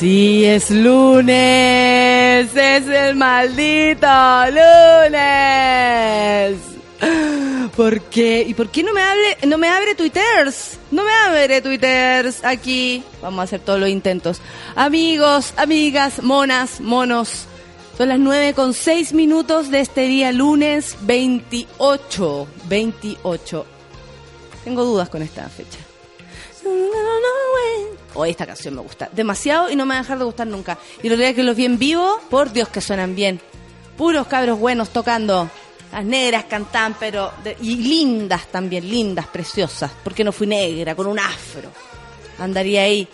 Sí, 0.00 0.46
es 0.46 0.70
lunes, 0.70 2.56
es 2.56 2.88
el 2.88 3.16
maldito 3.16 4.06
lunes. 4.46 6.56
¿Por 7.76 8.00
qué? 8.04 8.46
¿Y 8.48 8.54
por 8.54 8.70
qué 8.70 8.82
no 8.82 8.94
me 8.94 9.02
abre, 9.02 9.36
no 9.46 9.58
me 9.58 9.68
abre 9.68 9.94
Twitters? 9.94 10.78
No 10.90 11.04
me 11.04 11.12
abre 11.12 11.60
Twitters 11.60 12.42
aquí. 12.46 13.04
Vamos 13.20 13.40
a 13.40 13.42
hacer 13.42 13.60
todos 13.60 13.78
los 13.78 13.90
intentos. 13.90 14.40
Amigos, 14.74 15.52
amigas, 15.58 16.22
monas, 16.22 16.80
monos. 16.80 17.44
Son 17.98 18.08
las 18.08 18.18
9 18.18 18.54
con 18.54 18.72
6 18.72 19.12
minutos 19.12 19.70
de 19.70 19.80
este 19.80 20.06
día 20.06 20.32
lunes 20.32 20.96
28. 21.02 22.48
28. 22.70 23.66
Tengo 24.64 24.82
dudas 24.82 25.10
con 25.10 25.20
esta 25.20 25.46
fecha. 25.50 25.78
Hoy 28.14 28.30
esta 28.30 28.46
canción 28.46 28.74
me 28.74 28.80
gusta 28.80 29.08
demasiado 29.12 29.70
y 29.70 29.76
no 29.76 29.86
me 29.86 29.94
va 29.94 30.00
a 30.00 30.02
dejar 30.02 30.18
de 30.18 30.24
gustar 30.24 30.46
nunca. 30.46 30.78
Y 31.02 31.08
días 31.08 31.34
que 31.34 31.42
los 31.42 31.56
vi 31.56 31.64
en 31.64 31.78
vivo, 31.78 32.20
por 32.28 32.52
Dios 32.52 32.68
que 32.68 32.80
suenan 32.80 33.14
bien. 33.14 33.40
Puros 33.96 34.26
cabros 34.26 34.58
buenos 34.58 34.90
tocando. 34.90 35.48
Las 35.92 36.04
negras 36.04 36.44
cantan, 36.44 36.96
pero. 36.98 37.32
y 37.60 37.76
lindas 37.76 38.46
también, 38.48 38.88
lindas, 38.88 39.26
preciosas. 39.26 39.90
Porque 40.02 40.24
no 40.24 40.32
fui 40.32 40.46
negra, 40.46 40.94
con 40.94 41.06
un 41.06 41.18
afro. 41.18 41.70
Andaría 42.38 42.82
ahí. 42.82 43.08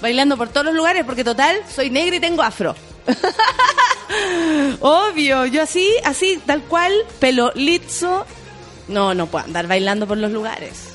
Bailando 0.00 0.36
por 0.36 0.48
todos 0.48 0.66
los 0.66 0.74
lugares, 0.74 1.04
porque 1.04 1.24
total, 1.24 1.62
soy 1.74 1.90
negra 1.90 2.16
y 2.16 2.20
tengo 2.20 2.42
afro. 2.42 2.74
Obvio, 4.80 5.46
yo 5.46 5.62
así, 5.62 5.88
así, 6.04 6.40
tal 6.44 6.62
cual, 6.62 6.92
pelo 7.18 7.50
liso. 7.54 8.26
No, 8.88 9.14
no 9.14 9.26
puedo 9.26 9.44
andar 9.44 9.66
bailando 9.66 10.06
por 10.06 10.18
los 10.18 10.30
lugares. 10.30 10.90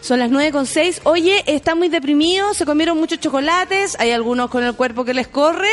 Son 0.00 0.18
las 0.18 0.30
9 0.30 0.52
con 0.52 0.66
6. 0.66 1.02
Oye, 1.04 1.44
están 1.46 1.78
muy 1.78 1.88
deprimidos, 1.88 2.56
se 2.56 2.64
comieron 2.64 2.98
muchos 2.98 3.20
chocolates, 3.20 3.96
hay 3.98 4.10
algunos 4.12 4.48
con 4.48 4.64
el 4.64 4.74
cuerpo 4.74 5.04
que 5.04 5.12
les 5.12 5.28
corre. 5.28 5.68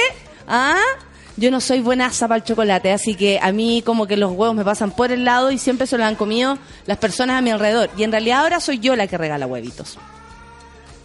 ¿Ah? 0.48 0.82
Yo 1.38 1.52
no 1.52 1.60
soy 1.60 1.82
buena 1.82 2.12
para 2.20 2.38
el 2.38 2.44
chocolate, 2.44 2.92
así 2.92 3.16
que 3.16 3.40
a 3.42 3.52
mí 3.52 3.82
como 3.86 4.08
que 4.08 4.16
los 4.16 4.32
huevos 4.32 4.56
me 4.56 4.64
pasan 4.64 4.92
por 4.92 5.12
el 5.12 5.26
lado 5.26 5.52
y 5.52 5.58
siempre 5.58 5.86
se 5.86 5.98
los 5.98 6.06
han 6.06 6.16
comido 6.16 6.58
las 6.86 6.98
personas 6.98 7.38
a 7.38 7.42
mi 7.42 7.50
alrededor. 7.50 7.90
Y 7.98 8.04
en 8.04 8.12
realidad 8.12 8.42
ahora 8.42 8.60
soy 8.60 8.80
yo 8.80 8.96
la 8.96 9.08
que 9.08 9.18
regala 9.18 9.46
huevitos. 9.46 9.98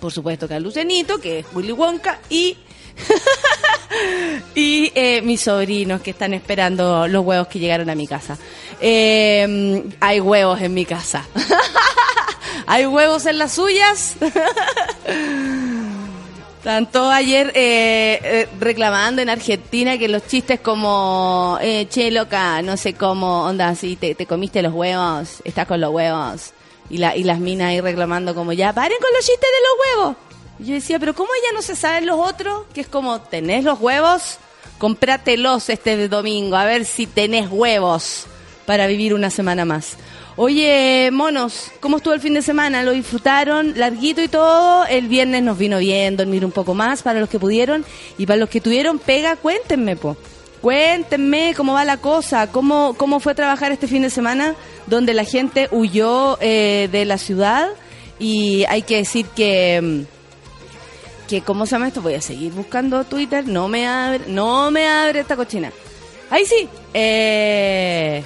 Por 0.01 0.13
supuesto 0.13 0.47
que 0.47 0.55
a 0.55 0.61
Lucenito, 0.61 1.19
que 1.19 1.41
es 1.41 1.47
Willy 1.53 1.73
Wonka, 1.73 2.21
y 2.31 2.57
y 4.55 4.93
eh, 4.95 5.23
mis 5.23 5.41
sobrinos 5.43 6.01
que 6.01 6.11
están 6.11 6.35
esperando 6.35 7.09
los 7.09 7.25
huevos 7.25 7.49
que 7.49 7.59
llegaron 7.59 7.91
a 7.91 7.95
mi 7.95 8.07
casa. 8.07 8.39
Eh, 8.81 9.83
hay 10.01 10.21
huevos 10.21 10.61
en 10.61 10.75
mi 10.75 10.85
casa. 10.85 11.27
¿Hay 12.67 12.87
huevos 12.87 13.27
en 13.27 13.39
las 13.39 13.53
suyas? 13.53 14.17
Tanto 16.63 17.11
ayer 17.11 17.53
eh, 17.55 18.47
reclamando 18.61 19.23
en 19.23 19.31
Argentina 19.31 19.97
que 19.97 20.09
los 20.09 20.27
chistes 20.27 20.61
como, 20.61 21.59
che, 21.89 22.11
loca, 22.11 22.61
no 22.61 22.77
sé 22.77 22.93
cómo, 22.93 23.45
onda, 23.45 23.75
si 23.75 23.97
te, 23.97 24.15
te, 24.15 24.27
comiste 24.27 24.61
los 24.61 24.75
huevos, 24.75 25.41
estás 25.45 25.67
con 25.67 25.81
los 25.81 25.91
huevos. 25.91 26.53
Y, 26.91 26.99
la, 26.99 27.17
y 27.17 27.23
las 27.23 27.39
minas 27.39 27.69
ahí 27.69 27.81
reclamando 27.81 28.35
como, 28.35 28.53
ya, 28.53 28.75
paren 28.75 28.99
con 29.01 29.11
los 29.15 29.25
chistes 29.25 29.49
de 29.49 29.63
los 29.63 29.73
huevos. 30.05 30.30
Yo 30.63 30.75
decía, 30.75 30.99
pero 30.99 31.15
¿cómo 31.15 31.31
ella 31.35 31.55
no 31.55 31.63
se 31.63 31.75
saben 31.75 32.07
los 32.07 32.19
otros? 32.19 32.65
Que 32.75 32.83
es 32.83 32.87
como, 32.87 33.21
¿tenés 33.21 33.65
los 33.65 33.81
huevos? 33.81 34.39
Cómpratelos 34.77 35.71
este 35.71 36.09
domingo, 36.09 36.57
a 36.57 36.67
ver 36.67 36.85
si 36.85 37.07
tenés 37.07 37.49
huevos 37.51 38.27
para 38.67 38.87
vivir 38.87 39.15
una 39.15 39.31
semana 39.31 39.65
más. 39.65 39.97
Oye, 40.37 41.11
monos, 41.13 41.71
¿cómo 41.81 41.97
estuvo 41.97 42.15
el 42.15 42.21
fin 42.21 42.35
de 42.35 42.43
semana? 42.43 42.83
¿Lo 42.83 42.93
disfrutaron? 42.93 43.79
Larguito 43.79 44.23
y 44.23 44.29
todo. 44.29 44.85
El 44.87 45.09
viernes 45.09 45.43
nos 45.43 45.57
vino 45.57 45.79
bien 45.79 46.17
dormir 46.17 46.45
un 46.45 46.53
poco 46.53 46.75
más 46.75 47.03
para 47.03 47.21
los 47.21 47.29
que 47.29 47.39
pudieron. 47.39 47.85
Y 48.19 48.27
para 48.27 48.39
los 48.39 48.49
que 48.49 48.61
tuvieron 48.61 48.99
pega, 48.99 49.37
cuéntenme, 49.37 49.97
po. 49.97 50.17
Cuéntenme 50.61 51.55
cómo 51.57 51.73
va 51.73 51.87
la 51.87 51.97
cosa, 51.97 52.51
cómo, 52.53 52.95
cómo 52.99 53.19
fue 53.19 53.35
trabajar 53.35 53.73
este 53.73 53.87
fin 53.87 54.03
de 54.03 54.11
semana, 54.11 54.55
donde 54.87 55.15
la 55.15 55.25
gente 55.25 55.69
huyó 55.73 56.37
eh, 56.41 56.89
de 56.93 57.07
la 57.07 57.17
ciudad. 57.17 57.69
Y 58.19 58.65
hay 58.69 58.83
que 58.83 58.97
decir 58.97 59.27
que 59.35 59.81
mm, 59.83 60.20
que 61.31 61.43
¿cómo 61.43 61.65
se 61.65 61.73
llama 61.73 61.87
esto? 61.87 62.03
Voy 62.03 62.15
a 62.15 62.21
seguir 62.21 62.53
buscando 62.53 63.05
Twitter, 63.05 63.47
no 63.47 63.69
me 63.69 63.87
abre, 63.87 64.25
no 64.27 64.73
me 64.73 64.89
abre 64.89 65.21
esta 65.21 65.37
cochina. 65.37 65.71
Ahí 66.29 66.45
sí. 66.45 66.69
Eh, 66.93 68.25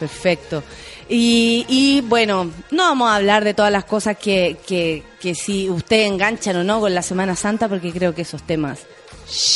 perfecto. 0.00 0.62
Y, 1.08 2.02
bueno, 2.06 2.50
no 2.70 2.82
vamos 2.84 3.10
a 3.10 3.16
hablar 3.16 3.44
de 3.44 3.54
todas 3.54 3.70
las 3.70 3.84
cosas 3.84 4.16
que, 4.16 4.56
que, 4.66 5.04
que 5.20 5.34
si 5.34 5.68
usted 5.68 6.04
enganchan 6.06 6.56
o 6.56 6.64
no 6.64 6.80
con 6.80 6.94
la 6.94 7.02
Semana 7.02 7.36
Santa, 7.36 7.68
porque 7.68 7.92
creo 7.92 8.14
que 8.14 8.22
esos 8.22 8.42
temas 8.42 8.80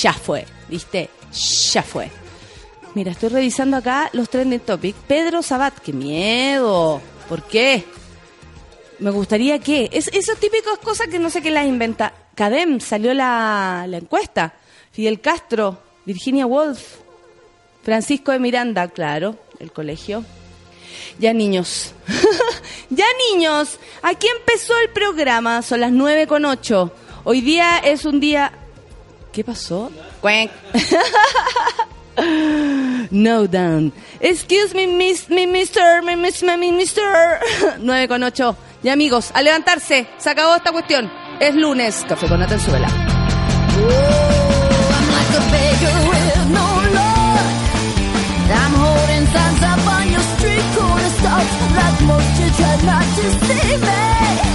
ya 0.01 0.13
fue, 0.13 0.45
¿viste? 0.69 1.09
Ya 1.73 1.83
fue. 1.83 2.11
Mira, 2.95 3.13
estoy 3.13 3.31
revisando 3.31 3.79
acá 3.79 4.11
los 4.13 4.29
trending 4.29 4.61
topics. 4.61 4.99
Pedro 5.09 5.43
Sabat, 5.43 5.77
qué 5.79 5.93
miedo. 5.93 7.01
¿Por 7.29 7.43
qué? 7.45 7.85
Me 8.99 9.11
gustaría 9.11 9.59
que... 9.59 9.89
Es, 9.91 10.09
esos 10.09 10.39
típicos 10.39 10.79
cosas 10.79 11.09
que 11.09 11.19
no 11.19 11.31
sé 11.31 11.41
qué 11.41 11.51
las 11.51 11.67
inventa. 11.67 12.13
Cadem 12.35 12.81
salió 12.81 13.15
la, 13.15 13.87
la 13.89 13.99
encuesta. 13.99 14.55
Fidel 14.93 15.21
Castro, 15.21 15.79
Virginia 16.05 16.47
Woolf, 16.47 16.97
Francisco 17.83 18.33
de 18.33 18.39
Miranda, 18.39 18.89
claro, 18.89 19.37
el 19.59 19.73
colegio. 19.73 20.25
Ya 21.19 21.33
niños, 21.33 21.95
ya 22.91 23.07
niños, 23.31 23.79
aquí 24.03 24.27
empezó 24.39 24.79
el 24.81 24.91
programa, 24.91 25.63
son 25.63 25.81
las 25.81 25.93
nueve 25.93 26.27
con 26.27 26.45
ocho. 26.45 26.93
Hoy 27.25 27.41
día 27.41 27.79
es 27.79 28.05
un 28.05 28.21
día... 28.21 28.53
¿Qué 29.33 29.45
pasó? 29.45 29.91
no 33.11 33.47
down. 33.47 33.93
Excuse 34.21 34.75
me, 34.75 34.87
miss, 34.87 35.31
me, 35.31 35.47
mister, 35.47 36.03
me, 36.03 36.17
miss, 36.17 36.43
me, 36.43 36.57
mister. 36.57 37.39
9 37.79 38.09
con 38.09 38.23
8. 38.23 38.57
Ya 38.83 38.93
amigos, 38.93 39.31
a 39.35 39.43
levantarse. 39.43 40.07
Se 40.19 40.31
acabó 40.31 40.57
esta 40.57 40.73
cuestión. 40.73 41.11
Es 41.41 41.55
lunes. 41.57 42.05
Café 42.07 42.29
con 42.29 42.43
Atenzuela. 42.43 42.89
I'm 54.07 54.50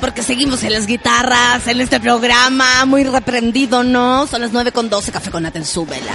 porque 0.00 0.22
seguimos 0.22 0.62
en 0.62 0.72
las 0.72 0.86
guitarras, 0.86 1.66
en 1.66 1.80
este 1.80 2.00
programa, 2.00 2.84
muy 2.86 3.04
reprendido, 3.04 3.82
¿no? 3.82 4.26
Son 4.26 4.40
las 4.40 4.52
9 4.52 4.72
con 4.72 4.88
12, 4.88 5.12
café 5.12 5.30
con 5.30 5.42
Naten, 5.42 5.64
súbela. 5.64 6.14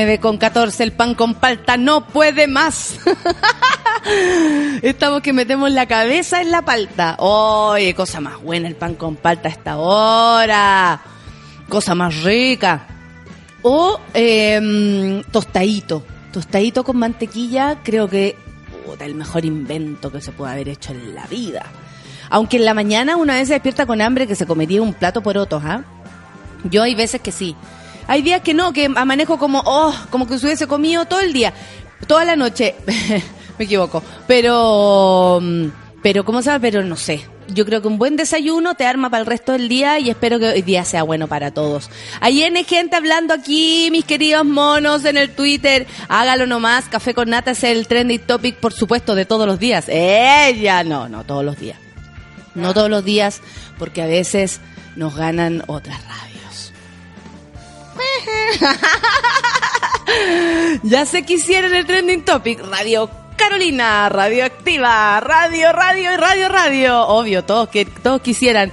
9 0.00 0.18
con 0.18 0.38
14, 0.38 0.82
el 0.82 0.92
pan 0.92 1.14
con 1.14 1.34
palta 1.34 1.76
no 1.76 2.06
puede 2.06 2.46
más. 2.46 2.98
Estamos 4.82 5.20
que 5.20 5.34
metemos 5.34 5.70
la 5.72 5.84
cabeza 5.84 6.40
en 6.40 6.50
la 6.50 6.62
palta. 6.62 7.16
Oye, 7.18 7.94
cosa 7.94 8.18
más 8.18 8.40
buena 8.40 8.66
el 8.66 8.76
pan 8.76 8.94
con 8.94 9.16
palta 9.16 9.48
a 9.48 9.52
esta 9.52 9.76
hora. 9.76 11.02
Cosa 11.68 11.94
más 11.94 12.22
rica. 12.22 12.86
O 13.60 14.00
eh, 14.14 15.22
tostadito. 15.30 16.02
Tostadito 16.32 16.82
con 16.82 16.96
mantequilla, 16.96 17.80
creo 17.82 18.08
que 18.08 18.36
puta, 18.86 19.04
el 19.04 19.14
mejor 19.14 19.44
invento 19.44 20.10
que 20.10 20.22
se 20.22 20.32
puede 20.32 20.52
haber 20.52 20.70
hecho 20.70 20.92
en 20.92 21.14
la 21.14 21.26
vida. 21.26 21.66
Aunque 22.30 22.56
en 22.56 22.64
la 22.64 22.72
mañana 22.72 23.16
una 23.16 23.34
vez 23.34 23.48
se 23.48 23.54
despierta 23.54 23.84
con 23.84 24.00
hambre 24.00 24.26
que 24.26 24.34
se 24.34 24.46
comería 24.46 24.80
un 24.80 24.94
plato 24.94 25.22
por 25.22 25.36
otro, 25.36 25.60
¿ah? 25.62 25.82
Yo 26.64 26.84
hay 26.84 26.94
veces 26.94 27.20
que 27.20 27.32
sí. 27.32 27.54
Hay 28.10 28.22
días 28.22 28.40
que 28.40 28.54
no, 28.54 28.72
que 28.72 28.88
manejo 28.88 29.38
como, 29.38 29.62
oh, 29.64 29.94
como 30.10 30.26
que 30.26 30.36
se 30.36 30.46
hubiese 30.46 30.66
comido 30.66 31.04
todo 31.04 31.20
el 31.20 31.32
día, 31.32 31.54
toda 32.08 32.24
la 32.24 32.34
noche. 32.34 32.74
Me 33.58 33.66
equivoco. 33.66 34.02
Pero, 34.26 35.38
mm, 35.40 35.66
pero, 36.02 36.24
¿cómo 36.24 36.40
llama? 36.40 36.58
Pero 36.58 36.82
no 36.82 36.96
sé. 36.96 37.24
Yo 37.46 37.64
creo 37.64 37.80
que 37.80 37.86
un 37.86 37.98
buen 37.98 38.16
desayuno 38.16 38.74
te 38.74 38.84
arma 38.84 39.10
para 39.10 39.20
el 39.20 39.28
resto 39.28 39.52
del 39.52 39.68
día 39.68 40.00
y 40.00 40.10
espero 40.10 40.40
que 40.40 40.48
hoy 40.48 40.62
día 40.62 40.84
sea 40.84 41.04
bueno 41.04 41.28
para 41.28 41.52
todos. 41.52 41.88
Hay 42.20 42.34
viene 42.34 42.64
gente 42.64 42.96
hablando 42.96 43.32
aquí, 43.32 43.90
mis 43.92 44.04
queridos 44.04 44.44
monos, 44.44 45.04
en 45.04 45.16
el 45.16 45.30
Twitter. 45.30 45.86
Hágalo 46.08 46.48
nomás. 46.48 46.86
Café 46.86 47.14
con 47.14 47.30
nata 47.30 47.52
es 47.52 47.62
el 47.62 47.86
trending 47.86 48.22
topic, 48.22 48.56
por 48.56 48.72
supuesto, 48.72 49.14
de 49.14 49.24
todos 49.24 49.46
los 49.46 49.60
días. 49.60 49.84
Ella, 49.86 50.82
no, 50.82 51.08
no, 51.08 51.22
todos 51.22 51.44
los 51.44 51.56
días. 51.60 51.78
No 52.56 52.74
todos 52.74 52.90
los 52.90 53.04
días, 53.04 53.40
porque 53.78 54.02
a 54.02 54.06
veces 54.06 54.60
nos 54.96 55.14
ganan 55.14 55.62
otras 55.68 56.04
radios. 56.08 56.29
ya 60.82 61.06
sé 61.06 61.24
que 61.24 61.34
hicieron 61.34 61.72
el 61.74 61.86
trending 61.86 62.24
topic. 62.24 62.60
Radio 62.60 63.08
Carolina, 63.40 64.10
Radioactiva, 64.10 65.18
Radio, 65.20 65.72
Radio 65.72 66.12
y 66.12 66.16
Radio, 66.16 66.48
Radio. 66.48 67.08
Obvio, 67.08 67.42
todos, 67.42 67.70
que, 67.70 67.86
todos 67.86 68.20
quisieran 68.20 68.70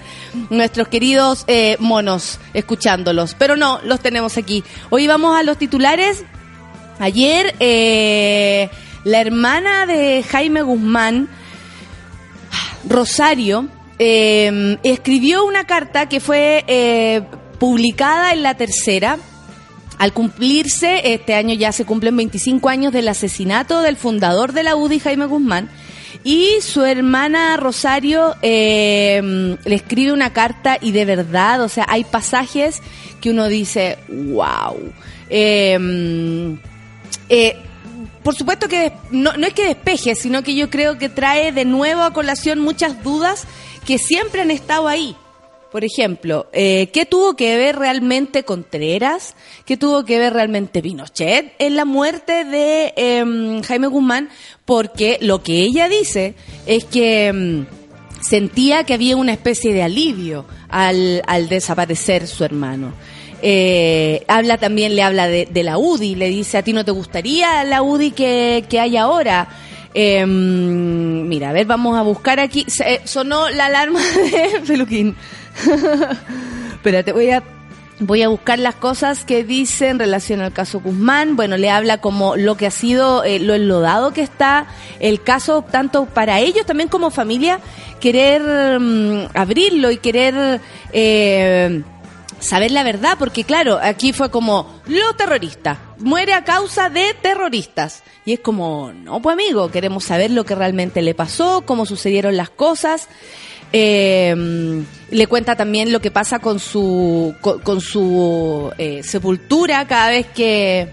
nuestros 0.49 0.89
queridos 0.89 1.45
eh, 1.47 1.77
monos 1.79 2.37
escuchándolos. 2.53 3.33
Pero 3.35 3.55
no, 3.55 3.79
los 3.83 4.01
tenemos 4.01 4.37
aquí. 4.37 4.65
Hoy 4.89 5.07
vamos 5.07 5.39
a 5.39 5.43
los 5.43 5.57
titulares. 5.57 6.25
Ayer, 6.99 7.55
eh, 7.61 8.69
la 9.05 9.21
hermana 9.21 9.85
de 9.85 10.21
Jaime 10.23 10.61
Guzmán, 10.63 11.29
Rosario, 12.89 13.69
eh, 13.99 14.77
escribió 14.83 15.45
una 15.45 15.65
carta 15.65 16.09
que 16.09 16.19
fue 16.19 17.23
publicada 17.57 18.33
en 18.33 18.43
la 18.43 18.55
tercera. 18.55 19.17
Al 19.97 20.13
cumplirse, 20.13 21.13
este 21.13 21.33
año 21.33 21.55
ya 21.55 21.71
se 21.71 21.85
cumplen 21.85 22.15
25 22.15 22.69
años 22.69 22.93
del 22.93 23.07
asesinato 23.07 23.81
del 23.81 23.97
fundador 23.97 24.53
de 24.53 24.63
la 24.63 24.75
UDI, 24.75 24.99
Jaime 24.99 25.25
Guzmán, 25.25 25.69
y 26.23 26.61
su 26.61 26.83
hermana 26.83 27.57
Rosario 27.57 28.35
eh, 28.41 29.57
le 29.63 29.75
escribe 29.75 30.11
una 30.11 30.33
carta 30.33 30.77
y 30.79 30.91
de 30.91 31.05
verdad, 31.05 31.61
o 31.61 31.69
sea, 31.69 31.85
hay 31.87 32.03
pasajes 32.03 32.81
que 33.21 33.31
uno 33.31 33.47
dice, 33.47 33.97
wow. 34.07 34.77
Eh, 35.29 36.57
eh, 37.29 37.55
por 38.23 38.35
supuesto 38.35 38.67
que 38.67 38.93
no, 39.09 39.33
no 39.37 39.47
es 39.47 39.53
que 39.53 39.65
despeje, 39.65 40.15
sino 40.15 40.43
que 40.43 40.53
yo 40.53 40.69
creo 40.69 40.97
que 40.97 41.09
trae 41.09 41.51
de 41.51 41.65
nuevo 41.65 42.01
a 42.01 42.13
colación 42.13 42.59
muchas 42.59 43.01
dudas 43.03 43.45
que 43.85 43.97
siempre 43.97 44.41
han 44.41 44.51
estado 44.51 44.87
ahí. 44.87 45.15
Por 45.71 45.83
ejemplo, 45.83 46.47
eh, 46.53 46.89
¿qué 46.93 47.05
tuvo 47.05 47.35
que 47.35 47.57
ver 47.57 47.77
realmente 47.77 48.43
Contreras? 48.43 49.35
¿Qué 49.65 49.75
tuvo 49.75 50.05
que 50.05 50.17
ver 50.17 50.33
realmente 50.33 50.81
Pinochet 50.81 51.53
en 51.59 51.75
la 51.75 51.83
muerte 51.83 52.45
de 52.45 52.93
em, 52.95 53.61
Jaime 53.63 53.87
Guzmán? 53.87 54.29
Porque 54.65 55.17
lo 55.21 55.43
que 55.43 55.61
ella 55.61 55.89
dice 55.89 56.35
es 56.65 56.85
que 56.85 57.27
em, 57.27 57.65
sentía 58.21 58.85
que 58.85 58.93
había 58.93 59.17
una 59.17 59.33
especie 59.33 59.73
de 59.73 59.83
alivio 59.83 60.45
al, 60.69 61.21
al 61.27 61.49
desaparecer 61.49 62.27
su 62.27 62.45
hermano. 62.45 62.93
Eh, 63.41 64.23
habla 64.27 64.57
también, 64.57 64.95
le 64.95 65.03
habla 65.03 65.27
de, 65.27 65.63
la 65.63 65.77
UDI, 65.77 66.15
le 66.15 66.29
dice, 66.29 66.57
¿a 66.57 66.63
ti 66.63 66.73
no 66.73 66.85
te 66.85 66.91
gustaría 66.91 67.63
la 67.63 67.81
UDI 67.81 68.11
que, 68.11 68.65
que 68.69 68.79
hay 68.79 68.97
ahora? 68.97 69.47
Eh, 69.93 70.25
mira, 70.25 71.49
a 71.49 71.53
ver, 71.53 71.65
vamos 71.65 71.97
a 71.97 72.01
buscar 72.01 72.39
aquí. 72.39 72.65
Eh, 72.85 73.01
sonó 73.03 73.49
la 73.49 73.65
alarma 73.65 73.99
de 74.15 74.61
Peluquín. 74.65 75.15
Espérate, 76.73 77.11
voy 77.11 77.31
a 77.31 77.43
Voy 77.99 78.21
a 78.21 78.27
buscar 78.27 78.59
las 78.59 78.75
cosas 78.75 79.25
que 79.25 79.43
dice 79.43 79.89
en 79.89 79.97
relación 79.97 80.39
al 80.41 80.53
caso 80.53 80.79
Guzmán. 80.79 81.35
Bueno, 81.35 81.57
le 81.57 81.71
habla 81.71 81.99
como 81.99 82.35
lo 82.35 82.55
que 82.55 82.67
ha 82.67 82.71
sido, 82.71 83.23
eh, 83.23 83.39
lo 83.39 83.55
enlodado 83.55 84.13
que 84.13 84.21
está 84.21 84.67
el 84.99 85.23
caso, 85.23 85.63
tanto 85.63 86.05
para 86.05 86.39
ellos 86.39 86.67
también 86.67 86.89
como 86.89 87.09
familia, 87.09 87.59
querer 87.99 88.79
mm, 88.79 89.29
abrirlo 89.33 89.89
y 89.89 89.97
querer 89.97 90.61
eh, 90.93 91.81
saber 92.39 92.69
la 92.69 92.83
verdad, 92.83 93.15
porque 93.17 93.43
claro, 93.43 93.79
aquí 93.81 94.13
fue 94.13 94.29
como, 94.29 94.79
los 94.85 95.17
terroristas, 95.17 95.79
muere 95.97 96.33
a 96.33 96.43
causa 96.43 96.91
de 96.91 97.15
terroristas. 97.19 98.03
Y 98.25 98.33
es 98.33 98.41
como, 98.41 98.91
no, 98.93 99.21
pues 99.23 99.33
amigo, 99.33 99.71
queremos 99.71 100.03
saber 100.03 100.29
lo 100.29 100.43
que 100.43 100.53
realmente 100.53 101.01
le 101.01 101.15
pasó, 101.15 101.63
cómo 101.65 101.87
sucedieron 101.87 102.37
las 102.37 102.51
cosas. 102.51 103.09
Eh, 103.73 104.83
le 105.11 105.27
cuenta 105.27 105.55
también 105.55 105.91
lo 105.91 105.99
que 105.99 106.11
pasa 106.11 106.39
con 106.39 106.59
su 106.59 107.35
con, 107.41 107.81
su 107.81 108.71
eh, 108.77 109.03
sepultura 109.03 109.87
cada 109.87 110.09
vez 110.09 110.27
que 110.27 110.89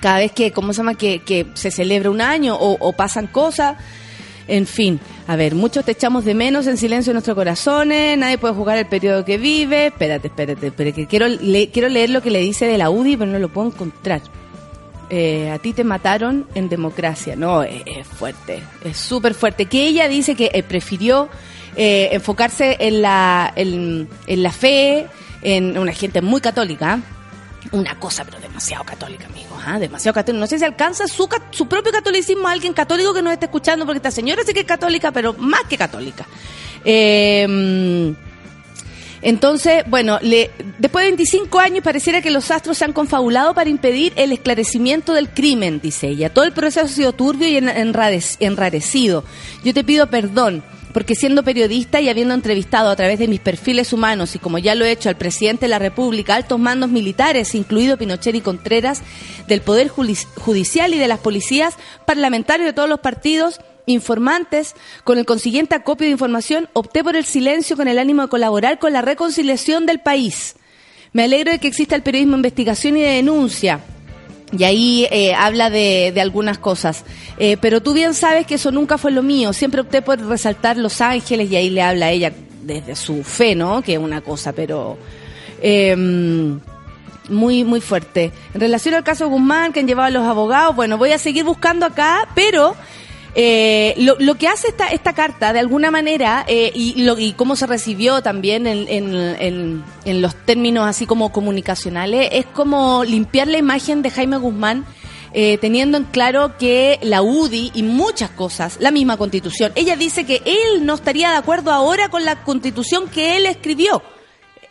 cada 0.00 0.18
vez 0.18 0.32
que 0.32 0.52
cómo 0.52 0.72
se 0.72 0.78
llama 0.78 0.94
que, 0.94 1.20
que 1.20 1.46
se 1.54 1.70
celebra 1.70 2.10
un 2.10 2.20
año 2.20 2.56
o, 2.56 2.76
o, 2.78 2.92
pasan 2.92 3.26
cosas. 3.26 3.76
En 4.46 4.66
fin 4.66 4.98
a 5.26 5.36
ver 5.36 5.54
muchos 5.54 5.84
te 5.84 5.92
echamos 5.92 6.24
de 6.24 6.34
menos 6.34 6.66
en 6.66 6.78
silencio 6.78 7.10
en 7.10 7.16
nuestros 7.16 7.34
corazones 7.34 8.16
nadie 8.16 8.38
puede 8.38 8.54
jugar 8.54 8.78
el 8.78 8.86
periodo 8.86 9.24
que 9.24 9.36
vive. 9.36 9.86
Espérate 9.86 10.28
espérate 10.28 10.68
espérate 10.68 11.06
quiero 11.06 11.28
le, 11.28 11.68
quiero 11.68 11.88
leer 11.88 12.10
lo 12.10 12.22
que 12.22 12.30
le 12.30 12.40
dice 12.40 12.66
de 12.66 12.78
la 12.78 12.88
UDI 12.88 13.18
pero 13.18 13.30
no 13.30 13.38
lo 13.38 13.50
puedo 13.50 13.68
encontrar. 13.68 14.22
Eh, 15.10 15.50
a 15.50 15.58
ti 15.58 15.72
te 15.72 15.84
mataron 15.84 16.46
en 16.54 16.68
democracia. 16.68 17.34
No 17.34 17.62
es, 17.62 17.82
es 17.84 18.06
fuerte 18.06 18.62
es 18.84 18.96
súper 18.96 19.34
fuerte. 19.34 19.66
Que 19.66 19.86
ella 19.86 20.08
dice 20.08 20.34
que 20.34 20.50
eh, 20.54 20.62
prefirió 20.62 21.28
eh, 21.76 22.08
enfocarse 22.12 22.76
en 22.80 23.02
la, 23.02 23.52
en, 23.56 24.08
la 24.26 24.52
fe, 24.52 25.06
en 25.42 25.78
una 25.78 25.92
gente 25.92 26.20
muy 26.22 26.40
católica. 26.40 27.00
Una 27.72 27.98
cosa, 27.98 28.24
pero 28.24 28.38
demasiado 28.40 28.84
católica, 28.84 29.26
amigo. 29.26 29.58
¿ah? 29.64 29.78
Demasiado 29.78 30.14
católica. 30.14 30.40
No 30.40 30.46
sé 30.46 30.58
si 30.58 30.64
alcanza 30.64 31.06
su, 31.06 31.28
su 31.50 31.68
propio 31.68 31.92
catolicismo 31.92 32.48
a 32.48 32.52
alguien 32.52 32.72
católico 32.72 33.12
que 33.12 33.22
nos 33.22 33.32
esté 33.32 33.46
escuchando, 33.46 33.84
porque 33.84 33.98
esta 33.98 34.10
señora 34.10 34.42
sí 34.46 34.54
que 34.54 34.60
es 34.60 34.66
católica, 34.66 35.12
pero 35.12 35.34
más 35.34 35.64
que 35.68 35.76
católica. 35.76 36.26
Eh, 36.84 38.14
entonces, 39.20 39.82
bueno, 39.86 40.18
le, 40.22 40.50
después 40.78 41.04
de 41.04 41.10
25 41.10 41.58
años 41.58 41.82
pareciera 41.82 42.22
que 42.22 42.30
los 42.30 42.50
astros 42.50 42.78
se 42.78 42.84
han 42.84 42.92
confabulado 42.92 43.54
para 43.54 43.68
impedir 43.68 44.12
el 44.16 44.32
esclarecimiento 44.32 45.12
del 45.12 45.28
crimen, 45.28 45.80
dice 45.82 46.08
ella. 46.08 46.32
Todo 46.32 46.44
el 46.44 46.52
proceso 46.52 46.86
ha 46.86 46.88
sido 46.88 47.12
turbio 47.12 47.48
y 47.48 47.56
enrarecido. 47.56 49.24
Yo 49.64 49.74
te 49.74 49.84
pido 49.84 50.08
perdón 50.08 50.62
porque 50.92 51.14
siendo 51.14 51.42
periodista 51.42 52.00
y 52.00 52.08
habiendo 52.08 52.34
entrevistado 52.34 52.90
a 52.90 52.96
través 52.96 53.18
de 53.18 53.28
mis 53.28 53.40
perfiles 53.40 53.92
humanos 53.92 54.34
y 54.34 54.38
como 54.38 54.58
ya 54.58 54.74
lo 54.74 54.84
he 54.84 54.90
hecho 54.90 55.08
al 55.08 55.16
presidente 55.16 55.66
de 55.66 55.70
la 55.70 55.78
República, 55.78 56.34
altos 56.34 56.58
mandos 56.58 56.90
militares, 56.90 57.54
incluido 57.54 57.98
Pinochet 57.98 58.34
y 58.34 58.40
Contreras, 58.40 59.02
del 59.46 59.60
Poder 59.60 59.88
Judicial 59.88 60.94
y 60.94 60.98
de 60.98 61.08
las 61.08 61.20
policías, 61.20 61.76
parlamentarios 62.06 62.66
de 62.66 62.72
todos 62.72 62.88
los 62.88 63.00
partidos, 63.00 63.60
informantes, 63.86 64.74
con 65.04 65.18
el 65.18 65.26
consiguiente 65.26 65.74
acopio 65.74 66.06
de 66.06 66.12
información, 66.12 66.68
opté 66.72 67.02
por 67.02 67.16
el 67.16 67.24
silencio 67.24 67.76
con 67.76 67.88
el 67.88 67.98
ánimo 67.98 68.22
de 68.22 68.28
colaborar 68.28 68.78
con 68.78 68.92
la 68.92 69.02
reconciliación 69.02 69.86
del 69.86 70.00
país. 70.00 70.56
Me 71.12 71.24
alegro 71.24 71.50
de 71.50 71.58
que 71.58 71.68
exista 71.68 71.96
el 71.96 72.02
periodismo 72.02 72.32
de 72.32 72.40
investigación 72.40 72.96
y 72.96 73.00
de 73.00 73.12
denuncia, 73.12 73.80
y 74.52 74.64
ahí 74.64 75.06
eh, 75.10 75.34
habla 75.34 75.70
de, 75.70 76.12
de, 76.14 76.20
algunas 76.20 76.58
cosas. 76.58 77.04
Eh, 77.38 77.56
pero 77.60 77.82
tú 77.82 77.92
bien 77.92 78.14
sabes 78.14 78.46
que 78.46 78.54
eso 78.54 78.70
nunca 78.70 78.98
fue 78.98 79.10
lo 79.10 79.22
mío. 79.22 79.52
Siempre 79.52 79.80
opté 79.80 80.02
por 80.02 80.18
resaltar 80.20 80.76
Los 80.76 81.00
Ángeles 81.00 81.50
y 81.50 81.56
ahí 81.56 81.70
le 81.70 81.82
habla 81.82 82.06
a 82.06 82.10
ella 82.10 82.32
desde 82.62 82.96
su 82.96 83.22
fe, 83.24 83.54
¿no? 83.54 83.82
Que 83.82 83.94
es 83.94 83.98
una 83.98 84.20
cosa, 84.20 84.52
pero... 84.52 84.98
Eh, 85.60 85.96
muy, 87.28 87.64
muy 87.64 87.80
fuerte. 87.80 88.32
En 88.54 88.60
relación 88.60 88.94
al 88.94 89.04
caso 89.04 89.28
Guzmán, 89.28 89.72
que 89.72 89.80
han 89.80 89.86
llevado 89.86 90.06
a 90.06 90.10
los 90.10 90.26
abogados, 90.26 90.74
bueno, 90.74 90.98
voy 90.98 91.12
a 91.12 91.18
seguir 91.18 91.44
buscando 91.44 91.86
acá, 91.86 92.28
pero 92.34 92.74
eh, 93.34 93.94
lo, 93.98 94.16
lo, 94.18 94.36
que 94.36 94.48
hace 94.48 94.68
esta, 94.68 94.88
esta 94.88 95.12
carta, 95.12 95.52
de 95.52 95.60
alguna 95.60 95.90
manera, 95.90 96.44
eh, 96.48 96.72
y, 96.74 97.02
lo, 97.02 97.18
y 97.18 97.32
cómo 97.32 97.56
se 97.56 97.66
recibió 97.66 98.22
también 98.22 98.66
en, 98.66 98.88
en, 98.88 99.14
en, 99.14 99.84
en, 100.04 100.22
los 100.22 100.34
términos 100.34 100.86
así 100.86 101.06
como 101.06 101.30
comunicacionales, 101.30 102.28
es 102.32 102.46
como 102.46 103.04
limpiar 103.04 103.48
la 103.48 103.58
imagen 103.58 104.02
de 104.02 104.10
Jaime 104.10 104.36
Guzmán. 104.38 104.84
Eh, 105.34 105.58
teniendo 105.58 105.98
en 105.98 106.04
claro 106.04 106.56
que 106.56 106.98
la 107.02 107.20
UDI 107.20 107.70
y 107.74 107.82
muchas 107.82 108.30
cosas, 108.30 108.78
la 108.80 108.90
misma 108.90 109.18
constitución, 109.18 109.72
ella 109.74 109.94
dice 109.94 110.24
que 110.24 110.40
él 110.46 110.86
no 110.86 110.94
estaría 110.94 111.30
de 111.30 111.36
acuerdo 111.36 111.70
ahora 111.70 112.08
con 112.08 112.24
la 112.24 112.42
constitución 112.44 113.10
que 113.10 113.36
él 113.36 113.44
escribió. 113.44 114.02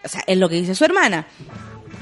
O 0.03 0.07
sea, 0.07 0.23
es 0.25 0.35
lo 0.35 0.49
que 0.49 0.55
dice 0.55 0.73
su 0.73 0.83
hermana 0.83 1.27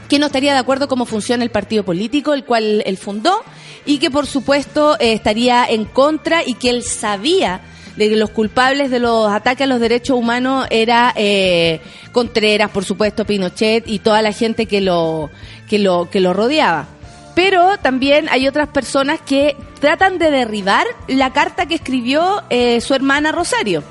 que 0.08 0.20
no 0.20 0.28
estaría 0.28 0.54
de 0.54 0.60
acuerdo 0.60 0.88
cómo 0.88 1.06
funciona 1.06 1.44
el 1.44 1.52
partido 1.52 1.84
político, 1.84 2.34
el 2.34 2.46
cual 2.46 2.84
él 2.86 2.98
fundó, 2.98 3.44
y 3.86 4.00
que 4.00 4.12
por 4.12 4.26
supuesto 4.28 4.96
eh, 5.00 5.14
estaría 5.14 5.66
en 5.66 5.86
contra 5.86 6.44
y 6.46 6.56
que 6.56 6.70
él 6.70 6.84
sabía 6.84 7.62
de 7.96 8.10
que 8.10 8.16
los 8.16 8.30
culpables 8.30 8.92
de 8.92 9.00
los 9.00 9.32
ataques 9.32 9.64
a 9.64 9.68
los 9.68 9.80
derechos 9.80 10.18
humanos 10.18 10.68
era 10.70 11.14
eh, 11.16 11.80
Contreras, 12.12 12.72
por 12.72 12.84
supuesto, 12.84 13.26
Pinochet 13.26 13.88
y 13.88 14.00
toda 14.00 14.22
la 14.22 14.32
gente 14.32 14.66
que 14.66 14.82
lo, 14.82 15.30
que 15.70 15.80
lo, 15.80 16.10
que 16.10 16.20
lo 16.20 16.34
rodeaba. 16.34 16.88
Pero 17.36 17.78
también 17.78 18.28
hay 18.30 18.48
otras 18.48 18.70
personas 18.70 19.20
que 19.22 19.56
tratan 19.80 20.18
de 20.18 20.32
derribar 20.32 20.86
la 21.08 21.34
carta 21.34 21.66
que 21.66 21.76
escribió 21.76 22.44
eh, 22.50 22.80
su 22.82 22.94
hermana 22.94 23.32
Rosario. 23.32 23.84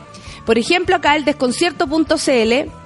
Por 0.46 0.58
ejemplo, 0.58 0.96
acá 0.96 1.16
el 1.16 1.24
desconcierto.cl 1.24 2.83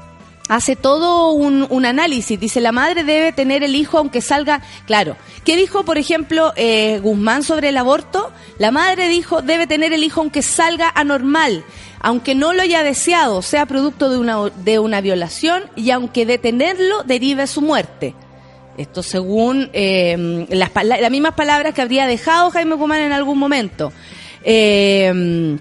hace 0.49 0.77
todo 0.77 1.33
un, 1.33 1.85
análisis. 1.85 2.41
Dice, 2.41 2.61
la 2.61 2.73
madre 2.73 3.05
debe 3.05 3.33
tener 3.33 3.63
el 3.63 3.75
hijo 3.75 3.99
aunque 3.99 4.21
salga... 4.21 4.63
Claro, 4.87 5.17
¿qué 5.45 5.57
dijo, 5.57 5.85
por 5.85 5.99
ejemplo, 5.99 6.53
eh, 6.57 6.99
Guzmán 7.03 7.43
sobre 7.43 7.69
el 7.69 7.77
aborto? 7.77 8.33
La 8.59 8.71
madre 8.71 9.09
dijo, 9.09 9.43
debe 9.43 9.67
tener 9.67 9.93
el 9.93 10.03
hijo 10.03 10.21
aunque 10.21 10.43
salga 10.43 10.91
anormal, 10.95 11.65
aunque 12.01 12.35
no 12.35 12.53
lo 12.53 12.63
haya 12.63 12.83
deseado, 12.83 13.43
sea 13.43 13.67
producto 13.67 14.11
de 14.11 14.19
una, 14.19 14.49
de 14.49 14.79
una 14.79 15.01
violación 15.01 15.65
y 15.77 15.91
aunque 15.91 16.27
detenerlo 16.27 17.03
derive 17.05 17.47
su 17.47 17.61
muerte. 17.61 18.15
Esto 18.77 19.03
según 19.03 19.71
eh, 19.73 20.47
las, 20.51 20.71
las 20.85 21.11
mismas 21.11 21.35
palabras 21.35 21.75
que 21.75 21.83
habría 21.83 22.07
dejado 22.07 22.51
Jaime 22.51 22.77
Guzmán 22.77 23.01
en 23.01 23.13
algún 23.13 23.39
momento. 23.39 23.93
Eh, 24.45 25.59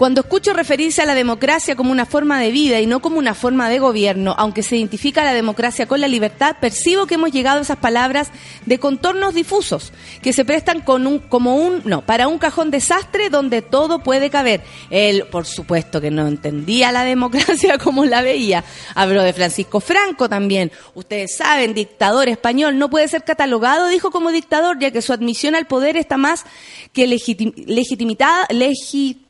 cuando 0.00 0.22
escucho 0.22 0.54
referirse 0.54 1.02
a 1.02 1.04
la 1.04 1.14
democracia 1.14 1.76
como 1.76 1.92
una 1.92 2.06
forma 2.06 2.40
de 2.40 2.50
vida 2.50 2.80
y 2.80 2.86
no 2.86 3.02
como 3.02 3.18
una 3.18 3.34
forma 3.34 3.68
de 3.68 3.78
gobierno, 3.80 4.34
aunque 4.38 4.62
se 4.62 4.78
identifica 4.78 5.24
la 5.24 5.34
democracia 5.34 5.86
con 5.86 6.00
la 6.00 6.08
libertad, 6.08 6.56
percibo 6.58 7.06
que 7.06 7.16
hemos 7.16 7.32
llegado 7.32 7.58
a 7.58 7.60
esas 7.60 7.76
palabras 7.76 8.30
de 8.64 8.78
contornos 8.78 9.34
difusos, 9.34 9.92
que 10.22 10.32
se 10.32 10.46
prestan 10.46 10.80
con 10.80 11.06
un, 11.06 11.18
como 11.18 11.56
un, 11.56 11.82
no, 11.84 12.00
para 12.00 12.28
un 12.28 12.38
cajón 12.38 12.70
desastre 12.70 13.28
donde 13.28 13.60
todo 13.60 14.02
puede 14.02 14.30
caber. 14.30 14.62
Él, 14.88 15.26
por 15.30 15.44
supuesto 15.44 16.00
que 16.00 16.10
no 16.10 16.26
entendía 16.26 16.92
la 16.92 17.04
democracia 17.04 17.76
como 17.84 18.06
la 18.06 18.22
veía. 18.22 18.64
Habló 18.94 19.22
de 19.22 19.34
Francisco 19.34 19.80
Franco 19.80 20.30
también. 20.30 20.72
Ustedes 20.94 21.36
saben, 21.36 21.74
dictador 21.74 22.30
español 22.30 22.78
no 22.78 22.88
puede 22.88 23.06
ser 23.06 23.22
catalogado, 23.22 23.88
dijo 23.88 24.10
como 24.10 24.32
dictador, 24.32 24.78
ya 24.78 24.92
que 24.92 25.02
su 25.02 25.12
admisión 25.12 25.54
al 25.54 25.66
poder 25.66 25.98
está 25.98 26.16
más 26.16 26.46
que 26.94 27.06
legitim, 27.06 27.52
legitimada, 27.66 28.46
legitimada 28.48 29.28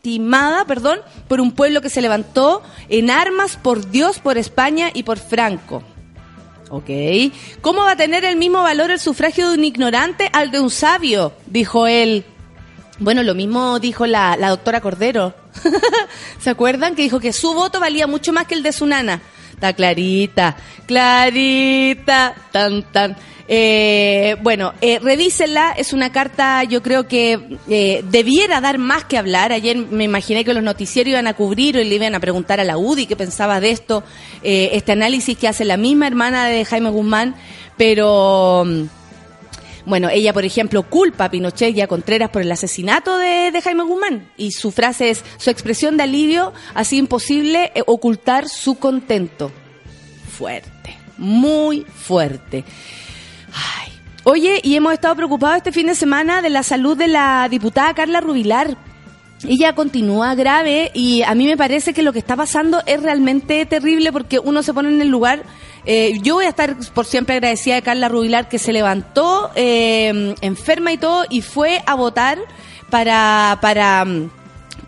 perdón, 0.67 1.01
por 1.29 1.41
un 1.41 1.53
pueblo 1.53 1.81
que 1.81 1.91
se 1.91 2.01
levantó 2.01 2.63
en 2.89 3.11
armas 3.11 3.57
por 3.57 3.91
Dios, 3.91 4.19
por 4.19 4.39
España 4.39 4.91
y 4.93 5.03
por 5.03 5.19
Franco. 5.19 5.83
Ok. 6.71 6.89
¿Cómo 7.61 7.83
va 7.83 7.93
a 7.93 7.97
tener 7.97 8.25
el 8.25 8.37
mismo 8.37 8.63
valor 8.63 8.91
el 8.91 9.01
sufragio 9.01 9.49
de 9.49 9.59
un 9.59 9.65
ignorante 9.65 10.31
al 10.33 10.51
de 10.51 10.61
un 10.61 10.71
sabio? 10.71 11.33
Dijo 11.47 11.87
él. 11.87 12.25
Bueno, 13.01 13.23
lo 13.23 13.35
mismo 13.35 13.81
dijo 13.81 14.07
la, 14.07 14.37
la 14.37 14.51
doctora 14.51 14.81
Cordero. 14.81 15.35
¿Se 16.39 16.51
acuerdan? 16.51 16.95
Que 16.95 17.03
dijo 17.03 17.19
que 17.19 17.33
su 17.33 17.55
voto 17.55 17.81
valía 17.81 18.07
mucho 18.07 18.33
más 18.33 18.47
que 18.47 18.55
el 18.55 18.63
de 18.63 18.73
su 18.73 18.87
nana. 18.87 19.21
Está 19.53 19.73
clarita, 19.73 20.57
clarita, 20.87 22.35
tan, 22.53 22.83
tan. 22.85 23.17
Eh, 23.53 24.37
bueno, 24.43 24.75
eh, 24.81 25.01
revísenla, 25.01 25.73
es 25.73 25.93
una 25.93 26.13
carta, 26.13 26.63
yo 26.63 26.85
creo 26.85 27.09
que 27.09 27.59
eh, 27.69 28.05
debiera 28.09 28.61
dar 28.61 28.79
más 28.79 29.05
que 29.05 29.19
hablar. 29.19 29.51
Ayer 29.51 29.77
me 29.77 30.05
imaginé 30.05 30.45
que 30.45 30.55
los 30.55 30.63
noticieros 30.63 31.11
iban 31.11 31.27
a 31.27 31.35
cubrir 31.35 31.75
y 31.75 31.83
le 31.83 31.97
iban 31.97 32.15
a 32.15 32.21
preguntar 32.21 32.61
a 32.61 32.65
la 32.65 32.79
UDI 32.79 33.07
qué 33.07 33.17
pensaba 33.17 33.59
de 33.59 33.73
esto, 33.73 34.05
este 34.45 34.93
análisis 34.93 35.37
que 35.37 35.49
hace 35.49 35.65
la 35.65 35.77
misma 35.77 36.07
hermana 36.07 36.47
de 36.47 36.65
Jaime 36.65 36.91
Guzmán, 36.91 37.35
pero... 37.77 38.65
Bueno, 39.87 40.11
ella, 40.11 40.33
por 40.33 40.45
ejemplo, 40.45 40.85
culpa 40.85 41.25
a 41.25 41.31
Pinochet 41.31 41.75
y 41.75 41.81
a 41.81 41.89
Contreras 41.89 42.31
por 42.31 42.43
el 42.43 42.53
asesinato 42.53 43.19
de, 43.19 43.51
de 43.51 43.63
Jaime 43.63 43.83
Guzmán. 43.83 44.31
Y 44.37 44.53
su 44.53 44.71
frase 44.71 45.11
es, 45.11 45.25
su 45.39 45.51
expresión 45.51 45.97
de 45.97 46.05
alivio, 46.05 46.53
así 46.75 46.99
imposible 46.99 47.73
eh, 47.75 47.83
ocultar 47.87 48.49
su 48.49 48.77
contento. 48.77 49.51
Fuerte, 50.31 50.97
muy 51.17 51.85
fuerte. 51.93 52.63
Ay. 53.53 53.93
Oye, 54.25 54.61
y 54.63 54.77
hemos 54.77 54.93
estado 54.93 55.17
preocupados 55.17 55.57
este 55.57 55.73
fin 55.73 55.87
de 55.87 55.95
semana 55.95 56.43
de 56.43 56.51
la 56.51 56.63
salud 56.63 56.97
de 56.97 57.09
la 57.09 57.49
diputada 57.51 57.95
Carla 57.95 58.21
Rubilar. 58.21 58.77
Ella 59.49 59.75
continúa 59.75 60.35
grave 60.35 60.91
y 60.93 61.23
a 61.23 61.35
mí 61.35 61.47
me 61.47 61.57
parece 61.57 61.95
que 61.95 62.03
lo 62.03 62.13
que 62.13 62.19
está 62.19 62.37
pasando 62.37 62.83
es 62.85 63.03
realmente 63.03 63.65
terrible 63.65 64.13
porque 64.13 64.39
uno 64.39 64.63
se 64.63 64.75
pone 64.75 64.91
en 64.91 65.01
el 65.01 65.09
lugar. 65.09 65.43
eh, 65.87 66.19
yo 66.23 66.35
voy 66.35 66.45
a 66.45 66.51
estar 66.51 66.77
por 66.93 67.07
siempre 67.07 67.37
agradecida 67.37 67.77
de 67.77 67.83
Carla 67.83 68.11
Rubilar 68.11 68.51
que 68.51 68.59
se 68.59 68.75
levantó 68.75 69.51
eh, 69.55 70.35
enferma 70.43 70.93
y 70.93 70.99
todo 70.99 71.25
y 71.31 71.41
fue 71.41 71.83
a 71.87 71.95
votar 71.95 72.39
para 72.91 73.59
para 73.63 74.05
mm, 74.05 74.31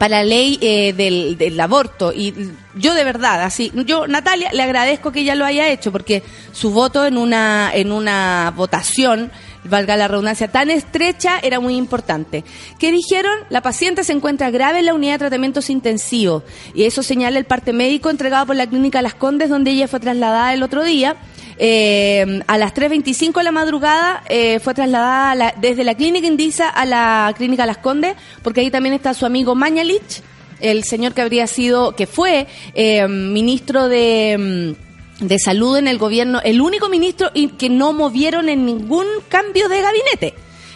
para 0.02 0.16
la 0.16 0.24
ley 0.24 0.58
eh, 0.60 0.92
del, 0.94 1.38
del 1.38 1.60
aborto. 1.60 2.12
Y 2.12 2.34
yo 2.74 2.92
de 2.92 3.04
verdad 3.04 3.40
así 3.44 3.70
yo 3.86 4.08
Natalia 4.08 4.50
le 4.52 4.60
agradezco 4.60 5.12
que 5.12 5.20
ella 5.20 5.36
lo 5.36 5.44
haya 5.44 5.68
hecho 5.68 5.92
porque 5.92 6.24
su 6.50 6.70
voto 6.70 7.06
en 7.06 7.16
una 7.16 7.70
en 7.72 7.92
una 7.92 8.52
votación 8.56 9.30
valga 9.62 9.96
la 9.96 10.08
redundancia 10.08 10.48
tan 10.48 10.70
estrecha 10.70 11.38
era 11.40 11.60
muy 11.60 11.76
importante. 11.76 12.42
¿Qué 12.80 12.90
dijeron 12.90 13.32
la 13.48 13.60
paciente 13.60 14.02
se 14.02 14.12
encuentra 14.12 14.50
grave 14.50 14.80
en 14.80 14.86
la 14.86 14.94
unidad 14.94 15.12
de 15.12 15.18
tratamientos 15.18 15.70
intensivos 15.70 16.42
y 16.74 16.82
eso 16.82 17.04
señala 17.04 17.38
el 17.38 17.44
parte 17.44 17.72
médico 17.72 18.10
entregado 18.10 18.46
por 18.46 18.56
la 18.56 18.66
clínica 18.66 19.02
Las 19.02 19.14
Condes 19.14 19.50
donde 19.50 19.70
ella 19.70 19.86
fue 19.86 20.00
trasladada 20.00 20.52
el 20.52 20.64
otro 20.64 20.82
día 20.82 21.14
eh, 21.64 22.40
a 22.48 22.58
las 22.58 22.74
3.25 22.74 23.34
de 23.38 23.44
la 23.44 23.52
madrugada 23.52 24.24
eh, 24.28 24.58
fue 24.58 24.74
trasladada 24.74 25.34
la- 25.36 25.54
desde 25.60 25.84
la 25.84 25.94
clínica 25.94 26.26
Indisa 26.26 26.68
a 26.68 26.84
la 26.84 27.32
clínica 27.36 27.66
Las 27.66 27.78
Condes, 27.78 28.16
porque 28.42 28.62
ahí 28.62 28.70
también 28.72 28.94
está 28.96 29.14
su 29.14 29.26
amigo 29.26 29.54
Mañalich, 29.54 30.22
el 30.58 30.82
señor 30.82 31.14
que 31.14 31.22
habría 31.22 31.46
sido, 31.46 31.94
que 31.94 32.08
fue 32.08 32.48
eh, 32.74 33.06
ministro 33.06 33.86
de, 33.88 34.74
mm, 35.20 35.26
de 35.26 35.38
salud 35.38 35.76
en 35.76 35.86
el 35.86 35.98
gobierno, 35.98 36.40
el 36.42 36.60
único 36.60 36.88
ministro 36.88 37.30
que 37.56 37.68
no 37.68 37.92
movieron 37.92 38.48
en 38.48 38.66
ningún 38.66 39.06
cambio 39.28 39.68
de 39.68 39.80
gabinete 39.82 40.34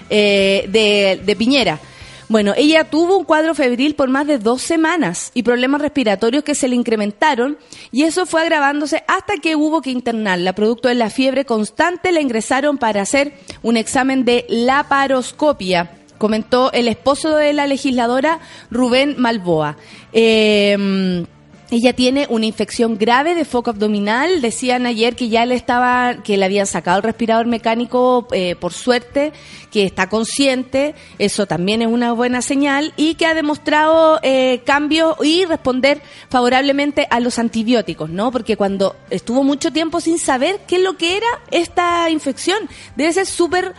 eh, 0.09 0.67
de, 0.69 1.21
de 1.25 1.35
Piñera. 1.37 1.81
Bueno, 2.29 2.55
ella 2.57 2.91
tuvo 2.91 3.17
un 3.17 3.25
cuadro 3.25 3.55
febril 3.55 3.95
por 3.95 4.09
más 4.09 4.27
de 4.27 4.39
dos 4.39 4.61
semanas 4.61 5.31
y 5.33 5.45
problemas 5.45 5.81
respiratorios 5.81 6.43
que 6.43 6.57
se 6.57 6.67
le 6.67 6.75
incrementaron 6.75 7.57
y 7.93 8.03
eso 8.03 8.27
fue 8.27 8.43
agravándose 8.43 9.05
hasta 9.07 9.37
que 9.37 9.55
hubo 9.55 9.81
que 9.81 9.91
internarla. 9.91 10.53
Producto 10.53 10.89
de 10.89 10.97
la 10.97 11.09
fiebre 11.09 11.45
constante 11.45 12.11
la 12.11 12.21
ingresaron 12.21 12.79
para 12.79 13.03
hacer 13.03 13.35
un 13.63 13.77
examen 13.77 14.25
de 14.25 14.45
laparoscopia, 14.49 15.93
comentó 16.19 16.73
el 16.73 16.89
esposo 16.89 17.37
de 17.37 17.53
la 17.53 17.69
legisladora 17.69 18.41
Rubén 18.73 19.15
Malboa. 19.19 19.77
Eh, 20.13 21.27
ella 21.71 21.93
tiene 21.93 22.27
una 22.31 22.47
infección 22.47 22.97
grave 22.97 23.35
de 23.35 23.45
foco 23.45 23.71
abdominal. 23.71 24.41
Decían 24.41 24.87
ayer 24.87 25.17
que 25.17 25.29
ya 25.29 25.45
le 25.47 25.57
estaba, 25.57 26.23
que 26.23 26.37
le 26.37 26.45
habían 26.45 26.67
sacado 26.67 26.99
el 26.99 27.03
respirador 27.03 27.47
mecánico 27.47 28.29
eh, 28.33 28.55
por 28.55 28.73
suerte, 28.73 29.33
que 29.73 29.85
está 29.85 30.09
consciente. 30.09 30.95
Eso 31.19 31.47
también 31.47 31.83
es 31.83 31.89
una 31.89 32.13
buena 32.13 32.41
señal 32.41 32.93
y 32.97 33.15
que 33.15 33.27
ha 33.27 33.35
demostrado 33.35 34.21
eh, 34.23 34.61
cambios 34.65 35.17
y 35.25 35.45
responder 35.45 36.01
favorablemente 36.29 37.09
a 37.11 37.19
los 37.19 37.39
antibióticos, 37.39 38.11
¿no? 38.11 38.31
Porque 38.31 38.57
cuando 38.57 38.95
estuvo 39.11 39.43
mucho 39.43 39.73
tiempo 39.73 40.01
sin 40.01 40.19
saber 40.19 40.61
qué 40.69 40.77
es 40.77 40.83
lo 40.83 40.97
que 40.97 41.17
era 41.17 41.27
esta 41.51 42.09
infección, 42.11 42.59
debe 42.95 43.13
ser 43.13 43.27
súper 43.27 43.75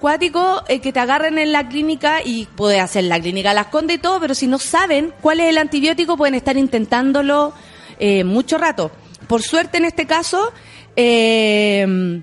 cuático 0.00 0.64
eh, 0.68 0.80
que 0.80 0.92
te 0.92 1.00
agarren 1.00 1.38
en 1.38 1.52
la 1.52 1.68
clínica 1.68 2.20
y 2.24 2.46
puede 2.46 2.80
hacer 2.80 3.04
la 3.04 3.20
clínica 3.20 3.54
las 3.54 3.66
condes 3.66 3.98
y 3.98 4.00
todo, 4.00 4.18
pero 4.18 4.34
si 4.34 4.46
no 4.46 4.58
saben 4.58 5.12
cuál 5.20 5.40
es 5.40 5.48
el 5.48 5.58
antibiótico 5.58 6.16
pueden 6.16 6.34
estar 6.34 6.56
intentándolo 6.56 7.52
eh, 7.98 8.24
mucho 8.24 8.58
rato. 8.58 8.90
Por 9.28 9.42
suerte 9.42 9.78
en 9.78 9.84
este 9.84 10.06
caso 10.06 10.52
eh, 10.96 12.20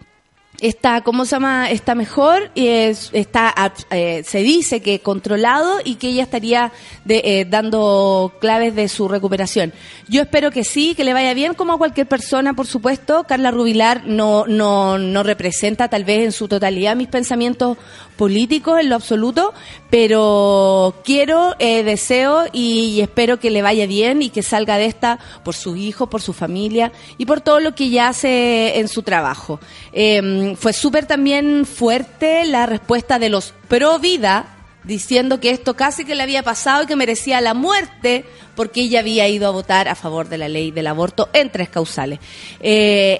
está, 0.62 1.02
¿cómo 1.02 1.26
se 1.26 1.32
llama? 1.32 1.70
Está 1.70 1.96
mejor 1.96 2.50
y 2.56 2.68
es, 2.68 3.10
está, 3.14 3.54
eh, 3.92 4.24
se 4.26 4.40
dice 4.40 4.82
que 4.82 5.00
controlado 5.00 5.80
y 5.84 5.96
que 5.96 6.10
ella 6.10 6.24
estaría 6.24 6.72
de, 7.06 7.22
eh, 7.24 7.46
dando 7.46 8.34
claves 8.40 8.76
de 8.76 8.88
su 8.90 9.08
recuperación. 9.08 9.74
Yo 10.08 10.22
espero 10.22 10.52
que 10.52 10.64
sí, 10.64 10.96
que 10.96 11.04
le 11.04 11.14
vaya 11.14 11.34
bien 11.34 11.54
como 11.54 11.74
a 11.74 11.78
cualquier 11.78 12.08
persona, 12.08 12.54
por 12.54 12.68
supuesto. 12.68 13.26
Carla 13.26 13.52
Rubilar 13.52 14.04
no, 14.06 14.46
no, 14.48 14.98
no 14.98 15.24
representa 15.24 15.88
tal 15.88 16.04
vez 16.04 16.24
en 16.24 16.32
su 16.32 16.48
totalidad 16.48 16.96
mis 16.96 17.08
pensamientos 17.08 17.78
políticos 18.18 18.80
en 18.80 18.90
lo 18.90 18.96
absoluto, 18.96 19.54
pero 19.90 20.96
quiero, 21.06 21.56
eh, 21.60 21.84
deseo 21.84 22.46
y, 22.52 23.00
espero 23.00 23.40
que 23.40 23.52
le 23.52 23.62
vaya 23.62 23.86
bien 23.86 24.22
y 24.22 24.30
que 24.30 24.44
salga 24.44 24.78
de 24.78 24.86
esta 24.86 25.20
por 25.44 25.56
sus 25.56 25.78
hijos, 25.78 26.10
por 26.10 26.22
su 26.22 26.34
familia 26.34 26.92
y 27.18 27.26
por 27.26 27.42
todo 27.42 27.60
lo 27.60 27.76
que 27.76 27.86
ella 27.86 28.10
hace 28.10 28.80
en 28.80 28.88
su 28.88 29.04
trabajo. 29.04 29.60
Eh, 29.94 30.56
fue 30.60 30.74
súper 30.74 31.06
también 31.06 31.66
fuerte 31.66 32.46
la 32.46 32.66
respuesta 32.66 33.20
de 33.20 33.30
los 33.30 33.54
pro 33.68 34.00
vida 34.00 34.58
diciendo 34.84 35.40
que 35.40 35.52
esto 35.52 35.76
casi 35.76 36.06
que 36.06 36.16
le 36.16 36.24
había 36.24 36.44
pasado 36.44 36.84
y 36.84 36.88
que 36.88 36.96
merecía 36.96 37.42
la 37.42 37.54
muerte 37.54 38.26
porque 38.56 38.82
ella 38.82 39.02
había 39.02 39.28
ido 39.28 39.48
a 39.48 39.52
votar 39.52 39.88
a 39.88 39.96
favor 39.96 40.30
de 40.30 40.38
la 40.38 40.48
ley 40.48 40.72
del 40.72 40.88
aborto 40.88 41.30
en 41.34 41.52
tres 41.52 41.70
causales. 41.70 42.20
Eh, 42.62 43.20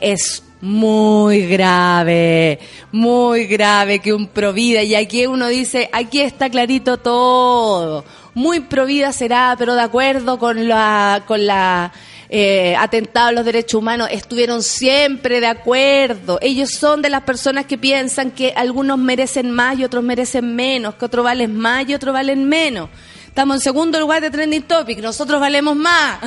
muy 0.62 1.46
grave, 1.48 2.60
muy 2.92 3.46
grave 3.46 4.00
que 4.00 4.14
un 4.14 4.28
provida, 4.28 4.84
y 4.84 4.96
aquí 4.96 5.28
uno 5.28 5.48
dice, 5.48 5.90
aquí 5.92 6.22
está 6.22 6.50
clarito 6.50 6.98
todo. 6.98 8.06
Muy 8.34 8.60
provida 8.62 9.12
será, 9.12 9.56
pero 9.58 9.74
de 9.76 9.82
acuerdo 9.82 10.38
con 10.38 10.68
la, 10.68 11.24
con 11.26 11.46
la 11.46 11.92
eh, 12.30 12.76
atentado 12.78 13.30
a 13.30 13.32
los 13.32 13.46
derechos 13.46 13.80
humanos, 13.80 14.10
estuvieron 14.12 14.62
siempre 14.62 15.40
de 15.40 15.48
acuerdo. 15.48 16.38
Ellos 16.42 16.72
son 16.72 17.02
de 17.02 17.10
las 17.10 17.24
personas 17.24 17.66
que 17.66 17.78
piensan 17.78 18.32
que 18.32 18.54
algunos 18.56 18.98
merecen 18.98 19.50
más 19.52 19.80
y 19.80 19.86
otros 19.86 20.04
merecen 20.04 20.56
menos, 20.56 20.96
que 20.96 21.06
otros 21.06 21.24
valen 21.24 21.56
más 21.58 21.88
y 21.88 21.94
otros 21.94 22.14
valen 22.14 22.48
menos. 22.48 22.90
Estamos 23.28 23.58
en 23.58 23.62
segundo 23.62 24.00
lugar 24.00 24.22
de 24.22 24.30
Trending 24.30 24.64
Topic, 24.64 25.00
nosotros 25.00 25.40
valemos 25.40 25.76
más. 25.76 26.20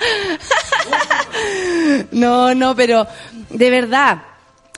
No, 2.12 2.54
no, 2.54 2.74
pero 2.76 3.06
de 3.50 3.70
verdad. 3.70 4.22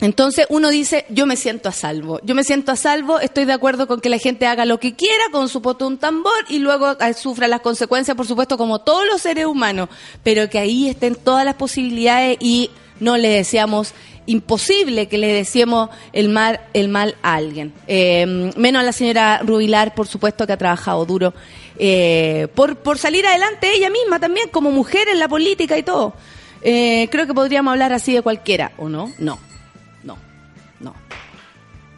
Entonces 0.00 0.46
uno 0.48 0.70
dice, 0.70 1.06
yo 1.10 1.26
me 1.26 1.36
siento 1.36 1.68
a 1.68 1.72
salvo, 1.72 2.18
yo 2.24 2.34
me 2.34 2.42
siento 2.42 2.72
a 2.72 2.76
salvo, 2.76 3.20
estoy 3.20 3.44
de 3.44 3.52
acuerdo 3.52 3.86
con 3.86 4.00
que 4.00 4.08
la 4.08 4.18
gente 4.18 4.46
haga 4.46 4.64
lo 4.64 4.80
que 4.80 4.96
quiera 4.96 5.22
con 5.30 5.48
su 5.48 5.62
poto 5.62 5.96
tambor 5.96 6.32
y 6.48 6.58
luego 6.58 6.98
eh, 6.98 7.14
sufra 7.14 7.46
las 7.46 7.60
consecuencias, 7.60 8.16
por 8.16 8.26
supuesto, 8.26 8.58
como 8.58 8.80
todos 8.80 9.06
los 9.06 9.22
seres 9.22 9.46
humanos, 9.46 9.88
pero 10.24 10.50
que 10.50 10.58
ahí 10.58 10.88
estén 10.88 11.14
todas 11.14 11.44
las 11.44 11.54
posibilidades 11.54 12.36
y 12.40 12.70
no 12.98 13.16
le 13.16 13.28
deseamos 13.28 13.94
imposible 14.26 15.06
que 15.06 15.18
le 15.18 15.32
deseemos 15.32 15.90
el 16.12 16.28
mal, 16.28 16.60
el 16.72 16.88
mal 16.88 17.14
a 17.22 17.34
alguien. 17.34 17.72
Eh, 17.86 18.50
menos 18.56 18.80
a 18.80 18.84
la 18.84 18.92
señora 18.92 19.40
Rubilar, 19.44 19.94
por 19.94 20.08
supuesto, 20.08 20.48
que 20.48 20.52
ha 20.52 20.58
trabajado 20.58 21.04
duro 21.04 21.32
eh, 21.78 22.48
por, 22.54 22.76
por 22.76 22.98
salir 22.98 23.26
adelante 23.26 23.72
ella 23.72 23.90
misma 23.90 24.18
también, 24.20 24.48
como 24.48 24.70
mujer 24.70 25.08
en 25.08 25.18
la 25.18 25.28
política 25.28 25.78
y 25.78 25.82
todo. 25.82 26.14
Eh, 26.62 27.08
creo 27.10 27.26
que 27.26 27.34
podríamos 27.34 27.72
hablar 27.72 27.92
así 27.92 28.12
de 28.12 28.22
cualquiera, 28.22 28.72
¿o 28.76 28.88
no? 28.88 29.12
No, 29.18 29.38
no, 30.04 30.16
no. 30.80 30.94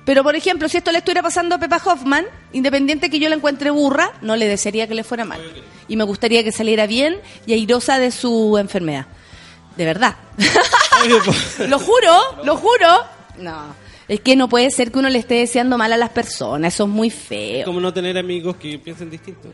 Pero, 0.05 0.23
por 0.23 0.37
ejemplo, 0.37 0.69
si 0.69 0.79
esto 0.79 0.93
le 0.93 0.99
estuviera 0.99 1.23
pasando 1.23 1.55
a 1.55 1.59
Pepa 1.59 1.81
Hoffman, 1.85 2.27
independiente 2.53 3.11
que 3.11 3.19
yo 3.19 3.29
la 3.29 3.37
encuentre 3.37 3.71
burra, 3.71 4.13
no 4.23 4.37
le 4.37 4.47
desearía 4.47 4.87
que 4.87 4.95
le 4.95 5.05
fuera 5.05 5.25
mal. 5.25 5.41
Y 5.89 5.97
me 5.97 6.05
gustaría 6.05 6.43
que 6.45 6.53
saliera 6.53 6.87
bien 6.87 7.19
y 7.47 7.53
airosa 7.53 7.99
de 7.99 8.11
su 8.11 8.57
enfermedad. 8.59 9.07
De 9.77 9.85
verdad. 9.85 10.17
lo 11.69 11.79
juro, 11.79 12.45
lo 12.45 12.57
juro. 12.57 12.89
No. 13.39 13.75
Es 14.07 14.21
que 14.21 14.37
no 14.37 14.49
puede 14.49 14.71
ser 14.71 14.93
que 14.93 14.99
uno 14.99 15.09
le 15.09 15.19
esté 15.19 15.35
deseando 15.35 15.79
mal 15.79 15.93
a 15.93 15.97
las 15.97 16.11
personas. 16.11 16.75
Eso 16.75 16.85
es 16.85 16.91
muy 16.91 17.11
feo. 17.11 17.65
Como 17.65 17.81
no 17.81 17.93
tener 17.93 18.19
amigos 18.19 18.57
que 18.57 18.79
piensen 18.79 19.11
distinto. 19.11 19.49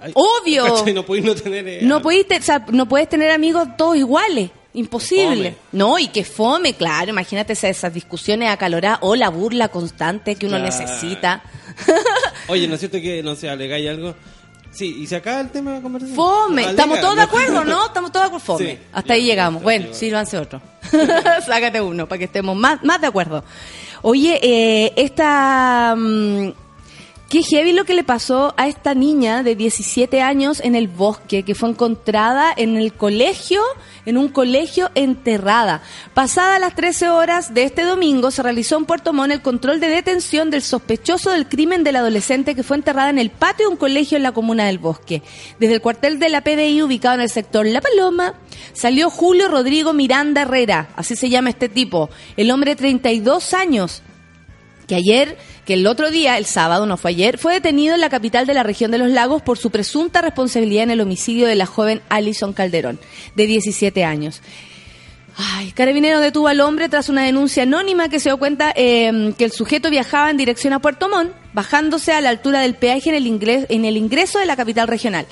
Ay, 0.00 0.12
Obvio. 0.14 0.64
¿cachai? 0.76 0.92
No 0.94 1.04
podéis 1.04 1.24
no 1.26 1.34
tener. 1.34 1.66
eh, 1.68 1.78
No 1.82 2.00
podéis 2.02 2.26
te- 2.28 2.38
o 2.38 2.42
sea, 2.42 2.64
no 2.70 2.86
puedes 2.88 3.08
tener 3.08 3.30
amigos 3.30 3.68
todos 3.76 3.96
iguales. 3.96 4.50
Imposible. 4.76 5.52
Fome. 5.52 5.56
No, 5.72 5.98
y 6.00 6.08
que 6.08 6.24
fome, 6.24 6.74
claro. 6.74 7.10
Imagínate 7.10 7.52
esas, 7.52 7.94
discusiones 7.94 8.50
acaloradas 8.50 8.98
o 9.02 9.14
la 9.14 9.28
burla 9.28 9.68
constante 9.68 10.34
que 10.34 10.46
uno 10.46 10.56
Claro. 10.58 10.64
necesita. 10.76 11.42
Oye, 12.48 12.66
¿no 12.66 12.74
es 12.74 12.80
cierto 12.80 13.00
que, 13.00 13.22
no 13.22 13.36
sé, 13.36 13.48
alegáis 13.48 13.88
algo? 13.88 14.14
Sí, 14.72 14.96
y 15.02 15.06
se 15.06 15.14
acaba 15.14 15.40
el 15.40 15.50
tema 15.50 15.70
de 15.70 15.76
la 15.76 15.82
conversación. 15.84 16.16
Fome. 16.16 16.62
Alega, 16.64 16.70
Estamos 16.72 17.00
todos 17.00 17.14
de 17.14 17.22
acuerdo, 17.22 17.64
¿no? 17.64 17.86
Estamos 17.86 18.10
todos 18.10 18.24
de 18.24 18.26
acuerdo. 18.26 18.44
Fome. 18.44 18.70
Sí. 18.72 18.78
Hasta 18.92 19.12
ahí 19.12 19.24
llegamos. 19.24 19.62
Bueno, 19.62 19.86
ya. 19.86 19.94
sírvanse 19.94 20.38
otro. 20.38 20.60
Sácate 21.46 21.80
uno 21.80 22.08
para 22.08 22.18
que 22.18 22.24
estemos 22.24 22.56
más, 22.56 22.82
más 22.82 23.00
de 23.00 23.06
acuerdo. 23.06 23.44
Oye, 24.02 24.40
eh, 24.42 24.92
esta... 24.96 25.94
Qué 27.28 27.42
heavy 27.42 27.72
lo 27.72 27.84
que 27.84 27.94
le 27.94 28.04
pasó 28.04 28.54
a 28.56 28.68
esta 28.68 28.94
niña 28.94 29.42
de 29.42 29.56
17 29.56 30.20
años 30.20 30.60
en 30.60 30.76
el 30.76 30.88
bosque, 30.88 31.42
que 31.42 31.54
fue 31.54 31.70
encontrada 31.70 32.52
en 32.54 32.76
el 32.76 32.92
colegio, 32.92 33.60
en 34.06 34.18
un 34.18 34.28
colegio 34.28 34.90
enterrada. 34.94 35.82
Pasada 36.12 36.58
las 36.58 36.76
13 36.76 37.08
horas 37.08 37.54
de 37.54 37.64
este 37.64 37.82
domingo, 37.82 38.30
se 38.30 38.42
realizó 38.42 38.76
en 38.76 38.84
Puerto 38.84 39.12
Montt 39.12 39.32
el 39.32 39.42
control 39.42 39.80
de 39.80 39.88
detención 39.88 40.50
del 40.50 40.62
sospechoso 40.62 41.30
del 41.30 41.48
crimen 41.48 41.82
del 41.82 41.96
adolescente 41.96 42.54
que 42.54 42.62
fue 42.62 42.76
enterrada 42.76 43.10
en 43.10 43.18
el 43.18 43.30
patio 43.30 43.66
de 43.66 43.72
un 43.72 43.78
colegio 43.78 44.16
en 44.16 44.22
la 44.22 44.32
comuna 44.32 44.66
del 44.66 44.78
bosque. 44.78 45.22
Desde 45.58 45.74
el 45.74 45.80
cuartel 45.80 46.18
de 46.18 46.28
la 46.28 46.42
PDI 46.42 46.82
ubicado 46.82 47.16
en 47.16 47.22
el 47.22 47.30
sector 47.30 47.66
La 47.66 47.80
Paloma, 47.80 48.34
salió 48.74 49.08
Julio 49.10 49.48
Rodrigo 49.48 49.92
Miranda 49.92 50.42
Herrera, 50.42 50.90
así 50.94 51.16
se 51.16 51.30
llama 51.30 51.50
este 51.50 51.70
tipo, 51.70 52.10
el 52.36 52.50
hombre 52.50 52.72
de 52.72 52.76
32 52.76 53.54
años, 53.54 54.02
que 54.86 54.94
ayer, 54.94 55.36
que 55.64 55.74
el 55.74 55.86
otro 55.86 56.10
día, 56.10 56.38
el 56.38 56.44
sábado, 56.44 56.86
no 56.86 56.96
fue 56.96 57.12
ayer, 57.12 57.38
fue 57.38 57.54
detenido 57.54 57.94
en 57.94 58.00
la 58.00 58.10
capital 58.10 58.46
de 58.46 58.54
la 58.54 58.62
región 58.62 58.90
de 58.90 58.98
los 58.98 59.08
lagos 59.08 59.42
por 59.42 59.58
su 59.58 59.70
presunta 59.70 60.20
responsabilidad 60.20 60.84
en 60.84 60.90
el 60.90 61.00
homicidio 61.00 61.46
de 61.46 61.54
la 61.54 61.66
joven 61.66 62.02
Alison 62.08 62.52
Calderón, 62.52 62.98
de 63.34 63.46
17 63.46 64.04
años. 64.04 64.42
Ay, 65.36 65.72
Carabinero 65.72 66.20
detuvo 66.20 66.46
al 66.46 66.60
hombre 66.60 66.88
tras 66.88 67.08
una 67.08 67.24
denuncia 67.24 67.64
anónima 67.64 68.08
que 68.08 68.20
se 68.20 68.28
dio 68.28 68.38
cuenta 68.38 68.72
eh, 68.76 69.34
que 69.36 69.44
el 69.44 69.50
sujeto 69.50 69.90
viajaba 69.90 70.30
en 70.30 70.36
dirección 70.36 70.72
a 70.72 70.78
Puerto 70.78 71.08
Montt, 71.08 71.32
bajándose 71.52 72.12
a 72.12 72.20
la 72.20 72.28
altura 72.28 72.60
del 72.60 72.74
peaje 72.74 73.10
en 73.10 73.16
el, 73.16 73.26
ingreso, 73.26 73.66
en 73.68 73.84
el 73.84 73.96
ingreso 73.96 74.38
de 74.38 74.46
la 74.46 74.56
capital 74.56 74.86
regional. 74.86 75.26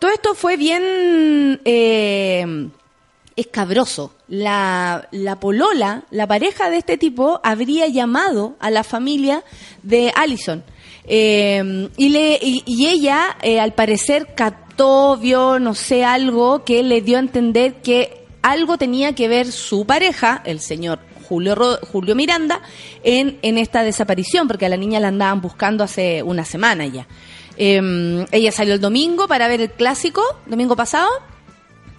Todo 0.00 0.10
esto 0.10 0.34
fue 0.34 0.56
bien 0.56 1.60
eh, 1.64 2.70
escabroso. 3.40 4.12
La, 4.28 5.08
la 5.10 5.40
polola, 5.40 6.04
la 6.10 6.26
pareja 6.26 6.70
de 6.70 6.78
este 6.78 6.96
tipo, 6.96 7.40
habría 7.42 7.88
llamado 7.88 8.56
a 8.60 8.70
la 8.70 8.84
familia 8.84 9.42
de 9.82 10.12
Allison. 10.14 10.62
Eh, 11.04 11.88
y, 11.96 12.08
le, 12.10 12.38
y, 12.40 12.62
y 12.66 12.86
ella, 12.86 13.36
eh, 13.42 13.58
al 13.58 13.74
parecer, 13.74 14.28
captó, 14.36 15.16
vio, 15.16 15.58
no 15.58 15.74
sé, 15.74 16.04
algo 16.04 16.64
que 16.64 16.82
le 16.82 17.00
dio 17.00 17.16
a 17.16 17.20
entender 17.20 17.82
que 17.82 18.24
algo 18.42 18.78
tenía 18.78 19.14
que 19.14 19.28
ver 19.28 19.50
su 19.50 19.84
pareja, 19.86 20.42
el 20.44 20.60
señor 20.60 21.00
Julio, 21.28 21.78
Julio 21.90 22.14
Miranda, 22.14 22.60
en, 23.02 23.38
en 23.42 23.58
esta 23.58 23.82
desaparición, 23.82 24.48
porque 24.48 24.66
a 24.66 24.68
la 24.68 24.76
niña 24.76 25.00
la 25.00 25.08
andaban 25.08 25.40
buscando 25.40 25.84
hace 25.84 26.22
una 26.22 26.44
semana 26.44 26.86
ya. 26.86 27.06
Eh, 27.56 28.26
ella 28.32 28.52
salió 28.52 28.74
el 28.74 28.80
domingo 28.80 29.28
para 29.28 29.46
ver 29.46 29.60
el 29.60 29.70
clásico, 29.70 30.22
domingo 30.46 30.76
pasado, 30.76 31.10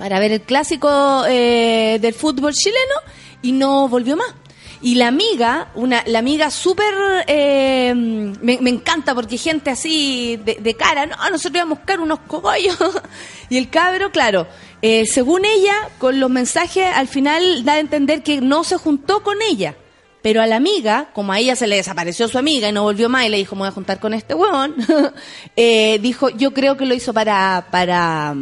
para 0.02 0.18
ver 0.18 0.32
el 0.32 0.42
clásico 0.42 1.26
eh, 1.30 2.00
del 2.02 2.16
fútbol 2.16 2.54
chileno 2.54 2.96
y 3.44 3.52
no 3.52 3.88
volvió 3.88 4.18
más. 4.18 4.34
Y 4.82 4.96
la 4.96 5.08
amiga, 5.08 5.70
una, 5.76 6.02
la 6.08 6.18
amiga 6.18 6.50
súper, 6.50 6.92
eh, 7.28 7.94
me, 7.94 8.56
encanta 8.68 9.14
porque 9.14 9.38
gente 9.38 9.70
así 9.70 10.38
de, 10.44 10.56
de 10.56 10.74
cara, 10.74 11.06
no, 11.06 11.16
nosotros 11.30 11.54
íbamos 11.54 11.78
a 11.78 11.82
buscar 11.82 12.00
unos 12.00 12.18
cogollos. 12.22 12.76
y 13.52 13.58
el 13.60 13.70
cabro, 13.70 14.12
claro, 14.12 14.48
eh, 14.82 15.06
según 15.06 15.46
ella, 15.46 15.76
con 16.00 16.20
los 16.20 16.32
mensajes 16.32 16.88
al 16.96 17.08
final 17.08 17.64
da 17.64 17.74
a 17.74 17.80
entender 17.80 18.24
que 18.24 18.42
no 18.42 18.64
se 18.64 18.78
juntó 18.78 19.22
con 19.22 19.38
ella. 19.44 19.76
Pero 20.24 20.42
a 20.42 20.48
la 20.48 20.56
amiga, 20.56 21.12
como 21.14 21.32
a 21.32 21.38
ella 21.38 21.56
se 21.56 21.68
le 21.68 21.76
desapareció 21.76 22.28
su 22.28 22.40
amiga 22.40 22.70
y 22.70 22.72
no 22.72 22.82
volvió 22.82 23.08
más 23.08 23.26
y 23.26 23.30
le 23.30 23.38
dijo, 23.38 23.56
me 23.56 23.62
voy 23.62 23.68
a 23.68 23.72
juntar 23.72 24.00
con 24.00 24.16
este 24.16 24.34
huevón, 24.34 24.76
eh, 25.56 26.00
dijo, 26.02 26.30
yo 26.30 26.56
creo 26.56 26.76
que 26.76 26.88
lo 26.88 26.96
hizo 26.96 27.14
para, 27.14 27.68
para, 27.70 28.36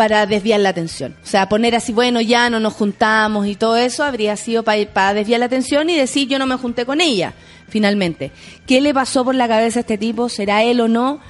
para 0.00 0.24
desviar 0.24 0.60
la 0.60 0.70
atención. 0.70 1.14
O 1.22 1.26
sea, 1.26 1.50
poner 1.50 1.74
así, 1.74 1.92
bueno, 1.92 2.22
ya 2.22 2.48
no 2.48 2.58
nos 2.58 2.72
juntamos 2.72 3.46
y 3.46 3.54
todo 3.54 3.76
eso 3.76 4.02
habría 4.02 4.34
sido 4.38 4.62
para 4.62 5.12
desviar 5.12 5.40
la 5.40 5.44
atención 5.44 5.90
y 5.90 5.94
decir 5.94 6.26
yo 6.26 6.38
no 6.38 6.46
me 6.46 6.56
junté 6.56 6.86
con 6.86 7.02
ella, 7.02 7.34
finalmente. 7.68 8.32
¿Qué 8.66 8.80
le 8.80 8.94
pasó 8.94 9.26
por 9.26 9.34
la 9.34 9.46
cabeza 9.46 9.80
a 9.80 9.82
este 9.82 9.98
tipo? 9.98 10.30
¿Será 10.30 10.62
él 10.62 10.80
o 10.80 10.88
no? 10.88 11.20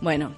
Bueno, 0.00 0.34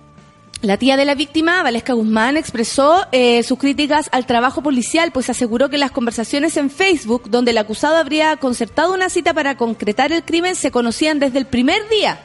la 0.61 0.77
tía 0.77 0.99
de 0.99 1.07
la 1.07 1.15
víctima, 1.15 1.63
Valesca 1.63 1.95
Guzmán, 1.95 2.37
expresó 2.37 3.07
eh, 3.11 3.43
sus 3.43 3.59
críticas 3.59 4.11
al 4.13 4.27
trabajo 4.27 4.63
policial, 4.63 5.11
pues 5.11 5.31
aseguró 5.31 5.71
que 5.71 5.79
las 5.79 5.93
conversaciones 5.93 6.59
en 6.59 6.69
Facebook, 6.69 7.31
donde 7.31 7.53
el 7.53 7.57
acusado 7.59 7.97
habría 7.97 8.37
concertado 8.37 8.93
una 8.93 9.09
cita 9.09 9.33
para 9.33 9.57
concretar 9.57 10.13
el 10.13 10.25
crimen, 10.25 10.57
se 10.57 10.71
conocían 10.71 11.19
desde 11.21 11.39
el 11.39 11.47
primer 11.47 11.89
día. 11.89 12.21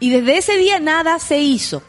Y 0.00 0.10
desde 0.10 0.38
ese 0.38 0.58
día 0.58 0.80
nada 0.80 1.20
se 1.20 1.38
hizo 1.38 1.84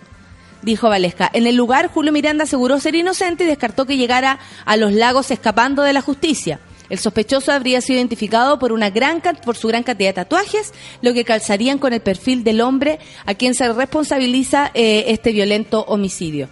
dijo 0.63 0.89
Valesca. 0.89 1.30
En 1.34 1.47
el 1.47 1.56
lugar, 1.56 1.88
Julio 1.88 2.12
Miranda 2.12 2.45
aseguró 2.45 2.80
ser 2.80 2.95
inocente 2.95 3.43
y 3.43 3.47
descartó 3.47 3.86
que 3.86 3.97
llegara 3.97 4.39
a 4.65 4.78
los 4.78 4.93
lagos 4.93 5.32
escapando 5.32 5.84
de 5.84 5.93
la 5.93 6.02
justicia. 6.02 6.60
El 6.89 6.99
sospechoso 6.99 7.52
habría 7.52 7.82
sido 7.82 7.97
identificado 7.97 8.60
por, 8.60 8.71
una 8.71 8.89
gran, 8.89 9.21
por 9.45 9.56
su 9.56 9.67
gran 9.67 9.84
cantidad 9.84 10.10
de 10.10 10.13
tatuajes, 10.13 10.73
lo 11.02 11.13
que 11.13 11.23
calzarían 11.23 11.80
con 11.80 11.93
el 11.93 12.02
perfil 12.02 12.43
del 12.43 12.62
hombre 12.62 12.99
a 13.26 13.34
quien 13.34 13.56
se 13.56 13.71
responsabiliza 13.71 14.71
eh, 14.73 15.06
este 15.08 15.32
violento 15.32 15.86
homicidio. 15.88 16.49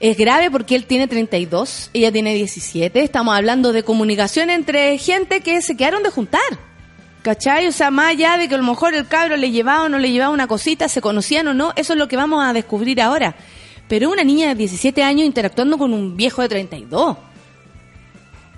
Es 0.00 0.16
grave 0.16 0.50
porque 0.50 0.76
él 0.76 0.86
tiene 0.86 1.08
32, 1.08 1.90
ella 1.92 2.12
tiene 2.12 2.34
17. 2.34 3.00
Estamos 3.00 3.34
hablando 3.34 3.72
de 3.72 3.82
comunicación 3.82 4.50
entre 4.50 4.96
gente 4.98 5.40
que 5.40 5.60
se 5.60 5.76
quedaron 5.76 6.02
de 6.02 6.10
juntar. 6.10 6.67
¿Cachai? 7.28 7.66
O 7.66 7.72
sea, 7.72 7.90
más 7.90 8.12
allá 8.12 8.38
de 8.38 8.48
que 8.48 8.54
a 8.54 8.56
lo 8.58 8.64
mejor 8.64 8.94
el 8.94 9.06
cabro 9.06 9.36
le 9.36 9.50
llevaba 9.50 9.84
o 9.84 9.88
no 9.90 9.98
le 9.98 10.10
llevaba 10.10 10.32
una 10.32 10.46
cosita, 10.46 10.88
se 10.88 11.02
conocían 11.02 11.46
o 11.48 11.52
no, 11.52 11.74
eso 11.76 11.92
es 11.92 11.98
lo 11.98 12.08
que 12.08 12.16
vamos 12.16 12.42
a 12.42 12.54
descubrir 12.54 13.02
ahora. 13.02 13.34
Pero 13.86 14.08
una 14.08 14.24
niña 14.24 14.48
de 14.48 14.54
17 14.54 15.02
años 15.02 15.26
interactuando 15.26 15.76
con 15.76 15.92
un 15.92 16.16
viejo 16.16 16.40
de 16.40 16.48
32. 16.48 17.18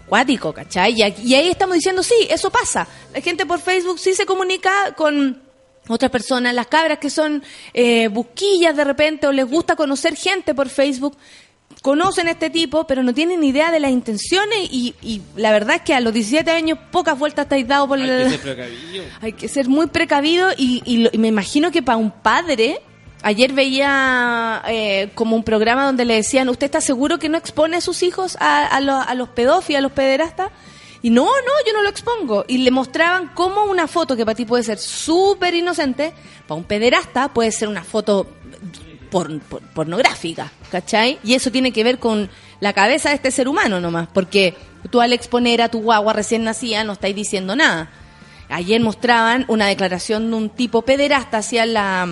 Cuático, 0.07 0.53
¿cachai? 0.53 0.95
Y, 0.97 1.03
aquí- 1.03 1.23
y 1.25 1.35
ahí 1.35 1.49
estamos 1.49 1.75
diciendo, 1.75 2.05
sí, 2.05 2.15
eso 2.31 2.49
pasa. 2.53 2.87
La 3.13 3.21
gente 3.21 3.45
por 3.45 3.61
Facebook 3.61 3.99
sí 3.99 4.15
se 4.15 4.25
comunica 4.25 4.95
con 4.97 5.43
otras 5.89 6.13
personas, 6.13 6.55
las 6.55 6.69
cabras 6.69 6.99
que 6.99 7.11
son 7.11 7.43
eh, 7.75 8.07
busquillas 8.07 8.77
de 8.77 8.85
repente 8.85 9.27
o 9.27 9.33
les 9.33 9.47
gusta 9.49 9.75
conocer 9.75 10.15
gente 10.15 10.55
por 10.55 10.69
Facebook, 10.69 11.17
conocen 11.83 12.29
a 12.29 12.33
este 12.33 12.51
tipo, 12.51 12.87
pero 12.87 13.03
no 13.03 13.15
tienen 13.15 13.43
idea 13.43 13.71
de 13.71 13.81
las 13.81 13.91
intenciones 13.91 14.59
y, 14.71 14.95
y 15.03 15.23
la 15.37 15.51
verdad 15.53 15.77
es 15.77 15.83
que 15.83 15.95
a 15.95 16.01
los 16.01 16.13
17 16.13 16.51
años 16.51 16.79
pocas 16.91 17.19
vueltas 17.19 17.45
estáis 17.45 17.67
dado 17.67 17.89
por 17.89 17.99
Hay 17.99 18.09
el... 18.09 18.25
que 18.25 18.31
ser 18.31 18.41
precavido. 18.41 19.05
Hay 19.23 19.33
que 19.33 19.49
ser 19.49 19.69
muy 19.69 19.87
precavido 19.87 20.51
y, 20.57 20.83
y 20.85 20.99
lo- 20.99 21.11
y 21.13 21.19
me 21.19 21.29
imagino 21.29 21.71
que 21.71 21.83
para 21.83 21.97
un 21.97 22.11
padre, 22.11 22.81
ayer 23.23 23.53
veía 23.53 24.63
eh, 24.69 25.11
como 25.15 25.37
un 25.37 25.43
programa 25.45 25.87
donde 25.87 26.05
le 26.05 26.15
decían, 26.17 26.49
¿usted 26.49 26.67
está 26.67 26.81
seguro 26.81 27.19
que 27.19 27.29
no 27.29 27.39
expone 27.39 27.77
a 27.79 27.81
sus 27.81 28.03
hijos 28.03 28.37
a, 28.41 28.67
a 28.67 28.81
lo- 28.81 28.97
a 29.01 29.15
los 29.15 29.29
pedófilos, 29.31 29.79
a 29.79 29.83
los 29.83 29.93
pederastas? 29.93 30.51
Y 31.03 31.09
no, 31.09 31.25
no, 31.25 31.53
yo 31.67 31.73
no 31.73 31.83
lo 31.83 31.89
expongo. 31.89 32.45
Y 32.47 32.59
le 32.59 32.71
mostraban 32.71 33.29
cómo 33.35 33.65
una 33.65 33.87
foto 33.89 34.17
que 34.17 34.27
para 34.27 34.35
ti 34.35 34.45
puede 34.45 34.63
ser 34.65 34.77
súper 34.79 35.55
inocente, 35.55 36.13
para 36.47 36.59
un 36.59 36.65
pederasta 36.65 37.33
puede 37.33 37.51
ser 37.53 37.69
una 37.69 37.85
foto 37.85 38.27
por- 39.11 39.41
por- 39.41 39.63
pornográfica, 39.73 40.53
¿cachai? 40.71 41.19
Y 41.25 41.35
eso 41.35 41.51
tiene 41.51 41.73
que 41.73 41.85
ver 41.85 41.99
con 41.99 42.31
la 42.61 42.73
cabeza 42.73 43.11
de 43.11 43.17
este 43.17 43.31
ser 43.31 43.49
humano 43.49 43.81
nomás, 43.81 44.09
porque 44.13 44.55
tú 44.91 45.01
al 45.01 45.13
exponer 45.13 45.61
a 45.63 45.69
tu 45.69 45.81
guagua 45.83 46.13
recién 46.13 46.45
nacida 46.45 46.85
no 46.85 46.93
estáis 46.95 47.15
diciendo 47.15 47.55
nada. 47.57 47.91
Ayer 48.49 48.81
mostraban 48.81 49.45
una 49.49 49.67
declaración 49.67 50.31
de 50.31 50.37
un 50.37 50.51
tipo 50.51 50.83
pederasta, 50.83 51.39
hacía 51.39 51.67
la, 51.67 52.09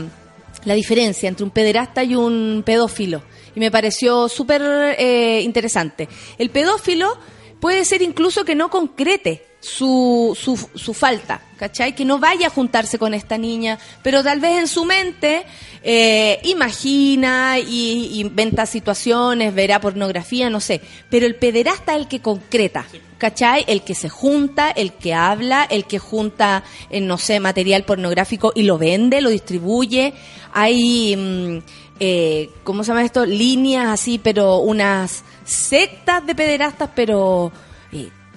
la 0.64 0.74
diferencia 0.74 1.28
entre 1.28 1.44
un 1.44 1.50
pederasta 1.50 2.04
y 2.04 2.14
un 2.14 2.62
pedófilo. 2.64 3.22
Y 3.54 3.61
me 3.61 3.70
pareció 3.70 4.28
súper 4.28 4.62
eh, 4.98 5.40
interesante. 5.42 6.08
El 6.38 6.50
pedófilo 6.50 7.18
puede 7.61 7.84
ser 7.84 8.02
incluso 8.02 8.44
que 8.44 8.54
no 8.54 8.70
concrete 8.70 9.44
su, 9.61 10.37
su, 10.40 10.57
su 10.75 10.94
falta, 10.94 11.40
¿cachai? 11.57 11.94
Que 11.94 12.05
no 12.05 12.18
vaya 12.18 12.47
a 12.47 12.51
juntarse 12.51 12.99
con 12.99 13.12
esta 13.12 13.37
niña, 13.38 13.79
pero 14.03 14.23
tal 14.23 14.40
vez 14.40 14.59
en 14.59 14.68
su 14.68 14.85
mente 14.85 15.44
eh, 15.83 16.40
imagina 16.44 17.59
y 17.59 18.21
inventa 18.21 18.66
situaciones, 18.66 19.55
verá 19.55 19.81
pornografía, 19.81 20.49
no 20.51 20.61
sé. 20.61 20.81
Pero 21.11 21.27
el 21.27 21.37
pederasta 21.37 21.94
es 21.94 22.03
el 22.03 22.09
que 22.09 22.21
concreta, 22.21 22.87
¿cachai? 23.18 23.64
El 23.66 23.83
que 23.83 23.94
se 23.94 24.09
junta, 24.09 24.71
el 24.71 24.92
que 24.92 25.14
habla, 25.14 25.64
el 25.64 25.87
que 25.87 25.99
junta, 25.99 26.62
eh, 26.90 27.01
no 27.01 27.18
sé, 27.18 27.40
material 27.40 27.85
pornográfico 27.85 28.53
y 28.55 28.62
lo 28.62 28.79
vende, 28.79 29.21
lo 29.21 29.31
distribuye. 29.31 30.14
Hay, 30.53 31.16
mm, 31.16 31.59
eh, 32.01 32.51
¿cómo 32.62 32.85
se 32.85 32.88
llama 32.88 33.05
esto? 33.05 33.27
Líneas 33.27 33.87
así, 33.88 34.18
pero 34.18 34.59
unas 34.59 35.25
sectas 35.44 36.25
de 36.27 36.35
pederastas, 36.35 36.90
pero 36.94 37.53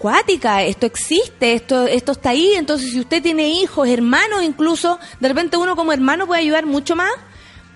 cuática, 0.02 0.64
esto 0.64 0.86
existe, 0.88 1.54
esto, 1.54 1.86
esto 1.88 2.12
está 2.14 2.32
ahí, 2.32 2.54
entonces 2.56 2.92
si 2.92 3.00
usted 3.00 3.22
tiene 3.22 3.50
hijos, 3.50 3.88
hermanos 3.88 4.42
incluso, 4.44 4.98
de 5.20 5.28
repente 5.28 5.58
uno 5.58 5.76
como 5.76 5.94
hermano 5.94 6.26
puede 6.26 6.42
ayudar 6.42 6.66
mucho 6.66 6.96
más 6.96 7.12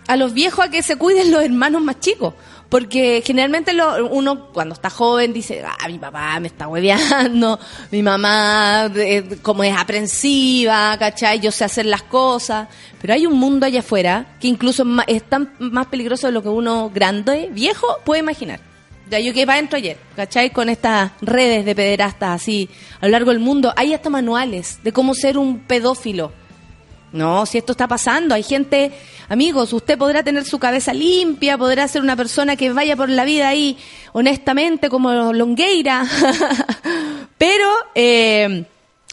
a 0.08 0.16
los 0.16 0.34
viejos 0.34 0.66
a 0.66 0.70
que 0.70 0.82
se 0.84 0.96
cuiden 0.98 1.32
los 1.32 1.44
hermanos 1.44 1.82
más 1.82 2.00
chicos. 2.00 2.34
Porque 2.68 3.22
generalmente 3.24 3.74
lo- 3.74 4.08
uno 4.08 4.48
cuando 4.52 4.74
está 4.74 4.90
joven 4.90 5.34
dice, 5.34 5.64
ah, 5.64 5.88
mi 5.88 6.00
papá 6.00 6.40
me 6.40 6.48
está 6.48 6.68
hueveando, 6.68 7.60
mi 7.92 8.02
mamá 8.02 8.92
eh, 8.96 9.38
como 9.44 9.64
es 9.64 9.76
aprensiva, 9.78 10.98
¿cachai? 10.98 11.40
Yo 11.40 11.52
sé 11.52 11.64
hacer 11.64 11.86
las 11.86 12.02
cosas. 12.02 12.68
Pero 13.00 13.14
hay 13.14 13.28
un 13.28 13.38
mundo 13.38 13.68
allá 13.68 13.82
afuera 13.82 14.36
que 14.42 14.48
incluso 14.48 14.84
es, 15.08 15.16
es 15.18 15.24
tan 15.30 15.54
más 15.60 15.86
peligroso 15.88 16.26
de 16.26 16.34
lo 16.34 16.42
que 16.42 16.50
uno 16.50 16.90
grande, 16.94 17.50
viejo, 17.52 17.86
puede 18.04 18.22
imaginar. 18.22 18.60
Ya 19.10 19.20
yo 19.20 19.34
que 19.34 19.46
para 19.46 19.60
adentro 19.60 19.78
ayer, 19.78 19.98
¿cachai? 20.16 20.50
Con 20.50 20.70
estas 20.70 21.12
redes 21.22 21.64
de 21.64 21.76
pederastas 21.76 22.42
así 22.42 22.70
a 23.00 23.06
lo 23.06 23.12
largo 23.12 23.32
del 23.32 23.40
mundo. 23.40 23.74
Hay 23.76 23.94
hasta 23.94 24.10
manuales 24.10 24.80
de 24.84 24.92
cómo 24.92 25.14
ser 25.14 25.38
un 25.38 25.60
pedófilo. 25.60 26.32
No, 27.12 27.46
si 27.46 27.58
esto 27.58 27.72
está 27.72 27.88
pasando, 27.88 28.36
hay 28.36 28.44
gente, 28.44 28.92
amigos, 29.30 29.72
usted 29.72 29.98
podrá 29.98 30.22
tener 30.22 30.44
su 30.44 30.60
cabeza 30.60 30.94
limpia, 30.94 31.58
podrá 31.58 31.88
ser 31.88 32.02
una 32.02 32.18
persona 32.18 32.58
que 32.58 32.74
vaya 32.74 32.98
por 32.98 33.10
la 33.10 33.24
vida 33.24 33.48
ahí 33.48 33.78
honestamente 34.12 34.90
como 34.90 35.32
Longueira, 35.32 36.06
pero 37.38 37.70
eh, 37.94 38.66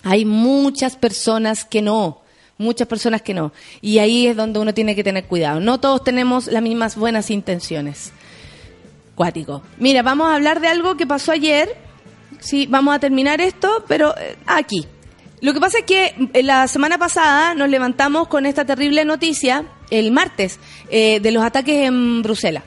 hay 0.02 0.24
muchas 0.24 0.96
personas 0.96 1.64
que 1.64 1.80
no, 1.80 2.22
muchas 2.58 2.88
personas 2.88 3.22
que 3.22 3.34
no. 3.34 3.52
Y 3.80 3.98
ahí 3.98 4.26
es 4.26 4.36
donde 4.36 4.58
uno 4.58 4.74
tiene 4.74 4.96
que 4.96 5.04
tener 5.04 5.26
cuidado. 5.26 5.60
No 5.60 5.78
todos 5.78 6.02
tenemos 6.02 6.48
las 6.48 6.62
mismas 6.62 6.96
buenas 6.96 7.30
intenciones. 7.30 8.12
Mira, 9.78 10.02
vamos 10.02 10.28
a 10.28 10.34
hablar 10.34 10.60
de 10.60 10.68
algo 10.68 10.96
que 10.96 11.06
pasó 11.06 11.32
ayer. 11.32 11.76
Sí, 12.40 12.66
vamos 12.66 12.94
a 12.94 12.98
terminar 12.98 13.40
esto, 13.40 13.84
pero 13.86 14.16
eh, 14.16 14.36
aquí. 14.46 14.86
Lo 15.42 15.52
que 15.52 15.60
pasa 15.60 15.78
es 15.78 15.84
que 15.84 16.14
eh, 16.34 16.42
la 16.44 16.68
semana 16.68 16.98
pasada 16.98 17.54
nos 17.54 17.68
levantamos 17.68 18.28
con 18.28 18.46
esta 18.46 18.64
terrible 18.64 19.04
noticia, 19.04 19.64
el 19.90 20.12
martes, 20.12 20.60
eh, 20.88 21.18
de 21.18 21.32
los 21.32 21.44
ataques 21.44 21.84
en 21.86 22.22
Bruselas. 22.22 22.62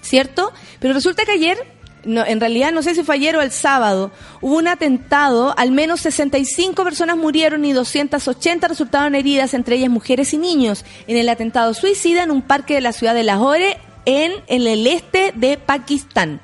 ¿Cierto? 0.00 0.50
Pero 0.80 0.94
resulta 0.94 1.26
que 1.26 1.32
ayer, 1.32 1.58
no, 2.04 2.24
en 2.24 2.40
realidad 2.40 2.72
no 2.72 2.82
sé 2.82 2.94
si 2.94 3.02
fue 3.02 3.16
ayer 3.16 3.36
o 3.36 3.42
el 3.42 3.50
sábado, 3.50 4.12
hubo 4.40 4.56
un 4.56 4.68
atentado, 4.68 5.54
al 5.58 5.72
menos 5.72 6.00
65 6.00 6.82
personas 6.84 7.18
murieron 7.18 7.66
y 7.66 7.74
280 7.74 8.66
resultaron 8.68 9.14
heridas, 9.14 9.52
entre 9.52 9.76
ellas 9.76 9.90
mujeres 9.90 10.32
y 10.32 10.38
niños, 10.38 10.86
en 11.06 11.18
el 11.18 11.28
atentado 11.28 11.74
suicida 11.74 12.22
en 12.22 12.30
un 12.30 12.40
parque 12.40 12.74
de 12.74 12.80
la 12.80 12.94
ciudad 12.94 13.14
de 13.14 13.24
Lahore, 13.24 13.76
en, 14.04 14.32
el 14.48 14.86
este 14.86 15.32
de 15.34 15.56
Pakistán. 15.56 16.40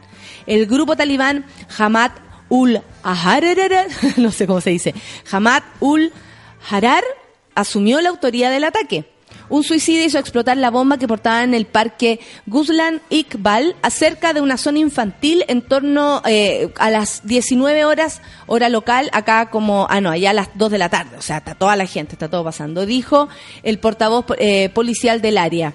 El 0.46 0.66
grupo 0.66 0.96
talibán 0.96 1.44
Hamad 1.78 2.12
ul 2.48 2.80
Ahrar, 3.02 3.44
no 4.16 4.30
sé 4.30 4.46
cómo 4.46 4.60
se 4.60 4.70
dice, 4.70 4.94
Hamad 5.30 5.62
ul 5.80 6.12
Harar 6.70 7.04
asumió 7.54 8.00
la 8.00 8.10
autoría 8.10 8.50
del 8.50 8.64
ataque. 8.64 9.04
Un 9.48 9.62
suicidio 9.62 10.04
hizo 10.04 10.18
explotar 10.18 10.56
la 10.56 10.70
bomba 10.70 10.98
que 10.98 11.06
portaba 11.06 11.44
en 11.44 11.54
el 11.54 11.66
parque 11.66 12.18
Guzlan 12.46 13.00
Iqbal, 13.10 13.76
acerca 13.82 14.32
de 14.32 14.40
una 14.40 14.56
zona 14.56 14.80
infantil 14.80 15.44
en 15.46 15.62
torno 15.62 16.20
eh, 16.26 16.72
a 16.78 16.90
las 16.90 17.24
19 17.26 17.84
horas, 17.84 18.22
hora 18.46 18.68
local, 18.68 19.08
acá 19.12 19.50
como, 19.50 19.86
ah 19.88 20.00
no, 20.00 20.10
allá 20.10 20.30
a 20.30 20.34
las 20.34 20.48
2 20.54 20.72
de 20.72 20.78
la 20.78 20.88
tarde, 20.88 21.16
o 21.16 21.22
sea, 21.22 21.38
está 21.38 21.54
toda 21.54 21.76
la 21.76 21.86
gente, 21.86 22.14
está 22.14 22.28
todo 22.28 22.42
pasando, 22.42 22.86
dijo 22.86 23.28
el 23.62 23.78
portavoz 23.78 24.26
eh, 24.38 24.68
policial 24.70 25.20
del 25.20 25.38
área. 25.38 25.74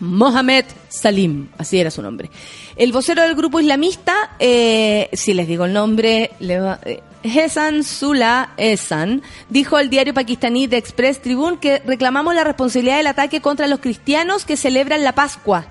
Mohamed 0.00 0.64
Salim, 0.88 1.48
así 1.58 1.78
era 1.78 1.90
su 1.90 2.02
nombre. 2.02 2.30
El 2.76 2.92
vocero 2.92 3.22
del 3.22 3.34
grupo 3.34 3.60
islamista, 3.60 4.36
eh, 4.38 5.08
si 5.12 5.34
les 5.34 5.48
digo 5.48 5.64
el 5.64 5.72
nombre, 5.72 6.32
le 6.40 6.60
va, 6.60 6.78
eh, 6.84 7.02
Hesan 7.22 7.82
Sula 7.82 8.50
Esan, 8.56 9.22
dijo 9.48 9.76
al 9.76 9.90
diario 9.90 10.14
pakistaní 10.14 10.68
The 10.68 10.76
Express 10.76 11.20
Tribune 11.20 11.58
que 11.58 11.80
reclamamos 11.80 12.34
la 12.34 12.44
responsabilidad 12.44 12.98
del 12.98 13.08
ataque 13.08 13.40
contra 13.40 13.66
los 13.66 13.80
cristianos 13.80 14.44
que 14.44 14.56
celebran 14.56 15.02
la 15.02 15.14
Pascua. 15.14 15.66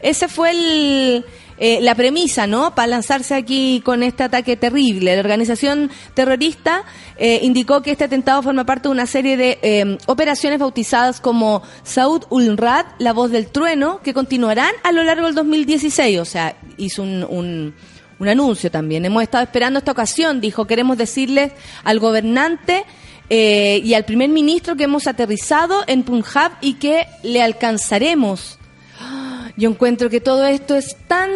Ese 0.00 0.28
fue 0.28 0.50
el, 0.50 1.24
eh, 1.58 1.80
la 1.80 1.94
premisa, 1.94 2.46
¿no? 2.46 2.74
Para 2.74 2.88
lanzarse 2.88 3.34
aquí 3.34 3.82
con 3.84 4.02
este 4.02 4.24
ataque 4.24 4.56
terrible. 4.56 5.14
La 5.14 5.20
organización 5.20 5.90
terrorista 6.14 6.84
eh, 7.16 7.40
indicó 7.42 7.82
que 7.82 7.92
este 7.92 8.04
atentado 8.04 8.42
forma 8.42 8.64
parte 8.64 8.88
de 8.88 8.92
una 8.92 9.06
serie 9.06 9.36
de 9.36 9.58
eh, 9.62 9.98
operaciones 10.06 10.58
bautizadas 10.58 11.20
como 11.20 11.62
Saud 11.82 12.24
ul-Rad, 12.30 12.86
la 12.98 13.12
voz 13.12 13.30
del 13.30 13.48
trueno, 13.48 14.00
que 14.02 14.14
continuarán 14.14 14.72
a 14.84 14.92
lo 14.92 15.02
largo 15.02 15.26
del 15.26 15.34
2016. 15.34 16.20
O 16.20 16.24
sea, 16.24 16.56
hizo 16.76 17.02
un, 17.02 17.24
un, 17.28 17.74
un 18.18 18.28
anuncio 18.28 18.70
también. 18.70 19.04
Hemos 19.04 19.22
estado 19.22 19.44
esperando 19.44 19.78
esta 19.78 19.92
ocasión, 19.92 20.40
dijo, 20.40 20.66
queremos 20.66 20.98
decirles 20.98 21.52
al 21.84 21.98
gobernante 21.98 22.84
eh, 23.30 23.80
y 23.84 23.94
al 23.94 24.04
primer 24.04 24.30
ministro 24.30 24.76
que 24.76 24.84
hemos 24.84 25.06
aterrizado 25.06 25.84
en 25.86 26.02
Punjab 26.02 26.52
y 26.60 26.74
que 26.74 27.06
le 27.22 27.42
alcanzaremos. 27.42 28.58
Yo 29.58 29.68
encuentro 29.68 30.08
que 30.08 30.20
todo 30.20 30.46
esto 30.46 30.76
es 30.76 30.96
tan... 31.08 31.28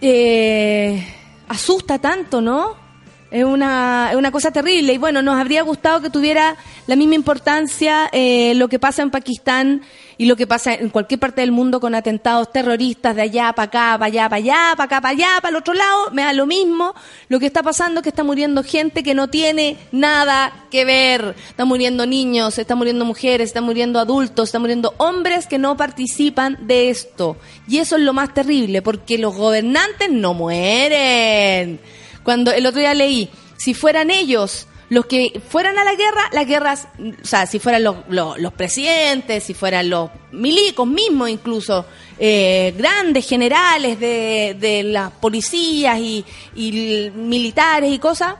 eh, 0.00 1.04
asusta 1.48 1.98
tanto, 1.98 2.40
¿no? 2.40 2.85
Es 3.30 3.44
una, 3.44 4.08
es 4.12 4.16
una 4.16 4.30
cosa 4.30 4.52
terrible 4.52 4.92
y 4.92 4.98
bueno, 4.98 5.20
nos 5.20 5.36
habría 5.36 5.62
gustado 5.62 6.00
que 6.00 6.10
tuviera 6.10 6.56
la 6.86 6.94
misma 6.94 7.16
importancia 7.16 8.08
eh, 8.12 8.54
lo 8.54 8.68
que 8.68 8.78
pasa 8.78 9.02
en 9.02 9.10
Pakistán 9.10 9.82
y 10.18 10.26
lo 10.26 10.36
que 10.36 10.46
pasa 10.46 10.74
en 10.74 10.88
cualquier 10.90 11.20
parte 11.20 11.40
del 11.40 11.50
mundo 11.50 11.80
con 11.80 11.94
atentados 11.94 12.52
terroristas 12.52 13.16
de 13.16 13.22
allá 13.22 13.52
para 13.52 13.66
acá, 13.66 13.98
para 13.98 14.06
allá, 14.06 14.28
para 14.28 14.36
allá, 14.36 14.74
para 14.76 14.84
acá, 14.84 15.00
para 15.00 15.12
allá, 15.12 15.28
para 15.42 15.50
el 15.50 15.56
otro 15.56 15.74
lado, 15.74 16.10
me 16.12 16.22
da 16.22 16.32
lo 16.32 16.46
mismo. 16.46 16.94
Lo 17.28 17.38
que 17.38 17.46
está 17.46 17.62
pasando 17.62 18.00
es 18.00 18.02
que 18.04 18.08
está 18.10 18.24
muriendo 18.24 18.62
gente 18.62 19.02
que 19.02 19.14
no 19.14 19.28
tiene 19.28 19.76
nada 19.92 20.66
que 20.70 20.84
ver. 20.84 21.34
Están 21.48 21.68
muriendo 21.68 22.06
niños, 22.06 22.58
están 22.58 22.78
muriendo 22.78 23.04
mujeres, 23.04 23.48
están 23.50 23.64
muriendo 23.64 23.98
adultos, 23.98 24.48
están 24.48 24.62
muriendo 24.62 24.94
hombres 24.98 25.46
que 25.46 25.58
no 25.58 25.76
participan 25.76 26.66
de 26.66 26.88
esto. 26.88 27.36
Y 27.68 27.78
eso 27.78 27.96
es 27.96 28.02
lo 28.02 28.12
más 28.12 28.32
terrible, 28.32 28.80
porque 28.82 29.18
los 29.18 29.34
gobernantes 29.34 30.10
no 30.10 30.32
mueren. 30.32 31.80
Cuando 32.26 32.50
el 32.52 32.66
otro 32.66 32.80
día 32.80 32.92
leí, 32.92 33.30
si 33.56 33.72
fueran 33.72 34.10
ellos 34.10 34.66
los 34.88 35.06
que 35.06 35.40
fueran 35.48 35.78
a 35.78 35.84
la 35.84 35.94
guerra, 35.94 36.28
las 36.32 36.46
guerras, 36.46 36.88
o 36.98 37.24
sea, 37.24 37.46
si 37.46 37.60
fueran 37.60 37.84
los, 37.84 37.96
los, 38.08 38.36
los 38.40 38.52
presidentes, 38.52 39.44
si 39.44 39.54
fueran 39.54 39.88
los 39.88 40.10
milicos 40.32 40.88
mismos 40.88 41.30
incluso, 41.30 41.86
eh, 42.18 42.74
grandes 42.76 43.28
generales 43.28 44.00
de, 44.00 44.56
de 44.58 44.82
las 44.82 45.12
policías 45.12 45.98
y, 46.00 46.24
y 46.56 47.10
militares 47.14 47.92
y 47.92 47.98
cosas, 48.00 48.34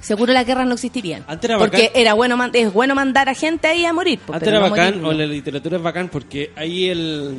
seguro 0.00 0.32
las 0.32 0.44
guerras 0.44 0.66
no 0.66 0.74
existirían. 0.74 1.24
Antes 1.28 1.50
era 1.50 1.58
porque 1.58 1.86
bacán. 1.88 2.00
era 2.00 2.14
bueno 2.14 2.50
es 2.52 2.72
bueno 2.72 2.94
mandar 2.96 3.28
a 3.28 3.34
gente 3.34 3.68
ahí 3.68 3.84
a 3.84 3.92
morir. 3.92 4.18
pues, 4.26 4.34
Antes 4.34 4.48
era 4.48 4.58
no 4.58 4.70
bacán, 4.70 5.00
morir, 5.00 5.22
o 5.22 5.26
la 5.26 5.32
literatura 5.32 5.76
es 5.76 5.82
bacán, 5.84 6.08
porque 6.08 6.52
ahí 6.56 6.88
el, 6.88 7.36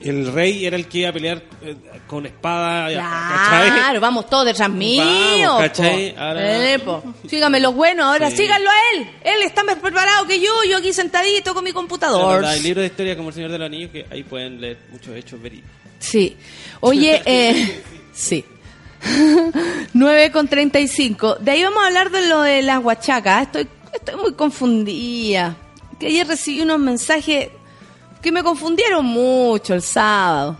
el 0.00 0.32
rey 0.32 0.64
era 0.66 0.76
el 0.76 0.86
que 0.88 0.98
iba 0.98 1.10
a 1.10 1.12
pelear 1.12 1.42
eh, 1.62 1.76
con 2.06 2.24
espada. 2.26 2.86
¿cachai? 2.94 3.70
Claro, 3.72 4.00
vamos 4.00 4.28
todos 4.30 4.44
detrás 4.46 4.70
mío. 4.70 5.04
Vamos, 5.04 5.60
¿cachai? 5.62 6.14
Ahora- 6.16 6.74
Eh. 6.74 6.80
Síganme 7.28 7.60
los 7.60 7.74
buenos, 7.74 8.06
ahora 8.06 8.30
Sí. 8.30 8.38
síganlo 8.38 8.70
a 8.70 8.74
él. 8.94 9.10
Él 9.24 9.42
está 9.44 9.64
más 9.64 9.76
preparado 9.76 10.26
que 10.26 10.40
yo, 10.40 10.52
yo 10.68 10.78
aquí 10.78 10.92
sentadito 10.92 11.54
con 11.54 11.64
mi 11.64 11.72
computador. 11.72 12.44
Hay 12.44 12.60
libros 12.60 12.82
de 12.82 12.86
historia 12.86 13.16
como 13.16 13.28
El 13.30 13.34
Señor 13.34 13.50
de 13.52 13.58
los 13.58 13.66
Anillos 13.66 13.90
que 13.90 14.06
ahí 14.10 14.22
pueden 14.22 14.60
leer 14.60 14.78
muchos 14.90 15.14
hechos 15.16 15.40
verídicos. 15.40 15.70
Sí. 15.98 16.36
Oye, 16.80 17.22
eh, 17.26 17.82
sí. 18.12 18.44
9 19.92 20.32
con 20.32 20.48
35. 20.48 21.36
De 21.36 21.50
ahí 21.52 21.62
vamos 21.62 21.82
a 21.82 21.86
hablar 21.86 22.10
de 22.10 22.26
lo 22.28 22.42
de 22.42 22.62
las 22.62 22.82
huachacas. 22.82 23.42
Estoy, 23.42 23.68
estoy 23.92 24.16
muy 24.16 24.32
confundida. 24.34 25.56
Que 25.98 26.06
ayer 26.08 26.26
recibí 26.26 26.60
unos 26.60 26.78
mensajes 26.78 27.48
que 28.20 28.32
me 28.32 28.42
confundieron 28.42 29.04
mucho 29.04 29.74
el 29.74 29.82
sábado. 29.82 30.56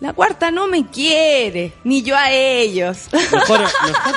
La 0.00 0.14
cuarta 0.14 0.50
no 0.50 0.66
me 0.66 0.86
quiere, 0.86 1.74
ni 1.84 2.02
yo 2.02 2.16
a 2.16 2.30
ellos. 2.30 3.08
Mejor, 3.12 3.60
mejor. 3.86 4.14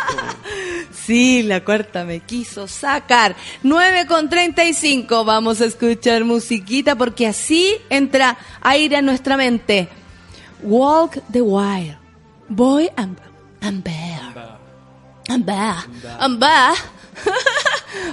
Sí, 0.93 1.43
la 1.43 1.61
cuarta 1.65 2.05
me 2.05 2.21
quiso 2.21 2.69
sacar. 2.69 3.35
9 3.63 4.07
con 4.07 4.29
35. 4.29 5.25
Vamos 5.25 5.59
a 5.59 5.65
escuchar 5.65 6.23
musiquita 6.23 6.95
porque 6.95 7.27
así 7.27 7.75
entra 7.89 8.37
aire 8.61 8.95
a 8.95 9.01
nuestra 9.01 9.35
mente. 9.35 9.89
Walk 10.61 11.17
the 11.29 11.41
Wild. 11.41 11.97
Boy 12.47 12.89
and, 12.95 13.17
and 13.59 13.83
Bear. 13.83 14.59
And 15.27 15.45
Bear. 15.45 15.75
And 16.19 16.39
Bear. 16.39 16.73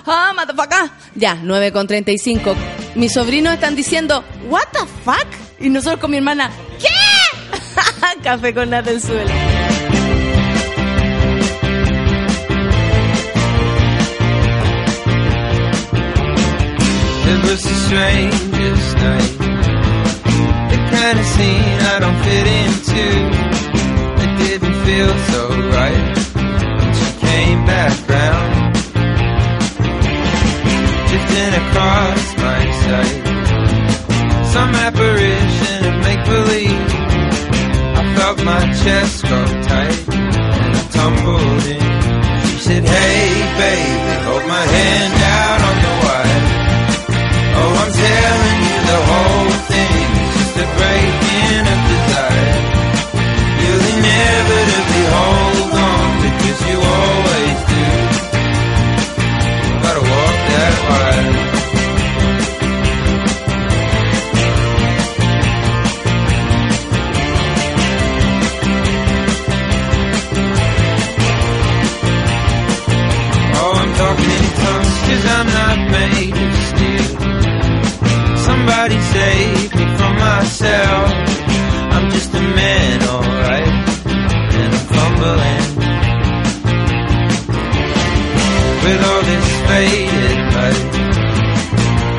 Ah, 0.07 0.33
motherfucker. 0.35 0.91
Ya, 1.15 1.37
9 1.43 1.73
con 1.73 1.87
35. 1.87 2.55
Mis 2.95 3.13
sobrinos 3.13 3.55
están 3.55 3.77
diciendo, 3.77 4.25
what 4.49 4.67
the 4.73 4.87
fuck? 5.05 5.27
Y 5.59 5.69
nosotros 5.69 6.01
con 6.01 6.11
mi 6.11 6.17
hermana, 6.19 6.51
¿qué? 6.79 6.89
Café 8.23 8.55
con 8.55 8.71
nata 8.71 8.91
en 8.91 9.01
suelo. 9.01 9.31
It 17.33 17.41
was 17.45 17.63
the 17.63 17.75
strangest 17.87 18.97
night. 18.97 19.35
The 20.73 20.79
kind 20.95 21.17
of 21.19 21.27
scene 21.35 21.79
I 21.93 21.97
don't 22.03 22.19
fit 22.27 22.47
into. 22.61 23.05
It 24.25 24.33
didn't 24.45 24.77
feel 24.87 25.13
so 25.31 25.43
right. 25.79 26.07
When 26.79 26.93
she 26.99 27.09
came 27.27 27.65
back 27.67 27.93
round, 28.09 28.20
drifting 31.31 31.55
across 31.63 32.37
my 32.37 32.71
sight. 32.85 33.27
Some 34.53 34.75
apparition 34.75 35.87
of 35.87 35.95
make 36.03 36.25
believe. 36.25 36.89
I 38.01 38.15
felt 38.17 38.45
my 38.45 38.73
chest 38.83 39.23
go 39.23 39.45
tight 39.63 40.09
and 40.09 40.77
I 40.77 40.83
tumbled 40.91 41.65
in. 41.67 42.49
She 42.51 42.59
said, 42.59 42.85
Hey 42.85 43.29
baby, 43.61 44.25
hold 44.25 44.47
my 44.47 44.65
hand 44.77 45.15
out 45.23 45.70
myself. 80.61 81.11
I'm 81.95 82.11
just 82.11 82.35
a 82.35 82.41
man, 82.41 83.03
alright, 83.09 83.75
and 84.61 84.71
I'm 84.77 84.87
fumbling. 84.93 85.67
With 88.85 89.01
all 89.09 89.23
this 89.31 89.49
faded 89.69 90.41
light, 90.57 90.85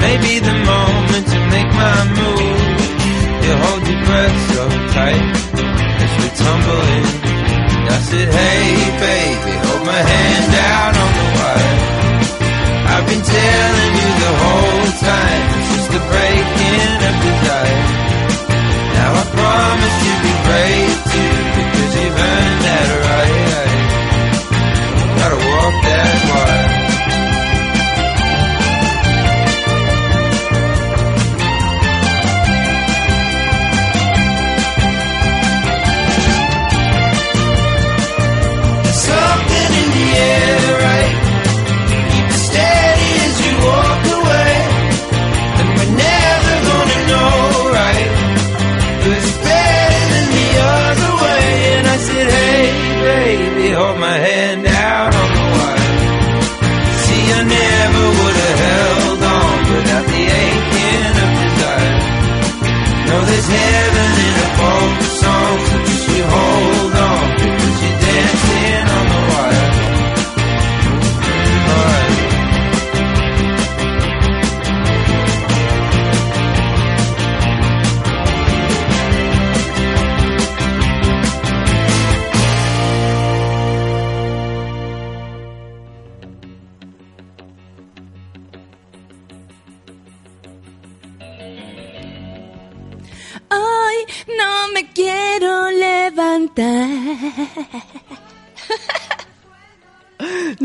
maybe 0.02 0.40
the 0.40 0.58
moment 0.74 1.26
to 1.34 1.40
make 1.54 1.70
my 1.70 2.00
move. 2.18 2.62
You 3.46 3.54
hold 3.62 3.82
your 3.88 4.02
breath 4.06 4.38
so 4.54 4.64
tight 4.96 5.26
as 6.02 6.12
we 6.20 6.28
tumble 6.42 6.86
in. 6.98 7.06
I 7.94 8.00
said, 8.10 8.28
hey 8.40 8.66
baby, 9.06 9.54
hold 9.66 9.86
my 9.86 10.02
hand 10.02 10.54
out 10.74 10.94
on 11.04 11.12
the 11.20 11.28
wire. 11.38 11.78
I've 12.94 13.06
been 13.06 13.22
telling 13.22 13.94
you 14.02 14.10
the 14.26 14.34
whole 14.42 14.90
time, 15.10 15.44
it's 15.58 15.70
just 15.76 15.90
the 15.92 16.02
breaking 16.10 16.98
of 17.08 17.16
desire 17.22 18.01
promise 19.82 20.04
to 20.04 20.22
be 20.22 20.32
brave. 20.44 21.11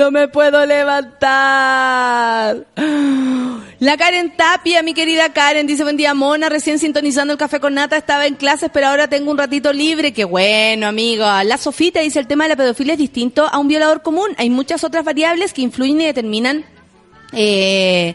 No 0.06 0.12
me 0.12 0.28
puedo 0.28 0.64
levantar. 0.64 2.64
La 3.80 3.96
Karen 3.96 4.36
Tapia, 4.36 4.84
mi 4.84 4.94
querida 4.94 5.32
Karen, 5.32 5.66
dice 5.66 5.82
buen 5.82 5.96
día, 5.96 6.14
Mona, 6.14 6.48
recién 6.48 6.78
sintonizando 6.78 7.32
el 7.32 7.38
café 7.40 7.58
con 7.58 7.74
nata, 7.74 7.96
estaba 7.96 8.28
en 8.28 8.36
clases, 8.36 8.70
pero 8.72 8.86
ahora 8.86 9.08
tengo 9.08 9.32
un 9.32 9.38
ratito 9.38 9.72
libre. 9.72 10.12
Qué 10.12 10.24
bueno, 10.24 10.86
amigo. 10.86 11.24
La 11.42 11.58
Sofita 11.58 12.02
dice 12.02 12.20
el 12.20 12.28
tema 12.28 12.44
de 12.44 12.50
la 12.50 12.56
pedofilia 12.56 12.92
es 12.92 13.00
distinto 13.00 13.48
a 13.50 13.58
un 13.58 13.66
violador 13.66 14.02
común. 14.02 14.28
Hay 14.36 14.48
muchas 14.48 14.84
otras 14.84 15.04
variables 15.04 15.52
que 15.52 15.62
influyen 15.62 16.00
y 16.00 16.06
determinan 16.06 16.64
eh, 17.32 18.14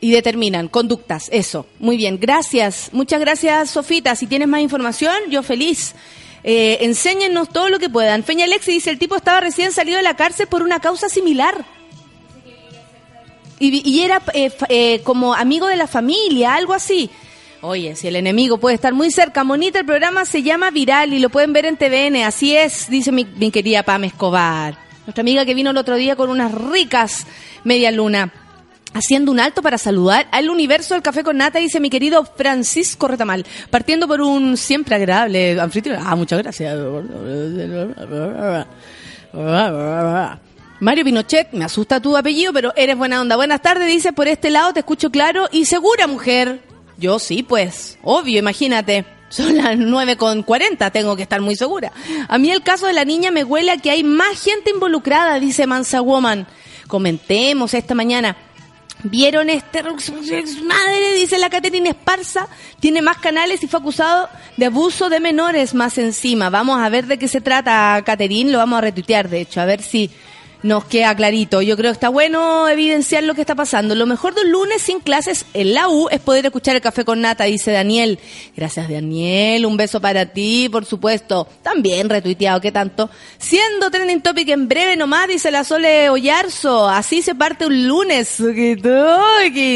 y 0.00 0.10
determinan 0.10 0.66
conductas, 0.66 1.28
eso. 1.30 1.66
Muy 1.78 1.96
bien, 1.96 2.18
gracias. 2.18 2.88
Muchas 2.90 3.20
gracias, 3.20 3.70
Sofita. 3.70 4.16
Si 4.16 4.26
tienes 4.26 4.48
más 4.48 4.60
información, 4.60 5.14
yo 5.30 5.44
feliz. 5.44 5.94
Eh, 6.44 6.78
enséñennos 6.80 7.48
todo 7.48 7.68
lo 7.68 7.78
que 7.78 7.88
puedan. 7.88 8.24
Feña 8.24 8.44
Alexi 8.44 8.72
dice, 8.72 8.90
el 8.90 8.98
tipo 8.98 9.16
estaba 9.16 9.40
recién 9.40 9.72
salido 9.72 9.96
de 9.96 10.02
la 10.02 10.16
cárcel 10.16 10.46
por 10.48 10.62
una 10.62 10.80
causa 10.80 11.08
similar. 11.08 11.64
Y, 13.58 14.00
era 14.00 14.20
eh, 14.34 14.50
eh, 14.68 15.02
como 15.04 15.34
amigo 15.34 15.68
de 15.68 15.76
la 15.76 15.86
familia, 15.86 16.54
algo 16.54 16.74
así. 16.74 17.08
Oye, 17.60 17.94
si 17.94 18.08
el 18.08 18.16
enemigo 18.16 18.58
puede 18.58 18.74
estar 18.74 18.92
muy 18.92 19.12
cerca, 19.12 19.44
Monita, 19.44 19.78
el 19.78 19.86
programa 19.86 20.24
se 20.24 20.42
llama 20.42 20.72
Viral 20.72 21.14
y 21.14 21.20
lo 21.20 21.30
pueden 21.30 21.52
ver 21.52 21.66
en 21.66 21.76
TVN. 21.76 22.24
Así 22.24 22.56
es, 22.56 22.90
dice 22.90 23.12
mi, 23.12 23.24
querida 23.52 23.84
Pam 23.84 24.02
Escobar. 24.02 24.76
Nuestra 25.06 25.20
amiga 25.20 25.44
que 25.44 25.54
vino 25.54 25.70
el 25.70 25.76
otro 25.76 25.94
día 25.94 26.16
con 26.16 26.28
unas 26.28 26.52
ricas 26.52 27.24
media 27.62 27.92
luna. 27.92 28.32
Haciendo 28.94 29.32
un 29.32 29.40
alto 29.40 29.62
para 29.62 29.78
saludar 29.78 30.28
al 30.32 30.50
universo 30.50 30.94
del 30.94 31.02
café 31.02 31.24
con 31.24 31.38
nata, 31.38 31.58
dice 31.58 31.80
mi 31.80 31.88
querido 31.88 32.24
Francisco 32.24 33.08
Retamal. 33.08 33.46
Partiendo 33.70 34.06
por 34.06 34.20
un 34.20 34.56
siempre 34.56 34.96
agradable 34.96 35.58
anfitrión. 35.58 36.02
Ah, 36.04 36.14
muchas 36.14 36.42
gracias. 36.42 36.76
Mario 40.80 41.04
Pinochet, 41.04 41.52
me 41.52 41.64
asusta 41.64 42.00
tu 42.00 42.16
apellido, 42.16 42.52
pero 42.52 42.72
eres 42.76 42.98
buena 42.98 43.20
onda. 43.20 43.36
Buenas 43.36 43.62
tardes, 43.62 43.86
dice, 43.86 44.12
por 44.12 44.28
este 44.28 44.50
lado 44.50 44.72
te 44.72 44.80
escucho 44.80 45.10
claro 45.10 45.48
y 45.52 45.64
segura, 45.64 46.06
mujer. 46.06 46.60
Yo 46.98 47.18
sí, 47.18 47.42
pues, 47.42 47.98
obvio, 48.02 48.38
imagínate. 48.40 49.04
Son 49.28 49.56
las 49.56 49.78
9 49.78 50.16
con 50.18 50.42
40, 50.42 50.90
tengo 50.90 51.16
que 51.16 51.22
estar 51.22 51.40
muy 51.40 51.56
segura. 51.56 51.90
A 52.28 52.36
mí 52.36 52.50
el 52.50 52.62
caso 52.62 52.86
de 52.86 52.92
la 52.92 53.06
niña 53.06 53.30
me 53.30 53.44
huele 53.44 53.70
a 53.70 53.78
que 53.78 53.90
hay 53.90 54.04
más 54.04 54.42
gente 54.42 54.70
involucrada, 54.70 55.40
dice 55.40 55.66
Mansa 55.66 56.02
Woman. 56.02 56.46
Comentemos 56.86 57.72
esta 57.72 57.94
mañana. 57.94 58.36
¿Vieron 59.04 59.50
este 59.50 59.82
madre? 59.82 61.14
Dice 61.16 61.38
la 61.38 61.50
Caterina 61.50 61.90
Esparza. 61.90 62.48
Tiene 62.80 63.02
más 63.02 63.18
canales 63.18 63.62
y 63.62 63.66
fue 63.66 63.80
acusado 63.80 64.28
de 64.56 64.66
abuso 64.66 65.08
de 65.08 65.20
menores 65.20 65.74
más 65.74 65.98
encima. 65.98 66.50
Vamos 66.50 66.80
a 66.80 66.88
ver 66.88 67.06
de 67.06 67.18
qué 67.18 67.28
se 67.28 67.40
trata, 67.40 68.00
Caterín. 68.04 68.52
Lo 68.52 68.58
vamos 68.58 68.78
a 68.78 68.82
retuitear, 68.82 69.28
de 69.28 69.40
hecho, 69.40 69.60
a 69.60 69.64
ver 69.64 69.82
si 69.82 70.10
nos 70.62 70.84
queda 70.84 71.14
clarito. 71.14 71.62
Yo 71.62 71.76
creo 71.76 71.90
que 71.90 71.94
está 71.94 72.08
bueno 72.08 72.68
evidenciar 72.68 73.24
lo 73.24 73.34
que 73.34 73.40
está 73.40 73.54
pasando. 73.54 73.94
Lo 73.94 74.06
mejor 74.06 74.34
de 74.34 74.42
un 74.42 74.52
lunes 74.52 74.82
sin 74.82 75.00
clases 75.00 75.44
en 75.54 75.74
la 75.74 75.88
U 75.88 76.08
es 76.10 76.20
poder 76.20 76.46
escuchar 76.46 76.76
el 76.76 76.82
café 76.82 77.04
con 77.04 77.20
nata, 77.20 77.44
dice 77.44 77.72
Daniel. 77.72 78.18
Gracias, 78.56 78.88
Daniel. 78.88 79.66
Un 79.66 79.76
beso 79.76 80.00
para 80.00 80.26
ti, 80.26 80.68
por 80.70 80.84
supuesto. 80.84 81.48
También 81.62 82.08
retuiteado, 82.08 82.60
¿qué 82.60 82.72
tanto? 82.72 83.10
Siendo 83.38 83.90
trending 83.90 84.22
topic 84.22 84.48
en 84.48 84.68
breve 84.68 84.96
nomás, 84.96 85.28
dice 85.28 85.50
la 85.50 85.64
Sole 85.64 86.10
Ollarzo. 86.10 86.88
Así 86.88 87.22
se 87.22 87.34
parte 87.34 87.66
un 87.66 87.88
lunes. 87.88 88.38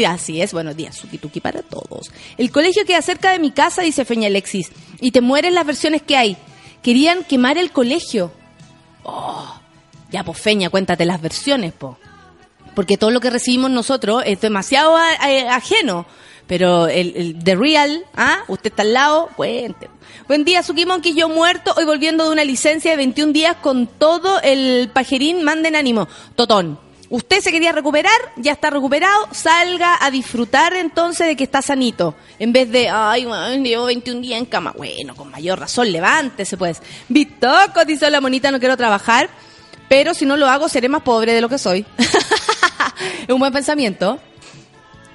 Así 0.07 0.41
es, 0.41 0.53
buenos 0.53 0.75
días, 0.75 0.95
Suki-tuki 0.95 1.41
para 1.41 1.61
todos. 1.61 2.11
El 2.37 2.51
colegio 2.51 2.85
queda 2.85 3.01
cerca 3.01 3.31
de 3.31 3.39
mi 3.39 3.51
casa, 3.51 3.81
dice 3.81 4.05
Feña 4.05 4.27
Alexis. 4.27 4.71
Y 5.01 5.11
te 5.11 5.21
mueren 5.21 5.53
las 5.53 5.65
versiones 5.65 6.01
que 6.01 6.17
hay. 6.17 6.37
Querían 6.81 7.23
quemar 7.23 7.57
el 7.57 7.71
colegio. 7.71 8.31
Ya, 10.11 10.23
pues 10.23 10.39
Feña, 10.39 10.69
cuéntate 10.69 11.05
las 11.05 11.21
versiones, 11.21 11.73
po. 11.73 11.97
Porque 12.75 12.97
todo 12.97 13.11
lo 13.11 13.19
que 13.19 13.29
recibimos 13.29 13.71
nosotros 13.71 14.23
es 14.25 14.39
demasiado 14.39 14.95
ajeno. 14.95 16.05
Pero 16.47 16.87
el, 16.87 17.13
el 17.15 17.43
The 17.43 17.55
Real, 17.55 18.05
¿ah? 18.15 18.39
Usted 18.47 18.69
está 18.69 18.83
al 18.83 18.93
lado, 18.93 19.29
cuente. 19.35 19.89
Buen 20.27 20.45
día, 20.45 20.63
Suki 20.63 20.85
Monkey, 20.85 21.13
yo 21.13 21.27
muerto, 21.27 21.73
hoy 21.75 21.83
volviendo 21.83 22.25
de 22.25 22.31
una 22.31 22.45
licencia 22.45 22.91
de 22.91 22.97
21 22.97 23.33
días 23.33 23.57
con 23.57 23.87
todo 23.87 24.41
el 24.41 24.89
pajerín, 24.93 25.43
manden 25.43 25.75
ánimo. 25.75 26.07
Totón, 26.35 26.79
usted 27.09 27.41
se 27.41 27.51
quería 27.51 27.73
recuperar, 27.73 28.11
ya 28.37 28.53
está 28.53 28.69
recuperado, 28.69 29.27
salga 29.31 29.97
a 29.99 30.09
disfrutar 30.09 30.73
entonces 30.73 31.27
de 31.27 31.35
que 31.35 31.43
está 31.43 31.61
sanito. 31.61 32.15
En 32.39 32.53
vez 32.53 32.71
de, 32.71 32.89
ay, 32.89 33.25
weón, 33.25 33.63
llevo 33.65 33.85
21 33.85 34.21
días 34.21 34.39
en 34.39 34.45
cama. 34.45 34.73
Bueno, 34.77 35.15
con 35.15 35.29
mayor 35.29 35.59
razón, 35.59 35.91
levántese 35.91 36.55
pues. 36.55 36.81
Bitoco, 37.09 37.83
dice 37.85 38.09
la 38.09 38.21
monita, 38.21 38.51
no 38.51 38.59
quiero 38.59 38.77
trabajar. 38.77 39.29
Pero 39.89 40.13
si 40.13 40.25
no 40.25 40.37
lo 40.37 40.47
hago, 40.47 40.69
seré 40.69 40.89
más 40.89 41.01
pobre 41.01 41.33
de 41.33 41.41
lo 41.41 41.49
que 41.49 41.57
soy. 41.57 41.85
es 41.97 43.29
un 43.29 43.39
buen 43.39 43.53
pensamiento. 43.53 44.19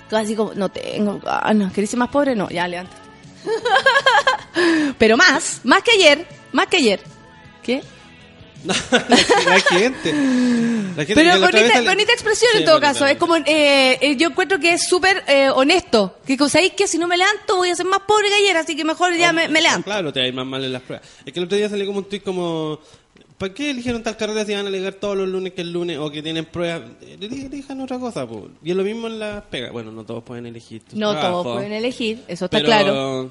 Casi 0.08 0.34
como, 0.34 0.54
no 0.54 0.68
tengo 0.68 1.18
ganas. 1.20 1.72
¿Querés 1.72 1.90
ser 1.90 1.98
más 1.98 2.10
pobre? 2.10 2.34
No, 2.34 2.48
ya, 2.50 2.68
levántate. 2.68 3.02
Pero 4.98 5.16
más, 5.16 5.60
más 5.64 5.82
que 5.82 5.92
ayer, 5.92 6.26
más 6.52 6.66
que 6.66 6.76
ayer. 6.78 7.00
¿Qué? 7.62 7.82
la 8.64 8.74
gente. 8.74 10.12
La 10.96 11.04
gente 11.04 11.14
Pero 11.14 11.32
que 11.32 11.38
la 11.38 11.38
bonita, 11.38 11.82
bonita 11.82 12.12
expresión 12.12 12.50
Sí, 12.52 12.58
en 12.58 12.64
todo 12.64 12.76
bonita, 12.76 12.92
caso. 12.92 13.06
Es 13.06 13.18
como, 13.18 13.36
eh, 13.36 13.98
eh, 14.00 14.16
yo 14.16 14.28
encuentro 14.28 14.58
que 14.58 14.74
es 14.74 14.86
súper 14.86 15.24
eh, 15.26 15.50
honesto. 15.50 16.18
Que 16.26 16.36
sabéis 16.48 16.74
que 16.74 16.86
si 16.86 16.98
no 16.98 17.08
me 17.08 17.16
levanto 17.16 17.56
voy 17.56 17.70
a 17.70 17.74
ser 17.74 17.86
más 17.86 18.00
pobre 18.00 18.28
que 18.28 18.34
ayer, 18.34 18.56
así 18.56 18.76
que 18.76 18.84
mejor 18.84 19.16
ya 19.16 19.32
me, 19.32 19.48
me 19.48 19.60
levanto. 19.60 19.84
Claro, 19.84 20.12
te 20.12 20.20
va 20.20 20.24
a 20.24 20.28
ir 20.28 20.34
más 20.34 20.46
mal 20.46 20.64
en 20.64 20.72
las 20.72 20.82
pruebas. 20.82 21.06
Es 21.24 21.32
que 21.32 21.40
el 21.40 21.46
otro 21.46 21.58
día 21.58 21.68
salió 21.68 21.86
como 21.86 21.98
un 21.98 22.04
tweet 22.08 22.20
como 22.20 22.78
¿Para 23.42 23.54
qué 23.54 23.70
eligieron 23.70 24.04
tal 24.04 24.16
carrera 24.16 24.44
si 24.44 24.54
van 24.54 24.66
a 24.66 24.68
alegar 24.68 24.94
todos 24.94 25.16
los 25.16 25.26
lunes 25.28 25.52
que 25.52 25.62
el 25.62 25.72
lunes 25.72 25.98
o 25.98 26.08
que 26.12 26.22
tienen 26.22 26.44
pruebas? 26.44 26.82
Eli- 27.00 27.46
Elijan 27.46 27.80
otra 27.80 27.98
cosa, 27.98 28.24
po. 28.24 28.48
Y 28.62 28.70
es 28.70 28.76
lo 28.76 28.84
mismo 28.84 29.08
en 29.08 29.18
las 29.18 29.42
pegas. 29.46 29.72
Bueno, 29.72 29.90
no 29.90 30.04
todos 30.04 30.22
pueden 30.22 30.46
elegir. 30.46 30.80
tus 30.84 30.96
No 30.96 31.10
trabajos, 31.10 31.42
todos 31.42 31.56
pueden 31.56 31.72
elegir, 31.72 32.22
eso 32.28 32.44
está 32.44 32.56
pero 32.58 32.66
claro. 32.66 33.30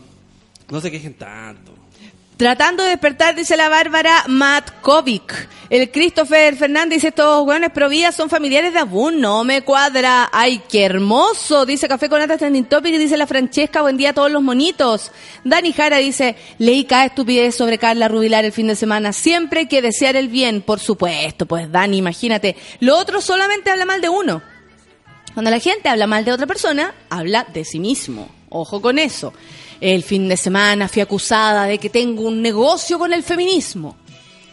No 0.70 0.82
se 0.82 0.92
quejen 0.92 1.14
tanto. 1.14 1.72
Tratando 2.42 2.82
de 2.82 2.90
despertar, 2.90 3.36
dice 3.36 3.56
la 3.56 3.70
Bárbara 3.70 4.24
Matkovic. 4.28 5.48
El 5.70 5.92
Christopher 5.92 6.56
Fernández 6.56 6.96
dice, 6.96 7.10
estos 7.10 7.46
hueones 7.46 7.70
pro 7.70 7.88
vida 7.88 8.12
son 8.12 8.32
familiares 8.32 8.74
de 8.74 8.80
Abun. 8.80 9.22
No 9.22 9.44
me 9.44 9.62
cuadra. 9.62 10.28
Ay, 10.34 10.60
qué 10.68 10.86
hermoso. 10.86 11.68
Dice 11.68 11.88
Café 11.88 12.10
con 12.10 12.18
Nata 12.18 12.40
Trending 12.40 12.66
Topic. 12.66 12.98
Dice 12.98 13.16
la 13.16 13.28
Francesca, 13.28 13.84
buen 13.84 13.96
día 13.96 14.10
a 14.10 14.14
todos 14.14 14.32
los 14.32 14.42
monitos. 14.42 15.12
Dani 15.44 15.72
Jara 15.72 15.98
dice, 15.98 16.36
leí 16.58 16.86
cada 16.86 17.06
estupidez 17.06 17.54
sobre 17.54 17.78
Carla 17.78 18.08
Rubilar 18.08 18.44
el 18.44 18.52
fin 18.52 18.66
de 18.66 18.76
semana. 18.76 19.14
Siempre 19.14 19.68
que 19.68 19.84
desear 19.84 20.16
el 20.16 20.28
bien, 20.28 20.64
por 20.64 20.80
supuesto. 20.80 21.46
Pues 21.46 21.72
Dani, 21.72 21.98
imagínate. 21.98 22.56
Lo 22.80 22.98
otro 22.98 23.22
solamente 23.22 23.70
habla 23.70 23.86
mal 23.86 24.02
de 24.02 24.10
uno. 24.10 24.42
Cuando 25.36 25.52
la 25.52 25.60
gente 25.60 25.90
habla 25.90 26.08
mal 26.08 26.26
de 26.26 26.32
otra 26.32 26.48
persona, 26.48 26.96
habla 27.08 27.46
de 27.54 27.66
sí 27.66 27.80
mismo. 27.80 28.30
Ojo 28.50 28.82
con 28.82 28.98
eso. 28.98 29.32
El 29.82 30.04
fin 30.04 30.30
de 30.30 30.38
semana 30.38 30.88
fui 30.88 31.02
acusada 31.02 31.66
de 31.66 31.78
que 31.80 31.90
tengo 31.90 32.22
un 32.24 32.42
negocio 32.42 32.98
con 33.00 33.12
el 33.14 33.24
feminismo. 33.24 33.98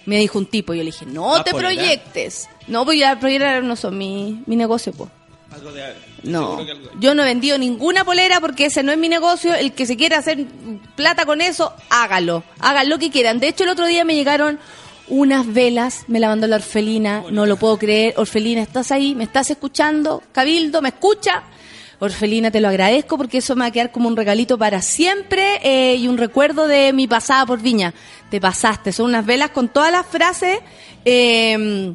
Me 0.06 0.16
dijo 0.18 0.38
un 0.38 0.46
tipo 0.46 0.72
y 0.72 0.78
yo 0.78 0.82
le 0.84 0.90
dije, 0.90 1.04
no 1.06 1.28
¿Vas 1.28 1.44
te 1.44 1.50
proyectes. 1.52 2.48
No, 2.66 2.84
pues 2.86 2.98
ya 2.98 3.20
proyectar 3.20 3.62
no 3.62 3.76
son 3.76 3.96
mi, 3.98 4.42
mi 4.46 4.56
negocio, 4.56 4.92
pues. 4.92 5.10
Algo 5.50 5.70
de 5.72 5.82
No, 6.22 6.40
seguro 6.58 6.64
que 6.66 6.70
algo- 6.72 6.90
yo 6.98 7.14
no 7.14 7.22
he 7.22 7.26
vendido 7.26 7.58
ninguna 7.58 8.04
polera 8.04 8.40
porque 8.40 8.66
ese 8.66 8.82
no 8.82 8.90
es 8.90 8.96
mi 8.98 9.08
negocio. 9.10 9.54
El 9.54 9.72
que 9.72 9.84
se 9.86 9.96
quiera 9.98 10.18
hacer 10.18 10.46
plata 10.96 11.26
con 11.26 11.40
eso, 11.42 11.74
hágalo. 11.90 12.42
Hagan 12.60 12.88
lo 12.88 12.98
que 12.98 13.10
quieran. 13.10 13.38
De 13.38 13.48
hecho, 13.48 13.64
el 13.64 13.70
otro 13.70 13.86
día 13.86 14.04
me 14.06 14.14
llegaron 14.14 14.58
unas 15.08 15.46
velas, 15.52 16.04
me 16.06 16.20
la 16.20 16.28
mandó 16.28 16.46
la 16.46 16.56
orfelina, 16.56 17.24
no 17.30 17.44
lo 17.46 17.56
puedo 17.56 17.78
creer. 17.78 18.14
Orfelina, 18.16 18.62
¿estás 18.62 18.90
ahí? 18.92 19.14
¿Me 19.14 19.24
estás 19.24 19.50
escuchando? 19.50 20.22
Cabildo, 20.32 20.80
¿me 20.82 20.88
escucha? 20.90 21.42
Orfelina, 22.00 22.50
te 22.50 22.60
lo 22.60 22.68
agradezco 22.68 23.16
porque 23.16 23.38
eso 23.38 23.56
me 23.56 23.60
va 23.62 23.66
a 23.66 23.70
quedar 23.70 23.90
como 23.90 24.08
un 24.08 24.16
regalito 24.16 24.56
para 24.56 24.82
siempre 24.82 25.58
eh, 25.62 25.96
y 25.96 26.06
un 26.08 26.16
recuerdo 26.16 26.68
de 26.68 26.92
mi 26.92 27.08
pasada 27.08 27.44
por 27.46 27.60
Viña. 27.60 27.92
Te 28.30 28.40
pasaste, 28.40 28.92
son 28.92 29.06
unas 29.06 29.26
velas 29.26 29.50
con 29.50 29.68
todas 29.68 29.90
las 29.90 30.06
frases. 30.06 30.58
eh, 31.04 31.94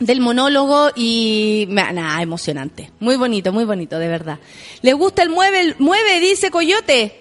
del 0.00 0.20
monólogo 0.20 0.90
y 0.96 1.66
nada, 1.68 2.20
emocionante. 2.22 2.90
Muy 3.00 3.16
bonito, 3.16 3.52
muy 3.52 3.64
bonito, 3.64 3.98
de 3.98 4.08
verdad. 4.08 4.38
¿Le 4.82 4.94
gusta 4.94 5.22
el 5.22 5.28
mueve, 5.28 5.60
el 5.60 5.76
mueve, 5.78 6.20
dice 6.20 6.50
Coyote? 6.50 7.20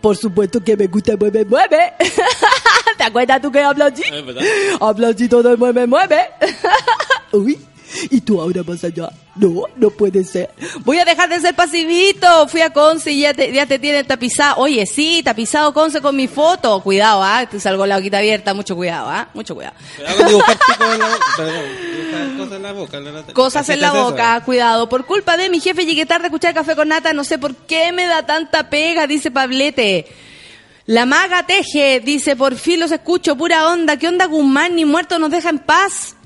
Por 0.00 0.16
supuesto 0.16 0.62
que 0.62 0.76
me 0.76 0.86
gusta 0.86 1.12
el 1.12 1.18
mueve, 1.18 1.44
mueve. 1.44 1.94
¿Te 2.98 3.04
acuerdas 3.04 3.40
tú 3.40 3.50
que 3.50 3.60
hablas 3.60 3.92
así? 3.94 4.02
Es 4.12 4.24
verdad. 4.24 4.42
Hablas 4.80 5.14
así 5.14 5.28
todo 5.28 5.50
el 5.50 5.58
mueve, 5.58 5.86
mueve. 5.86 6.18
Uy, 7.32 7.58
¿y 8.10 8.20
tú 8.20 8.40
ahora 8.40 8.62
vas 8.62 8.84
allá? 8.84 9.10
No, 9.38 9.62
no 9.76 9.90
puede 9.90 10.24
ser. 10.24 10.50
Voy 10.80 10.98
a 10.98 11.04
dejar 11.04 11.28
de 11.28 11.40
ser 11.40 11.54
pasivito. 11.54 12.48
Fui 12.48 12.60
a 12.60 12.70
Conce 12.72 13.12
y 13.12 13.20
ya 13.20 13.34
te, 13.34 13.52
ya 13.52 13.66
te 13.66 13.78
tienen 13.78 14.06
tapizado. 14.06 14.56
Oye, 14.58 14.84
sí, 14.86 15.22
tapizado 15.24 15.72
Conce 15.72 16.00
con 16.00 16.16
mi 16.16 16.26
foto. 16.26 16.80
Cuidado, 16.82 17.22
¿ah? 17.22 17.46
Te 17.48 17.60
salgo 17.60 17.86
la 17.86 17.96
boquita 17.96 18.18
abierta. 18.18 18.52
Mucho 18.54 18.74
cuidado, 18.74 19.08
¿ah? 19.08 19.28
Mucho 19.34 19.54
cuidado. 19.54 19.76
Cosas 22.36 22.52
en 22.52 22.62
la 22.62 22.72
boca. 22.72 22.98
Cosas 23.32 23.68
en 23.68 23.80
la 23.80 23.92
boca, 23.92 24.40
cuidado. 24.44 24.88
Por 24.88 25.06
culpa 25.06 25.36
de 25.36 25.48
mi 25.50 25.60
jefe 25.60 25.86
llegué 25.86 26.06
tarde 26.06 26.24
a 26.24 26.28
escuchar 26.28 26.54
café 26.54 26.74
con 26.74 26.88
nata, 26.88 27.12
no 27.12 27.24
sé 27.24 27.38
por 27.38 27.54
qué 27.54 27.92
me 27.92 28.06
da 28.06 28.26
tanta 28.26 28.70
pega, 28.70 29.06
dice 29.06 29.30
Pablete. 29.30 30.06
La 30.86 31.04
maga 31.04 31.44
teje, 31.44 32.00
dice, 32.00 32.34
por 32.34 32.56
fin 32.56 32.80
los 32.80 32.90
escucho, 32.90 33.36
pura 33.36 33.68
onda. 33.68 33.98
¿Qué 33.98 34.08
onda 34.08 34.24
Guzmán? 34.24 34.74
Ni 34.74 34.86
muerto 34.86 35.18
nos 35.18 35.30
deja 35.30 35.50
en 35.50 35.58
paz. 35.58 36.16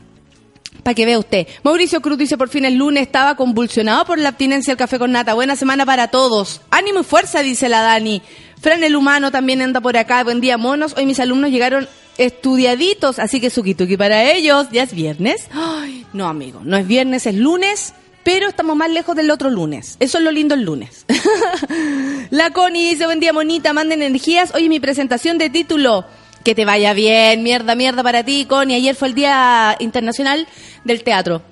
Para 0.82 0.94
que 0.94 1.06
vea 1.06 1.18
usted. 1.18 1.46
Mauricio 1.62 2.00
Cruz 2.00 2.18
dice, 2.18 2.36
por 2.36 2.48
fin 2.48 2.64
el 2.64 2.74
lunes 2.74 3.04
estaba 3.04 3.36
convulsionado 3.36 4.04
por 4.04 4.18
la 4.18 4.30
abstinencia 4.30 4.72
del 4.72 4.78
café 4.78 4.98
con 4.98 5.12
nata. 5.12 5.34
Buena 5.34 5.54
semana 5.54 5.86
para 5.86 6.08
todos. 6.08 6.60
Ánimo 6.70 7.00
y 7.00 7.04
fuerza, 7.04 7.42
dice 7.42 7.68
la 7.68 7.82
Dani. 7.82 8.20
Fran 8.60 8.82
el 8.82 8.96
humano 8.96 9.30
también 9.30 9.62
anda 9.62 9.80
por 9.80 9.96
acá. 9.96 10.24
Buen 10.24 10.40
día, 10.40 10.58
monos. 10.58 10.94
Hoy 10.96 11.06
mis 11.06 11.20
alumnos 11.20 11.50
llegaron 11.50 11.88
estudiaditos, 12.18 13.18
así 13.18 13.40
que 13.40 13.50
suki 13.50 13.74
tuki 13.74 13.96
para 13.96 14.32
ellos. 14.32 14.68
¿Ya 14.72 14.82
es 14.82 14.92
viernes? 14.92 15.46
Ay, 15.52 16.04
no, 16.12 16.28
amigo, 16.28 16.60
no 16.64 16.76
es 16.76 16.86
viernes, 16.86 17.26
es 17.26 17.34
lunes. 17.34 17.94
Pero 18.24 18.48
estamos 18.48 18.76
más 18.76 18.90
lejos 18.90 19.16
del 19.16 19.30
otro 19.30 19.50
lunes. 19.50 19.96
Eso 19.98 20.18
es 20.18 20.24
lo 20.24 20.30
lindo 20.30 20.54
el 20.54 20.62
lunes. 20.62 21.06
La 22.30 22.50
Connie 22.50 22.90
dice, 22.90 23.06
buen 23.06 23.18
día, 23.18 23.32
monita, 23.32 23.72
manden 23.72 24.00
energías. 24.02 24.54
Oye, 24.54 24.68
mi 24.68 24.78
presentación 24.78 25.38
de 25.38 25.50
título. 25.50 26.04
Que 26.44 26.54
te 26.54 26.64
vaya 26.64 26.92
bien, 26.92 27.42
mierda, 27.42 27.74
mierda 27.74 28.02
para 28.02 28.24
ti, 28.24 28.46
Connie. 28.46 28.76
Ayer 28.76 28.94
fue 28.94 29.08
el 29.08 29.14
Día 29.14 29.76
Internacional 29.78 30.48
del 30.84 31.04
Teatro. 31.04 31.42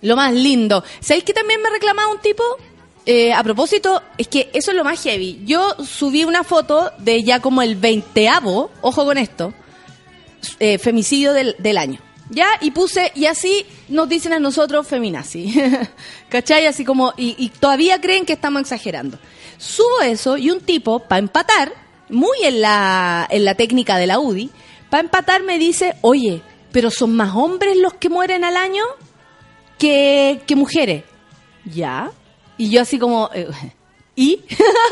Lo 0.00 0.16
más 0.16 0.32
lindo. 0.32 0.82
¿Sabéis 1.00 1.24
que 1.24 1.32
también 1.32 1.62
me 1.62 1.70
reclamaba 1.70 2.08
un 2.08 2.20
tipo? 2.20 2.42
Eh, 3.04 3.32
a 3.32 3.42
propósito, 3.44 4.02
es 4.18 4.26
que 4.26 4.50
eso 4.52 4.72
es 4.72 4.76
lo 4.76 4.82
más 4.82 5.00
heavy. 5.02 5.40
Yo 5.44 5.76
subí 5.84 6.24
una 6.24 6.42
foto 6.42 6.90
de 6.98 7.22
ya 7.22 7.40
como 7.40 7.62
el 7.62 7.76
veinteavo, 7.76 8.70
ojo 8.80 9.04
con 9.04 9.16
esto, 9.16 9.54
eh, 10.58 10.78
femicidio 10.78 11.32
del, 11.32 11.54
del 11.58 11.78
año. 11.78 12.00
¿Ya? 12.28 12.48
Y 12.60 12.72
puse, 12.72 13.12
y 13.14 13.26
así 13.26 13.64
nos 13.88 14.08
dicen 14.08 14.32
a 14.32 14.40
nosotros 14.40 14.88
feminazi. 14.88 15.54
¿Cachai? 16.28 16.66
Así 16.66 16.84
como, 16.84 17.14
y, 17.16 17.36
y 17.38 17.50
todavía 17.50 18.00
creen 18.00 18.26
que 18.26 18.32
estamos 18.32 18.62
exagerando. 18.62 19.20
Subo 19.58 20.00
eso 20.02 20.36
y 20.36 20.50
un 20.50 20.60
tipo, 20.60 20.98
para 20.98 21.20
empatar, 21.20 21.85
muy 22.08 22.36
en 22.42 22.60
la, 22.60 23.26
en 23.30 23.44
la 23.44 23.54
técnica 23.54 23.96
de 23.96 24.06
la 24.06 24.18
UDI, 24.18 24.50
para 24.90 25.02
empatar 25.02 25.42
me 25.42 25.58
dice, 25.58 25.94
oye, 26.02 26.42
pero 26.72 26.90
son 26.90 27.16
más 27.16 27.34
hombres 27.34 27.76
los 27.76 27.94
que 27.94 28.08
mueren 28.08 28.44
al 28.44 28.56
año 28.56 28.84
que, 29.78 30.40
que 30.46 30.56
mujeres. 30.56 31.04
¿Ya? 31.64 32.12
Y 32.56 32.70
yo 32.70 32.82
así 32.82 32.98
como, 32.98 33.30
eh, 33.34 33.48
¿y? 34.16 34.44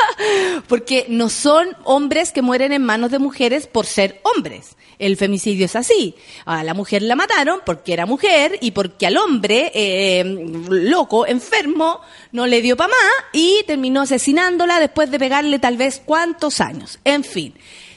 Porque 0.69 1.07
no 1.09 1.29
son 1.29 1.69
hombres 1.85 2.33
que 2.33 2.43
mueren 2.43 2.73
en 2.73 2.83
manos 2.85 3.11
de 3.11 3.19
mujeres 3.19 3.67
por 3.67 3.87
ser 3.87 4.21
hombres. 4.35 4.77
El 4.99 5.17
femicidio 5.17 5.67
es 5.67 5.77
así. 5.77 6.15
A 6.45 6.65
la 6.65 6.75
mujer 6.75 7.03
la 7.03 7.17
mataron 7.17 7.61
porque 7.65 7.93
era 7.93 8.07
mujer 8.07 8.59
y 8.61 8.71
porque 8.71 9.07
al 9.07 9.17
hombre, 9.17 9.71
eh, 9.75 10.25
loco, 10.69 11.27
enfermo, 11.27 12.01
no 12.33 12.47
le 12.47 12.63
dio 12.63 12.77
pa' 12.77 12.89
más 12.89 12.99
y 13.33 13.63
terminó 13.67 14.03
asesinándola 14.03 14.81
después 14.81 15.11
de 15.11 15.19
pegarle 15.19 15.59
tal 15.59 15.77
vez 15.77 16.03
cuántos 16.05 16.61
años. 16.61 16.99
En 17.05 17.25
fin. 17.25 17.55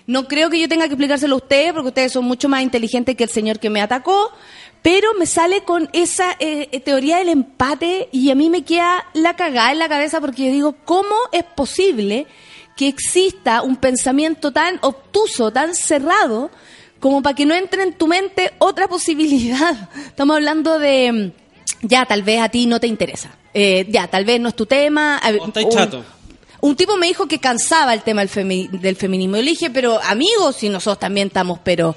No 0.07 0.29
creo 0.29 0.49
que 0.49 0.57
yo 0.57 0.69
tenga 0.69 0.85
que 0.85 0.93
explicárselo 0.93 1.35
a 1.35 1.39
ustedes 1.39 1.73
porque 1.73 1.89
ustedes 1.89 2.13
son 2.13 2.23
mucho 2.23 2.47
más 2.47 2.61
inteligentes 2.61 3.17
que 3.17 3.25
el 3.25 3.29
señor 3.29 3.59
que 3.59 3.69
me 3.69 3.81
atacó, 3.81 4.31
pero 4.81 5.13
me 5.15 5.25
sale 5.25 5.63
con 5.65 5.89
esa 5.91 6.31
eh, 6.39 6.69
eh, 6.71 6.79
teoría 6.79 7.17
del 7.17 7.27
empate 7.27 8.07
y 8.13 8.31
a 8.31 8.35
mí 8.35 8.49
me 8.49 8.63
queda 8.63 9.05
la 9.13 9.35
cagada 9.35 9.73
en 9.73 9.79
la 9.79 9.89
cabeza 9.89 10.21
porque 10.21 10.45
yo 10.45 10.51
digo, 10.53 10.75
¿cómo 10.85 11.13
es 11.33 11.43
posible 11.43 12.25
que 12.77 12.87
exista 12.87 13.63
un 13.63 13.75
pensamiento 13.75 14.53
tan 14.53 14.79
obtuso, 14.81 15.51
tan 15.51 15.75
cerrado, 15.75 16.51
como 16.99 17.21
para 17.21 17.35
que 17.35 17.45
no 17.45 17.53
entre 17.55 17.83
en 17.83 17.93
tu 17.93 18.07
mente 18.07 18.53
otra 18.59 18.87
posibilidad? 18.87 19.89
Estamos 20.07 20.35
hablando 20.35 20.79
de, 20.79 21.31
ya, 21.81 22.05
tal 22.05 22.23
vez 22.23 22.41
a 22.41 22.49
ti 22.49 22.65
no 22.65 22.79
te 22.79 22.87
interesa, 22.87 23.29
Eh, 23.53 23.85
ya, 23.89 24.07
tal 24.07 24.23
vez 24.25 24.39
no 24.39 24.49
es 24.49 24.55
tu 24.55 24.65
tema. 24.65 25.19
O 25.41 25.45
estáis 25.47 25.65
un- 25.65 25.71
chato. 25.71 26.03
un 26.61 26.75
tipo 26.75 26.95
me 26.97 27.07
dijo 27.07 27.27
que 27.27 27.39
cansaba 27.39 27.93
el 27.93 28.01
tema 28.03 28.21
del, 28.21 28.29
femi- 28.29 28.69
del 28.69 28.95
feminismo. 28.95 29.37
Yo 29.37 29.41
le 29.43 29.51
dije, 29.51 29.69
pero 29.69 29.99
amigos, 30.03 30.55
si 30.57 30.69
nosotros 30.69 30.99
también 30.99 31.27
estamos, 31.27 31.59
pero 31.63 31.95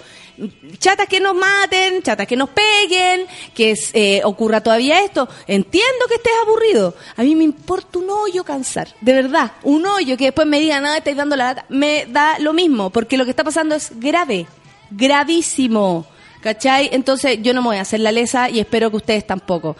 chatas 0.78 1.07
que 1.07 1.20
nos 1.20 1.34
maten, 1.34 2.03
chatas 2.03 2.26
que 2.26 2.34
nos 2.36 2.48
peguen, 2.48 3.26
que 3.55 3.74
eh, 3.92 4.22
ocurra 4.24 4.62
todavía 4.62 5.05
esto. 5.05 5.28
Entiendo 5.46 6.07
que 6.09 6.14
estés 6.14 6.32
aburrido. 6.46 6.94
A 7.16 7.22
mí 7.22 7.34
me 7.34 7.44
importa 7.44 7.98
un 7.98 8.09
hoyo 8.09 8.42
cansar, 8.42 8.88
de 9.03 9.12
verdad. 9.12 9.53
Un 9.64 9.84
hoyo 9.84 10.16
que 10.16 10.24
después 10.26 10.46
me 10.46 10.59
digan, 10.61 10.82
nada, 10.84 10.96
estáis 10.98 11.16
dando 11.16 11.36
la 11.36 11.44
lata. 11.46 11.66
Me 11.68 12.07
da 12.07 12.38
lo 12.38 12.55
mismo, 12.55 12.88
porque 12.90 13.18
lo 13.18 13.24
que 13.24 13.30
está 13.32 13.44
pasando 13.44 13.74
es 13.74 13.90
grave, 14.01 14.46
gravísimo. 14.91 16.07
¿Cachai? 16.41 16.88
Entonces 16.93 17.38
yo 17.43 17.53
no 17.53 17.61
me 17.61 17.68
voy 17.68 17.76
a 17.76 17.82
hacer 17.82 18.01
la 18.01 18.12
lesa 18.12 18.49
y 18.49 18.61
espero 18.61 18.91
que 18.91 18.97
ustedes 18.97 19.26
tampoco. 19.26 19.76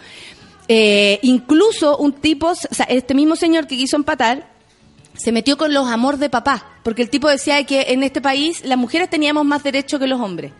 Eh, 0.67 1.19
incluso 1.23 1.97
un 1.97 2.13
tipo, 2.13 2.49
o 2.49 2.55
sea, 2.55 2.85
este 2.85 3.13
mismo 3.13 3.35
señor 3.35 3.67
que 3.67 3.75
quiso 3.75 3.97
empatar, 3.97 4.47
se 5.13 5.31
metió 5.31 5.57
con 5.57 5.73
los 5.73 5.87
amor 5.87 6.17
de 6.17 6.29
papá, 6.29 6.65
porque 6.83 7.01
el 7.01 7.09
tipo 7.09 7.27
decía 7.27 7.63
que 7.65 7.87
en 7.89 8.03
este 8.03 8.21
país 8.21 8.63
las 8.63 8.77
mujeres 8.77 9.09
teníamos 9.09 9.43
más 9.43 9.63
derecho 9.63 9.99
que 9.99 10.07
los 10.07 10.21
hombres. 10.21 10.53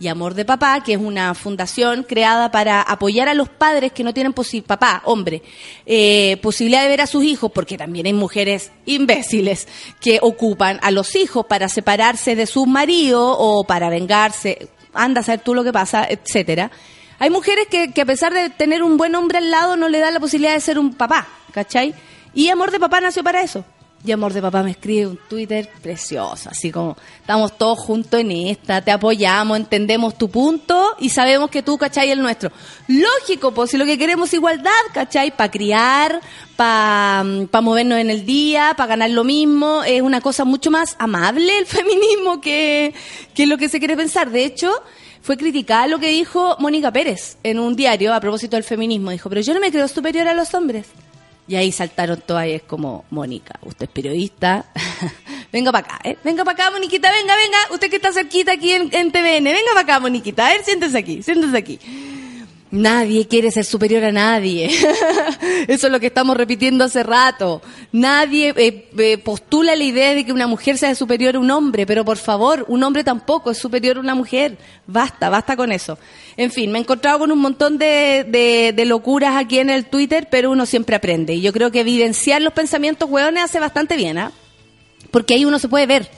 Y 0.00 0.06
Amor 0.06 0.34
de 0.34 0.44
Papá, 0.44 0.82
que 0.84 0.92
es 0.92 0.98
una 0.98 1.34
fundación 1.34 2.04
creada 2.04 2.52
para 2.52 2.82
apoyar 2.82 3.28
a 3.28 3.34
los 3.34 3.48
padres 3.48 3.90
que 3.92 4.04
no 4.04 4.14
tienen 4.14 4.32
papá, 4.32 5.02
hombre, 5.04 5.42
eh, 5.86 6.38
posibilidad 6.40 6.82
de 6.82 6.88
ver 6.88 7.00
a 7.00 7.06
sus 7.08 7.24
hijos, 7.24 7.50
porque 7.52 7.76
también 7.76 8.06
hay 8.06 8.12
mujeres 8.12 8.70
imbéciles 8.86 9.66
que 10.00 10.20
ocupan 10.22 10.78
a 10.82 10.92
los 10.92 11.16
hijos 11.16 11.46
para 11.46 11.68
separarse 11.68 12.36
de 12.36 12.46
su 12.46 12.66
marido 12.66 13.36
o 13.36 13.64
para 13.64 13.90
vengarse, 13.90 14.68
anda 14.94 15.20
a 15.20 15.24
saber 15.24 15.40
tú 15.40 15.54
lo 15.54 15.64
que 15.64 15.72
pasa, 15.72 16.06
etcétera. 16.08 16.70
Hay 17.18 17.30
mujeres 17.30 17.66
que, 17.68 17.92
que 17.92 18.02
a 18.02 18.06
pesar 18.06 18.32
de 18.32 18.50
tener 18.50 18.84
un 18.84 18.96
buen 18.96 19.16
hombre 19.16 19.38
al 19.38 19.50
lado 19.50 19.76
no 19.76 19.88
le 19.88 19.98
dan 19.98 20.14
la 20.14 20.20
posibilidad 20.20 20.54
de 20.54 20.60
ser 20.60 20.78
un 20.78 20.94
papá, 20.94 21.26
¿cachai? 21.50 21.92
Y 22.34 22.50
Amor 22.50 22.70
de 22.70 22.78
Papá 22.78 23.00
nació 23.00 23.24
para 23.24 23.42
eso 23.42 23.64
Y 24.04 24.12
Amor 24.12 24.32
de 24.32 24.40
Papá 24.40 24.62
me 24.62 24.70
escribe 24.70 25.08
un 25.08 25.18
Twitter 25.28 25.68
precioso, 25.82 26.50
así 26.50 26.70
como 26.70 26.96
estamos 27.20 27.58
todos 27.58 27.80
juntos 27.80 28.20
en 28.20 28.30
esta, 28.30 28.80
te 28.80 28.92
apoyamos, 28.92 29.56
entendemos 29.56 30.16
tu 30.16 30.30
punto 30.30 30.94
y 31.00 31.08
sabemos 31.08 31.50
que 31.50 31.64
tú, 31.64 31.76
¿cachai? 31.76 32.10
El 32.10 32.22
nuestro. 32.22 32.52
Lógico, 32.86 33.52
pues 33.52 33.72
si 33.72 33.76
lo 33.76 33.84
que 33.84 33.98
queremos 33.98 34.28
es 34.28 34.34
igualdad, 34.34 34.70
¿cachai? 34.94 35.36
Para 35.36 35.50
criar, 35.50 36.20
para 36.54 37.24
movernos 37.60 37.98
en 37.98 38.10
el 38.10 38.24
día, 38.24 38.74
para 38.76 38.90
ganar 38.90 39.10
lo 39.10 39.24
mismo, 39.24 39.82
es 39.82 40.00
una 40.00 40.20
cosa 40.20 40.44
mucho 40.44 40.70
más 40.70 40.94
amable 41.00 41.58
el 41.58 41.66
feminismo 41.66 42.40
que, 42.40 42.94
que 43.34 43.46
lo 43.46 43.58
que 43.58 43.68
se 43.68 43.80
quiere 43.80 43.96
pensar. 43.96 44.30
De 44.30 44.44
hecho, 44.44 44.70
fue 45.22 45.36
criticada 45.36 45.88
lo 45.88 45.98
que 45.98 46.08
dijo 46.08 46.56
Mónica 46.60 46.92
Pérez 46.92 47.36
en 47.42 47.58
un 47.58 47.74
diario 47.74 48.14
a 48.14 48.20
propósito 48.20 48.54
del 48.54 48.64
feminismo. 48.64 49.10
Dijo, 49.10 49.28
pero 49.28 49.40
yo 49.40 49.54
no 49.54 49.60
me 49.60 49.72
creo 49.72 49.88
superior 49.88 50.28
a 50.28 50.34
los 50.34 50.54
hombres. 50.54 50.86
Y 51.48 51.56
ahí 51.56 51.72
saltaron 51.72 52.20
todas 52.20 52.46
y 52.46 52.52
es 52.52 52.62
como, 52.62 53.06
Mónica, 53.10 53.58
usted 53.62 53.86
es 53.86 53.90
periodista, 53.90 54.66
venga 55.52 55.72
para 55.72 55.86
acá, 55.86 56.00
¿eh? 56.04 56.18
Venga 56.22 56.44
para 56.44 56.54
acá, 56.54 56.70
Moniquita, 56.70 57.10
venga, 57.10 57.34
venga, 57.34 57.58
usted 57.72 57.88
que 57.88 57.96
está 57.96 58.12
cerquita 58.12 58.52
aquí 58.52 58.72
en, 58.72 58.90
en 58.92 59.10
venga 59.10 59.70
para 59.70 59.80
acá, 59.80 59.98
Moniquita, 59.98 60.46
a 60.46 60.50
ver, 60.50 60.62
siéntese 60.62 60.98
aquí, 60.98 61.22
siéntese 61.22 61.56
aquí. 61.56 61.80
Nadie 62.70 63.26
quiere 63.26 63.50
ser 63.50 63.64
superior 63.64 64.04
a 64.04 64.12
nadie. 64.12 64.66
Eso 65.68 65.86
es 65.86 65.92
lo 65.92 65.98
que 65.98 66.08
estamos 66.08 66.36
repitiendo 66.36 66.84
hace 66.84 67.02
rato. 67.02 67.62
Nadie 67.92 68.52
eh, 68.56 68.90
eh, 68.98 69.18
postula 69.18 69.74
la 69.74 69.84
idea 69.84 70.14
de 70.14 70.26
que 70.26 70.32
una 70.34 70.46
mujer 70.46 70.76
sea 70.76 70.94
superior 70.94 71.36
a 71.36 71.38
un 71.38 71.50
hombre, 71.50 71.86
pero 71.86 72.04
por 72.04 72.18
favor, 72.18 72.66
un 72.68 72.82
hombre 72.82 73.04
tampoco 73.04 73.50
es 73.50 73.58
superior 73.58 73.96
a 73.96 74.00
una 74.00 74.14
mujer. 74.14 74.58
Basta, 74.86 75.30
basta 75.30 75.56
con 75.56 75.72
eso. 75.72 75.98
En 76.36 76.50
fin, 76.50 76.70
me 76.70 76.78
he 76.78 76.82
encontrado 76.82 77.20
con 77.20 77.32
un 77.32 77.38
montón 77.38 77.78
de, 77.78 78.72
de, 78.74 78.84
locuras 78.84 79.36
aquí 79.36 79.58
en 79.58 79.70
el 79.70 79.86
Twitter, 79.86 80.28
pero 80.30 80.50
uno 80.50 80.66
siempre 80.66 80.94
aprende. 80.94 81.34
Y 81.34 81.40
yo 81.40 81.54
creo 81.54 81.70
que 81.70 81.80
evidenciar 81.80 82.42
los 82.42 82.52
pensamientos 82.52 83.08
hueones 83.08 83.44
hace 83.44 83.60
bastante 83.60 83.96
bien, 83.96 84.18
¿ah? 84.18 84.32
Porque 85.10 85.34
ahí 85.34 85.46
uno 85.46 85.58
se 85.58 85.68
puede 85.68 85.86
ver. 85.86 86.10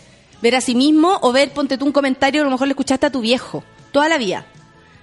Ver 0.43 0.57
a 0.57 0.61
sí 0.61 0.75
mismo 0.75 1.19
o 1.23 1.31
ver, 1.31 1.51
ponte 1.51 1.79
tú 1.79 1.85
un 1.85 1.93
comentario, 1.93 2.41
a 2.41 2.45
lo 2.45 2.51
mejor 2.51 2.67
le 2.67 2.73
escuchaste 2.73 3.07
a 3.07 3.13
tu 3.13 3.21
viejo. 3.21 3.63
Toda 3.93 4.09
la 4.09 4.19
vida. 4.19 4.47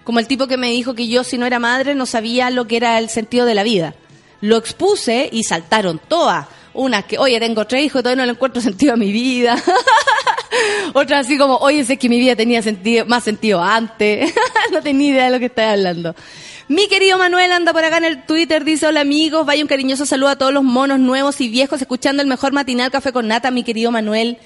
Como 0.08 0.20
el 0.20 0.28
tipo 0.28 0.48
que 0.48 0.56
me 0.56 0.72
dijo 0.72 0.96
que 0.96 1.10
yo, 1.10 1.26
si 1.26 1.38
no 1.38 1.46
era 1.46 1.60
madre, 1.60 1.94
no 1.94 2.06
sabía 2.06 2.50
lo 2.50 2.66
que 2.66 2.78
era 2.78 2.98
el 2.98 3.10
sentido 3.10 3.46
de 3.46 3.54
la 3.54 3.64
vida. 3.64 3.94
Lo 4.40 4.56
expuse 4.56 5.28
y 5.34 5.44
saltaron 5.44 6.00
todas. 6.08 6.48
Unas 6.74 7.04
que, 7.04 7.18
oye, 7.18 7.38
tengo 7.42 7.68
tres 7.68 7.84
hijos 7.84 8.00
y 8.00 8.04
todavía 8.04 8.22
no 8.22 8.26
le 8.26 8.32
encuentro 8.32 8.62
sentido 8.62 8.94
a 8.94 8.96
mi 8.96 9.12
vida. 9.12 9.62
Otras 10.94 11.26
así 11.26 11.38
como, 11.38 11.58
oye, 11.58 11.84
sé 11.84 11.98
que 11.98 12.08
mi 12.08 12.20
vida 12.20 12.38
tenía 12.38 12.62
sentido, 12.62 13.06
más 13.06 13.26
sentido 13.26 13.62
antes. 13.62 14.34
no 14.72 14.82
tenía 14.82 15.10
idea 15.10 15.26
de 15.26 15.32
lo 15.32 15.40
que 15.40 15.48
estoy 15.48 15.66
hablando. 15.66 16.16
Mi 16.70 16.88
querido 16.88 17.18
Manuel 17.18 17.52
anda 17.52 17.74
por 17.74 17.84
acá 17.84 17.98
en 17.98 18.06
el 18.06 18.26
Twitter, 18.26 18.64
dice, 18.64 18.88
hola 18.88 19.02
amigos, 19.02 19.46
vaya 19.46 19.62
un 19.62 19.68
cariñoso 19.68 20.06
saludo 20.06 20.30
a 20.30 20.36
todos 20.38 20.54
los 20.54 20.64
monos 20.64 21.00
nuevos 21.00 21.42
y 21.42 21.50
viejos 21.50 21.82
escuchando 21.82 22.22
el 22.22 22.30
mejor 22.30 22.54
matinal 22.54 22.92
Café 22.92 23.12
con 23.12 23.28
Nata, 23.28 23.52
mi 23.52 23.64
querido 23.64 23.92
Manuel. 23.92 24.38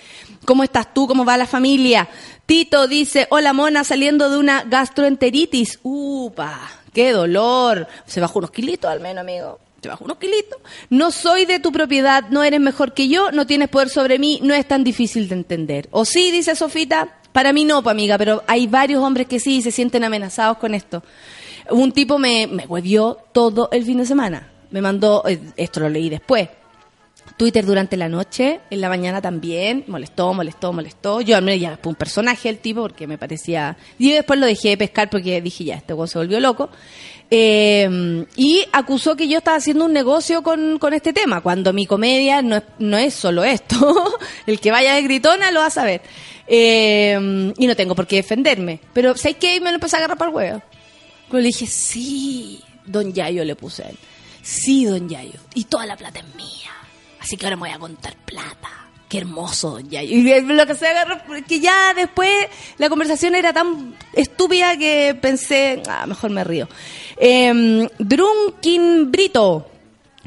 ¿Cómo 0.46 0.64
estás 0.64 0.92
tú? 0.92 1.08
¿Cómo 1.08 1.24
va 1.24 1.38
la 1.38 1.46
familia? 1.46 2.10
Tito 2.52 2.86
dice, 2.90 3.28
hola 3.30 3.54
mona, 3.54 3.86
saliendo 3.86 4.30
de 4.30 4.38
una 4.38 4.66
gastroenteritis. 4.66 5.80
Upa, 5.84 6.60
qué 6.92 7.14
dolor. 7.14 7.88
Se 8.06 8.20
bajó 8.20 8.40
unos 8.40 8.52
kilitos 8.52 8.92
al 8.92 9.00
menos, 9.00 9.22
amigo. 9.22 9.58
Se 9.82 9.88
bajó 9.88 10.04
unos 10.04 10.18
kilitos. 10.18 10.60
No 10.90 11.12
soy 11.12 11.46
de 11.46 11.62
tu 11.62 11.72
propiedad, 11.72 12.26
no 12.30 12.44
eres 12.44 12.60
mejor 12.60 12.94
que 12.94 13.08
yo, 13.08 13.32
no 13.32 13.48
tienes 13.48 13.70
poder 13.70 13.88
sobre 13.88 14.20
mí, 14.20 14.42
no 14.44 14.54
es 14.54 14.68
tan 14.68 14.84
difícil 14.84 15.30
de 15.30 15.36
entender. 15.36 15.88
¿O 15.92 16.04
sí, 16.04 16.30
dice 16.30 16.54
Sofita? 16.58 17.22
Para 17.32 17.54
mí 17.54 17.64
no, 17.64 17.84
pa, 17.84 17.92
amiga, 17.92 18.18
pero 18.18 18.44
hay 18.48 18.68
varios 18.68 19.02
hombres 19.02 19.28
que 19.28 19.40
sí 19.40 19.62
se 19.62 19.72
sienten 19.72 20.04
amenazados 20.04 20.58
con 20.58 20.74
esto. 20.76 21.04
Un 21.70 21.94
tipo 21.94 22.20
me, 22.20 22.48
me 22.48 22.66
huevió 22.66 23.18
todo 23.32 23.70
el 23.72 23.86
fin 23.86 24.00
de 24.00 24.06
semana. 24.06 24.52
Me 24.72 24.82
mandó, 24.82 25.24
eh, 25.26 25.40
esto 25.56 25.80
lo 25.80 25.88
leí 25.88 26.10
después, 26.10 26.50
Twitter 27.38 27.66
durante 27.66 27.98
la 27.98 28.10
noche, 28.10 28.62
en 28.70 28.82
la 28.82 28.90
mañana 28.90 29.22
también, 29.22 29.84
molestó, 29.88 30.34
molestó, 30.34 30.74
molestó. 30.74 31.22
Yo 31.22 31.38
al 31.38 31.44
menos 31.44 31.62
ya 31.62 31.80
un 31.84 31.96
personaje 31.96 32.50
el 32.50 32.60
tipo 32.60 32.82
porque 32.82 33.08
me 33.08 33.18
parecía... 33.18 33.78
Y 33.98 34.12
después 34.12 34.40
lo 34.40 34.46
dejé 34.46 34.70
de 34.70 34.78
pescar 34.78 35.10
porque 35.10 35.42
dije, 35.42 35.64
ya, 35.64 35.76
este 35.76 35.96
se 36.08 36.18
volvió 36.18 36.40
loco. 36.40 36.70
Eh, 37.30 38.26
y 38.36 38.66
acusó 38.74 39.16
que 39.16 39.28
yo 39.28 39.38
estaba 39.38 39.58
haciendo 39.58 39.86
un 39.86 39.94
negocio 39.94 40.44
con, 40.44 40.78
con 40.80 40.94
este 40.94 41.14
tema, 41.14 41.40
cuando 41.40 41.72
mi 41.72 41.86
comedia 41.86 42.42
no 42.42 42.58
es, 42.58 42.64
no 42.80 42.98
es 42.98 43.14
solo 43.14 43.44
esto. 43.44 44.18
el 44.46 44.60
que 44.60 44.72
vaya 44.72 44.96
de 44.96 45.02
gritona 45.02 45.52
lo 45.52 45.62
va 45.62 45.68
a 45.68 45.72
saber. 45.72 46.02
Eh, 46.48 47.54
y 47.58 47.68
no 47.68 47.76
tengo 47.76 47.96
por 47.96 48.08
qué 48.08 48.18
defenderme. 48.18 48.82
Pero 48.94 49.16
¿sabes 49.16 49.38
qué? 49.38 49.60
Me 49.62 49.70
lo 49.70 49.76
empecé 49.76 49.96
a 49.96 50.00
agarrar 50.00 50.18
para 50.18 50.30
el 50.30 50.36
huevo. 50.36 50.62
Pero 51.30 51.40
le 51.40 51.48
dije, 51.48 51.66
sí, 51.66 52.62
don 52.86 53.14
Yayo 53.14 53.46
le 53.46 53.56
puse 53.56 53.84
a 53.84 53.90
él. 53.90 53.98
Sí, 54.42 54.86
don 54.86 55.08
Yayo. 55.08 55.40
Y 55.54 55.64
toda 55.66 55.86
la 55.86 55.96
plata 55.96 56.20
es 56.20 56.36
mía. 56.36 56.72
Así 57.22 57.38
que 57.38 57.46
ahora 57.46 57.56
me 57.56 57.62
voy 57.62 57.70
a 57.70 57.80
contar 57.80 58.16
plata. 58.26 58.70
Qué 59.08 59.20
hermoso, 59.20 59.80
Yayo. 59.80 60.18
Y 60.18 60.42
lo 60.42 60.66
que 60.66 60.76
se 60.76 60.88
agarró, 60.88 61.18
que 61.48 61.60
ya 61.60 61.94
después 61.94 62.32
la 62.78 62.90
conversación 62.90 63.36
era 63.36 63.54
tan 63.54 63.96
estúpida 64.14 64.78
que 64.78 65.18
pensé, 65.22 65.84
ah, 65.88 66.06
mejor 66.08 66.32
me 66.32 66.44
río. 66.44 66.68
Eh, 67.18 67.88
Drunkin 68.00 69.12
Brito. 69.12 69.68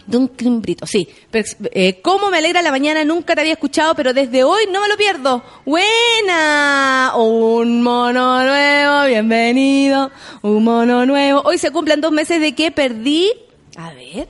Dunkin 0.06 0.60
Brito, 0.60 0.86
sí. 0.86 1.08
Pero, 1.30 1.48
eh, 1.72 2.00
¿Cómo 2.02 2.30
me 2.30 2.38
alegra 2.38 2.62
la 2.62 2.70
mañana? 2.70 3.04
Nunca 3.04 3.34
te 3.34 3.40
había 3.40 3.54
escuchado, 3.54 3.94
pero 3.94 4.12
desde 4.12 4.44
hoy 4.44 4.64
no 4.70 4.80
me 4.80 4.88
lo 4.88 4.96
pierdo. 4.96 5.42
Buena. 5.64 7.12
Un 7.16 7.82
mono 7.82 8.44
nuevo, 8.44 9.06
bienvenido. 9.06 10.10
Un 10.42 10.62
mono 10.62 11.06
nuevo. 11.06 11.40
Hoy 11.44 11.58
se 11.58 11.70
cumplen 11.70 12.00
dos 12.00 12.12
meses 12.12 12.40
de 12.40 12.54
que 12.54 12.70
perdí. 12.70 13.32
A 13.76 13.92
ver. 13.94 14.28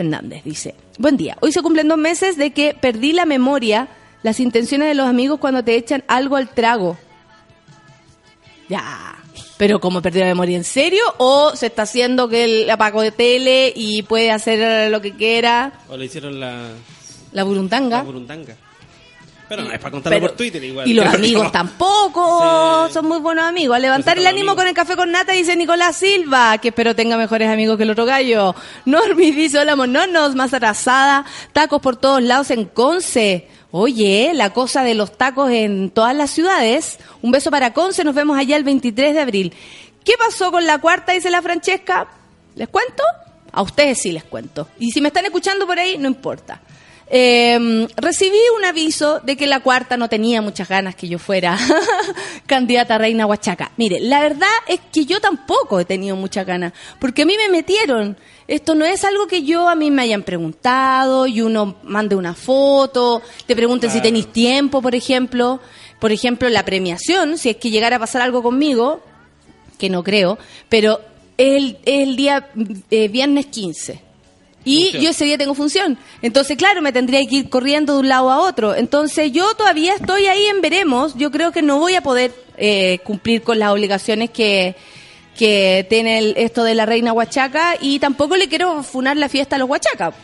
Fernández 0.00 0.42
dice, 0.44 0.74
buen 0.96 1.18
día, 1.18 1.36
hoy 1.42 1.52
se 1.52 1.60
cumplen 1.60 1.86
dos 1.86 1.98
meses 1.98 2.38
de 2.38 2.52
que 2.52 2.72
perdí 2.72 3.12
la 3.12 3.26
memoria, 3.26 3.88
las 4.22 4.40
intenciones 4.40 4.88
de 4.88 4.94
los 4.94 5.06
amigos 5.06 5.38
cuando 5.38 5.62
te 5.62 5.76
echan 5.76 6.04
algo 6.08 6.36
al 6.36 6.48
trago. 6.48 6.96
Ya, 8.70 9.14
pero 9.58 9.78
como 9.78 10.00
perdió 10.00 10.22
la 10.22 10.28
memoria 10.28 10.56
en 10.56 10.64
serio 10.64 11.02
o 11.18 11.54
se 11.54 11.66
está 11.66 11.82
haciendo 11.82 12.30
que 12.30 12.44
el 12.44 12.70
apagó 12.70 13.02
de 13.02 13.12
tele 13.12 13.74
y 13.76 14.00
puede 14.04 14.30
hacer 14.30 14.90
lo 14.90 15.02
que 15.02 15.12
quiera, 15.12 15.74
O 15.90 15.98
le 15.98 16.06
hicieron 16.06 16.40
la, 16.40 16.70
la 17.32 17.42
la 17.42 17.44
burundanga. 17.44 18.02
Pero 19.50 19.64
no, 19.64 19.72
es 19.72 19.78
para 19.80 19.90
contarlo 19.90 20.16
Pero- 20.16 20.28
por 20.28 20.36
Twitter 20.36 20.62
igual. 20.62 20.86
Y 20.88 20.94
los 20.94 21.04
amigos 21.12 21.50
tampoco 21.50 22.86
Sí. 22.86 22.94
son 22.94 23.06
muy 23.08 23.18
buenos 23.18 23.44
amigos. 23.44 23.76
A 23.76 23.80
levantar 23.80 24.16
el 24.16 24.26
ánimo 24.28 24.52
amigos. 24.52 24.54
con 24.62 24.68
el 24.68 24.74
café 24.74 24.94
con 24.96 25.10
nata, 25.10 25.32
dice 25.32 25.56
Nicolás 25.56 25.96
Silva, 25.96 26.56
que 26.58 26.68
espero 26.68 26.94
tenga 26.94 27.16
mejores 27.16 27.48
amigos 27.50 27.76
que 27.76 27.82
el 27.82 27.90
otro 27.90 28.04
gallo. 28.04 28.54
Normi 28.84 29.30
dice, 29.32 29.58
hola 29.58 29.74
mononos, 29.74 30.36
más 30.36 30.54
atrasada, 30.54 31.24
tacos 31.52 31.82
por 31.82 31.96
todos 31.96 32.22
lados 32.22 32.50
en 32.52 32.64
Conce. 32.66 33.48
Oye, 33.72 34.30
la 34.34 34.50
cosa 34.50 34.84
de 34.84 34.94
los 34.94 35.18
tacos 35.18 35.50
en 35.50 35.90
todas 35.90 36.14
las 36.14 36.30
ciudades. 36.30 36.98
Un 37.20 37.32
beso 37.32 37.50
para 37.50 37.72
Conce, 37.72 38.04
nos 38.04 38.14
vemos 38.14 38.38
allá 38.38 38.56
el 38.56 38.62
23 38.64 39.14
de 39.14 39.20
abril. 39.20 39.54
¿Qué 40.04 40.12
pasó 40.16 40.50
con 40.52 40.64
la 40.64 40.78
cuarta, 40.78 41.10
dice 41.12 41.28
la 41.28 41.42
Francesca? 41.42 42.06
¿Les 42.54 42.68
cuento? 42.68 43.02
A 43.52 43.62
ustedes 43.62 43.98
sí 44.00 44.12
les 44.12 44.22
cuento. 44.22 44.68
Y 44.78 44.92
si 44.92 45.00
me 45.00 45.08
están 45.08 45.24
escuchando 45.24 45.66
por 45.66 45.76
ahí, 45.78 45.98
no 45.98 46.06
importa. 46.06 46.60
Eh, 47.12 47.88
recibí 47.96 48.38
un 48.56 48.64
aviso 48.64 49.18
de 49.18 49.36
que 49.36 49.48
la 49.48 49.58
cuarta 49.58 49.96
no 49.96 50.08
tenía 50.08 50.40
muchas 50.42 50.68
ganas 50.68 50.94
que 50.94 51.08
yo 51.08 51.18
fuera 51.18 51.58
candidata 52.46 52.94
a 52.94 52.98
reina 52.98 53.26
Huachaca. 53.26 53.72
Mire, 53.76 53.98
la 53.98 54.20
verdad 54.20 54.46
es 54.68 54.78
que 54.92 55.04
yo 55.04 55.20
tampoco 55.20 55.80
he 55.80 55.84
tenido 55.84 56.14
muchas 56.14 56.46
ganas, 56.46 56.72
porque 57.00 57.22
a 57.22 57.26
mí 57.26 57.36
me 57.36 57.48
metieron. 57.48 58.16
Esto 58.46 58.76
no 58.76 58.84
es 58.84 59.02
algo 59.04 59.26
que 59.26 59.42
yo 59.42 59.68
a 59.68 59.74
mí 59.74 59.90
me 59.90 60.02
hayan 60.02 60.22
preguntado 60.22 61.26
y 61.26 61.40
uno 61.40 61.78
mande 61.82 62.14
una 62.14 62.34
foto, 62.34 63.22
te 63.44 63.56
pregunten 63.56 63.90
si 63.90 64.00
tenéis 64.00 64.32
tiempo, 64.32 64.80
por 64.80 64.94
ejemplo. 64.94 65.60
Por 65.98 66.12
ejemplo, 66.12 66.48
la 66.48 66.64
premiación, 66.64 67.38
si 67.38 67.50
es 67.50 67.56
que 67.56 67.70
llegara 67.70 67.96
a 67.96 67.98
pasar 67.98 68.22
algo 68.22 68.42
conmigo, 68.42 69.02
que 69.78 69.90
no 69.90 70.02
creo, 70.04 70.38
pero 70.68 71.00
es 71.36 71.56
el, 71.56 71.78
el 71.84 72.16
día 72.16 72.50
eh, 72.90 73.08
viernes 73.08 73.46
15. 73.46 74.09
Y 74.64 74.82
Función. 74.82 75.02
yo 75.02 75.10
ese 75.10 75.24
día 75.24 75.38
tengo 75.38 75.54
función. 75.54 75.96
Entonces, 76.20 76.56
claro, 76.58 76.82
me 76.82 76.92
tendría 76.92 77.24
que 77.26 77.34
ir 77.36 77.48
corriendo 77.48 77.94
de 77.94 78.00
un 78.00 78.08
lado 78.08 78.30
a 78.30 78.40
otro. 78.40 78.74
Entonces, 78.74 79.32
yo 79.32 79.54
todavía 79.54 79.94
estoy 79.94 80.26
ahí 80.26 80.44
en 80.46 80.60
veremos. 80.60 81.14
Yo 81.16 81.30
creo 81.30 81.50
que 81.50 81.62
no 81.62 81.78
voy 81.78 81.94
a 81.94 82.02
poder 82.02 82.32
eh, 82.58 82.98
cumplir 83.04 83.42
con 83.42 83.58
las 83.58 83.70
obligaciones 83.70 84.28
que, 84.30 84.76
que 85.38 85.86
tiene 85.88 86.18
el- 86.18 86.34
esto 86.36 86.62
de 86.62 86.74
la 86.74 86.84
reina 86.84 87.12
Huachaca 87.14 87.76
y 87.80 87.98
tampoco 88.00 88.36
le 88.36 88.48
quiero 88.48 88.82
funar 88.82 89.16
la 89.16 89.28
fiesta 89.30 89.56
a 89.56 89.58
los 89.58 89.68
Huachacas 89.70 90.14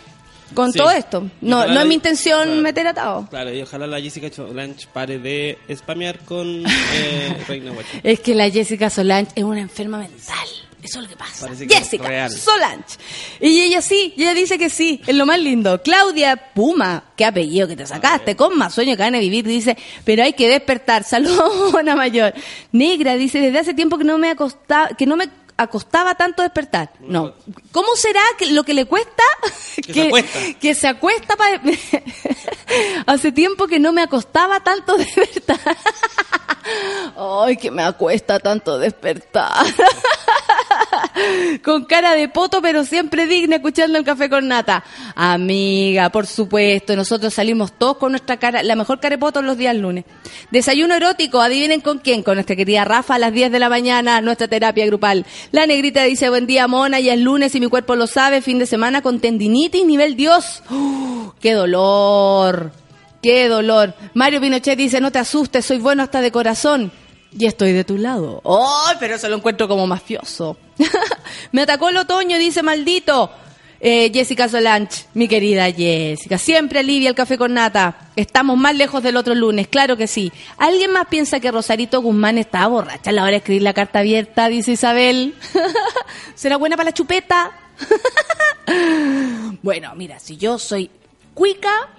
con 0.55 0.71
Sí. 0.71 0.79
todo 0.79 0.91
esto. 0.91 1.29
No, 1.41 1.67
no 1.67 1.81
es 1.81 1.87
mi 1.87 1.95
intención 1.95 2.43
claro. 2.45 2.61
meter 2.61 2.87
atado. 2.87 3.27
Claro, 3.31 3.53
y 3.55 3.63
ojalá 3.63 3.87
la 3.87 4.01
Jessica 4.01 4.29
Solange 4.31 4.87
pare 4.93 5.19
de 5.19 5.59
spamear 5.75 6.19
con 6.21 6.63
eh, 6.95 7.37
Reina 7.49 7.71
Guacha. 7.73 7.89
Es 8.03 8.21
que 8.21 8.35
la 8.35 8.51
Jessica 8.51 8.91
Solange 8.91 9.33
es 9.35 9.45
una 9.45 9.61
enferma 9.61 9.99
mental. 9.99 10.47
Eso 10.87 11.01
es 11.01 11.05
lo 11.07 11.09
que 11.09 11.17
pasa. 11.17 11.47
Parece 11.47 11.67
que 11.67 11.75
es 11.75 11.81
Jessica 11.81 12.07
real. 12.07 12.31
Solange. 12.31 12.97
Y 13.41 13.61
ella 13.61 13.83
sí, 13.83 14.15
y 14.17 14.23
ella 14.23 14.35
dice 14.35 14.57
que 14.57 14.71
sí, 14.71 15.01
es 15.05 15.17
lo 15.17 15.27
más 15.27 15.41
lindo. 15.41 15.83
Claudia 15.83 16.53
Puma, 16.55 17.03
qué 17.17 17.25
apellido 17.25 17.67
que 17.67 17.75
te 17.75 17.85
sacaste, 17.85 18.37
con 18.37 18.57
más 18.57 18.73
sueño 18.73 18.97
que 18.97 19.03
van 19.03 19.17
a 19.17 19.19
vivir, 19.19 19.45
dice, 19.45 19.77
pero 20.05 20.23
hay 20.23 20.35
que 20.35 20.49
despertar. 20.49 21.03
Saludos, 21.17 21.73
buena 21.73 21.97
mayor. 21.97 22.35
Negra 22.71 23.17
dice, 23.17 23.41
desde 23.41 23.59
hace 23.59 23.75
tiempo 23.75 23.99
que 23.99 24.05
no 24.05 24.17
me 24.17 24.31
ha 24.31 24.37
costado, 24.37 24.95
que 24.97 25.07
no 25.07 25.17
me 25.17 25.29
acostaba 25.57 26.15
tanto 26.15 26.43
despertar. 26.43 26.93
No. 27.01 27.35
¿Cómo 27.73 27.97
será 27.97 28.23
que 28.39 28.53
lo 28.53 28.63
que 28.63 28.75
le 28.75 28.85
cuesta 28.85 29.25
Que 29.85 29.93
se 29.93 30.03
acuesta. 30.07 30.39
que 30.61 30.75
se 30.75 30.87
acuesta 30.87 31.37
para 31.37 31.61
Hace 33.07 33.33
tiempo 33.33 33.67
que 33.67 33.81
no 33.81 33.93
me 33.93 34.03
acostaba 34.03 34.61
tanto 34.61 34.97
despertar. 34.97 35.77
Ay, 37.17 37.57
que 37.57 37.71
me 37.71 37.83
acuesta 37.83 38.39
tanto 38.39 38.79
despertar. 38.79 39.67
con 41.63 41.85
cara 41.85 42.15
de 42.15 42.29
poto, 42.29 42.61
pero 42.63 42.85
siempre 42.85 43.27
digna 43.27 43.57
escuchando 43.57 43.99
el 43.99 44.05
café 44.05 44.29
con 44.29 44.49
nata. 44.49 44.85
Amiga, 45.15 46.11
por 46.11 46.27
supuesto, 46.27 46.97
nosotros 46.97 47.35
salimos 47.35 47.73
todos 47.73 47.97
con 47.99 48.13
nuestra 48.13 48.37
cara, 48.37 48.63
la 48.63 48.77
mejor 48.77 49.01
cara 49.01 49.17
de 49.17 49.19
poto 49.19 49.43
los 49.43 49.57
días 49.57 49.77
lunes. 49.77 50.05
Desayuno 50.51 50.95
erótico, 50.95 51.41
adivinen 51.41 51.81
con 51.81 51.99
quién, 51.99 52.23
con 52.23 52.35
nuestra 52.35 52.57
querida 52.57 52.85
Rafa 52.85 53.15
a 53.15 53.19
las 53.19 53.33
10 53.33 53.53
de 53.53 53.59
la 53.59 53.69
mañana, 53.69 54.21
nuestra 54.21 54.49
terapia 54.49 54.87
grupal. 54.87 55.27
La 55.53 55.67
negrita 55.67 56.03
dice, 56.05 56.29
buen 56.29 56.47
día, 56.47 56.69
mona, 56.69 57.01
ya 57.01 57.15
es 57.15 57.21
lunes 57.21 57.55
y 57.55 57.61
mi 57.61 57.69
cuerpo 57.69 57.97
lo 57.97 58.07
sabe, 58.07 58.43
fin 58.43 58.59
de 58.59 58.67
semana 58.67 59.03
con 59.03 59.21
tendinitis, 59.21 59.85
nivel 59.85 60.17
Dios. 60.17 60.63
¡Oh, 60.71 61.35
¡Qué 61.41 61.53
dolor! 61.53 62.73
¡Qué 63.23 63.49
dolor! 63.49 63.95
Mario 64.15 64.41
Pinochet 64.41 64.77
dice, 64.77 65.01
no 65.01 65.11
te 65.11 65.19
asustes, 65.19 65.65
soy 65.65 65.79
bueno 65.79 66.03
hasta 66.03 66.21
de 66.21 66.31
corazón. 66.31 66.93
Y 67.33 67.47
estoy 67.47 67.73
de 67.73 67.85
tu 67.85 67.99
lado. 67.99 68.43
¡Ay, 68.45 68.97
pero 68.99 69.17
eso 69.17 69.29
lo 69.29 69.37
encuentro 69.37 69.69
como 69.69 69.87
mafioso! 69.87 70.57
Me 71.53 71.63
atacó 71.63 71.89
el 71.89 71.97
otoño, 71.97 72.39
dice 72.39 72.63
maldito. 72.63 73.31
Eh, 73.79 74.11
Jessica 74.13 74.49
Solange, 74.49 75.05
mi 75.15 75.29
querida 75.29 75.71
Jessica. 75.71 76.39
Siempre 76.39 76.81
alivia 76.81 77.11
el 77.11 77.15
café 77.15 77.37
con 77.37 77.55
nata. 77.55 78.11
Estamos 78.17 78.57
más 78.57 78.75
lejos 78.75 79.03
del 79.03 79.17
otro 79.17 79.35
lunes, 79.35 79.69
claro 79.69 79.97
que 79.97 80.07
sí. 80.07 80.33
¿Alguien 80.57 80.93
más 80.93 81.07
piensa 81.09 81.41
que 81.41 81.51
Rosarito 81.51 82.01
Guzmán 82.01 82.39
estaba 82.39 82.69
borracha 82.69 83.11
a 83.11 83.13
la 83.13 83.23
hora 83.23 83.33
de 83.33 83.37
escribir 83.39 83.63
la 83.63 83.75
carta 83.75 83.99
abierta? 83.99 84.49
Dice 84.49 84.73
Isabel. 84.73 85.35
¿Será 86.35 86.57
buena 86.57 86.77
para 86.77 86.89
la 86.89 86.95
chupeta? 86.95 87.53
bueno, 89.63 89.95
mira, 89.95 90.19
si 90.19 90.39
yo 90.39 90.59
soy 90.59 90.91
cuica, 91.35 91.91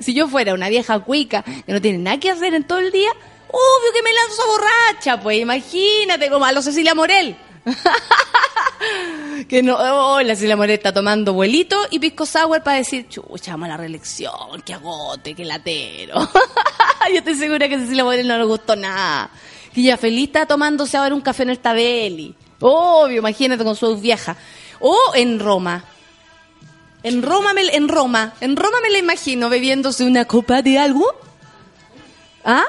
si 0.00 0.14
yo 0.14 0.26
fuera 0.26 0.54
una 0.54 0.70
vieja 0.70 0.98
cuica 1.00 1.42
que 1.42 1.72
no 1.72 1.82
tiene 1.82 1.98
nada 1.98 2.18
que 2.18 2.30
hacer 2.30 2.54
en 2.54 2.64
todo 2.64 2.78
el 2.78 2.90
día, 2.90 3.10
obvio 3.48 3.92
que 3.92 4.02
me 4.02 4.12
lanzo 4.12 4.42
a 4.42 4.46
borracha, 4.46 5.20
pues 5.20 5.38
imagínate 5.38 6.30
como 6.30 6.44
a 6.44 6.52
lo 6.52 6.62
Cecilia 6.62 6.94
Morel. 6.94 7.36
que 9.48 9.62
no, 9.62 9.76
oh, 9.76 10.20
la 10.20 10.34
Cecilia 10.34 10.56
Morel 10.56 10.76
está 10.76 10.92
tomando 10.92 11.32
vuelito 11.32 11.76
y 11.90 11.98
pisco 11.98 12.26
sour 12.26 12.62
para 12.62 12.78
decir, 12.78 13.08
chucha, 13.08 13.52
vamos 13.52 13.66
a 13.66 13.68
la 13.72 13.76
reelección, 13.76 14.60
que 14.64 14.74
agote, 14.74 15.34
que 15.34 15.44
latero. 15.44 16.14
Yo 17.10 17.18
estoy 17.18 17.34
segura 17.34 17.68
que 17.68 17.78
Cecilia 17.78 18.04
Morel 18.04 18.26
no 18.26 18.38
le 18.38 18.44
gustó 18.44 18.76
nada. 18.76 19.30
Que 19.72 19.80
ella 19.80 19.96
feliz 19.96 20.26
está 20.26 20.46
tomándose 20.46 20.96
ahora 20.96 21.14
un 21.14 21.20
café 21.20 21.42
en 21.42 21.50
el 21.50 21.58
Tabeli. 21.58 22.34
Obvio, 22.60 23.18
imagínate 23.18 23.64
con 23.64 23.76
su 23.76 23.96
vieja. 23.98 24.36
O 24.80 24.96
en 25.14 25.38
Roma. 25.40 25.84
En 27.02 27.22
Roma, 27.22 27.52
me, 27.52 27.62
en 27.62 27.88
Roma, 27.88 28.32
en 28.40 28.56
Roma 28.56 28.78
me 28.82 28.90
la 28.90 28.98
imagino 28.98 29.50
bebiéndose 29.50 30.04
una 30.04 30.24
copa 30.24 30.62
de 30.62 30.78
algo. 30.78 31.06
¿Ah? 32.44 32.64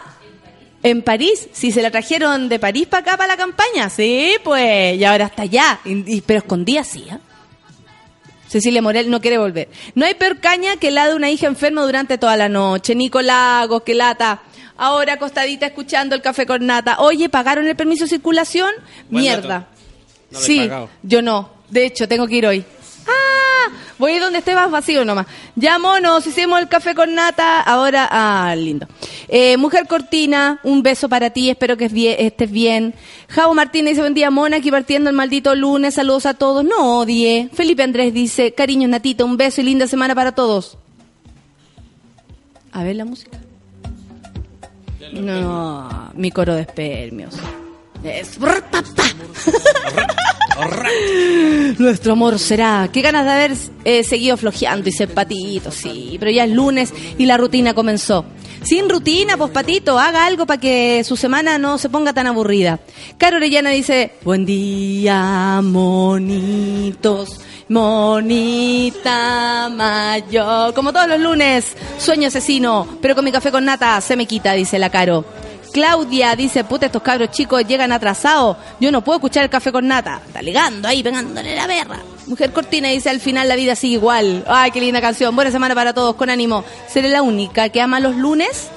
En 0.86 1.02
París, 1.02 1.48
si 1.52 1.72
se 1.72 1.82
la 1.82 1.90
trajeron 1.90 2.48
de 2.48 2.60
París 2.60 2.86
para 2.88 3.02
acá 3.02 3.18
para 3.18 3.30
la 3.34 3.38
campaña, 3.38 3.90
sí, 3.90 4.36
pues, 4.44 4.96
y 4.98 5.04
ahora 5.04 5.26
está 5.26 5.42
allá, 5.42 5.80
y- 5.84 6.18
y- 6.18 6.22
pero 6.22 6.38
escondida 6.40 6.84
sí, 6.84 7.08
¿ah? 7.10 7.20
Cecilia 8.48 8.84
Morel 8.84 9.10
no 9.10 9.20
quiere 9.20 9.40
volver. 9.40 9.68
No 9.96 10.06
hay 10.06 10.14
peor 10.14 10.40
caña 10.40 10.78
que 10.78 10.92
la 10.92 11.08
de 11.08 11.16
una 11.16 11.32
hija 11.32 11.48
enferma 11.48 11.82
durante 11.84 12.20
toda 12.20 12.38
la 12.38 12.48
noche. 12.48 12.94
Nicolagos, 12.94 13.82
que 13.82 13.96
lata. 13.96 14.44
Ahora 14.78 15.14
acostadita 15.14 15.66
escuchando 15.66 16.14
el 16.16 16.22
café 16.22 16.46
con 16.46 16.64
nata. 16.66 17.00
Oye, 17.00 17.30
¿pagaron 17.30 17.68
el 17.68 17.76
permiso 17.76 18.04
de 18.06 18.10
circulación? 18.10 18.70
Mierda. 19.10 19.68
No 20.30 20.40
sí, 20.40 20.70
yo 21.02 21.22
no. 21.24 21.50
De 21.70 21.86
hecho, 21.88 22.08
tengo 22.08 22.28
que 22.28 22.36
ir 22.36 22.46
hoy. 22.46 22.64
Voy 23.98 24.12
a 24.12 24.16
ir 24.16 24.22
donde 24.22 24.40
esté 24.40 24.54
más 24.54 24.70
vacío 24.70 25.06
nomás. 25.06 25.28
Ya, 25.56 25.80
monos, 25.80 26.28
hicimos 26.28 26.60
el 26.60 26.68
café 26.68 26.94
con 26.94 27.16
nata. 27.16 27.62
Ahora, 27.62 28.08
ah, 28.12 28.54
lindo. 28.56 28.88
Eh, 29.28 29.58
Mujer 29.58 29.88
Cortina, 29.88 30.60
un 30.64 30.84
beso 30.84 31.08
para 31.08 31.30
ti. 31.30 31.50
Espero 31.50 31.78
que 31.78 31.86
estés 32.20 32.52
bien. 32.52 32.94
Javo 33.30 33.54
Martínez 33.54 33.92
dice, 33.92 34.02
buen 34.02 34.14
día, 34.14 34.30
mona, 34.32 34.58
aquí 34.58 34.70
partiendo 34.70 35.10
el 35.10 35.16
maldito 35.16 35.56
lunes. 35.56 35.94
Saludos 35.94 36.26
a 36.26 36.34
todos. 36.34 36.66
No 36.66 37.00
odie. 37.00 37.50
Felipe 37.54 37.84
Andrés 37.84 38.14
dice, 38.14 38.54
cariños, 38.54 38.90
Natita, 38.90 39.24
un 39.24 39.38
beso 39.38 39.62
y 39.62 39.64
linda 39.64 39.88
semana 39.88 40.14
para 40.14 40.34
todos. 40.34 40.78
A 42.72 42.84
ver 42.84 42.98
la 42.98 43.06
música. 43.06 43.40
No, 45.14 46.12
mi 46.16 46.32
coro 46.32 46.56
de 46.56 46.62
espermios. 46.62 47.36
Es... 48.04 48.38
Nuestro 51.78 52.14
amor 52.14 52.40
será. 52.40 52.90
Qué 52.92 53.02
ganas 53.02 53.26
de 53.26 53.32
haber 53.32 53.54
eh, 53.84 54.04
seguido 54.04 54.38
flojeando 54.38 54.90
ser 54.92 55.14
patito, 55.14 55.72
sí. 55.72 56.18
Pero 56.20 56.32
ya 56.32 56.46
es 56.46 56.52
lunes 56.52 56.94
y 57.18 57.26
la 57.26 57.38
rutina 57.38 57.74
comenzó. 57.74 58.26
Sin 58.64 58.90
rutina, 58.90 59.38
pues 59.38 59.52
patito, 59.52 60.00
haga 60.00 60.26
algo 60.26 60.46
para 60.46 60.60
que 60.60 61.04
su 61.04 61.16
semana 61.16 61.58
no 61.58 61.78
se 61.78 61.90
ponga 61.90 62.14
tan 62.14 62.28
aburrida. 62.28 62.80
Caro 63.18 63.38
Orellana 63.38 63.70
dice, 63.70 64.14
buen 64.24 64.46
día, 64.46 65.60
monitos. 65.62 67.40
Monita 67.68 69.70
mayor. 69.72 70.74
Como 70.74 70.94
todos 70.94 71.08
los 71.08 71.20
lunes, 71.20 71.76
sueño 71.98 72.28
asesino, 72.28 72.88
pero 73.02 73.16
con 73.16 73.26
mi 73.26 73.32
café 73.32 73.52
con 73.52 73.66
nata 73.66 74.00
se 74.02 74.16
me 74.16 74.28
quita, 74.28 74.54
dice 74.54 74.80
la 74.80 74.90
Caro. 74.90 75.26
Claudia 75.76 76.38
dice, 76.38 76.64
puta, 76.64 76.86
estos 76.86 77.02
cabros 77.02 77.32
chicos 77.32 77.68
llegan 77.68 77.92
atrasados. 77.92 78.56
Yo 78.80 78.94
no 78.94 79.04
puedo 79.04 79.18
escuchar 79.18 79.44
el 79.44 79.50
café 79.50 79.74
con 79.74 79.86
nata. 79.86 80.22
Está 80.26 80.42
ligando 80.42 80.88
ahí, 80.88 81.04
pegándole 81.04 81.54
la 81.54 81.68
berra. 81.68 82.00
Mujer 82.28 82.54
Cortina 82.54 82.88
dice, 82.88 83.10
al 83.10 83.20
final 83.20 83.50
la 83.50 83.58
vida 83.58 83.76
sigue 83.76 83.96
igual. 83.96 84.46
Ay, 84.48 84.72
qué 84.72 84.80
linda 84.80 85.02
canción. 85.02 85.36
Buena 85.36 85.52
semana 85.52 85.76
para 85.76 85.92
todos, 85.92 86.16
con 86.16 86.30
ánimo. 86.30 86.64
¿Seré 86.88 87.10
la 87.10 87.22
única 87.22 87.68
que 87.68 87.82
ama 87.82 88.00
los 88.00 88.16
lunes? 88.16 88.70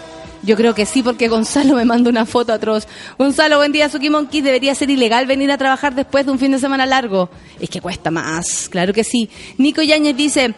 Yo 0.42 0.57
creo 0.57 0.74
que 0.74 0.86
sí, 0.86 1.05
porque 1.05 1.28
Gonzalo 1.28 1.76
me 1.76 1.84
manda 1.84 2.11
una 2.11 2.26
foto 2.26 2.53
atroz. 2.53 2.88
Gonzalo, 3.16 3.59
buen 3.59 3.70
día, 3.70 3.88
Suki 3.88 4.11
Monkey. 4.11 4.40
Debería 4.40 4.74
ser 4.74 4.90
ilegal 4.90 5.26
venir 5.26 5.53
a 5.53 5.57
trabajar 5.57 5.94
después 5.94 6.26
de 6.26 6.32
un 6.32 6.40
fin 6.40 6.51
de 6.51 6.59
semana 6.59 6.84
largo. 6.84 7.30
Es 7.61 7.70
que 7.70 7.80
cuesta 7.80 8.11
más, 8.11 8.68
claro 8.68 8.92
que 8.92 9.05
sí. 9.05 9.30
Nico 9.57 9.82
Yáñez 9.82 10.16
dice, 10.16 10.53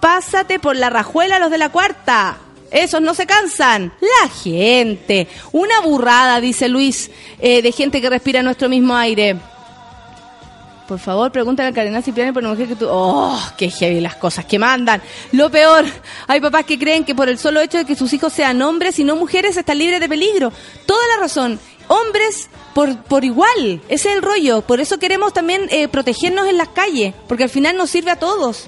pásate 0.00 0.58
por 0.58 0.76
la 0.76 0.90
rajuela 0.90 1.38
los 1.38 1.50
de 1.50 1.56
la 1.56 1.70
cuarta. 1.70 2.36
Esos 2.70 3.00
no 3.00 3.14
se 3.14 3.26
cansan. 3.26 3.92
La 4.00 4.28
gente. 4.28 5.28
Una 5.52 5.80
burrada, 5.80 6.40
dice 6.40 6.68
Luis, 6.68 7.10
eh, 7.38 7.62
de 7.62 7.72
gente 7.72 8.00
que 8.00 8.10
respira 8.10 8.42
nuestro 8.42 8.68
mismo 8.68 8.94
aire. 8.96 9.36
Por 10.88 10.98
favor, 10.98 11.30
pregúntale 11.30 11.68
al 11.68 11.74
cardenal 11.74 12.02
Cipriano 12.02 12.32
por 12.32 12.42
una 12.42 12.52
mujer 12.52 12.68
que 12.68 12.74
tú... 12.74 12.86
¡Oh, 12.88 13.38
qué 13.58 13.68
heavy 13.68 14.00
las 14.00 14.16
cosas 14.16 14.46
que 14.46 14.58
mandan! 14.58 15.02
Lo 15.32 15.50
peor, 15.50 15.84
hay 16.26 16.40
papás 16.40 16.64
que 16.64 16.78
creen 16.78 17.04
que 17.04 17.14
por 17.14 17.28
el 17.28 17.38
solo 17.38 17.60
hecho 17.60 17.76
de 17.76 17.84
que 17.84 17.94
sus 17.94 18.10
hijos 18.14 18.32
sean 18.32 18.62
hombres 18.62 18.98
y 18.98 19.04
no 19.04 19.14
mujeres 19.14 19.58
están 19.58 19.76
libres 19.76 20.00
de 20.00 20.08
peligro. 20.08 20.50
Toda 20.86 21.06
la 21.08 21.20
razón. 21.20 21.60
Hombres 21.88 22.48
por, 22.72 22.96
por 23.02 23.22
igual. 23.22 23.82
Ese 23.90 24.08
es 24.08 24.16
el 24.16 24.22
rollo. 24.22 24.62
Por 24.62 24.80
eso 24.80 24.98
queremos 24.98 25.34
también 25.34 25.68
eh, 25.70 25.88
protegernos 25.88 26.46
en 26.46 26.56
las 26.56 26.68
calles, 26.68 27.12
porque 27.28 27.44
al 27.44 27.50
final 27.50 27.76
nos 27.76 27.90
sirve 27.90 28.10
a 28.10 28.16
todos. 28.16 28.64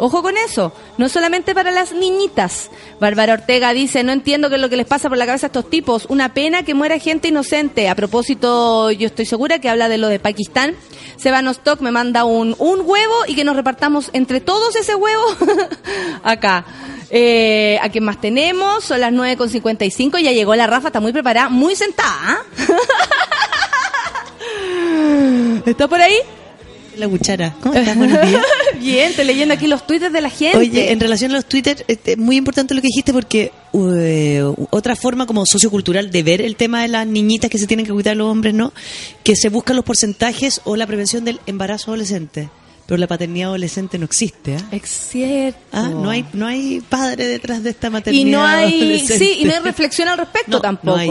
Ojo 0.00 0.22
con 0.22 0.36
eso, 0.38 0.72
no 0.96 1.10
solamente 1.10 1.54
para 1.54 1.70
las 1.70 1.92
niñitas. 1.92 2.70
Bárbara 3.00 3.34
Ortega 3.34 3.74
dice, 3.74 4.02
no 4.02 4.12
entiendo 4.12 4.48
qué 4.48 4.54
es 4.54 4.60
lo 4.60 4.70
que 4.70 4.78
les 4.78 4.86
pasa 4.86 5.10
por 5.10 5.18
la 5.18 5.26
cabeza 5.26 5.46
a 5.46 5.48
estos 5.48 5.68
tipos. 5.68 6.06
Una 6.08 6.32
pena 6.32 6.62
que 6.62 6.72
muera 6.72 6.98
gente 6.98 7.28
inocente. 7.28 7.90
A 7.90 7.94
propósito, 7.94 8.90
yo 8.90 9.08
estoy 9.08 9.26
segura 9.26 9.58
que 9.58 9.68
habla 9.68 9.90
de 9.90 9.98
lo 9.98 10.08
de 10.08 10.18
Pakistán. 10.18 10.74
Seba 11.16 11.42
Nostok 11.42 11.82
me 11.82 11.90
manda 11.90 12.24
un, 12.24 12.56
un 12.58 12.80
huevo 12.80 13.14
y 13.28 13.34
que 13.34 13.44
nos 13.44 13.56
repartamos 13.56 14.08
entre 14.14 14.40
todos 14.40 14.74
ese 14.74 14.94
huevo 14.94 15.22
acá. 16.22 16.64
Eh, 17.10 17.78
¿A 17.82 17.90
quién 17.90 18.04
más 18.04 18.22
tenemos? 18.22 18.84
Son 18.84 19.00
las 19.00 19.12
9.55, 19.12 20.18
ya 20.18 20.32
llegó 20.32 20.54
la 20.54 20.66
Rafa, 20.66 20.88
está 20.88 21.00
muy 21.00 21.12
preparada, 21.12 21.50
muy 21.50 21.76
sentada. 21.76 22.08
¿ah? 22.08 22.42
¿Está 25.66 25.88
por 25.88 26.00
ahí? 26.00 26.16
La 27.00 27.08
cuchara. 27.08 27.54
¿Cómo 27.62 27.74
estás? 27.74 27.96
Buenos 27.96 28.28
días. 28.28 28.44
Bien, 28.78 29.14
te 29.14 29.24
leyendo 29.24 29.54
aquí 29.54 29.66
los 29.66 29.86
twitters 29.86 30.12
de 30.12 30.20
la 30.20 30.28
gente. 30.28 30.58
Oye, 30.58 30.92
en 30.92 31.00
relación 31.00 31.30
a 31.30 31.34
los 31.36 31.46
Twitter, 31.46 31.82
este, 31.88 32.16
muy 32.18 32.36
importante 32.36 32.74
lo 32.74 32.82
que 32.82 32.88
dijiste 32.88 33.14
porque 33.14 33.52
eh, 33.72 34.44
otra 34.68 34.96
forma 34.96 35.24
como 35.24 35.46
sociocultural 35.46 36.10
de 36.10 36.22
ver 36.22 36.42
el 36.42 36.56
tema 36.56 36.82
de 36.82 36.88
las 36.88 37.06
niñitas 37.06 37.50
que 37.50 37.56
se 37.56 37.66
tienen 37.66 37.86
que 37.86 37.92
cuidar 37.92 38.18
los 38.18 38.30
hombres, 38.30 38.52
¿no? 38.52 38.74
Que 39.24 39.34
se 39.34 39.48
buscan 39.48 39.76
los 39.76 39.84
porcentajes 39.84 40.60
o 40.64 40.76
la 40.76 40.86
prevención 40.86 41.24
del 41.24 41.40
embarazo 41.46 41.90
adolescente. 41.90 42.50
Pero 42.86 42.98
la 42.98 43.06
paternidad 43.06 43.48
adolescente 43.48 43.98
no 43.98 44.04
existe, 44.04 44.56
¿ah? 44.56 44.68
Es 44.72 44.82
cierto. 44.90 45.58
Ah, 45.72 45.88
no 45.88 46.10
hay 46.10 46.26
no 46.34 46.46
hay 46.46 46.82
padre 46.86 47.28
detrás 47.28 47.62
de 47.62 47.70
esta 47.70 47.88
maternidad 47.88 48.26
y 48.26 48.30
no 48.30 48.44
hay 48.44 48.74
adolescente. 48.74 49.18
sí 49.24 49.36
y 49.40 49.44
no 49.44 49.54
hay 49.54 49.60
reflexión 49.60 50.08
al 50.08 50.18
respecto 50.18 50.50
No, 50.50 50.60
tampoco 50.60 50.96
no 50.96 51.00
hay. 51.00 51.10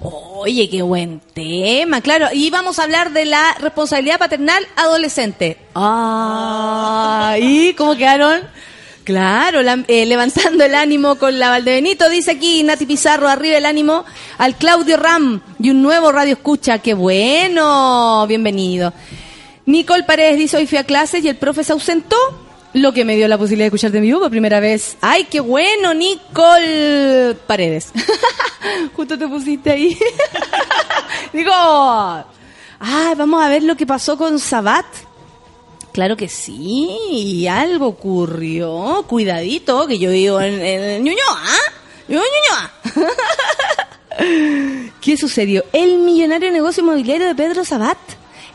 Oye 0.00 0.68
qué 0.68 0.82
buen 0.82 1.20
tema 1.34 2.00
claro. 2.00 2.26
Y 2.32 2.50
vamos 2.50 2.78
a 2.78 2.84
hablar 2.84 3.12
de 3.12 3.24
la 3.24 3.54
responsabilidad 3.60 4.18
paternal 4.18 4.66
adolescente. 4.76 5.58
Ah 5.74 7.36
y 7.40 7.74
cómo 7.74 7.96
quedaron 7.96 8.40
Claro, 9.04 9.62
la- 9.62 9.84
eh, 9.86 10.04
levantando 10.04 10.64
el 10.64 10.74
ánimo 10.74 11.14
con 11.14 11.38
la 11.38 11.50
Valdebenito, 11.50 12.08
dice 12.10 12.32
aquí 12.32 12.64
Nati 12.64 12.86
Pizarro, 12.86 13.28
arriba 13.28 13.56
el 13.56 13.64
ánimo 13.64 14.04
al 14.36 14.56
Claudio 14.56 14.96
Ram 14.96 15.40
y 15.60 15.70
un 15.70 15.80
nuevo 15.80 16.10
radio 16.10 16.32
escucha, 16.32 16.80
qué 16.80 16.92
bueno, 16.94 18.26
bienvenido. 18.26 18.92
Nicole 19.64 20.02
Paredes 20.02 20.38
dice, 20.38 20.56
hoy 20.56 20.66
fui 20.66 20.78
a 20.78 20.82
clases 20.84 21.24
y 21.24 21.28
el 21.28 21.36
profe 21.36 21.62
se 21.62 21.72
ausentó, 21.72 22.16
lo 22.76 22.92
que 22.92 23.04
me 23.06 23.16
dio 23.16 23.26
la 23.26 23.38
posibilidad 23.38 23.64
de 23.64 23.68
escucharte 23.68 23.96
en 23.96 24.04
vivo 24.04 24.20
por 24.20 24.30
primera 24.30 24.60
vez. 24.60 24.98
¡Ay, 25.00 25.24
qué 25.30 25.40
bueno, 25.40 25.94
Nicole 25.94 27.34
Paredes! 27.46 27.90
Justo 28.94 29.18
te 29.18 29.26
pusiste 29.26 29.70
ahí. 29.70 29.98
Digo, 31.32 31.52
ah, 31.52 32.24
vamos 33.16 33.42
a 33.42 33.48
ver 33.48 33.62
lo 33.62 33.76
que 33.76 33.86
pasó 33.86 34.18
con 34.18 34.38
Sabat. 34.38 34.84
Claro 35.92 36.18
que 36.18 36.28
sí, 36.28 37.46
algo 37.48 37.86
ocurrió. 37.86 39.04
Cuidadito, 39.08 39.86
que 39.86 39.98
yo 39.98 40.10
vivo 40.10 40.38
en, 40.40 40.60
en 40.60 41.02
Ñuñoa. 41.02 41.18
¿ah? 41.32 42.70
¿Qué 45.00 45.16
sucedió? 45.16 45.64
El 45.72 45.98
millonario 45.98 46.50
negocio 46.50 46.82
inmobiliario 46.82 47.26
de 47.26 47.34
Pedro 47.34 47.64
Sabat. 47.64 47.96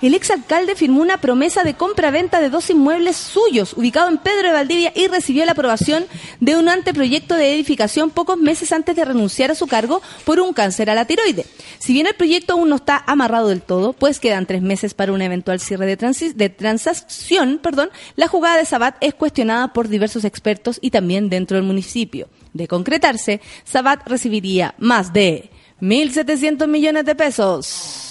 El 0.02 0.16
exalcalde 0.16 0.76
firmó 0.76 1.02
una 1.02 1.18
promesa 1.18 1.64
de 1.64 1.76
compra-venta 1.76 2.42
de 2.42 2.50
dos 2.50 2.72
inmuebles 2.72 3.16
suyos, 3.16 3.74
ubicados 3.78 4.12
en 4.12 4.18
Pedro 4.18 4.48
de 4.48 4.54
Valdivia, 4.54 4.92
y 4.96 5.06
recibió 5.06 5.46
la 5.46 5.52
aprobación 5.52 6.06
de 6.40 6.56
un 6.56 6.70
anteproyecto 6.70 7.36
de 7.36 7.54
edificación 7.54 8.10
pocos 8.10 8.38
meses 8.38 8.72
antes 8.72 8.96
de 8.96 9.06
renunciar 9.06 9.52
a 9.52 9.56
su 9.56 9.68
cargo 9.68 10.02
por 10.26 10.40
un 10.40 10.54
cáncer 10.54 10.90
a 10.90 10.96
la 10.96 11.06
tiroide. 11.06 11.46
Si 11.78 11.94
bien 11.94 12.08
el 12.08 12.16
proyecto 12.16 12.54
aún 12.54 12.70
no 12.70 12.78
está 12.78 13.04
amarrado 13.06 13.50
del 13.50 13.62
todo, 13.62 13.94
pues 13.94 14.20
quedan 14.20 14.48
tres 14.48 14.64
meses 14.64 14.96
para 14.96 15.14
un 15.14 15.22
eventual 15.22 15.60
cierre 15.60 15.86
de, 15.86 16.34
de 16.34 16.50
transacción, 16.50 17.60
perdón, 17.62 17.92
la 18.16 18.28
jugada 18.28 18.58
de 18.58 18.66
Sabat 18.66 18.96
es 19.02 19.14
cuestionada 19.14 19.72
por 19.72 19.88
diversos 19.88 20.26
expertos 20.26 20.80
y 20.82 20.90
también 20.90 21.30
dentro 21.30 21.58
del 21.58 21.66
municipio. 21.66 22.28
De 22.54 22.68
concretarse, 22.68 23.40
Sabat 23.66 24.08
recibiría 24.08 24.74
más 24.80 25.14
de 25.14 25.52
1.700 25.80 26.68
millones 26.68 27.06
de 27.06 27.14
pesos. 27.14 28.11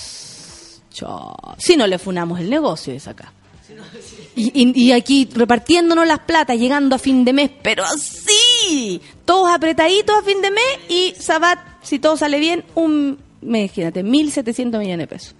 Chao. 0.93 1.57
Si 1.59 1.76
no 1.76 1.86
le 1.86 1.99
funamos 1.99 2.41
el 2.41 2.51
negocio, 2.51 2.93
es 2.93 3.07
acá. 3.09 3.32
Y, 4.34 4.93
aquí 4.93 5.28
repartiéndonos 5.32 6.07
las 6.07 6.20
platas, 6.20 6.59
llegando 6.59 6.97
a 6.97 6.99
fin 6.99 7.24
de 7.24 7.32
mes, 7.32 7.51
pero 7.62 7.84
así, 7.84 9.01
todos 9.24 9.51
apretaditos 9.51 10.16
a 10.16 10.22
fin 10.22 10.41
de 10.41 10.51
mes 10.51 10.78
y 10.88 11.14
Sabat, 11.18 11.59
si 11.82 11.99
todo 11.99 12.16
sale 12.16 12.38
bien, 12.38 12.64
un, 12.74 13.18
imagínate, 13.43 14.03
1.700 14.03 14.78
millones 14.78 14.99
de 14.99 15.07
pesos. 15.07 15.34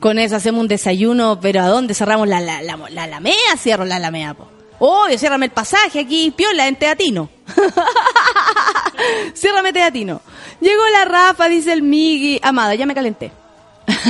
Con 0.00 0.18
eso 0.18 0.36
hacemos 0.36 0.60
un 0.60 0.68
desayuno, 0.68 1.40
pero 1.40 1.60
¿a 1.60 1.68
dónde 1.68 1.94
cerramos 1.94 2.28
la, 2.28 2.40
la, 2.40 2.62
la, 2.62 3.06
la? 3.06 3.20
Cierro 3.56 3.84
la 3.84 3.96
Alamea, 3.96 4.34
po. 4.34 4.48
Obvio, 4.80 5.18
ciérrame 5.18 5.46
el 5.46 5.52
pasaje 5.52 6.00
aquí, 6.00 6.30
piola, 6.30 6.68
en 6.68 6.76
Teatino. 6.76 7.28
ciérrame 9.34 9.72
Teatino. 9.72 10.20
Llegó 10.60 10.82
la 10.92 11.04
Rafa, 11.04 11.48
dice 11.48 11.72
el 11.72 11.82
Migi. 11.82 12.38
Amada, 12.42 12.76
ya 12.76 12.86
me 12.86 12.94
calenté. 12.94 13.32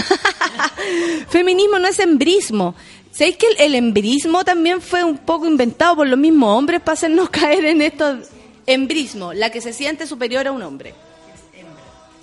Feminismo 1.28 1.78
no 1.78 1.88
es 1.88 1.98
embrismo. 1.98 2.74
¿Sabéis 3.10 3.36
que 3.36 3.46
el, 3.48 3.60
el 3.60 3.74
embrismo 3.74 4.44
también 4.44 4.80
fue 4.80 5.02
un 5.02 5.18
poco 5.18 5.46
inventado 5.46 5.96
por 5.96 6.06
los 6.06 6.18
mismos 6.18 6.56
hombres 6.56 6.80
para 6.80 6.94
hacernos 6.94 7.30
caer 7.30 7.64
en 7.64 7.82
esto? 7.82 8.18
Embrismo, 8.66 9.32
la 9.32 9.50
que 9.50 9.60
se 9.60 9.72
siente 9.72 10.06
superior 10.06 10.46
a 10.46 10.52
un 10.52 10.62
hombre. 10.62 10.94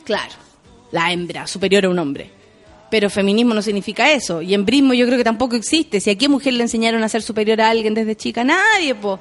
Claro, 0.04 0.34
la 0.92 1.12
hembra, 1.12 1.48
superior 1.48 1.86
a 1.86 1.90
un 1.90 1.98
hombre. 2.00 2.30
Pero 2.90 3.10
feminismo 3.10 3.54
no 3.54 3.62
significa 3.62 4.12
eso. 4.12 4.42
Y 4.42 4.54
embrismo 4.54 4.94
yo 4.94 5.06
creo 5.06 5.18
que 5.18 5.24
tampoco 5.24 5.56
existe. 5.56 6.00
Si 6.00 6.10
a 6.12 6.18
qué 6.18 6.30
mujer 6.30 6.54
le 6.54 6.64
enseñaron 6.64 7.04
a 7.04 7.10
ser 7.10 7.24
superior 7.24 7.60
a 7.60 7.70
alguien 7.70 7.94
desde 7.94 8.16
chica, 8.16 8.44
nadie, 8.44 8.94
po. 8.94 9.20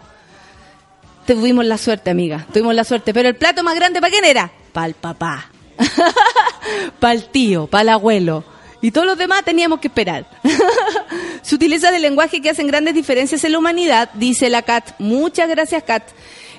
Tuvimos 1.27 1.65
la 1.65 1.79
suerte, 1.79 2.11
amiga. 2.11 2.47
Tuvimos 2.53 2.75
la 2.75 2.85
suerte. 2.85 3.15
Pero 3.15 3.31
el 3.31 3.37
plato 3.37 3.65
más 3.65 3.75
grande, 3.75 4.01
¿para 4.01 4.13
quién 4.13 4.27
era? 4.27 4.53
Para 4.73 4.87
el 4.87 4.95
papá. 4.95 5.51
para 7.01 7.15
el 7.15 7.25
tío, 7.25 7.67
para 7.67 7.83
el 7.83 7.89
abuelo. 7.91 8.45
Y 8.81 8.91
todos 8.91 9.07
los 9.07 9.17
demás 9.17 9.45
teníamos 9.45 9.81
que 9.81 9.89
esperar. 9.89 10.27
Se 11.43 11.55
utiliza 11.55 11.91
del 11.91 12.03
lenguaje 12.03 12.43
que 12.43 12.51
hacen 12.51 12.67
grandes 12.67 12.95
diferencias 12.95 13.43
en 13.45 13.53
la 13.53 13.59
humanidad, 13.59 14.11
dice 14.15 14.51
la 14.51 14.63
Kat. 14.63 14.91
Muchas 14.99 15.49
gracias, 15.49 15.83
Kat. 15.85 16.03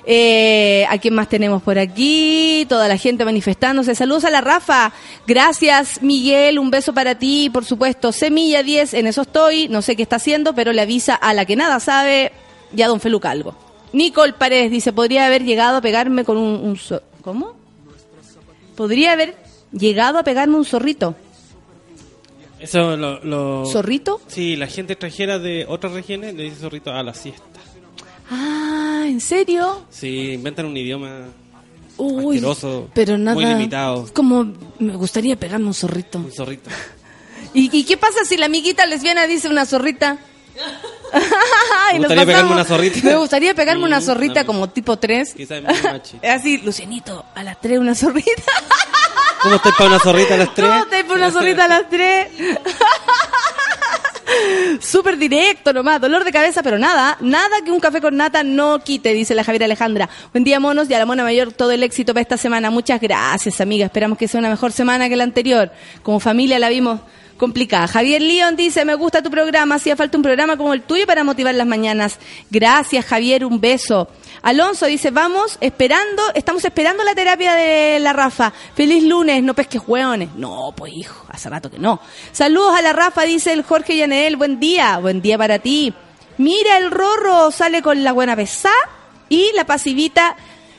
Eh, 0.08 0.86
¿A 0.88 0.98
quién 0.98 1.14
más 1.14 1.28
tenemos 1.28 1.62
por 1.62 1.78
aquí? 1.78 2.64
Toda 2.68 2.86
la 2.86 2.96
gente 2.96 3.24
manifestándose. 3.24 3.94
Saludos 3.96 4.24
a 4.24 4.30
la 4.30 4.40
Rafa. 4.40 4.92
Gracias, 5.26 6.00
Miguel. 6.02 6.58
Un 6.60 6.70
beso 6.70 6.94
para 6.94 7.16
ti, 7.16 7.50
por 7.50 7.64
supuesto. 7.64 8.12
Semilla 8.12 8.62
10, 8.62 8.94
en 8.94 9.08
eso 9.08 9.22
estoy. 9.22 9.68
No 9.68 9.82
sé 9.82 9.96
qué 9.96 10.02
está 10.02 10.16
haciendo, 10.16 10.54
pero 10.54 10.72
le 10.72 10.82
avisa 10.82 11.14
a 11.14 11.34
la 11.34 11.44
que 11.44 11.56
nada 11.56 11.80
sabe 11.80 12.32
y 12.74 12.82
a 12.82 12.88
don 12.88 13.00
Feluca 13.00 13.30
algo. 13.30 13.56
Nicole 13.92 14.34
Paredes 14.34 14.70
dice, 14.70 14.92
podría 14.92 15.26
haber 15.26 15.42
llegado 15.42 15.78
a 15.78 15.80
pegarme 15.80 16.24
con 16.24 16.36
un... 16.36 16.54
un 16.54 17.00
¿Cómo? 17.22 17.55
Podría 18.76 19.12
haber 19.12 19.36
llegado 19.72 20.18
a 20.18 20.22
pegarme 20.22 20.56
un 20.56 20.64
zorrito. 20.64 21.14
Eso 22.60 22.96
lo, 22.96 23.22
lo- 23.22 23.66
¿Zorrito? 23.66 24.20
Sí, 24.28 24.56
la 24.56 24.66
gente 24.66 24.94
extranjera 24.94 25.38
de 25.38 25.66
otras 25.68 25.92
regiones 25.92 26.34
le 26.34 26.44
dice 26.44 26.56
zorrito 26.56 26.90
a 26.92 27.02
la 27.02 27.12
siesta. 27.14 27.42
Ah, 28.30 29.04
¿en 29.06 29.20
serio? 29.20 29.84
Sí, 29.90 30.32
inventan 30.32 30.66
un 30.66 30.76
idioma 30.76 31.26
Uy, 31.98 32.36
asqueroso, 32.36 32.88
pero 32.94 33.18
nada. 33.18 33.34
muy 33.34 33.44
limitado. 33.44 34.06
Como 34.14 34.52
me 34.78 34.96
gustaría 34.96 35.36
pegarme 35.36 35.66
un 35.66 35.74
zorrito. 35.74 36.18
Un 36.18 36.32
zorrito. 36.32 36.70
¿Y, 37.54 37.74
y 37.76 37.84
qué 37.84 37.96
pasa 37.96 38.24
si 38.24 38.36
la 38.36 38.46
amiguita 38.46 38.86
lesbiana 38.86 39.26
dice 39.26 39.48
una 39.48 39.64
zorrita? 39.66 40.18
Me 41.92 41.98
gustaría 41.98 42.26
pegarme 42.26 42.52
una 42.52 42.64
zorrita. 42.64 42.98
Me 43.02 43.16
gustaría 43.16 43.54
pegarme 43.54 43.84
una 43.84 44.00
zorrita 44.00 44.44
como 44.44 44.68
tipo 44.68 44.96
3. 44.96 45.34
Quizás. 45.34 45.62
Así, 46.22 46.58
Lucianito, 46.58 47.24
a 47.34 47.42
las 47.42 47.60
3 47.60 47.78
una 47.78 47.94
zorrita. 47.94 48.30
¿Cómo 49.42 49.56
estoy 49.56 49.72
para 49.72 49.90
una 49.90 49.98
zorrita 49.98 50.34
a 50.34 50.38
las 50.38 50.54
tres? 50.54 50.68
¿Cómo 50.68 50.86
te 50.86 51.04
por 51.04 51.16
una 51.18 51.30
zorrita 51.30 51.66
a 51.66 51.68
las 51.68 51.88
3? 51.88 52.28
Súper 54.80 55.16
directo 55.16 55.72
nomás, 55.72 56.00
dolor 56.00 56.24
de 56.24 56.32
cabeza, 56.32 56.62
pero 56.62 56.78
nada, 56.78 57.16
nada 57.20 57.60
que 57.64 57.70
un 57.70 57.78
café 57.78 58.00
con 58.00 58.16
nata 58.16 58.42
no 58.42 58.80
quite, 58.80 59.12
dice 59.12 59.34
la 59.34 59.44
Javiera 59.44 59.66
Alejandra. 59.66 60.08
Buen 60.32 60.42
día, 60.42 60.58
monos, 60.58 60.90
y 60.90 60.94
a 60.94 60.98
la 60.98 61.06
mona 61.06 61.22
mayor 61.22 61.52
todo 61.52 61.70
el 61.70 61.82
éxito 61.82 62.12
para 62.12 62.22
esta 62.22 62.36
semana. 62.36 62.70
Muchas 62.70 63.00
gracias, 63.00 63.60
amiga. 63.60 63.86
Esperamos 63.86 64.18
que 64.18 64.26
sea 64.26 64.40
una 64.40 64.50
mejor 64.50 64.72
semana 64.72 65.08
que 65.08 65.16
la 65.16 65.24
anterior. 65.24 65.70
Como 66.02 66.18
familia 66.18 66.58
la 66.58 66.68
vimos 66.68 67.00
complicada. 67.36 67.86
Javier 67.86 68.22
León 68.22 68.56
dice, 68.56 68.84
me 68.84 68.94
gusta 68.94 69.22
tu 69.22 69.30
programa, 69.30 69.76
hacía 69.76 69.96
falta 69.96 70.16
un 70.16 70.22
programa 70.22 70.56
como 70.56 70.72
el 70.72 70.82
tuyo 70.82 71.06
para 71.06 71.24
motivar 71.24 71.54
las 71.54 71.66
mañanas. 71.66 72.18
Gracias, 72.50 73.04
Javier, 73.04 73.44
un 73.44 73.60
beso. 73.60 74.08
Alonso 74.42 74.86
dice, 74.86 75.10
vamos 75.10 75.58
esperando, 75.60 76.22
estamos 76.34 76.64
esperando 76.64 77.02
la 77.04 77.14
terapia 77.14 77.54
de 77.54 77.98
la 78.00 78.12
Rafa. 78.12 78.52
Feliz 78.74 79.04
lunes, 79.04 79.42
no 79.42 79.54
pesques 79.54 79.82
hueones. 79.86 80.30
No, 80.36 80.72
pues 80.76 80.92
hijo, 80.94 81.26
hace 81.28 81.48
rato 81.48 81.70
que 81.70 81.78
no. 81.78 82.00
Saludos 82.32 82.78
a 82.78 82.82
la 82.82 82.92
Rafa, 82.92 83.22
dice 83.22 83.52
el 83.52 83.62
Jorge 83.62 83.96
Yanel, 83.96 84.36
buen 84.36 84.60
día, 84.60 84.98
buen 84.98 85.20
día 85.20 85.36
para 85.36 85.58
ti. 85.58 85.92
Mira, 86.38 86.78
el 86.78 86.90
Rorro 86.90 87.50
sale 87.50 87.82
con 87.82 88.04
la 88.04 88.12
buena 88.12 88.36
pesá 88.36 88.72
y 89.28 89.50
la 89.54 89.64
pasivita 89.66 90.36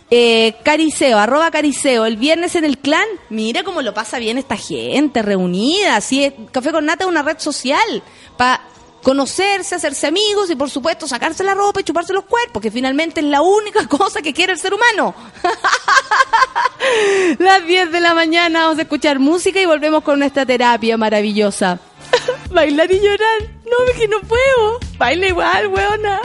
eh, 0.09 0.55
Cariceo, 0.63 1.17
arroba 1.17 1.51
Cariceo, 1.51 2.05
el 2.05 2.17
viernes 2.17 2.55
en 2.55 2.65
el 2.65 2.77
clan. 2.77 3.07
Mira 3.29 3.63
cómo 3.63 3.81
lo 3.81 3.93
pasa 3.93 4.19
bien 4.19 4.37
esta 4.37 4.55
gente 4.55 5.21
reunida. 5.21 5.95
Así 5.97 6.33
Café 6.51 6.71
con 6.71 6.85
Nata 6.85 7.03
es 7.03 7.09
una 7.09 7.23
red 7.23 7.39
social 7.39 8.03
para 8.37 8.61
conocerse, 9.03 9.75
hacerse 9.75 10.07
amigos 10.07 10.49
y 10.49 10.55
por 10.55 10.69
supuesto 10.69 11.07
sacarse 11.07 11.43
la 11.43 11.53
ropa 11.53 11.79
y 11.79 11.83
chuparse 11.83 12.13
los 12.13 12.25
cuerpos, 12.25 12.61
que 12.61 12.71
finalmente 12.71 13.19
es 13.21 13.25
la 13.25 13.41
única 13.41 13.87
cosa 13.89 14.21
que 14.21 14.33
quiere 14.33 14.53
el 14.53 14.59
ser 14.59 14.73
humano. 14.73 15.13
Las 17.39 17.65
10 17.65 17.91
de 17.91 17.99
la 17.99 18.13
mañana 18.13 18.63
vamos 18.63 18.79
a 18.79 18.83
escuchar 18.83 19.19
música 19.19 19.59
y 19.61 19.65
volvemos 19.65 20.03
con 20.03 20.19
nuestra 20.19 20.45
terapia 20.45 20.97
maravillosa. 20.97 21.79
Bailar 22.51 22.91
y 22.91 22.99
llorar. 22.99 23.41
No, 23.65 23.91
es 23.91 23.99
que 23.99 24.07
no 24.07 24.21
puedo. 24.21 24.79
Baila 24.97 25.27
igual, 25.27 25.67
weona. 25.67 26.21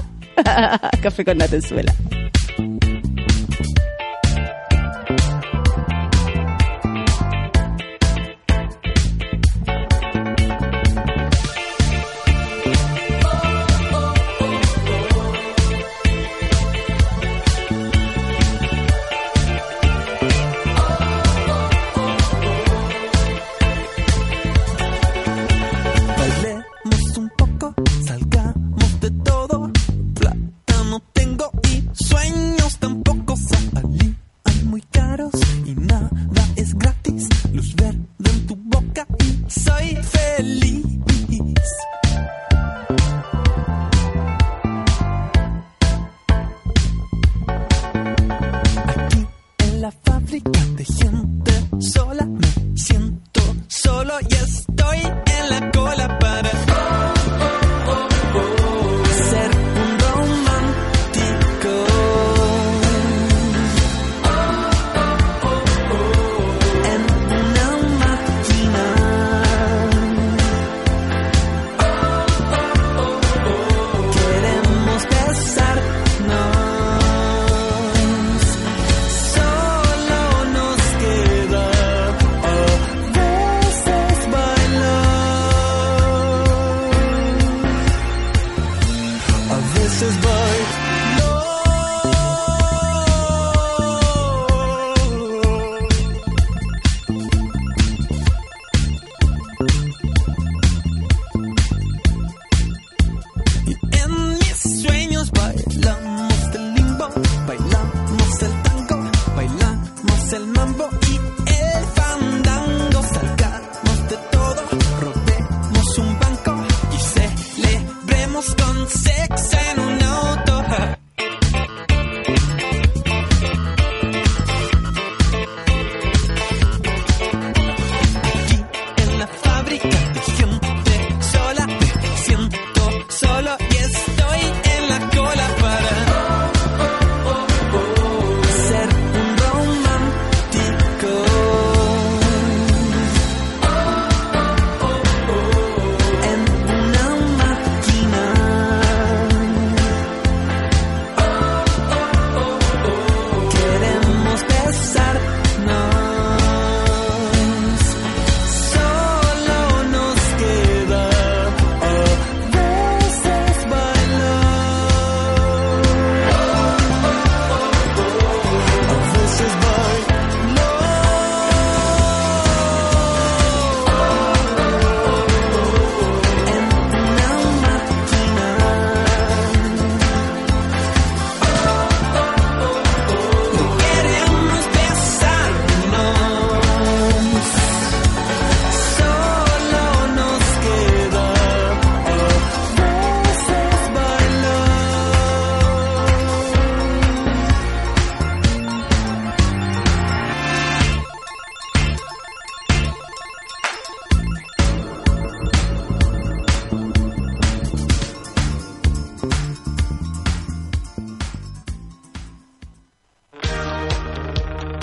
Café 1.02 1.24
con 1.24 1.38
Nata 1.38 1.56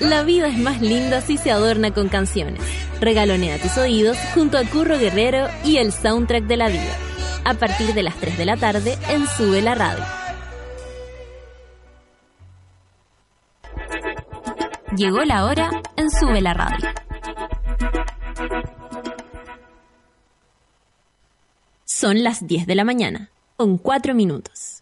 La 0.00 0.22
vida 0.24 0.48
es 0.48 0.58
más 0.58 0.80
linda 0.80 1.20
si 1.20 1.36
se 1.36 1.50
adorna 1.50 1.92
con 1.92 2.08
canciones. 2.08 2.60
Regalonea 3.00 3.58
tus 3.58 3.76
oídos 3.78 4.16
junto 4.34 4.58
a 4.58 4.64
Curro 4.64 4.98
Guerrero 4.98 5.48
y 5.64 5.76
el 5.76 5.92
soundtrack 5.92 6.44
de 6.44 6.56
la 6.56 6.68
vida. 6.68 6.96
A 7.44 7.54
partir 7.54 7.94
de 7.94 8.02
las 8.02 8.16
3 8.16 8.38
de 8.38 8.44
la 8.44 8.56
tarde 8.56 8.98
en 9.08 9.26
Sube 9.26 9.62
la 9.62 9.74
Radio. 9.74 10.04
Llegó 14.96 15.24
la 15.24 15.46
hora 15.46 15.70
en 15.96 16.10
Sube 16.10 16.40
la 16.40 16.54
Radio. 16.54 16.88
Son 21.84 22.22
las 22.22 22.46
10 22.46 22.66
de 22.66 22.74
la 22.74 22.84
mañana, 22.84 23.30
con 23.56 23.78
4 23.78 24.14
minutos. 24.14 24.81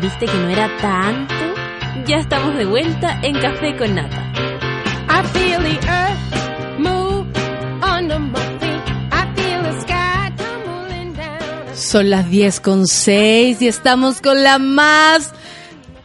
¿Viste 0.00 0.26
que 0.26 0.34
no 0.34 0.48
era 0.48 0.68
tanto? 0.80 1.34
Ya 2.06 2.16
estamos 2.16 2.56
de 2.56 2.64
vuelta 2.64 3.18
en 3.22 3.38
Café 3.40 3.76
con 3.76 3.94
Nata. 3.94 4.32
I 5.08 5.22
feel 5.32 5.62
the 5.62 5.78
earth 5.88 6.78
move 6.78 7.26
under 7.82 8.18
my 8.18 8.40
feet. 8.58 8.82
I 9.12 9.32
feel 9.34 9.62
the 9.62 9.80
sky 9.80 10.32
tumbling 10.36 11.14
down. 11.14 11.76
Son 11.76 12.10
las 12.10 12.28
10 12.28 12.60
con 12.60 12.86
6 12.86 13.62
y 13.62 13.68
estamos 13.68 14.20
con 14.20 14.42
la 14.42 14.58
más 14.58 15.32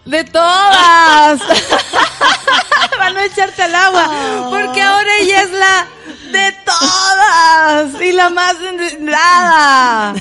de 0.05 0.23
todas. 0.23 1.41
Para 2.97 3.11
no 3.11 3.19
echarte 3.19 3.63
al 3.63 3.75
agua. 3.75 4.49
Porque 4.49 4.81
ahora 4.81 5.09
ella 5.21 5.41
es 5.41 5.51
la 5.51 5.87
de 6.31 6.53
todas 6.65 8.01
y 8.01 8.11
la 8.11 8.29
más 8.29 8.55
enredada. 8.61 10.15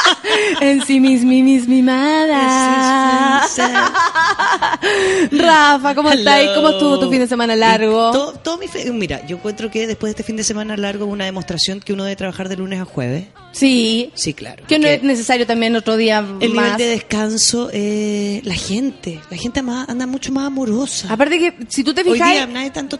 en 0.60 0.84
sí 0.84 1.00
mismi 1.00 1.42
mismimada. 1.42 3.46
Rafa, 5.30 5.94
¿cómo 5.94 6.10
estás? 6.10 6.48
¿Cómo 6.54 6.68
estuvo 6.70 6.98
tu 6.98 7.10
fin 7.10 7.20
de 7.20 7.26
semana 7.26 7.56
largo? 7.56 8.10
Todo, 8.12 8.32
todo 8.32 8.58
mi 8.58 8.68
fe- 8.68 8.90
Mira, 8.92 9.24
yo 9.26 9.36
encuentro 9.36 9.70
que 9.70 9.86
después 9.86 10.08
de 10.08 10.10
este 10.12 10.22
fin 10.22 10.36
de 10.36 10.44
semana 10.44 10.76
largo 10.76 11.06
una 11.06 11.24
demostración 11.24 11.80
que 11.80 11.92
uno 11.92 12.04
debe 12.04 12.16
trabajar 12.16 12.48
de 12.48 12.56
lunes 12.56 12.80
a 12.80 12.84
jueves. 12.84 13.26
Sí. 13.52 14.10
Sí, 14.14 14.34
claro. 14.34 14.64
Que 14.66 14.78
no 14.78 14.88
es 14.88 15.02
necesario 15.02 15.46
también 15.46 15.76
otro 15.76 15.96
día 15.96 16.18
el 16.18 16.38
nivel 16.38 16.54
más. 16.54 16.78
de 16.78 16.86
descanso, 16.88 17.70
eh, 17.72 18.40
la 18.44 18.54
gente, 18.54 19.20
la 19.30 19.36
gente 19.36 19.62
más- 19.62 19.88
anda 19.88 20.06
mucho 20.06 20.32
más 20.32 20.46
amorosa. 20.46 21.08
Aparte 21.12 21.38
que 21.38 21.54
si 21.68 21.84
tú 21.84 21.94
te 21.94 22.04
fijas, 22.04 22.48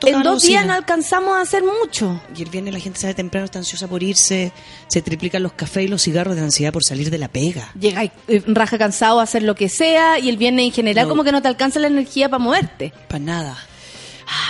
en 0.07 0.23
dos 0.23 0.43
días 0.43 0.67
no 0.67 0.73
alcanzamos 0.75 1.37
a 1.37 1.41
hacer 1.41 1.63
mucho. 1.65 2.21
El 2.45 2.51
viernes 2.51 2.73
la 2.75 2.81
gente 2.81 3.01
sale 3.01 3.15
temprano, 3.15 3.45
está 3.47 3.59
ansiosa 3.59 3.89
por 3.89 4.03
irse, 4.03 4.53
se 4.87 5.03
triplican 5.03 5.43
los 5.43 5.53
cafés 5.53 5.85
y 5.85 5.89
los 5.89 6.03
cigarros 6.03 6.37
de 6.37 6.43
ansiedad 6.43 6.73
por 6.73 6.85
salir 6.85 7.11
de 7.11 7.19
la 7.19 7.29
pega. 7.29 7.71
Llega 7.79 8.05
eh, 8.05 8.13
raja 8.47 8.79
cansado 8.79 9.21
a 9.21 9.25
hacer 9.25 9.43
lo 9.43 9.55
que 9.55 9.69
sea 9.69 10.19
y 10.19 10.29
el 10.29 10.37
viernes 10.37 10.67
en 10.67 10.73
general 10.73 11.05
No. 11.05 11.09
como 11.11 11.25
que 11.25 11.33
no 11.33 11.43
te 11.43 11.49
alcanza 11.49 11.81
la 11.81 11.89
energía 11.89 12.29
para 12.29 12.39
moverte. 12.43 12.93
Para 13.09 13.19
nada. 13.25 13.59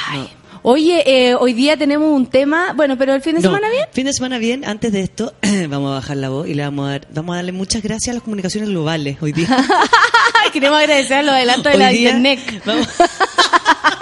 Ay. 0.09 0.29
Oye, 0.67 1.03
eh, 1.07 1.35
hoy 1.35 1.53
día 1.53 1.77
tenemos 1.77 2.09
un 2.11 2.27
tema, 2.27 2.73
bueno, 2.75 2.97
pero 2.97 3.13
el 3.15 3.21
fin 3.21 3.35
de 3.35 3.43
No, 3.43 3.49
semana 3.51 3.69
bien. 3.69 3.85
Fin 3.93 4.07
de 4.07 4.13
semana 4.15 4.39
bien. 4.39 4.65
Antes 4.65 4.93
de 4.93 5.01
esto, 5.03 5.35
vamos 5.69 5.91
a 5.91 5.95
bajar 5.97 6.17
la 6.17 6.31
voz 6.31 6.49
y 6.49 6.55
le 6.55 6.63
vamos 6.63 6.87
a, 6.89 6.91
dar, 6.93 7.09
vamos 7.13 7.35
a 7.35 7.37
darle 7.37 7.53
muchas 7.53 7.83
gracias 7.83 8.13
a 8.13 8.15
las 8.15 8.23
comunicaciones 8.23 8.71
globales 8.71 9.19
hoy 9.21 9.33
día. 9.33 9.47
Queremos 10.55 10.79
agradecer 10.79 11.23
los 11.25 11.35
adelantos 11.35 11.65
de 11.65 11.71
Hoy 11.73 11.79
la 11.79 11.89
día 11.91 12.11
internet. 12.17 12.63
vamos- 12.65 12.89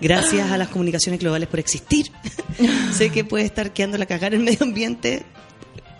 Gracias 0.00 0.50
a 0.50 0.58
las 0.58 0.68
comunicaciones 0.68 1.20
globales 1.20 1.48
por 1.48 1.60
existir. 1.60 2.10
sé 2.92 3.10
que 3.10 3.24
puede 3.24 3.44
estar 3.44 3.72
quedando 3.72 3.98
la 3.98 4.06
cagar 4.06 4.34
el 4.34 4.40
medio 4.40 4.62
ambiente 4.62 5.24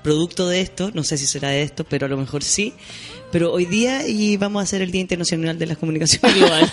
producto 0.03 0.47
de 0.49 0.61
esto, 0.61 0.91
no 0.95 1.03
sé 1.03 1.19
si 1.19 1.27
será 1.27 1.49
de 1.49 1.63
esto, 1.63 1.83
pero 1.83 2.07
a 2.07 2.09
lo 2.09 2.17
mejor 2.17 2.45
sí. 2.45 2.75
Pero 3.33 3.53
hoy 3.53 3.67
día 3.67 4.07
y 4.07 4.37
vamos 4.37 4.61
a 4.61 4.63
hacer 4.63 4.81
el 4.81 4.93
Día 4.93 5.01
Internacional 5.01 5.59
de 5.59 5.67
las 5.67 5.79
Comunicaciones 5.79 6.35
Globales. 6.37 6.71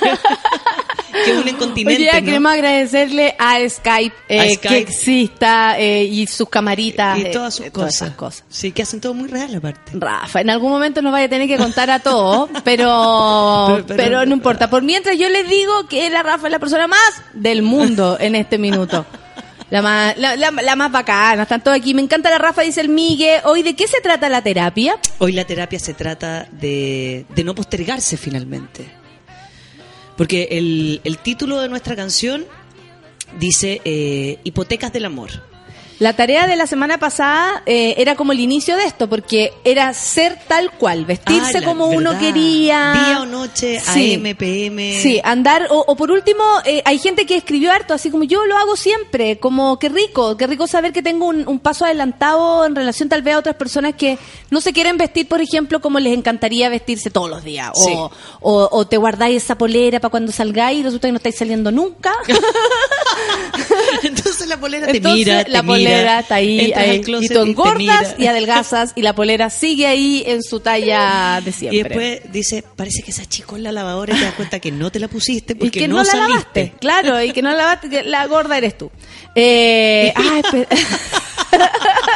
Que 1.26 1.34
unen 1.34 1.56
continentes, 1.56 2.14
¿no? 2.14 2.26
queremos 2.26 2.52
agradecerle 2.52 3.36
a 3.40 3.58
Skype, 3.68 4.16
eh, 4.30 4.40
A 4.40 4.44
Skype. 4.46 4.68
que 4.68 4.78
exista 4.78 5.80
eh, 5.80 6.04
y 6.04 6.28
sus 6.28 6.50
camaritas. 6.50 7.18
y 7.18 7.22
eh, 7.24 7.30
todas 7.32 7.54
sus 7.56 7.66
eh, 7.68 7.72
cosas. 7.72 8.12
cosas. 8.12 8.44
Sí, 8.50 8.72
que 8.72 8.84
hacen 8.84 9.02
todo 9.02 9.14
muy 9.14 9.28
real 9.28 9.54
aparte. 9.56 9.92
Rafa, 9.94 10.42
en 10.42 10.50
algún 10.50 10.72
momento 10.72 11.02
nos 11.02 11.12
vaya 11.12 11.26
a 11.26 11.30
tener 11.30 11.48
que 11.48 11.58
contar 11.58 11.90
a 11.90 12.00
todos, 12.00 12.50
pero, 12.64 13.66
Pero- 13.68 13.86
pero, 13.88 13.98
pero- 13.98 14.26
no 14.26 14.34
importa. 14.34 14.70
Por 14.70 14.84
mientras 14.84 15.18
yo 15.18 15.30
les 15.30 15.50
digo 15.50 15.88
que 15.88 16.10
la 16.10 16.24
Rafa 16.24 16.48
es 16.48 16.52
la 16.52 16.60
persona 16.60 16.88
más 16.88 17.00
del 17.34 17.62
mundo 17.62 18.18
en 18.20 18.36
este 18.36 18.58
minuto. 18.58 19.06
La 19.70 19.82
más, 19.82 20.16
la, 20.18 20.36
la- 20.36 20.52
la 20.52 20.76
más 20.76 20.92
bacana, 20.92 21.44
están 21.44 21.64
todos 21.64 21.76
aquí. 21.78 21.96
Me 21.96 22.02
encanta 22.04 22.30
la 22.30 22.38
Rafa, 22.38 22.62
dice 22.62 22.80
el 22.82 22.90
Migue. 22.90 23.42
Hoy, 23.46 23.64
¿de 23.64 23.76
qué 23.76 23.88
se 23.88 24.02
trata 24.02 24.30
la 24.30 24.44
terapia? 24.44 25.00
Hoy 25.18 25.32
la 25.32 25.46
terapia 25.46 25.80
se 25.80 25.96
trata 25.96 26.48
de, 26.52 27.26
de 27.34 27.44
no 27.44 27.56
postergarse 27.56 28.16
finalmente. 28.18 28.86
Porque 30.18 30.50
el, 30.52 31.02
el 31.04 31.18
título 31.18 31.60
de 31.60 31.70
nuestra 31.70 31.96
canción 31.96 32.46
dice 33.40 33.82
eh, 33.86 34.40
Hipotecas 34.44 34.94
del 34.94 35.06
Amor. 35.06 35.30
La 36.00 36.14
tarea 36.14 36.48
de 36.48 36.56
la 36.56 36.68
semana 36.68 36.98
pasada 36.98 37.64
eh, 37.66 37.94
era 37.98 38.16
como 38.16 38.32
el 38.32 38.40
inicio 38.40 38.76
de 38.76 38.84
esto, 38.86 39.08
porque 39.08 39.54
era 39.64 39.94
ser 39.94 40.38
tal 40.48 40.72
cual, 40.72 41.06
vestirse 41.06 41.58
Ah, 41.58 41.62
la 41.62 41.66
como 41.68 41.88
uno 41.88 42.18
quería. 42.20 42.94
Día 42.94 43.22
o 43.22 43.26
noche, 43.26 43.80
Sí. 43.80 44.16
AM, 44.16 44.36
PM. 44.36 45.00
Sí, 45.02 45.22
andar, 45.24 45.68
o, 45.70 45.84
o 45.88 45.96
por 45.96 46.12
último, 46.12 46.44
eh, 46.66 46.82
hay 46.86 46.98
gente 46.98 47.26
que 47.26 47.36
escribió 47.36 47.72
harto, 47.72 47.94
así 47.94 48.10
como 48.10 48.24
yo 48.24 48.46
lo 48.46 48.58
hago 48.58 48.76
siempre, 48.76 49.38
como 49.40 49.78
qué 49.80 49.90
rico, 49.90 50.36
qué 50.36 50.48
rico 50.48 50.68
saber 50.68 50.92
que 50.94 51.02
tengo 51.04 51.28
un, 51.28 51.48
un 51.48 51.60
paso 51.60 51.86
adelantado 51.86 52.66
en 52.66 52.76
relación 52.76 53.08
tal 53.08 53.22
vez 53.22 53.36
a 53.36 53.40
otras 53.40 53.56
personas 53.56 53.94
que 53.96 54.18
no 54.50 54.62
se 54.62 54.74
quieren 54.74 54.98
vestir, 54.98 55.28
por 55.28 55.42
ejemplo, 55.42 55.80
como 55.80 56.00
les 56.00 56.18
encantaría 56.18 56.70
vestirse 56.70 57.12
todos 57.12 57.30
los 57.30 57.44
días. 57.44 57.72
O, 57.76 57.86
Sí. 57.86 57.94
o, 58.42 58.70
o 58.72 58.88
te 58.88 58.98
guardáis 58.98 59.44
esa 59.44 59.56
polera 59.58 60.00
para 60.00 60.10
cuando 60.12 60.32
salgáis 60.32 60.80
y 60.80 60.84
resulta 60.84 61.08
que 61.08 61.12
no 61.14 61.18
estáis 61.18 61.38
saliendo 61.38 61.72
nunca. 61.72 62.14
Entonces 64.04 64.48
la 64.48 64.58
polera 64.58 64.88
te 64.88 64.98
Entonces, 64.98 65.26
mira, 65.26 65.44
te 65.44 65.52
la 65.52 65.62
mira, 65.64 65.83
polera 65.84 66.20
está 66.20 66.36
ahí, 66.36 66.74
ahí, 66.74 66.98
y 66.98 67.02
tú 67.02 67.22
y 67.22 67.50
engordas 67.50 68.16
y 68.18 68.28
adelgazas 68.28 68.94
y 68.96 69.02
la 69.02 69.14
polera 69.14 69.50
sigue 69.50 69.88
ahí 69.88 70.24
en 70.26 70.44
su 70.44 70.60
talla 70.60 71.42
de 71.44 71.52
siempre. 71.52 71.78
Y 71.78 71.84
después 71.84 72.32
dice, 72.32 72.64
parece 72.76 73.04
que 73.04 73.12
se 73.12 73.22
achicó 73.22 73.56
en 73.56 73.64
la 73.64 73.72
lavadora 73.72 74.14
y 74.16 74.18
te 74.18 74.26
das 74.26 74.36
cuenta 74.36 74.60
que 74.60 74.72
no 74.72 74.92
te 74.92 75.00
la 75.00 75.08
pusiste 75.08 75.54
y 75.54 75.56
porque 75.56 75.80
que 75.80 75.88
no, 75.88 75.96
no, 75.96 76.04
la 76.04 76.06
saliste. 76.06 76.30
lavaste, 76.30 76.74
claro, 76.80 77.22
y 77.22 77.32
que 77.32 77.42
no 77.42 77.52
la 77.52 77.58
lavaste, 77.58 77.90
que 77.90 78.04
la 78.04 78.26
gorda 78.28 78.58
eres 78.58 78.78
tú. 78.78 78.92
Eh, 79.36 80.14
ah, 80.16 80.42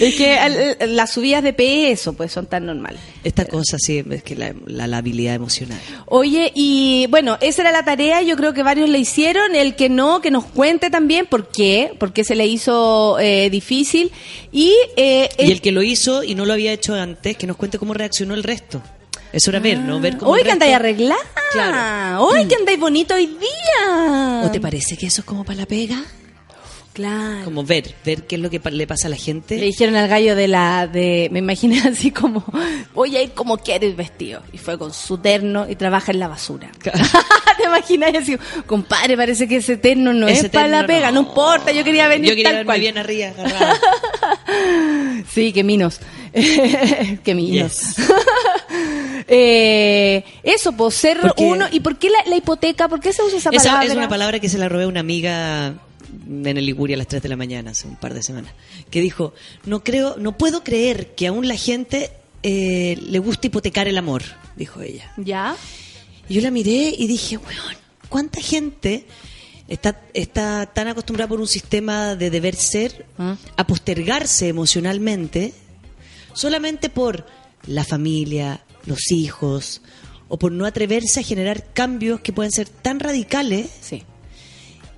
es 0.00 0.14
que 0.16 0.76
las 0.88 1.12
subidas 1.12 1.42
de 1.42 1.52
peso 1.52 2.12
pues 2.14 2.32
son 2.32 2.46
tan 2.46 2.66
normales. 2.66 3.00
Esta 3.22 3.44
cosa 3.44 3.76
sí, 3.78 4.02
es 4.10 4.22
que 4.22 4.34
la, 4.36 4.54
la 4.66 4.86
labilidad 4.86 5.34
emocional. 5.34 5.78
Oye, 6.06 6.52
y 6.54 7.06
bueno, 7.08 7.38
esa 7.40 7.62
era 7.62 7.72
la 7.72 7.84
tarea, 7.84 8.22
yo 8.22 8.36
creo 8.36 8.52
que 8.54 8.62
varios 8.62 8.88
le 8.88 8.98
hicieron, 8.98 9.54
el 9.54 9.76
que 9.76 9.88
no, 9.88 10.20
que 10.20 10.30
nos 10.30 10.44
cuente 10.44 10.90
también 10.90 11.26
por 11.26 11.48
qué, 11.48 11.92
por 11.98 12.12
qué 12.12 12.24
se 12.24 12.34
le 12.34 12.46
hizo 12.46 13.18
eh, 13.18 13.48
difícil. 13.50 14.10
Y, 14.52 14.72
eh, 14.96 15.28
Y 15.38 15.42
el- 15.44 15.50
el 15.52 15.60
que 15.60 15.72
lo 15.72 15.82
hizo 15.82 16.22
y 16.24 16.34
no 16.34 16.44
lo 16.46 16.52
había 16.52 16.72
hecho 16.72 16.94
antes, 16.94 17.36
que 17.36 17.46
nos 17.46 17.56
cuente 17.56 17.78
cómo 17.78 17.94
reaccionó 17.94 18.34
el 18.34 18.42
resto. 18.42 18.82
Eso 19.32 19.50
era 19.50 19.58
ver, 19.58 19.78
¿no? 19.78 19.98
Ver 19.98 20.16
cómo 20.16 20.30
Hoy 20.30 20.40
el 20.40 20.46
que 20.46 20.52
andáis 20.52 20.74
arreglada. 20.74 21.18
Claro. 21.52 22.24
Hoy 22.24 22.44
que 22.46 22.54
andáis 22.54 22.78
bonito 22.78 23.14
hoy 23.14 23.26
día. 23.26 24.42
¿O 24.44 24.50
te 24.50 24.60
parece 24.60 24.96
que 24.96 25.06
eso 25.06 25.22
es 25.22 25.24
como 25.24 25.44
para 25.44 25.58
la 25.60 25.66
pega? 25.66 26.02
Claro. 26.94 27.44
Como 27.44 27.64
ver, 27.64 27.92
ver 28.04 28.22
qué 28.22 28.36
es 28.36 28.40
lo 28.40 28.48
que 28.50 28.60
le 28.70 28.86
pasa 28.86 29.08
a 29.08 29.10
la 29.10 29.16
gente. 29.16 29.56
Le 29.58 29.66
dijeron 29.66 29.96
al 29.96 30.06
gallo 30.06 30.36
de 30.36 30.46
la, 30.46 30.86
de, 30.86 31.28
me 31.32 31.40
imaginé 31.40 31.80
así 31.88 32.12
como, 32.12 32.44
voy 32.94 33.16
a 33.16 33.22
ir 33.22 33.32
como 33.32 33.58
quieres 33.58 33.96
vestido. 33.96 34.42
Y 34.52 34.58
fue 34.58 34.78
con 34.78 34.94
su 34.94 35.18
terno 35.18 35.66
y 35.68 35.74
trabaja 35.74 36.12
en 36.12 36.20
la 36.20 36.28
basura. 36.28 36.70
¿Te 36.82 37.64
imaginas 37.64 38.14
así? 38.14 38.36
Compadre, 38.66 39.16
parece 39.16 39.48
que 39.48 39.56
ese 39.56 39.76
terno 39.76 40.12
no 40.12 40.28
Ese 40.28 40.46
es 40.46 40.52
para 40.52 40.68
la 40.68 40.86
pega, 40.86 41.10
no. 41.10 41.22
no. 41.22 41.28
importa, 41.28 41.72
yo 41.72 41.82
quería 41.82 42.06
venir 42.06 42.30
Yo 42.30 42.36
quería 42.36 42.52
tal 42.52 42.64
cual. 42.64 42.80
bien 42.80 42.96
arriba, 42.96 43.28
agarrada. 43.36 43.76
Sí, 45.28 45.52
qué 45.52 45.64
minos. 45.64 45.98
qué 46.32 47.34
minos. 47.34 47.96
Yes. 47.96 47.96
Eh, 49.26 50.24
eso, 50.44 50.72
pues 50.72 50.94
ser 50.94 51.18
uno. 51.38 51.66
¿Y 51.72 51.80
por 51.80 51.96
qué 51.96 52.08
la, 52.10 52.18
la 52.26 52.36
hipoteca? 52.36 52.88
¿Por 52.88 53.00
qué 53.00 53.12
se 53.12 53.22
usa 53.22 53.38
esa 53.38 53.50
Esa 53.50 53.70
palabra? 53.70 53.88
es 53.88 53.96
una 53.96 54.08
palabra 54.08 54.38
que 54.38 54.48
se 54.48 54.58
la 54.58 54.68
robé 54.68 54.84
a 54.84 54.88
una 54.88 55.00
amiga 55.00 55.74
en 56.26 56.56
el 56.56 56.66
Liguria 56.66 56.96
a 56.96 56.98
las 56.98 57.08
3 57.08 57.22
de 57.22 57.28
la 57.28 57.36
mañana, 57.36 57.72
hace 57.72 57.86
un 57.86 57.96
par 57.96 58.14
de 58.14 58.22
semanas, 58.22 58.52
que 58.90 59.00
dijo, 59.00 59.34
no 59.64 59.84
creo, 59.84 60.16
no 60.16 60.36
puedo 60.36 60.64
creer 60.64 61.14
que 61.14 61.26
aún 61.26 61.48
la 61.48 61.56
gente 61.56 62.10
eh, 62.42 62.98
le 63.00 63.18
guste 63.18 63.48
hipotecar 63.48 63.88
el 63.88 63.98
amor, 63.98 64.22
dijo 64.56 64.80
ella. 64.82 65.12
¿Ya? 65.16 65.56
Y 66.28 66.34
yo 66.34 66.40
la 66.40 66.50
miré 66.50 66.94
y 66.96 67.06
dije, 67.06 67.36
weón, 67.36 67.76
¿cuánta 68.08 68.40
gente 68.40 69.06
está, 69.68 70.00
está 70.12 70.66
tan 70.66 70.88
acostumbrada 70.88 71.28
por 71.28 71.40
un 71.40 71.48
sistema 71.48 72.14
de 72.16 72.30
deber 72.30 72.54
ser 72.54 73.06
¿Ah? 73.18 73.36
a 73.56 73.66
postergarse 73.66 74.48
emocionalmente 74.48 75.52
solamente 76.32 76.88
por 76.88 77.26
la 77.66 77.84
familia, 77.84 78.64
los 78.86 79.10
hijos, 79.10 79.80
o 80.28 80.38
por 80.38 80.52
no 80.52 80.66
atreverse 80.66 81.20
a 81.20 81.22
generar 81.22 81.72
cambios 81.72 82.20
que 82.20 82.32
pueden 82.32 82.52
ser 82.52 82.68
tan 82.68 83.00
radicales 83.00 83.70
Sí. 83.80 84.02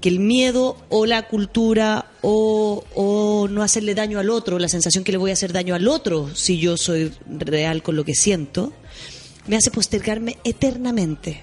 Que 0.07 0.11
el 0.11 0.20
miedo 0.20 0.76
o 0.88 1.04
la 1.04 1.26
cultura 1.26 2.12
o, 2.22 2.84
o 2.94 3.48
no 3.48 3.64
hacerle 3.64 3.92
daño 3.96 4.20
al 4.20 4.30
otro, 4.30 4.61
la 4.61 4.68
sensación 4.68 5.02
que 5.02 5.11
le 5.11 5.18
voy 5.18 5.30
a 5.30 5.32
hacer 5.32 5.52
daño 5.52 5.74
al 5.74 5.88
otro 5.88 6.32
si 6.32 6.59
yo 6.61 6.76
soy 6.76 7.11
real 7.28 7.82
con 7.82 7.96
lo 7.96 8.04
que 8.04 8.14
siento, 8.14 8.72
me 9.48 9.57
hace 9.57 9.72
postergarme 9.72 10.38
eternamente. 10.44 11.42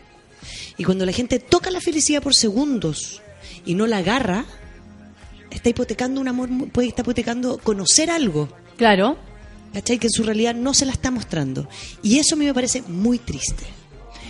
Y 0.77 0.85
cuando 0.85 1.05
la 1.05 1.11
gente 1.11 1.39
toca 1.39 1.71
la 1.71 1.81
felicidad 1.81 2.23
por 2.23 2.35
segundos 2.35 3.21
y 3.65 3.73
no 3.75 3.85
la 3.85 3.97
agarra, 3.97 4.45
está 5.51 5.67
hipotecando 5.67 6.21
un 6.21 6.29
amor, 6.29 6.47
puede 6.71 6.87
estar 6.87 7.03
hipotecando 7.03 7.57
conocer 7.57 8.09
algo, 8.09 8.47
Claro. 8.77 9.17
¿cachai? 9.73 9.99
Que 9.99 10.07
en 10.07 10.13
su 10.13 10.23
realidad 10.23 10.55
no 10.55 10.73
se 10.73 10.85
la 10.85 10.93
está 10.93 11.11
mostrando. 11.11 11.67
Y 12.01 12.17
eso 12.17 12.35
a 12.35 12.37
mí 12.37 12.45
me 12.45 12.53
parece 12.53 12.81
muy 12.83 13.19
triste. 13.19 13.65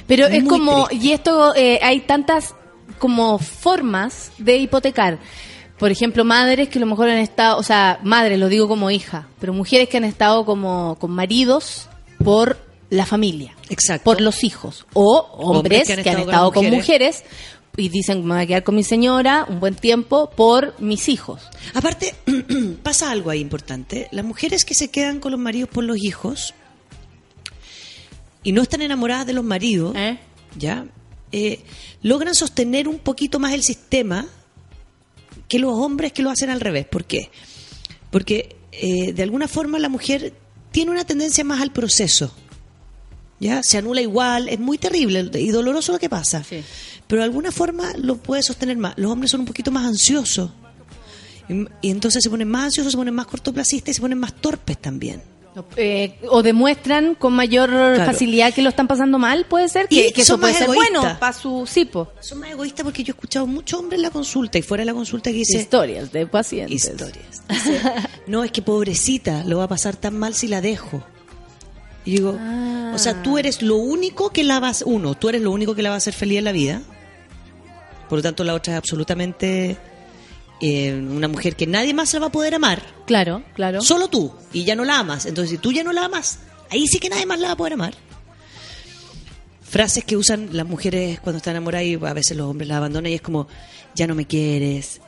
Pero 0.07 0.25
es 0.25 0.43
como, 0.45 0.87
triste. 0.87 1.05
y 1.05 1.11
esto, 1.11 1.53
eh, 1.55 1.77
hay 1.83 1.99
tantas 1.99 2.55
como 3.03 3.37
formas 3.37 4.31
de 4.37 4.55
hipotecar. 4.55 5.19
Por 5.77 5.91
ejemplo, 5.91 6.23
madres 6.23 6.69
que 6.69 6.79
a 6.79 6.79
lo 6.79 6.85
mejor 6.85 7.09
han 7.09 7.17
estado, 7.17 7.57
o 7.57 7.63
sea, 7.63 7.99
madres, 8.01 8.39
lo 8.39 8.47
digo 8.47 8.69
como 8.69 8.89
hija, 8.91 9.27
pero 9.41 9.51
mujeres 9.51 9.89
que 9.89 9.97
han 9.97 10.05
estado 10.05 10.45
como 10.45 10.95
con 11.01 11.11
maridos 11.11 11.89
por 12.23 12.57
la 12.89 13.05
familia, 13.05 13.55
Exacto. 13.67 14.05
por 14.05 14.21
los 14.21 14.45
hijos, 14.45 14.85
o 14.93 15.17
hombres, 15.33 15.85
que 15.85 15.91
han 15.91 16.19
estado, 16.19 16.53
con, 16.53 16.65
mujeres. 16.69 17.25
y 17.75 17.89
dicen, 17.89 18.23
me 18.25 18.35
voy 18.35 18.43
a 18.43 18.47
quedar 18.47 18.63
con 18.63 18.75
mi 18.75 18.85
señora 18.85 19.47
un 19.49 19.59
buen 19.59 19.75
tiempo 19.75 20.29
por 20.29 20.73
mis 20.79 21.09
hijos. 21.09 21.41
Aparte, 21.73 22.15
pasa 22.83 23.11
algo 23.11 23.31
ahí 23.31 23.41
importante. 23.41 24.07
Las 24.11 24.23
mujeres 24.23 24.63
que 24.63 24.75
se 24.75 24.91
quedan 24.91 25.19
con 25.19 25.33
los 25.33 25.41
maridos 25.41 25.69
por 25.69 25.83
los 25.83 25.97
hijos 26.01 26.53
y 28.43 28.53
no 28.53 28.61
están 28.61 28.81
enamoradas 28.81 29.27
de 29.27 29.33
los 29.33 29.43
maridos, 29.43 29.93
¿Eh? 29.97 30.17
¿ya? 30.57 30.85
Eh, 31.35 31.61
logran 32.03 32.35
sostener 32.35 32.87
un 32.87 32.99
poquito 32.99 33.39
más 33.39 33.53
el 33.53 33.63
sistema 33.63 34.27
que 35.47 35.57
los 35.57 35.73
hombres 35.73 36.13
que 36.13 36.21
lo 36.21 36.29
hacen 36.29 36.51
al 36.51 36.61
revés. 36.61 36.85
¿Por 36.85 37.05
qué? 37.05 37.31
Porque 38.11 38.55
eh, 38.71 39.13
de 39.13 39.23
alguna 39.23 39.47
forma 39.47 39.79
la 39.79 39.89
mujer 39.89 40.35
tiene 40.71 40.91
una 40.91 41.05
tendencia 41.05 41.43
más 41.43 41.59
al 41.59 41.71
proceso. 41.71 42.31
¿Ya? 43.39 43.63
Se 43.63 43.79
anula 43.79 43.99
igual, 43.99 44.47
es 44.47 44.59
muy 44.59 44.77
terrible 44.77 45.27
y 45.41 45.49
doloroso 45.49 45.91
lo 45.91 45.97
que 45.97 46.07
pasa. 46.07 46.43
Sí. 46.43 46.63
Pero 47.07 47.21
de 47.21 47.25
alguna 47.25 47.51
forma 47.51 47.93
lo 47.97 48.17
puede 48.17 48.43
sostener 48.43 48.77
más. 48.77 48.93
Los 48.97 49.11
hombres 49.11 49.31
son 49.31 49.39
un 49.39 49.47
poquito 49.47 49.71
más 49.71 49.87
ansiosos. 49.87 50.51
Y, 51.49 51.87
y 51.87 51.89
entonces 51.89 52.21
se 52.23 52.29
ponen 52.29 52.47
más 52.47 52.65
ansiosos, 52.65 52.91
se 52.91 52.97
ponen 52.97 53.15
más 53.15 53.25
cortoplacistas 53.25 53.89
y 53.89 53.93
se 53.95 54.01
ponen 54.01 54.19
más 54.19 54.35
torpes 54.35 54.79
también. 54.79 55.32
Eh, 55.75 56.17
o 56.29 56.41
demuestran 56.41 57.15
con 57.15 57.33
mayor 57.33 57.69
facilidad 57.97 58.53
que 58.53 58.61
lo 58.61 58.69
están 58.69 58.87
pasando 58.87 59.19
mal, 59.19 59.45
puede 59.45 59.69
ser 59.69 59.87
que, 59.87 60.13
eso 60.15 60.39
puede 60.39 60.53
más 60.53 60.59
ser 60.59 60.67
bueno 60.67 61.01
para 61.19 61.33
su 61.33 61.65
cipo. 61.67 62.09
Son 62.19 62.39
más 62.39 62.51
egoístas 62.51 62.83
porque 62.83 63.03
yo 63.03 63.11
he 63.11 63.15
escuchado 63.15 63.45
muchos 63.45 63.79
hombres 63.79 63.99
en 63.99 64.03
la 64.03 64.09
consulta 64.09 64.57
y 64.57 64.61
fuera 64.61 64.81
de 64.81 64.85
la 64.85 64.93
consulta 64.93 65.29
que 65.29 65.37
dice... 65.37 65.57
Historias 65.57 66.11
de 66.11 66.25
pacientes. 66.25 66.85
historias. 66.85 67.43
Dice, 67.49 67.81
no, 68.27 68.43
es 68.43 68.51
que 68.51 68.61
pobrecita, 68.61 69.43
lo 69.43 69.59
va 69.59 69.65
a 69.65 69.67
pasar 69.67 69.95
tan 69.95 70.17
mal 70.17 70.33
si 70.33 70.47
la 70.47 70.61
dejo. 70.61 71.03
Y 72.05 72.11
digo, 72.11 72.35
Ah. 72.39 72.91
o 72.95 72.97
sea, 72.97 73.21
tú 73.21 73.37
eres 73.37 73.61
lo 73.61 73.77
único 73.77 74.31
que 74.31 74.43
la 74.43 74.59
vas, 74.59 74.83
uno, 74.85 75.15
tú 75.15 75.29
eres 75.29 75.41
lo 75.41 75.51
único 75.51 75.75
que 75.75 75.83
la 75.83 75.89
va 75.89 75.95
a 75.95 75.97
hacer 75.97 76.13
feliz 76.13 76.39
en 76.39 76.45
la 76.45 76.51
vida. 76.51 76.81
Por 78.09 78.19
lo 78.19 78.23
tanto, 78.23 78.43
la 78.43 78.53
otra 78.53 78.73
es 78.73 78.77
absolutamente 78.77 79.77
eh, 80.65 80.93
una 80.93 81.27
mujer 81.27 81.57
que 81.57 81.67
nadie 81.67 81.93
más 81.93 82.13
la 82.13 82.21
va 82.21 82.27
a 82.27 82.31
poder 82.31 82.55
amar. 82.55 82.81
Claro, 83.05 83.43
claro. 83.53 83.81
Solo 83.81 84.07
tú. 84.07 84.31
Y 84.53 84.63
ya 84.63 84.75
no 84.75 84.85
la 84.85 84.99
amas. 84.99 85.25
Entonces, 85.25 85.51
si 85.51 85.57
tú 85.57 85.73
ya 85.73 85.83
no 85.83 85.91
la 85.91 86.05
amas, 86.05 86.39
ahí 86.71 86.87
sí 86.87 86.99
que 86.99 87.09
nadie 87.09 87.25
más 87.25 87.37
la 87.41 87.47
va 87.47 87.53
a 87.53 87.57
poder 87.57 87.73
amar. 87.73 87.93
Frases 89.61 90.05
que 90.05 90.15
usan 90.15 90.49
las 90.53 90.65
mujeres 90.65 91.19
cuando 91.19 91.37
están 91.37 91.57
enamoradas 91.57 91.85
y 91.85 91.95
a 91.95 92.13
veces 92.13 92.37
los 92.37 92.49
hombres 92.49 92.69
las 92.69 92.77
abandonan 92.77 93.11
y 93.11 93.15
es 93.15 93.21
como, 93.21 93.49
ya 93.93 94.07
no 94.07 94.15
me 94.15 94.25
quieres, 94.25 95.01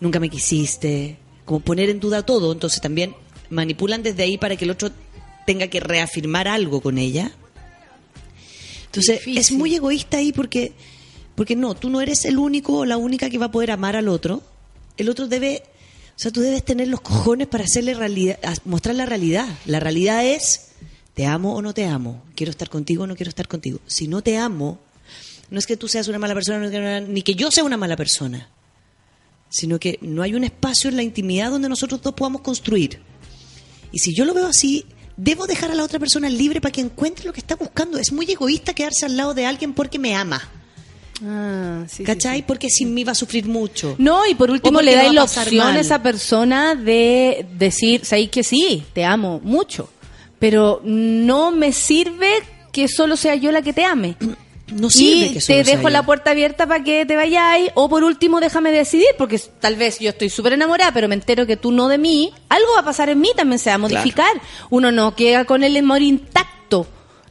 nunca 0.00 0.20
me 0.20 0.28
quisiste. 0.28 1.16
Como 1.46 1.60
poner 1.60 1.88
en 1.88 2.00
duda 2.00 2.26
todo. 2.26 2.52
Entonces 2.52 2.82
también 2.82 3.14
manipulan 3.48 4.02
desde 4.02 4.24
ahí 4.24 4.36
para 4.36 4.56
que 4.56 4.66
el 4.66 4.72
otro 4.72 4.90
tenga 5.46 5.68
que 5.68 5.80
reafirmar 5.80 6.48
algo 6.48 6.82
con 6.82 6.98
ella. 6.98 7.32
Entonces 8.84 9.20
Difícil. 9.20 9.38
es 9.38 9.52
muy 9.52 9.74
egoísta 9.74 10.18
ahí 10.18 10.32
porque, 10.32 10.74
porque 11.34 11.56
no, 11.56 11.74
tú 11.74 11.88
no 11.88 12.02
eres 12.02 12.26
el 12.26 12.36
único 12.36 12.80
o 12.80 12.84
la 12.84 12.98
única 12.98 13.30
que 13.30 13.38
va 13.38 13.46
a 13.46 13.50
poder 13.50 13.70
amar 13.70 13.96
al 13.96 14.08
otro. 14.08 14.42
El 14.98 15.08
otro 15.08 15.28
debe, 15.28 15.62
o 16.10 16.18
sea, 16.18 16.30
tú 16.30 16.40
debes 16.40 16.64
tener 16.64 16.88
los 16.88 17.00
cojones 17.00 17.46
para 17.46 17.64
hacerle 17.64 17.94
realidad, 17.94 18.38
mostrar 18.64 18.94
la 18.96 19.06
realidad. 19.06 19.48
La 19.64 19.80
realidad 19.80 20.26
es, 20.26 20.72
te 21.14 21.24
amo 21.24 21.54
o 21.54 21.62
no 21.62 21.72
te 21.72 21.86
amo, 21.86 22.24
quiero 22.34 22.50
estar 22.50 22.68
contigo 22.68 23.04
o 23.04 23.06
no 23.06 23.16
quiero 23.16 23.30
estar 23.30 23.48
contigo. 23.48 23.78
Si 23.86 24.08
no 24.08 24.22
te 24.22 24.36
amo, 24.36 24.80
no 25.50 25.58
es 25.58 25.66
que 25.66 25.76
tú 25.76 25.88
seas 25.88 26.08
una 26.08 26.18
mala 26.18 26.34
persona, 26.34 27.00
ni 27.00 27.22
que 27.22 27.34
yo 27.34 27.50
sea 27.50 27.64
una 27.64 27.76
mala 27.76 27.96
persona, 27.96 28.50
sino 29.48 29.78
que 29.78 29.98
no 30.02 30.22
hay 30.22 30.34
un 30.34 30.44
espacio 30.44 30.90
en 30.90 30.96
la 30.96 31.02
intimidad 31.02 31.50
donde 31.50 31.68
nosotros 31.68 32.02
dos 32.02 32.14
podamos 32.14 32.42
construir. 32.42 33.00
Y 33.92 34.00
si 34.00 34.14
yo 34.14 34.24
lo 34.24 34.34
veo 34.34 34.46
así, 34.46 34.84
debo 35.16 35.46
dejar 35.46 35.70
a 35.70 35.74
la 35.74 35.84
otra 35.84 35.98
persona 35.98 36.28
libre 36.28 36.60
para 36.60 36.72
que 36.72 36.80
encuentre 36.80 37.24
lo 37.24 37.32
que 37.32 37.40
está 37.40 37.56
buscando. 37.56 37.98
Es 37.98 38.12
muy 38.12 38.30
egoísta 38.30 38.74
quedarse 38.74 39.06
al 39.06 39.16
lado 39.16 39.32
de 39.32 39.46
alguien 39.46 39.74
porque 39.74 39.98
me 39.98 40.14
ama. 40.14 40.57
Ah, 41.24 41.84
sí, 41.88 42.04
¿Cachai? 42.04 42.38
sí. 42.38 42.44
Porque 42.46 42.70
sin 42.70 42.94
mí 42.94 43.04
va 43.04 43.12
a 43.12 43.14
sufrir 43.14 43.46
mucho. 43.46 43.94
No, 43.98 44.26
y 44.26 44.34
por 44.34 44.50
último 44.50 44.80
le 44.80 44.94
dais 44.94 45.12
la 45.12 45.24
opción 45.24 45.66
mal. 45.66 45.76
a 45.76 45.80
esa 45.80 46.02
persona 46.02 46.74
de 46.74 47.44
decir, 47.58 48.04
sabéis 48.04 48.30
que 48.30 48.44
sí, 48.44 48.84
te 48.92 49.04
amo 49.04 49.40
mucho, 49.42 49.90
pero 50.38 50.80
no 50.84 51.50
me 51.50 51.72
sirve 51.72 52.30
que 52.72 52.86
solo 52.88 53.16
sea 53.16 53.34
yo 53.34 53.50
la 53.50 53.62
que 53.62 53.72
te 53.72 53.84
ame. 53.84 54.16
No 54.70 54.90
sirve 54.90 55.28
y 55.28 55.32
que 55.32 55.40
solo 55.40 55.60
te 55.60 55.64
sea 55.64 55.76
dejo 55.76 55.88
yo. 55.88 55.94
la 55.94 56.02
puerta 56.04 56.30
abierta 56.32 56.66
para 56.66 56.84
que 56.84 57.06
te 57.06 57.16
vayáis, 57.16 57.70
o 57.74 57.88
por 57.88 58.04
último 58.04 58.38
déjame 58.38 58.70
decidir, 58.70 59.06
porque 59.16 59.40
tal 59.60 59.76
vez 59.76 59.98
yo 59.98 60.10
estoy 60.10 60.28
súper 60.28 60.52
enamorada, 60.52 60.92
pero 60.92 61.08
me 61.08 61.14
entero 61.14 61.46
que 61.46 61.56
tú 61.56 61.72
no 61.72 61.88
de 61.88 61.96
mí, 61.96 62.34
algo 62.50 62.68
va 62.74 62.80
a 62.80 62.84
pasar 62.84 63.08
en 63.08 63.18
mí, 63.18 63.30
también 63.34 63.58
se 63.58 63.70
va 63.70 63.76
a 63.76 63.78
modificar. 63.78 64.30
Uno 64.68 64.92
no 64.92 65.16
queda 65.16 65.46
con 65.46 65.64
el 65.64 65.74
amor 65.74 66.02
intacto. 66.02 66.57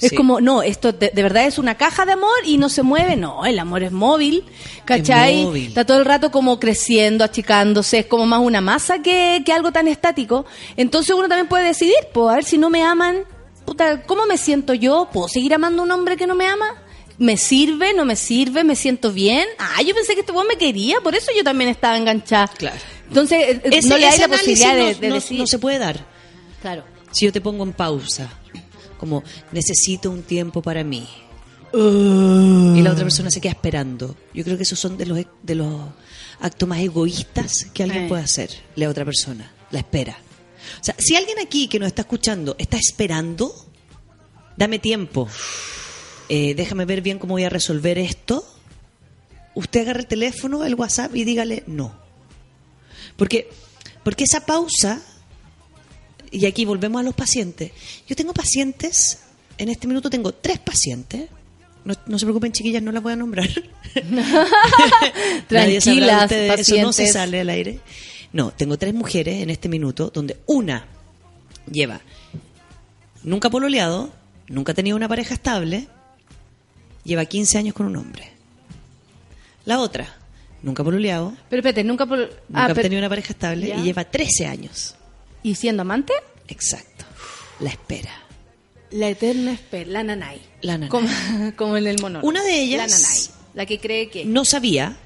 Es 0.02 0.10
Sí. 0.12 0.16
como, 0.16 0.40
no, 0.42 0.62
esto 0.62 0.92
de, 0.92 1.10
de 1.10 1.24
verdad 1.24 1.46
es 1.48 1.58
una 1.58 1.76
caja 1.76 2.06
de 2.06 2.12
amor 2.14 2.30
y 2.46 2.58
no 2.58 2.70
se 2.70 2.84
mueve. 2.84 3.16
No, 3.16 3.46
el 3.46 3.58
amor 3.58 3.82
es 3.84 3.92
móvil, 3.92 4.44
¿cachai? 4.86 5.40
Es 5.42 5.46
móvil. 5.46 5.68
Está 5.70 5.86
todo 5.86 5.98
el 5.98 6.06
rato 6.06 6.30
como 6.32 6.60
creciendo, 6.60 7.24
achicándose, 7.24 8.00
es 8.00 8.06
como 8.06 8.26
más 8.26 8.40
una 8.42 8.62
masa 8.62 9.02
que, 9.02 9.42
que 9.46 9.52
algo 9.54 9.72
tan 9.72 9.88
estático. 9.88 10.46
Entonces 10.76 11.16
uno 11.16 11.28
también 11.28 11.48
puede 11.48 11.66
decidir, 11.66 11.96
pues 12.14 12.30
a 12.32 12.36
ver 12.36 12.44
si 12.44 12.58
no 12.58 12.70
me 12.70 12.84
aman, 12.84 13.24
puta, 13.66 14.04
¿cómo 14.04 14.26
me 14.28 14.38
siento 14.38 14.74
yo? 14.74 15.10
¿Puedo 15.12 15.28
seguir 15.28 15.54
amando 15.54 15.82
a 15.82 15.86
un 15.86 15.92
hombre 15.92 16.16
que 16.16 16.28
no 16.28 16.36
me 16.36 16.46
ama? 16.46 16.76
¿Me 17.18 17.36
sirve? 17.36 17.96
¿No 17.96 18.06
me 18.06 18.16
sirve? 18.16 18.64
¿Me 18.64 18.76
siento 18.76 19.12
bien? 19.12 19.48
Ah, 19.58 19.82
yo 19.82 19.96
pensé 19.96 20.14
que 20.14 20.20
este 20.20 20.32
weón 20.32 20.48
me 20.48 20.58
quería, 20.58 21.02
por 21.02 21.16
eso 21.16 21.32
yo 21.36 21.44
también 21.44 21.72
estaba 21.72 21.98
enganchada. 21.98 22.48
Claro. 22.50 22.78
Entonces, 23.08 23.40
eh, 23.56 23.62
Ese- 23.64 23.90
no 23.90 23.98
le 23.98 24.08
hay 24.08 24.20
la 24.20 24.28
posibilidad 24.28 24.76
de, 24.76 24.94
no- 24.94 25.00
de 25.00 25.08
no- 25.10 25.16
decir. 25.16 25.40
no 25.40 25.48
se 25.48 25.58
puede 25.58 25.80
dar. 25.80 26.06
Claro. 26.62 26.84
Si 27.12 27.26
yo 27.26 27.32
te 27.34 27.42
pongo 27.42 27.64
en 27.64 27.74
pausa, 27.74 28.30
como 28.98 29.24
necesito 29.52 30.10
un 30.12 30.24
tiempo 30.24 30.62
para 30.62 30.84
mí. 30.84 31.08
Y 31.74 32.82
la 32.82 32.92
otra 32.92 33.04
persona 33.04 33.30
se 33.30 33.42
queda 33.42 33.52
esperando. 33.52 34.16
Yo 34.34 34.44
creo 34.44 34.58
que 34.58 34.64
esos 34.64 34.80
son 34.80 34.98
de 34.98 35.06
los, 35.06 35.20
de 35.44 35.56
los 35.56 35.90
actos 36.40 36.68
más 36.68 36.80
egoístas 36.80 37.68
que 37.74 37.84
alguien 37.84 38.06
Eh. 38.06 38.08
puede 38.08 38.24
hacer, 38.24 38.50
la 38.76 38.90
otra 38.90 39.06
persona. 39.06 39.52
La 39.72 39.80
espera. 39.80 40.18
O 40.80 40.84
sea, 40.84 40.96
si 40.98 41.16
alguien 41.16 41.38
aquí 41.40 41.68
que 41.68 41.78
nos 41.80 41.88
está 41.88 42.04
escuchando 42.04 42.56
está 42.58 42.78
esperando, 42.78 43.54
dame 44.56 44.80
tiempo. 44.80 45.28
Eh, 46.30 46.56
déjame 46.56 46.86
ver 46.86 47.02
bien 47.02 47.20
cómo 47.20 47.34
voy 47.34 47.44
a 47.44 47.50
resolver 47.50 47.98
esto. 47.98 48.46
Usted 49.56 49.82
agarra 49.82 50.00
el 50.00 50.08
teléfono, 50.08 50.64
el 50.64 50.76
WhatsApp 50.76 51.16
y 51.16 51.24
dígale 51.26 51.64
no. 51.68 51.94
Porque, 53.18 53.50
porque 54.04 54.24
esa 54.24 54.46
pausa 54.46 55.02
y 56.32 56.46
aquí 56.46 56.66
volvemos 56.66 57.00
a 57.00 57.04
los 57.04 57.14
pacientes. 57.16 57.72
Yo 58.08 58.16
tengo 58.16 58.34
pacientes, 58.34 59.20
en 59.58 59.70
este 59.70 59.88
minuto 59.88 60.10
tengo 60.10 60.32
tres 60.34 60.60
pacientes. 60.60 61.30
No, 61.86 61.94
no 62.06 62.20
se 62.20 62.26
preocupen, 62.26 62.52
chiquillas, 62.52 62.84
no 62.84 62.92
las 62.92 63.02
voy 63.02 63.14
a 63.14 63.16
nombrar. 63.16 63.48
De 63.94 65.44
Tranquilas, 65.48 66.24
ustedes, 66.24 66.60
Eso 66.60 66.82
no 66.82 66.94
se 66.94 67.08
sale 67.08 67.40
al 67.42 67.50
aire. 67.50 67.80
No, 68.34 68.52
tengo 68.52 68.78
tres 68.78 68.94
mujeres 68.94 69.42
en 69.42 69.50
este 69.50 69.70
minuto 69.70 70.12
donde 70.14 70.38
una 70.48 70.86
lleva 71.72 72.02
nunca 73.24 73.50
pololeado, 73.50 74.12
nunca 74.48 74.74
ha 74.74 74.76
tenido 74.76 74.96
una 74.98 75.08
pareja 75.08 75.34
estable, 75.34 75.88
lleva 77.04 77.26
15 77.26 77.58
años 77.58 77.74
con 77.74 77.86
un 77.88 77.96
hombre. 77.96 78.30
La 79.66 79.80
otra, 79.80 80.14
nunca 80.62 80.84
pololeado, 80.84 81.34
Pero 81.50 81.60
espérate, 81.62 81.84
nunca 81.84 82.06
nunca 82.06 82.30
ah, 82.54 82.66
ha 82.66 82.68
pero- 82.68 82.82
tenido 82.84 83.00
una 83.00 83.10
pareja 83.10 83.32
estable 83.34 83.68
Ya. 83.68 83.78
y 83.78 83.84
lleva 83.84 84.04
13 84.04 84.46
años. 84.46 84.96
¿Y 85.48 85.56
siendo 85.56 85.82
amante? 85.84 86.12
Exacto. 86.50 87.06
La 87.62 87.70
espera. 87.70 88.12
La 88.92 89.08
eterna 89.10 89.54
espera, 89.54 89.90
la 89.90 90.04
nanay. 90.04 90.42
La 90.62 90.74
nanay. 90.74 90.90
Como, 90.90 91.08
como 91.56 91.78
en 91.78 91.88
el 91.88 92.02
monólogo. 92.02 92.28
Una 92.28 92.44
de 92.44 92.62
ellas- 92.62 92.78
La 92.80 92.88
nanay. 92.88 93.20
La 93.54 93.66
que 93.66 93.80
cree 93.80 94.10
que... 94.10 94.26
no 94.26 94.44
sabía 94.46 94.98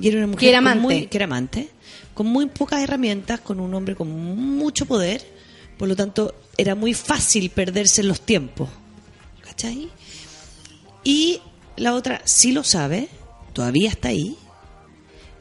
y 0.00 0.08
era 0.08 0.16
una 0.18 0.26
mujer 0.28 0.40
Que 0.40 0.48
era 0.48 0.58
amante. 0.58 0.80
muy- 0.82 1.06
que 1.08 1.16
era 1.18 1.24
amante 1.26 1.68
con 2.14 2.26
muy 2.26 2.46
pocas 2.46 2.80
herramientas 2.82 3.40
con 3.40 3.60
un 3.60 3.72
hombre 3.74 3.94
con 3.94 4.08
mucho 4.10 4.86
poder 4.86 5.24
por 5.78 5.86
lo 5.88 5.94
tanto 5.94 6.34
era 6.56 6.74
muy 6.74 6.94
fácil 6.94 7.50
perderse 7.50 8.00
en 8.00 8.08
los 8.08 8.20
tiempos 8.22 8.68
¿cachai? 9.42 9.88
y 11.04 11.40
la 11.76 11.94
otra 11.94 12.22
sí 12.24 12.52
lo 12.52 12.64
sabe 12.64 13.08
todavía 13.52 13.88
está 13.90 14.08
ahí 14.08 14.36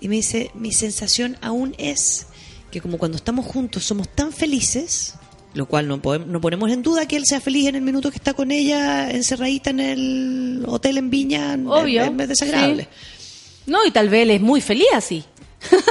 y 0.01 0.07
me 0.07 0.15
dice 0.17 0.51
mi 0.53 0.71
sensación 0.71 1.37
aún 1.41 1.73
es 1.77 2.27
que 2.71 2.81
como 2.81 2.97
cuando 2.97 3.17
estamos 3.17 3.45
juntos 3.45 3.83
somos 3.83 4.07
tan 4.09 4.31
felices 4.31 5.15
lo 5.55 5.65
cual 5.65 5.87
no, 5.87 5.99
podemos, 5.99 6.27
no 6.27 6.39
ponemos 6.39 6.71
en 6.71 6.83
duda 6.83 7.07
que 7.07 7.15
él 7.15 7.23
sea 7.25 7.41
feliz 7.41 7.67
en 7.67 7.75
el 7.75 7.81
minuto 7.81 8.11
que 8.11 8.17
está 8.17 8.33
con 8.35 8.51
ella 8.51 9.09
encerradita 9.09 9.71
en 9.71 9.79
el 9.79 10.63
hotel 10.67 10.99
en 10.99 11.09
Viña 11.09 11.57
Obvio, 11.65 12.03
es, 12.03 12.11
es 12.19 12.27
desagradable 12.29 12.87
No, 13.65 13.83
y 13.85 13.91
tal 13.91 14.09
vez 14.09 14.23
él 14.23 14.31
es 14.31 14.41
muy 14.41 14.61
feliz 14.61 14.87
así. 14.93 15.23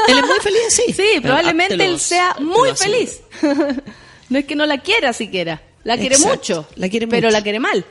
él 0.08 0.18
es 0.18 0.26
muy 0.26 0.38
feliz 0.40 0.60
así. 0.68 0.82
Sí, 0.92 0.92
Pero, 0.96 1.16
ah, 1.18 1.20
probablemente 1.38 1.76
te 1.76 1.86
lo- 1.88 1.92
él 1.94 1.98
sea 2.00 2.36
muy 2.40 2.70
feliz. 2.76 3.20
no 4.30 4.38
es 4.38 4.44
que 4.44 4.54
no 4.56 4.64
la 4.66 4.78
quiera 4.78 5.12
siquiera. 5.12 5.60
La 5.84 5.96
quiere 5.98 6.14
Exacto, 6.16 6.36
mucho. 6.36 6.68
la 6.76 6.88
quiere 6.88 7.06
Pero 7.08 7.26
mucho. 7.28 7.36
la 7.36 7.42
quiere 7.42 7.58
mal. 7.60 7.84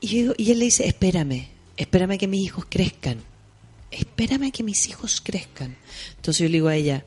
Y, 0.00 0.06
yo 0.08 0.14
digo- 0.18 0.34
y 0.38 0.50
él 0.52 0.58
le 0.58 0.64
dice, 0.66 0.86
espérame, 0.86 1.48
espérame 1.76 2.12
a 2.12 2.18
que 2.18 2.26
mis 2.26 2.44
hijos 2.44 2.64
crezcan. 2.68 3.18
Espérame 3.90 4.44
a 4.48 4.50
que 4.50 4.62
mis 4.62 4.86
hijos 4.88 5.20
crezcan. 5.20 5.76
Entonces 6.16 6.38
yo 6.40 6.46
le 6.46 6.52
digo 6.54 6.68
a 6.68 6.76
ella, 6.76 7.04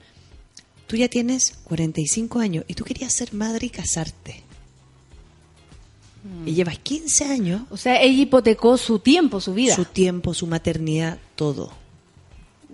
tú 0.90 0.95
ya 0.98 1.07
tienes 1.07 1.53
45 1.66 2.40
años 2.40 2.66
y 2.68 2.74
tú 2.74 2.84
querías 2.84 3.14
ser 3.14 3.32
madre 3.34 3.68
y 3.68 3.70
casarte. 3.70 4.41
Y 6.45 6.52
llevas 6.53 6.80
15 6.80 7.26
años, 7.26 7.61
O 7.70 7.78
sea, 7.78 8.02
ella 8.02 8.22
hipotecó 8.24 8.76
su 8.78 8.98
tiempo, 8.99 9.40
su 9.40 9.53
vida. 9.53 9.76
su 9.76 9.86
tiempo, 9.86 10.34
su 10.34 10.48
maternidad, 10.48 11.20
todo, 11.36 11.72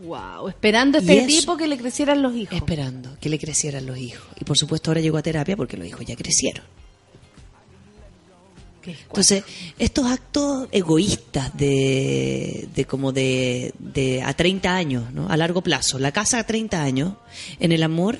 Wow, 0.04 0.48
esperando 0.50 0.98
a 0.98 1.02
este 1.02 1.18
eso- 1.26 1.28
tipo 1.42 1.58
que 1.58 1.68
le 1.68 1.78
crecieran 1.78 2.22
los 2.22 2.34
hijos. 2.36 2.56
esperando 2.56 3.18
que 3.20 3.30
le 3.30 3.38
crecieran 3.38 3.86
los 3.86 3.98
hijos. 3.98 4.26
Y 4.40 4.46
por 4.46 4.58
supuesto 4.58 4.90
ahora 4.92 5.02
llegó 5.02 5.18
a 5.18 5.22
terapia 5.22 5.56
porque 5.58 5.78
los 5.78 5.88
hijos 5.88 6.06
ya 6.06 6.16
crecieron. 6.16 6.66
Entonces, 8.86 9.44
estos 9.80 10.06
actos 10.06 10.68
egoístas 10.72 11.56
de, 11.58 12.68
de 12.74 12.86
como 12.86 13.12
de, 13.12 13.74
de 13.80 14.22
a 14.22 14.34
30 14.34 14.76
años, 14.76 15.12
¿no? 15.14 15.30
A 15.30 15.38
largo 15.38 15.62
plazo. 15.62 16.00
La 16.00 16.12
casa 16.12 16.40
a 16.40 16.46
30 16.46 16.82
años, 16.82 17.14
en 17.60 17.72
el 17.72 17.84
amor, 17.84 18.18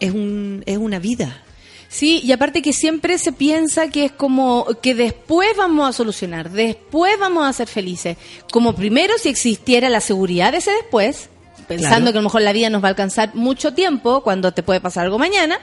es, 0.00 0.12
un, 0.12 0.62
es 0.66 0.78
una 0.78 0.98
vida. 0.98 1.42
Sí, 1.88 2.20
y 2.24 2.32
aparte 2.32 2.62
que 2.62 2.72
siempre 2.72 3.16
se 3.16 3.32
piensa 3.32 3.90
que 3.90 4.06
es 4.06 4.12
como 4.12 4.66
que 4.82 4.94
después 4.94 5.48
vamos 5.56 5.88
a 5.88 5.92
solucionar, 5.92 6.50
después 6.50 7.18
vamos 7.18 7.46
a 7.46 7.52
ser 7.52 7.68
felices. 7.68 8.16
Como 8.52 8.74
primero, 8.74 9.14
si 9.18 9.28
existiera 9.28 9.88
la 9.88 10.00
seguridad 10.00 10.52
de 10.52 10.58
ese 10.58 10.72
después, 10.72 11.28
pensando 11.66 11.96
Claro. 11.96 12.12
que 12.12 12.18
a 12.18 12.20
lo 12.20 12.24
mejor 12.28 12.42
la 12.42 12.52
vida 12.52 12.70
nos 12.70 12.82
va 12.82 12.88
a 12.88 12.90
alcanzar 12.90 13.34
mucho 13.34 13.74
tiempo, 13.74 14.22
cuando 14.22 14.52
te 14.52 14.62
puede 14.62 14.80
pasar 14.80 15.04
algo 15.04 15.18
mañana. 15.18 15.58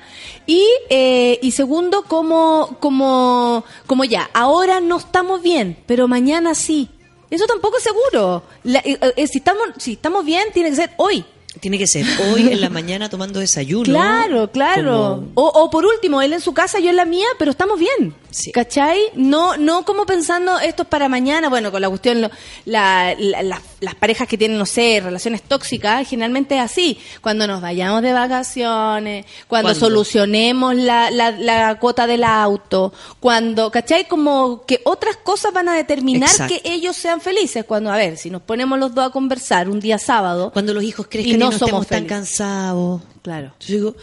Y, 0.45 0.65
eh, 0.89 1.39
y 1.41 1.51
segundo, 1.51 2.03
como, 2.03 2.77
como, 2.79 3.63
como 3.87 4.03
ya, 4.03 4.29
ahora 4.33 4.79
no 4.79 4.97
estamos 4.97 5.41
bien, 5.41 5.77
pero 5.85 6.07
mañana 6.07 6.55
sí. 6.55 6.89
Eso 7.29 7.45
tampoco 7.47 7.77
es 7.77 7.83
seguro. 7.83 8.43
La- 8.63 8.79
eh, 8.85 8.99
eh, 9.15 9.27
si, 9.27 9.39
estamos, 9.39 9.63
si 9.77 9.93
estamos 9.93 10.23
bien, 10.23 10.43
tiene 10.53 10.69
que 10.69 10.75
ser 10.75 10.91
hoy. 10.97 11.25
Tiene 11.59 11.77
que 11.77 11.85
ser 11.87 12.05
hoy 12.31 12.47
en 12.51 12.61
la 12.61 12.69
mañana 12.69 13.09
tomando 13.09 13.39
desayuno. 13.39 13.83
Claro, 13.93 14.51
claro. 14.51 15.23
como- 15.31 15.31
O, 15.35 15.63
o 15.63 15.69
por 15.69 15.85
último, 15.85 16.21
él 16.21 16.33
en 16.33 16.41
su 16.41 16.53
casa, 16.53 16.79
yo 16.79 16.89
en 16.89 16.95
la 16.95 17.05
mía, 17.05 17.27
pero 17.39 17.51
estamos 17.51 17.79
bien. 17.79 18.13
Sí. 18.33 18.51
¿Cachai? 18.51 18.99
No, 19.13 19.57
no 19.57 19.85
como 19.85 20.05
pensando 20.07 20.57
esto 20.59 20.83
es 20.83 20.89
para 20.89 21.07
mañana, 21.07 21.49
bueno, 21.49 21.71
con 21.71 21.81
la 21.81 21.87
cuestión, 21.89 22.19
lo- 22.21 22.31
la- 22.65 23.13
la- 23.17 23.43
la- 23.43 23.61
las 23.79 23.93
parejas 23.95 24.27
que 24.27 24.37
tienen, 24.39 24.57
no 24.57 24.65
sé, 24.65 24.99
relaciones 25.03 25.43
tóxicas, 25.43 26.07
generalmente 26.07 26.55
es 26.55 26.61
así. 26.61 26.97
Cuando 27.21 27.45
nos 27.45 27.61
vayamos 27.61 28.01
de 28.01 28.11
vacaciones, 28.11 29.25
cuando 29.47 29.67
¿Cuándo? 29.69 29.79
solucionemos 29.79 30.75
la, 30.75 31.11
la, 31.11 31.29
la 31.31 31.75
cuota 31.79 32.07
del 32.07 32.23
auto, 32.23 32.91
cuando, 33.19 33.69
¿cachai? 33.69 34.07
Como 34.07 34.65
que 34.65 34.81
otras 34.85 35.17
cosas 35.17 35.53
van 35.53 35.69
a 35.69 35.75
determinar 35.75 36.29
Exacto. 36.29 36.55
que 36.63 36.71
ellos 36.73 36.95
sean 36.95 37.21
felices. 37.21 37.65
Cuando, 37.65 37.91
a 37.91 37.97
ver, 37.97 38.17
si 38.17 38.29
nos 38.31 38.41
ponemos 38.41 38.79
los 38.79 38.95
dos 38.95 39.05
a 39.05 39.09
conversar 39.11 39.69
un 39.69 39.79
día 39.79 39.99
sábado, 39.99 40.51
Cuando 40.51 40.73
los 40.73 40.83
hijos 40.83 41.05
crezcan 41.07 41.31
Y 41.33 41.35
y 41.35 41.37
no 41.37 41.51
no, 41.51 41.57
somos 41.59 41.85
tan 41.87 42.05
cansados. 42.05 43.01
claro. 43.21 43.53
Yo 43.59 43.73
digo, 43.75 43.95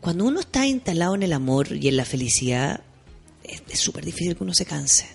cuando 0.00 0.24
uno 0.24 0.40
está 0.40 0.66
instalado 0.66 1.14
en 1.14 1.22
el 1.22 1.32
amor 1.32 1.72
y 1.72 1.88
en 1.88 1.96
la 1.96 2.04
felicidad, 2.04 2.80
es 3.68 3.78
súper 3.78 4.04
difícil 4.04 4.36
que 4.36 4.42
uno 4.44 4.54
se 4.54 4.64
canse. 4.66 5.06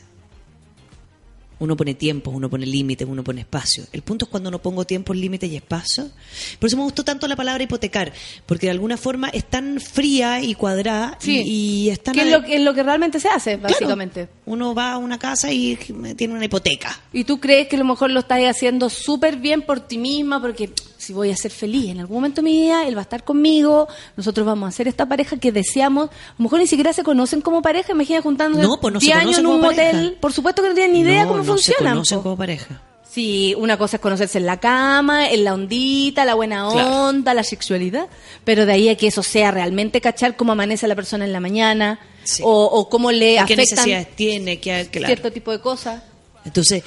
Uno 1.60 1.78
pone 1.78 1.94
tiempos, 1.94 2.34
uno 2.34 2.50
pone 2.50 2.66
límites, 2.66 3.08
uno 3.08 3.24
pone 3.24 3.42
espacio. 3.42 3.84
El 3.92 4.02
punto 4.02 4.26
es 4.26 4.32
cuando 4.32 4.50
no 4.50 4.60
pongo 4.60 4.84
tiempos, 4.84 5.16
límites 5.16 5.48
y 5.52 5.56
espacio. 5.58 6.10
Por 6.58 6.66
eso 6.68 6.76
me 6.76 6.82
gustó 6.82 7.04
tanto 7.04 7.28
la 7.28 7.36
palabra 7.36 7.62
hipotecar, 7.64 8.12
porque 8.48 8.66
de 8.66 8.72
alguna 8.72 8.98
forma 8.98 9.30
es 9.30 9.46
tan 9.48 9.80
fría 9.80 10.42
y 10.42 10.56
cuadrada 10.56 11.18
Sí. 11.20 11.44
y, 11.46 11.84
y 11.86 11.90
es 11.92 12.02
tan... 12.02 12.16
Que 12.16 12.22
es 12.22 12.32
lo, 12.32 12.42
que- 12.44 12.56
es 12.56 12.62
lo 12.62 12.74
que 12.74 12.82
realmente 12.82 13.20
se 13.20 13.28
hace, 13.30 13.60
Claro. 13.60 13.74
básicamente. 13.76 14.28
Uno 14.48 14.74
va 14.74 14.94
a 14.94 14.98
una 14.98 15.20
casa 15.20 15.52
y 15.52 15.76
tiene 16.18 16.34
una 16.34 16.46
hipoteca. 16.46 17.00
Y 17.14 17.26
tú 17.26 17.40
crees 17.40 17.68
que 17.68 17.76
a 17.76 17.80
lo 17.80 17.86
mejor 17.86 18.10
lo 18.10 18.22
estás 18.22 18.40
haciendo 18.50 18.90
súper 18.90 19.36
bien 19.38 19.62
por 19.62 19.82
ti 19.82 20.00
misma, 20.00 20.42
porque 20.42 20.72
si 21.02 21.14
voy 21.14 21.32
a 21.32 21.36
ser 21.36 21.52
feliz 21.52 21.90
en 21.90 22.00
algún 22.00 22.18
momento 22.18 22.42
de 22.42 22.44
mi 22.44 22.62
vida, 22.62 22.86
él 22.88 22.96
va 22.96 23.00
a 23.00 23.04
estar 23.04 23.24
conmigo, 23.24 23.88
nosotros 24.16 24.46
vamos 24.46 24.68
a 24.70 24.72
ser 24.72 24.88
esta 24.88 25.06
pareja 25.06 25.38
que 25.38 25.52
deseamos. 25.52 26.10
A 26.10 26.36
lo 26.38 26.44
mejor 26.44 26.60
ni 26.60 26.68
siquiera 26.68 26.94
se 26.94 27.04
conocen 27.04 27.42
como 27.42 27.62
pareja, 27.62 27.92
imagina 27.94 28.22
juntándose 28.22 28.64
No, 28.68 28.80
pues 28.80 28.94
no 28.94 29.00
se 29.00 29.08
10 29.08 29.18
años 29.18 29.38
en 29.40 29.48
un 29.48 29.62
motel. 29.62 29.76
pareja. 29.94 30.12
Por 30.22 30.34
supuesto 30.34 30.62
que 30.62 30.70
no 30.70 30.76
tienen 30.76 30.94
ni 30.94 31.00
idea 31.00 31.24
no, 31.24 31.30
cómo 31.30 31.38
no 31.40 31.44
se 31.44 31.72
funcionan. 31.74 31.94
conocen 31.94 32.18
po. 32.20 32.24
como 32.24 32.38
pareja. 32.38 32.82
Sí, 33.10 33.54
una 33.58 33.78
cosa 33.78 33.98
es 33.98 34.02
conocerse 34.02 34.38
en 34.38 34.46
la 34.46 34.60
cama, 34.62 35.30
en 35.30 35.44
la 35.44 35.54
ondita, 35.54 36.24
la 36.24 36.34
buena 36.34 36.70
Claro. 36.72 37.08
onda, 37.08 37.34
la 37.34 37.44
sexualidad, 37.44 38.08
pero 38.46 38.66
de 38.66 38.72
ahí 38.72 38.88
a 38.88 38.96
que 38.96 39.08
eso 39.08 39.22
sea 39.22 39.52
realmente 39.52 40.00
cachar 40.00 40.38
cómo 40.38 40.54
amanece 40.54 40.88
la 40.88 40.96
persona 40.96 41.26
en 41.26 41.34
la 41.34 41.42
mañana 41.42 42.00
Sí. 42.24 42.42
o, 42.46 42.64
o 42.66 42.88
cómo 42.88 43.12
le 43.12 43.34
¿Qué 43.34 43.40
afectan 43.40 43.58
necesidades 43.58 44.16
tiene? 44.16 44.60
¿Qué, 44.62 44.88
claro. 44.90 45.08
cierto 45.08 45.32
tipo 45.32 45.52
de 45.52 45.60
cosas. 45.60 46.04
Entonces, 46.46 46.84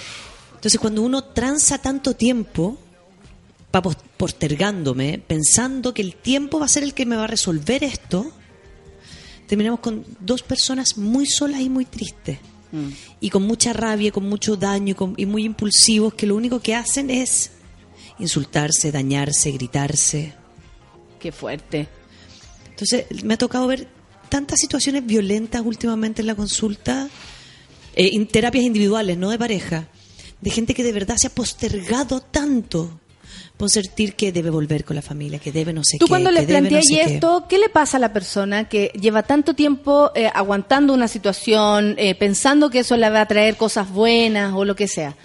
entonces 0.54 0.80
cuando 0.80 1.02
uno 1.02 1.24
transa 1.24 1.76
tanto 1.76 2.14
tiempo, 2.14 2.78
pos- 3.82 3.96
postergándome, 4.16 5.18
pensando 5.18 5.92
que 5.94 6.02
el 6.02 6.14
tiempo 6.14 6.58
va 6.58 6.66
a 6.66 6.68
ser 6.68 6.82
el 6.82 6.94
que 6.94 7.06
me 7.06 7.16
va 7.16 7.24
a 7.24 7.28
resolver 7.28 7.82
esto, 7.84 8.30
terminamos 9.46 9.80
con 9.80 10.04
dos 10.20 10.42
personas 10.42 10.96
muy 10.98 11.26
solas 11.26 11.60
y 11.60 11.68
muy 11.68 11.84
tristes. 11.84 12.38
Y 13.20 13.30
con 13.30 13.44
mucha 13.44 13.72
rabia, 13.72 14.10
con 14.10 14.28
mucho 14.28 14.56
daño 14.56 14.90
y, 14.90 14.94
con- 14.94 15.14
y 15.16 15.26
muy 15.26 15.44
impulsivos 15.44 16.14
que 16.14 16.26
lo 16.26 16.34
único 16.34 16.58
que 16.60 16.74
hacen 16.74 17.08
es 17.08 17.52
insultarse, 18.18 18.90
dañarse, 18.90 19.52
gritarse. 19.52 20.32
Qué 21.20 21.30
fuerte. 21.30 21.86
Entonces, 22.70 23.04
me 23.22 23.34
ha 23.34 23.38
tocado 23.38 23.68
ver 23.68 23.86
tantas 24.28 24.58
situaciones 24.58 25.06
violentas 25.06 25.62
últimamente 25.64 26.22
en 26.22 26.26
la 26.26 26.34
consulta, 26.34 27.08
eh, 27.94 28.10
en 28.14 28.26
terapias 28.26 28.64
individuales, 28.64 29.16
no 29.18 29.30
de 29.30 29.38
pareja, 29.38 29.86
de 30.40 30.50
gente 30.50 30.74
que 30.74 30.82
de 30.82 30.92
verdad 30.92 31.16
se 31.16 31.28
ha 31.28 31.30
postergado 31.30 32.20
tanto 32.22 32.98
por 33.56 33.70
sentir 33.70 34.14
que 34.14 34.32
debe 34.32 34.50
volver 34.50 34.84
con 34.84 34.96
la 34.96 35.02
familia, 35.02 35.38
que 35.38 35.52
debe 35.52 35.72
no 35.72 35.84
sé 35.84 35.96
Tú 35.98 36.06
qué. 36.06 36.10
cuando 36.10 36.30
que 36.30 36.34
le 36.34 36.40
no 36.42 36.46
planteas 36.48 36.86
sé 36.86 37.02
esto, 37.02 37.46
¿qué 37.48 37.58
le 37.58 37.68
pasa 37.68 37.98
a 37.98 38.00
la 38.00 38.12
persona 38.12 38.68
que 38.68 38.90
lleva 39.00 39.22
tanto 39.22 39.54
tiempo 39.54 40.10
eh, 40.14 40.28
aguantando 40.32 40.92
una 40.92 41.06
situación, 41.08 41.94
eh, 41.98 42.14
pensando 42.16 42.68
que 42.70 42.80
eso 42.80 42.96
le 42.96 43.08
va 43.10 43.20
a 43.20 43.28
traer 43.28 43.56
cosas 43.56 43.90
buenas 43.92 44.52
o 44.54 44.64
lo 44.64 44.74
que 44.74 44.88
sea? 44.88 45.16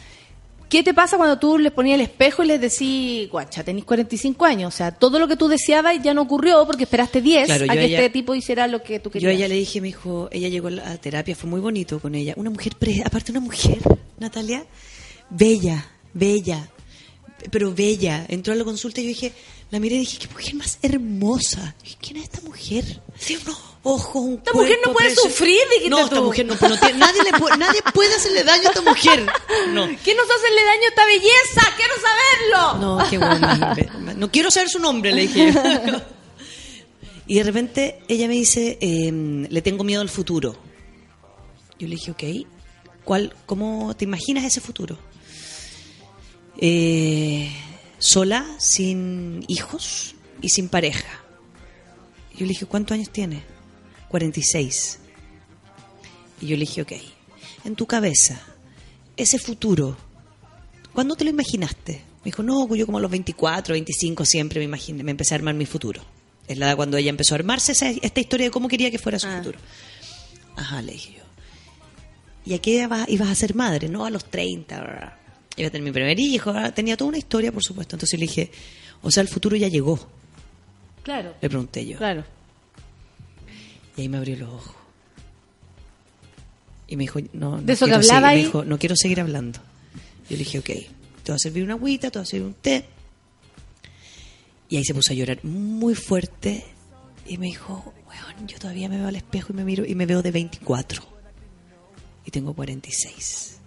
¿Qué 0.70 0.84
te 0.84 0.94
pasa 0.94 1.18
cuando 1.18 1.40
tú 1.40 1.58
les 1.58 1.72
ponías 1.72 1.96
el 1.96 2.02
espejo 2.02 2.44
y 2.44 2.46
les 2.46 2.62
decís, 2.62 3.28
guacha, 3.32 3.64
tenés 3.64 3.84
45 3.86 4.46
años? 4.46 4.72
O 4.72 4.78
sea, 4.78 4.92
todo 4.92 5.18
lo 5.18 5.28
que 5.28 5.36
tú 5.36 5.48
deseabas 5.48 5.96
ya 6.04 6.14
no 6.14 6.22
ocurrió 6.22 6.64
porque 6.68 6.84
esperaste 6.84 7.24
10 7.24 7.48
Claro, 7.48 7.64
a 7.64 7.74
yo 7.74 7.74
que 7.74 7.86
ella- 7.86 7.98
este 8.02 8.12
tipo 8.12 8.36
hiciera 8.36 8.68
lo 8.68 8.84
que 8.84 9.00
tú 9.00 9.10
Yo 9.10 9.14
querías. 9.14 9.32
a 9.32 9.36
ella 9.36 9.48
le 9.48 9.56
dije, 9.56 9.82
me 9.82 9.88
dijo, 9.88 10.30
ella 10.32 10.48
llegó 10.50 10.68
a 10.68 10.72
la 10.72 10.98
terapia, 10.98 11.36
fue 11.36 11.50
muy 11.50 11.60
bonito 11.60 12.00
con 12.00 12.14
ella. 12.14 12.36
Una 12.38 12.52
mujer, 12.52 12.76
pre- 12.78 13.02
aparte 13.04 13.32
una 13.32 13.42
mujer, 13.42 13.80
Natalia, 14.20 14.64
bella, 15.32 15.84
bella, 16.14 16.70
pero 17.52 17.74
bella. 17.74 18.26
Entró 18.28 18.54
a 18.54 18.56
la 18.56 18.64
consulta 18.64 19.02
y 19.02 19.04
yo 19.06 19.08
dije, 19.10 19.34
la 19.72 19.80
miré 19.80 19.96
y 19.96 20.00
dije, 20.00 20.18
qué 20.20 20.28
mujer 20.28 20.56
más 20.56 20.80
hermosa. 20.82 21.76
Dije, 21.84 21.98
¿Quién 22.02 22.18
es 22.18 22.24
esta 22.24 22.42
mujer? 22.42 23.02
Así 23.16 23.36
unos 23.44 23.58
ojos, 23.84 24.16
un 24.24 24.34
Esta 24.36 24.54
mujer 24.54 24.78
no 24.86 24.92
puede 24.94 25.08
precioso. 25.08 25.30
sufrir, 25.30 25.58
dijiste 25.70 25.90
No, 25.90 26.00
esta 26.00 26.16
tú. 26.18 26.24
mujer 26.24 26.46
no, 26.46 26.54
no 26.60 26.80
tiene- 26.80 26.98
nadie, 27.00 27.24
le 27.24 27.32
puede, 27.38 27.58
nadie 27.58 27.82
puede 27.94 28.14
hacerle 28.16 28.44
daño 28.44 28.64
a 28.66 28.70
esta 28.70 28.82
mujer. 28.82 29.26
No. 29.70 29.88
¿Qué 30.04 30.16
nos 30.16 30.26
hace 30.26 30.66
daño 30.66 30.84
a 30.86 30.90
esta 30.90 31.06
belleza? 31.06 31.74
¡Quiero 31.78 31.94
saberlo! 32.02 32.98
No, 32.98 33.10
qué 33.10 33.18
bueno. 33.18 34.16
No 34.16 34.32
quiero 34.32 34.52
saber 34.52 34.70
su 34.70 34.80
nombre, 34.80 35.14
le 35.14 35.22
dije. 35.28 35.54
Y 37.28 37.36
de 37.36 37.44
repente 37.44 38.00
ella 38.08 38.28
me 38.28 38.34
dice, 38.34 38.78
eh, 38.82 39.12
le 39.50 39.62
tengo 39.62 39.84
miedo 39.84 40.02
al 40.02 40.10
futuro. 40.10 40.56
Yo 41.78 41.88
le 41.88 41.96
dije, 41.96 42.12
ok, 42.12 42.24
¿cuál, 43.06 43.36
¿cómo 43.46 43.96
te 43.96 44.06
imaginas 44.06 44.44
ese 44.44 44.60
futuro? 44.62 44.98
Eh, 46.62 47.50
sola, 48.00 48.46
sin 48.58 49.44
hijos 49.48 50.16
y 50.42 50.50
sin 50.50 50.68
pareja. 50.70 51.08
Yo 52.36 52.42
le 52.46 52.50
dije, 52.50 52.66
¿cuántos 52.66 52.96
años 52.96 53.10
tiene? 53.10 53.44
46. 54.10 55.00
Y 56.42 56.48
yo 56.48 56.56
le 56.56 56.62
dije, 56.62 56.82
ok, 56.82 56.92
en 57.66 57.76
tu 57.76 57.86
cabeza, 57.86 58.42
ese 59.18 59.40
futuro, 59.40 59.98
¿Cuándo 60.94 61.16
te 61.16 61.24
lo 61.24 61.30
imaginaste? 61.30 61.94
Me 61.94 62.26
dijo, 62.26 62.42
no, 62.44 62.76
yo 62.76 62.86
como 62.88 62.98
a 62.98 63.02
los 63.02 63.12
24, 63.12 63.74
25 63.74 64.26
siempre 64.26 64.60
me 64.60 64.66
imaginé, 64.66 65.04
me 65.04 65.12
empecé 65.12 65.36
a 65.36 65.38
armar 65.38 65.54
mi 65.54 65.66
futuro. 65.68 66.02
Es 66.48 66.58
la 66.58 66.66
edad 66.66 66.76
cuando 66.76 66.98
ella 66.98 67.12
empezó 67.12 67.36
a 67.36 67.38
armarse 67.38 67.72
esa- 67.74 67.92
esta 67.92 68.20
historia 68.20 68.48
de 68.48 68.52
cómo 68.52 68.68
quería 68.68 68.90
que 68.92 68.98
fuera 68.98 69.20
su 69.20 69.28
Ah. 69.28 69.38
futuro. 69.38 69.60
Ajá, 70.58 70.82
le 70.82 70.94
dije 70.94 71.14
yo. 71.20 71.24
¿Y 72.44 72.54
a 72.56 72.60
qué 72.60 72.82
edad 72.82 73.08
ibas 73.08 73.30
a 73.30 73.36
ser 73.36 73.54
madre? 73.56 73.88
No, 73.88 74.04
a 74.04 74.10
los 74.10 74.26
30. 74.26 75.19
Iba 75.60 75.68
a 75.68 75.72
tener 75.72 75.84
mi 75.86 75.92
primer 75.92 76.20
hijo. 76.20 76.52
bla, 76.52 76.74
Tenía 76.74 76.96
toda 76.98 77.10
una 77.10 77.18
historia, 77.18 77.52
por 77.52 77.64
supuesto. 77.64 77.96
Entonces 77.96 78.20
le 78.20 78.26
dije, 78.26 78.50
o 79.02 79.12
sea, 79.12 79.22
el 79.22 79.28
futuro 79.28 79.56
ya 79.56 79.68
llegó. 79.68 80.00
Claro, 81.04 81.34
Le 81.42 81.50
pregunté 81.50 81.86
yo. 81.86 81.98
claro. 81.98 82.24
Y 83.98 84.02
ahí 84.02 84.10
me 84.10 84.18
abrió 84.18 84.38
los 84.38 84.50
ojos. 84.50 84.76
Y 86.88 86.96
me 86.96 87.04
dijo, 87.04 87.20
no, 87.34 87.58
no 87.58 87.62
¿De 87.62 87.74
eso 87.74 87.86
que 87.86 87.94
hablaba 87.94 88.20
seguir- 88.20 88.22
me 88.22 88.28
ahí? 88.30 88.44
dijo, 88.46 88.64
no 88.66 88.80
quiero 88.80 88.96
seguir 88.96 89.20
hablando. 89.22 89.60
Yo 90.30 90.32
le 90.32 90.38
dije, 90.38 90.60
ok, 90.60 90.66
te 90.66 91.32
voy 91.32 91.36
a 91.36 91.40
servir 91.40 91.64
una 91.64 91.74
agüita, 91.74 92.10
te 92.10 92.18
voy 92.20 92.24
a 92.24 92.26
servir 92.26 92.48
un 92.48 92.54
té. 92.56 92.86
Y 94.70 94.78
ahí 94.78 94.86
se 94.86 94.94
puso 94.94 95.12
a 95.14 95.16
llorar 95.16 95.44
muy 95.44 95.96
fuerte 95.96 96.64
y 97.28 97.38
me 97.38 97.48
dijo, 97.48 97.94
weón, 98.08 98.48
yo 98.48 98.58
todavía 98.60 98.88
me 98.90 98.98
veo 98.98 99.08
al 99.08 99.16
espejo 99.16 99.52
y 99.52 99.56
me 99.56 99.64
miro 99.66 99.86
y 99.86 99.96
me 99.96 100.06
veo 100.06 100.22
de 100.22 100.32
24. 100.32 101.04
Y 102.26 102.32
tengo 102.32 102.54
46. 102.54 103.59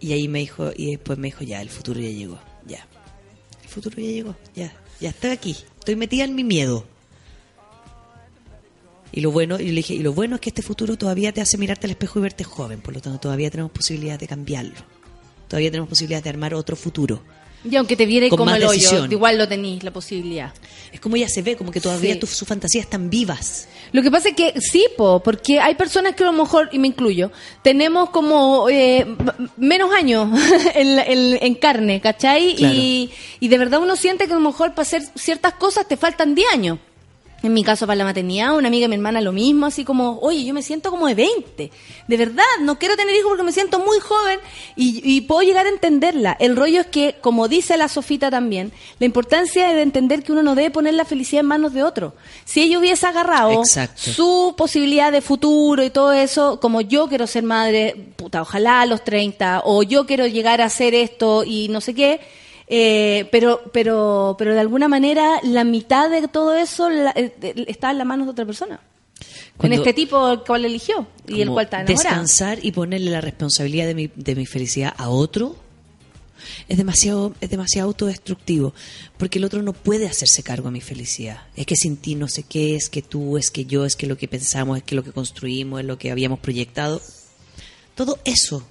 Y 0.00 0.12
ahí 0.12 0.28
me 0.28 0.40
dijo, 0.40 0.70
y 0.76 0.92
después 0.92 1.18
me 1.18 1.28
dijo, 1.28 1.44
ya, 1.44 1.60
el 1.60 1.70
futuro 1.70 2.00
ya 2.00 2.10
llegó, 2.10 2.38
ya. 2.66 2.86
El 3.62 3.68
futuro 3.68 3.96
ya 3.96 4.10
llegó, 4.10 4.36
ya, 4.54 4.72
ya 5.00 5.10
estoy 5.10 5.30
aquí. 5.30 5.56
Estoy 5.78 5.96
metida 5.96 6.24
en 6.24 6.34
mi 6.34 6.44
miedo. 6.44 6.84
Y 9.10 9.20
lo 9.20 9.32
bueno, 9.32 9.58
y 9.58 9.68
le 9.68 9.76
dije, 9.76 9.94
y 9.94 10.02
lo 10.02 10.12
bueno 10.12 10.36
es 10.36 10.40
que 10.40 10.50
este 10.50 10.62
futuro 10.62 10.96
todavía 10.96 11.32
te 11.32 11.40
hace 11.40 11.58
mirarte 11.58 11.86
al 11.86 11.92
espejo 11.92 12.18
y 12.18 12.22
verte 12.22 12.44
joven, 12.44 12.80
por 12.80 12.94
lo 12.94 13.00
tanto 13.00 13.18
todavía 13.18 13.50
tenemos 13.50 13.72
posibilidad 13.72 14.18
de 14.18 14.28
cambiarlo. 14.28 14.76
Todavía 15.48 15.70
tenemos 15.70 15.88
posibilidad 15.88 16.22
de 16.22 16.28
armar 16.28 16.54
otro 16.54 16.76
futuro. 16.76 17.22
Y 17.64 17.74
aunque 17.76 17.96
te 17.96 18.06
viere 18.06 18.28
Con 18.28 18.38
como 18.38 18.54
el 18.54 18.62
hoyo, 18.64 19.06
igual 19.06 19.36
lo 19.36 19.48
tenís, 19.48 19.82
la 19.82 19.90
posibilidad. 19.90 20.52
Es 20.92 21.00
como 21.00 21.16
ella 21.16 21.28
se 21.28 21.42
ve, 21.42 21.56
como 21.56 21.70
que 21.72 21.80
todavía 21.80 22.14
Sí. 22.14 22.20
tus 22.20 22.30
sus 22.30 22.46
fantasías 22.48 22.84
están 22.84 23.10
vivas. 23.10 23.68
Lo 23.92 24.02
que 24.02 24.10
pasa 24.10 24.28
es 24.28 24.34
que 24.36 24.54
sí, 24.60 24.86
po, 24.96 25.20
porque 25.22 25.58
hay 25.60 25.74
personas 25.74 26.14
que 26.14 26.22
a 26.22 26.26
lo 26.26 26.32
mejor, 26.32 26.68
y 26.72 26.78
me 26.78 26.86
incluyo, 26.88 27.32
tenemos 27.62 28.10
como 28.10 28.68
eh, 28.70 29.06
menos 29.56 29.92
años 29.92 30.28
en, 30.74 30.96
la- 30.96 31.04
en- 31.04 31.38
en 31.42 31.54
carne, 31.56 32.00
¿cachai? 32.00 32.54
Claro. 32.54 32.74
Y, 32.74 33.10
y 33.40 33.48
de 33.48 33.58
verdad 33.58 33.80
uno 33.82 33.96
siente 33.96 34.26
que 34.26 34.32
a 34.32 34.36
lo 34.36 34.40
mejor 34.42 34.70
para 34.70 34.82
hacer 34.82 35.02
ciertas 35.16 35.54
cosas 35.54 35.86
te 35.88 35.96
faltan 35.96 36.34
10 36.34 36.52
años. 36.52 36.78
En 37.40 37.54
mi 37.54 37.62
caso, 37.62 37.86
para 37.86 37.96
la 37.98 38.04
maternidad, 38.04 38.56
una 38.56 38.66
amiga 38.66 38.84
de 38.84 38.88
mi 38.88 38.96
hermana 38.96 39.20
lo 39.20 39.30
mismo, 39.30 39.66
así 39.66 39.84
como, 39.84 40.18
oye, 40.22 40.44
yo 40.44 40.52
me 40.52 40.62
siento 40.62 40.90
como 40.90 41.06
de 41.06 41.14
20. 41.14 41.70
De 42.08 42.16
verdad, 42.16 42.42
no 42.62 42.80
quiero 42.80 42.96
tener 42.96 43.14
hijos 43.14 43.28
porque 43.28 43.44
me 43.44 43.52
siento 43.52 43.78
muy 43.78 44.00
joven 44.00 44.40
y, 44.74 45.00
y 45.04 45.20
puedo 45.20 45.42
llegar 45.42 45.66
a 45.66 45.68
entenderla. 45.68 46.36
El 46.40 46.56
rollo 46.56 46.80
es 46.80 46.86
que, 46.88 47.16
como 47.20 47.46
dice 47.46 47.76
la 47.76 47.88
Sofita 47.88 48.28
también, 48.28 48.72
la 48.98 49.06
importancia 49.06 49.70
es 49.70 49.76
de 49.76 49.82
entender 49.82 50.24
que 50.24 50.32
uno 50.32 50.42
no 50.42 50.56
debe 50.56 50.72
poner 50.72 50.94
la 50.94 51.04
felicidad 51.04 51.40
en 51.40 51.46
manos 51.46 51.72
de 51.74 51.84
otro. 51.84 52.14
Si 52.44 52.60
ella 52.60 52.78
hubiese 52.80 53.06
agarrado 53.06 53.52
Exacto. 53.52 54.00
su 54.12 54.54
posibilidad 54.56 55.12
de 55.12 55.20
futuro 55.20 55.84
y 55.84 55.90
todo 55.90 56.12
eso, 56.12 56.58
como 56.58 56.80
yo 56.80 57.06
quiero 57.06 57.28
ser 57.28 57.44
madre, 57.44 57.94
puta, 58.16 58.42
ojalá 58.42 58.80
a 58.80 58.86
los 58.86 59.04
30, 59.04 59.62
o 59.64 59.84
yo 59.84 60.06
quiero 60.06 60.26
llegar 60.26 60.60
a 60.60 60.64
hacer 60.64 60.92
esto 60.92 61.44
y 61.44 61.68
no 61.68 61.80
sé 61.80 61.94
qué, 61.94 62.20
eh, 62.68 63.28
pero, 63.32 63.62
pero, 63.72 64.34
pero 64.38 64.54
de 64.54 64.60
alguna 64.60 64.88
manera 64.88 65.40
la 65.42 65.64
mitad 65.64 66.10
de 66.10 66.28
todo 66.28 66.54
eso 66.54 66.90
la- 66.90 67.12
eh, 67.16 67.34
está 67.66 67.90
en 67.90 67.98
las 67.98 68.06
manos 68.06 68.26
de 68.26 68.32
otra 68.32 68.44
persona. 68.46 68.80
Cuando- 69.56 69.74
en 69.74 69.80
este 69.80 69.92
tipo 69.94 70.30
el 70.30 70.40
cual 70.40 70.64
eligió 70.64 71.06
y 71.26 71.40
el 71.40 71.50
cual 71.50 71.64
está 71.64 71.80
enamorado. 71.80 72.02
descansar 72.08 72.58
y 72.62 72.70
ponerle 72.72 73.10
la 73.10 73.20
responsabilidad 73.20 73.86
de 73.86 73.94
mi, 73.94 74.10
de 74.14 74.34
mi 74.36 74.46
felicidad 74.46 74.94
a 74.96 75.08
otro 75.08 75.56
es 76.68 76.76
demasiado 76.78 77.34
es 77.40 77.50
demasiado 77.50 77.88
autodestructivo 77.88 78.72
porque 79.16 79.38
el 79.40 79.44
otro 79.44 79.60
no 79.62 79.72
puede 79.72 80.06
hacerse 80.06 80.44
cargo 80.44 80.68
de 80.68 80.72
mi 80.72 80.80
felicidad 80.80 81.42
es 81.56 81.66
que 81.66 81.74
sin 81.74 81.96
ti 81.96 82.14
no 82.14 82.28
sé 82.28 82.44
qué 82.44 82.76
es 82.76 82.88
que 82.88 83.02
tú 83.02 83.36
es 83.36 83.50
que 83.50 83.64
yo 83.64 83.84
es 83.84 83.96
que 83.96 84.06
lo 84.06 84.16
que 84.16 84.28
pensamos 84.28 84.76
es 84.78 84.84
que 84.84 84.94
lo 84.94 85.02
que 85.02 85.10
construimos 85.10 85.80
es 85.80 85.86
lo 85.86 85.98
que 85.98 86.12
habíamos 86.12 86.38
proyectado 86.38 87.02
todo 87.96 88.20
eso 88.24 88.62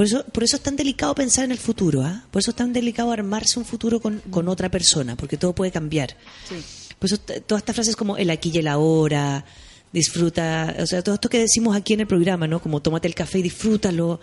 por 0.00 0.06
eso 0.06 0.24
por 0.32 0.44
eso 0.44 0.56
es 0.56 0.62
tan 0.62 0.76
delicado 0.76 1.14
pensar 1.14 1.44
en 1.44 1.50
el 1.52 1.58
futuro 1.58 2.02
¿ah? 2.02 2.24
por 2.30 2.40
eso 2.40 2.52
es 2.52 2.56
tan 2.56 2.72
delicado 2.72 3.12
armarse 3.12 3.58
un 3.58 3.66
futuro 3.66 4.00
con, 4.00 4.20
con 4.30 4.48
otra 4.48 4.70
persona 4.70 5.14
porque 5.14 5.36
todo 5.36 5.54
puede 5.54 5.70
cambiar 5.70 6.16
por 7.00 7.06
eso 7.06 7.18
todas 7.18 7.62
estas 7.62 7.74
frases 7.74 7.96
como 7.96 8.18
el 8.18 8.28
aquí 8.28 8.52
y 8.54 8.58
el 8.58 8.68
ahora, 8.68 9.44
disfruta, 9.90 10.76
o 10.78 10.86
sea, 10.86 11.02
todo 11.02 11.14
esto 11.14 11.30
que 11.30 11.38
decimos 11.38 11.74
aquí 11.74 11.94
en 11.94 12.00
el 12.00 12.06
programa, 12.06 12.46
¿no? 12.46 12.60
Como 12.60 12.80
tómate 12.80 13.08
el 13.08 13.14
café 13.14 13.38
y 13.38 13.42
disfrútalo. 13.42 14.20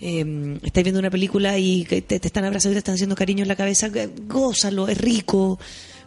Eh, 0.00 0.58
estás 0.62 0.84
viendo 0.84 1.00
una 1.00 1.10
película 1.10 1.58
y 1.58 1.84
te 1.84 2.20
están 2.24 2.44
abrazando 2.44 2.72
y 2.72 2.74
te 2.76 2.78
están 2.78 2.94
haciendo 2.94 3.16
cariño 3.16 3.42
en 3.42 3.48
la 3.48 3.56
cabeza, 3.56 3.88
eh, 3.88 4.08
gózalo, 4.28 4.86
es 4.86 4.98
rico. 4.98 5.58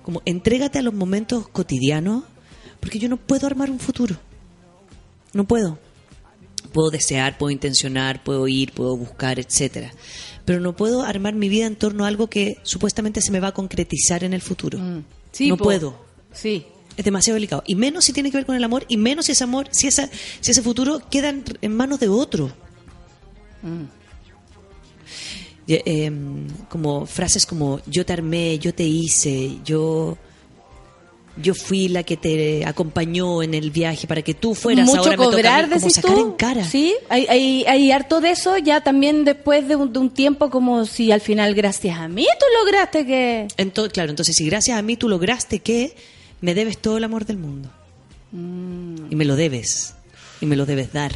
Como 0.04 0.22
entrégate 0.24 0.80
a 0.80 0.82
los 0.82 0.94
momentos 0.94 1.50
cotidianos, 1.50 2.24
porque 2.80 2.98
yo 2.98 3.10
no 3.10 3.18
puedo 3.18 3.46
armar 3.46 3.70
un 3.70 3.80
futuro. 3.80 4.16
No 5.34 5.46
puedo. 5.46 5.80
Puedo 6.76 6.90
desear, 6.90 7.38
puedo 7.38 7.52
intencionar, 7.52 8.22
puedo 8.22 8.50
ir, 8.50 8.74
puedo 8.74 8.98
buscar, 8.98 9.40
etcétera. 9.40 9.94
Pero 10.44 10.60
no 10.60 10.76
puedo 10.76 11.04
armar 11.04 11.34
mi 11.34 11.48
vida 11.48 11.68
en 11.68 11.78
torno 11.78 12.04
a 12.04 12.10
algo 12.10 12.28
que 12.28 12.58
supuestamente 12.64 13.22
se 13.22 13.32
me 13.32 13.40
va 13.40 13.48
a 13.48 13.54
concretizar 13.54 14.26
en 14.26 14.34
el 14.34 14.42
futuro. 14.42 14.78
Sí, 15.32 15.48
no 15.48 15.56
po. 15.56 15.64
puedo. 15.64 15.96
Sí. 16.34 16.66
Es 16.98 17.06
demasiado 17.06 17.36
delicado. 17.36 17.64
Y 17.66 17.76
menos 17.76 18.04
si 18.04 18.12
tiene 18.12 18.30
que 18.30 18.36
ver 18.36 18.46
con 18.46 18.58
el 18.58 18.64
amor, 18.66 18.84
y 18.90 18.98
menos 18.98 19.28
si 19.28 19.32
ese 19.32 19.46
amor, 19.46 19.70
si, 19.72 19.88
esa, 19.88 20.10
si 20.42 20.52
ese 20.52 20.62
futuro 20.62 21.02
queda 21.10 21.30
en, 21.30 21.46
en 21.62 21.74
manos 21.74 22.02
de 22.02 22.10
otro. 22.10 22.52
Y, 25.66 25.76
eh, 25.76 26.12
como 26.68 27.06
frases 27.06 27.46
como 27.46 27.80
yo 27.86 28.06
te 28.06 28.12
armé, 28.12 28.60
yo 28.60 28.76
te 28.76 28.84
hice, 28.84 29.60
yo 29.64 30.18
yo 31.38 31.53
fui 31.53 31.88
la 31.90 32.03
que 32.03 32.16
te 32.18 32.66
acompañó 32.66 33.44
en 33.44 33.53
el 33.53 33.72
viaje 33.72 34.07
para 34.07 34.22
que 34.22 34.34
tú 34.34 34.56
fueras 34.56 34.86
Mucho 34.86 34.99
ahora 34.99 35.12
me 35.12 35.18
toca 35.18 35.28
a 35.28 35.32
cobrar, 35.32 35.68
mí, 35.68 35.74
como 35.76 35.90
sacar 35.90 36.14
tú. 36.14 36.22
en 36.22 36.32
cara. 36.34 36.64
Sí, 36.64 36.95
hay, 37.10 37.26
hay, 37.28 37.66
hay 37.66 37.91
harto 37.91 38.22
de 38.22 38.32
eso 38.32 38.57
ya 38.57 38.82
también 38.82 39.26
después 39.26 39.68
de 39.68 39.76
un, 39.76 39.91
de 39.91 39.99
un 39.99 40.10
tiempo 40.10 40.49
como 40.49 40.86
si 40.86 41.12
al 41.12 41.22
final 41.22 41.53
gracias 41.53 41.99
a 41.99 42.07
mí 42.07 42.26
tú 42.40 42.45
lograste 42.64 43.06
que... 43.06 43.48
Entonces, 43.57 43.91
claro, 43.91 44.12
entonces 44.12 44.36
si 44.36 44.45
gracias 44.45 44.78
a 44.78 44.82
mí 44.82 44.95
tú 44.95 45.10
lograste 45.10 45.60
que 45.60 45.95
me 46.41 46.53
debes 46.53 46.78
todo 46.78 46.98
el 46.98 47.03
amor 47.03 47.26
del 47.26 47.38
mundo. 47.38 47.70
Mm. 48.32 49.12
Y 49.12 49.16
me 49.16 49.26
lo 49.26 49.36
debes. 49.36 49.95
Y 50.41 50.45
me 50.45 50.56
lo 50.56 50.66
debes 50.66 50.94
dar. 50.94 51.12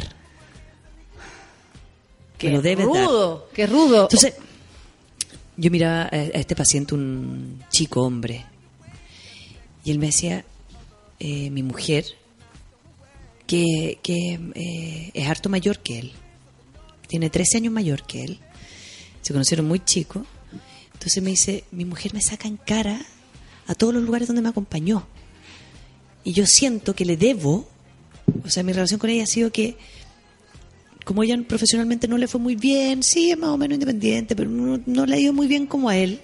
Qué 2.38 2.48
me 2.48 2.54
lo 2.54 2.62
debes 2.62 2.88
dar. 2.92 3.06
rudo, 3.06 3.48
qué 3.54 3.68
rudo. 3.68 4.04
Entonces, 4.04 4.34
yo 5.58 5.72
miraba 5.72 6.04
a 6.04 6.16
este 6.18 6.56
paciente, 6.56 6.96
un 6.96 7.62
chico 7.70 8.02
hombre, 8.02 8.46
y 9.90 9.92
él 9.92 9.98
me 9.98 10.06
decía, 10.06 10.46
eh, 11.20 11.50
mi 11.50 11.64
mujer, 11.64 12.06
que, 13.48 13.98
eh, 14.04 15.12
es 15.16 15.28
harto 15.28 15.50
mayor 15.50 15.80
que 15.80 15.98
él, 15.98 16.12
tiene 17.08 17.32
13 17.32 17.58
años 17.58 17.74
mayor 17.74 18.06
que 18.06 18.24
él, 18.24 18.40
se 19.24 19.34
conocieron 19.34 19.68
muy 19.68 19.80
chicos, 19.80 20.28
entonces 20.94 21.24
me 21.24 21.32
dice, 21.32 21.64
mi 21.72 21.86
mujer 21.86 22.14
me 22.14 22.22
saca 22.22 22.48
en 22.48 22.58
cara 22.58 23.02
a 23.66 23.74
todos 23.74 23.96
los 23.96 24.04
lugares 24.04 24.28
donde 24.28 24.44
me 24.44 24.50
acompañó, 24.50 25.08
y 26.24 26.34
yo 26.34 26.46
siento 26.46 26.94
que 26.94 27.06
le 27.06 27.18
debo, 27.18 27.68
o 28.46 28.50
sea, 28.50 28.62
mi 28.62 28.74
relación 28.74 29.00
con 29.00 29.10
ella 29.10 29.24
ha 29.24 29.26
sido 29.26 29.52
que 29.52 29.76
como 31.04 31.24
ella 31.24 31.36
profesionalmente 31.48 32.08
no 32.08 32.20
le 32.20 32.28
fue 32.28 32.40
muy 32.40 32.56
bien, 32.56 33.02
sí, 33.02 33.32
es 33.32 33.40
más 33.40 33.50
o 33.50 33.58
menos 33.58 33.74
independiente, 33.74 34.36
pero 34.36 34.52
no 34.52 35.06
le 35.08 35.16
ha 35.16 35.20
ido 35.20 35.34
muy 35.34 35.48
bien 35.48 35.66
como 35.66 35.90
a 35.90 35.98
él. 35.98 36.22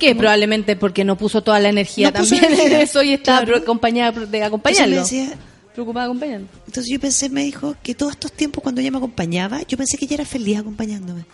Que 0.00 0.14
probablemente 0.14 0.74
porque 0.76 1.04
no 1.04 1.16
puso 1.16 1.42
toda 1.42 1.60
la 1.60 1.68
energía 1.68 2.08
No 2.08 2.14
también 2.14 2.44
en 2.44 2.72
eso 2.72 3.02
y 3.02 3.12
estaba 3.14 3.44
claro. 3.44 3.58
acompañada 3.58 4.26
de 4.26 4.42
acompañarlo. 4.42 4.96
me 4.96 5.00
decía- 5.02 5.34
Preocupada 5.74 6.06
de 6.06 6.10
acompañarlo. 6.10 6.46
entonces 6.66 6.92
yo 6.92 6.98
pensé, 6.98 7.28
me 7.28 7.44
dijo 7.44 7.76
que 7.84 7.94
todos 7.94 8.12
estos 8.12 8.32
tiempos 8.32 8.62
cuando 8.62 8.80
ella 8.80 8.90
me 8.90 8.96
acompañaba, 8.98 9.62
yo 9.68 9.78
pensé 9.78 9.96
que 9.96 10.06
ella 10.06 10.14
era 10.16 10.24
feliz 10.24 10.58
acompañándome. 10.58 11.24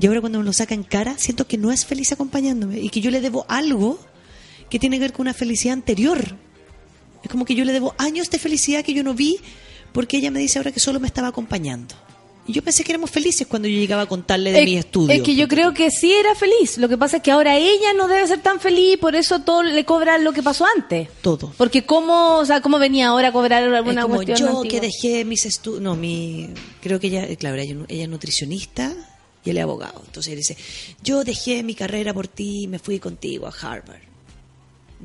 Y 0.00 0.06
ahora 0.08 0.20
cuando 0.20 0.40
me 0.40 0.44
lo 0.44 0.52
saca 0.52 0.74
en 0.74 0.82
cara, 0.82 1.14
siento 1.18 1.46
que 1.46 1.56
no 1.56 1.70
es 1.70 1.86
feliz 1.86 2.10
acompañándome 2.10 2.80
y 2.80 2.88
que 2.88 3.00
yo 3.00 3.12
le 3.12 3.20
debo 3.20 3.46
algo 3.48 4.00
que 4.68 4.80
tiene 4.80 4.96
que 4.96 5.02
ver 5.02 5.12
con 5.12 5.22
una 5.22 5.34
felicidad 5.34 5.74
anterior. 5.74 6.20
Es 7.22 7.30
como 7.30 7.44
que 7.44 7.54
yo 7.54 7.64
le 7.64 7.72
debo 7.72 7.94
años 7.98 8.28
de 8.30 8.38
felicidad 8.40 8.82
que 8.84 8.92
yo 8.92 9.04
no 9.04 9.14
vi 9.14 9.38
porque 9.92 10.16
ella 10.16 10.32
me 10.32 10.40
dice 10.40 10.58
ahora 10.58 10.72
que 10.72 10.80
solo 10.80 10.98
me 10.98 11.06
estaba 11.06 11.28
acompañando. 11.28 11.94
Y 12.46 12.52
yo 12.52 12.62
pensé 12.62 12.84
que 12.84 12.92
éramos 12.92 13.10
felices 13.10 13.46
cuando 13.46 13.68
yo 13.68 13.78
llegaba 13.78 14.02
a 14.02 14.06
contarle 14.06 14.52
de 14.52 14.58
Es- 14.60 14.64
mis 14.66 14.78
estudios. 14.80 15.16
Es 15.18 15.22
que 15.22 15.34
yo 15.34 15.48
creo 15.48 15.72
que 15.72 15.90
sí 15.90 16.12
era 16.12 16.34
feliz. 16.34 16.76
Lo 16.76 16.88
que 16.90 16.98
pasa 16.98 17.16
es 17.16 17.22
que 17.22 17.30
ahora 17.30 17.56
ella 17.56 17.94
no 17.96 18.06
debe 18.06 18.26
ser 18.26 18.40
tan 18.42 18.60
feliz, 18.60 18.98
por 18.98 19.14
eso 19.16 19.38
todo 19.40 19.62
le 19.62 19.84
cobra 19.86 20.18
lo 20.18 20.32
que 20.34 20.42
pasó 20.42 20.66
antes. 20.76 21.08
Todo. 21.22 21.52
Porque 21.56 21.84
cómo, 21.86 22.36
o 22.38 22.44
sea, 22.44 22.60
cómo 22.60 22.78
venía 22.78 23.08
ahora 23.08 23.28
a 23.28 23.32
cobrar 23.32 23.62
Es 23.62 23.72
alguna 23.72 24.02
como 24.02 24.16
cuestión 24.16 24.38
yo 24.38 24.46
antigua? 24.58 24.68
que 24.68 24.80
dejé 24.86 25.24
mis 25.24 25.46
estudios, 25.46 25.80
no, 25.80 25.96
mi, 25.96 26.50
creo 26.82 27.00
que 27.00 27.06
ella, 27.06 27.26
claro, 27.36 27.56
ella, 27.56 27.76
ella 27.88 28.02
es 28.02 28.08
nutricionista 28.10 28.92
y 29.42 29.50
él 29.50 29.56
es 29.56 29.62
abogado. 29.62 30.02
Entonces 30.04 30.32
él 30.32 30.38
dice, 30.38 30.56
yo 31.02 31.24
dejé 31.24 31.62
mi 31.62 31.74
carrera 31.74 32.12
por 32.12 32.28
ti 32.28 32.64
y 32.64 32.66
me 32.68 32.78
fui 32.78 32.98
contigo 32.98 33.46
a 33.46 33.50
Harvard. 33.58 34.00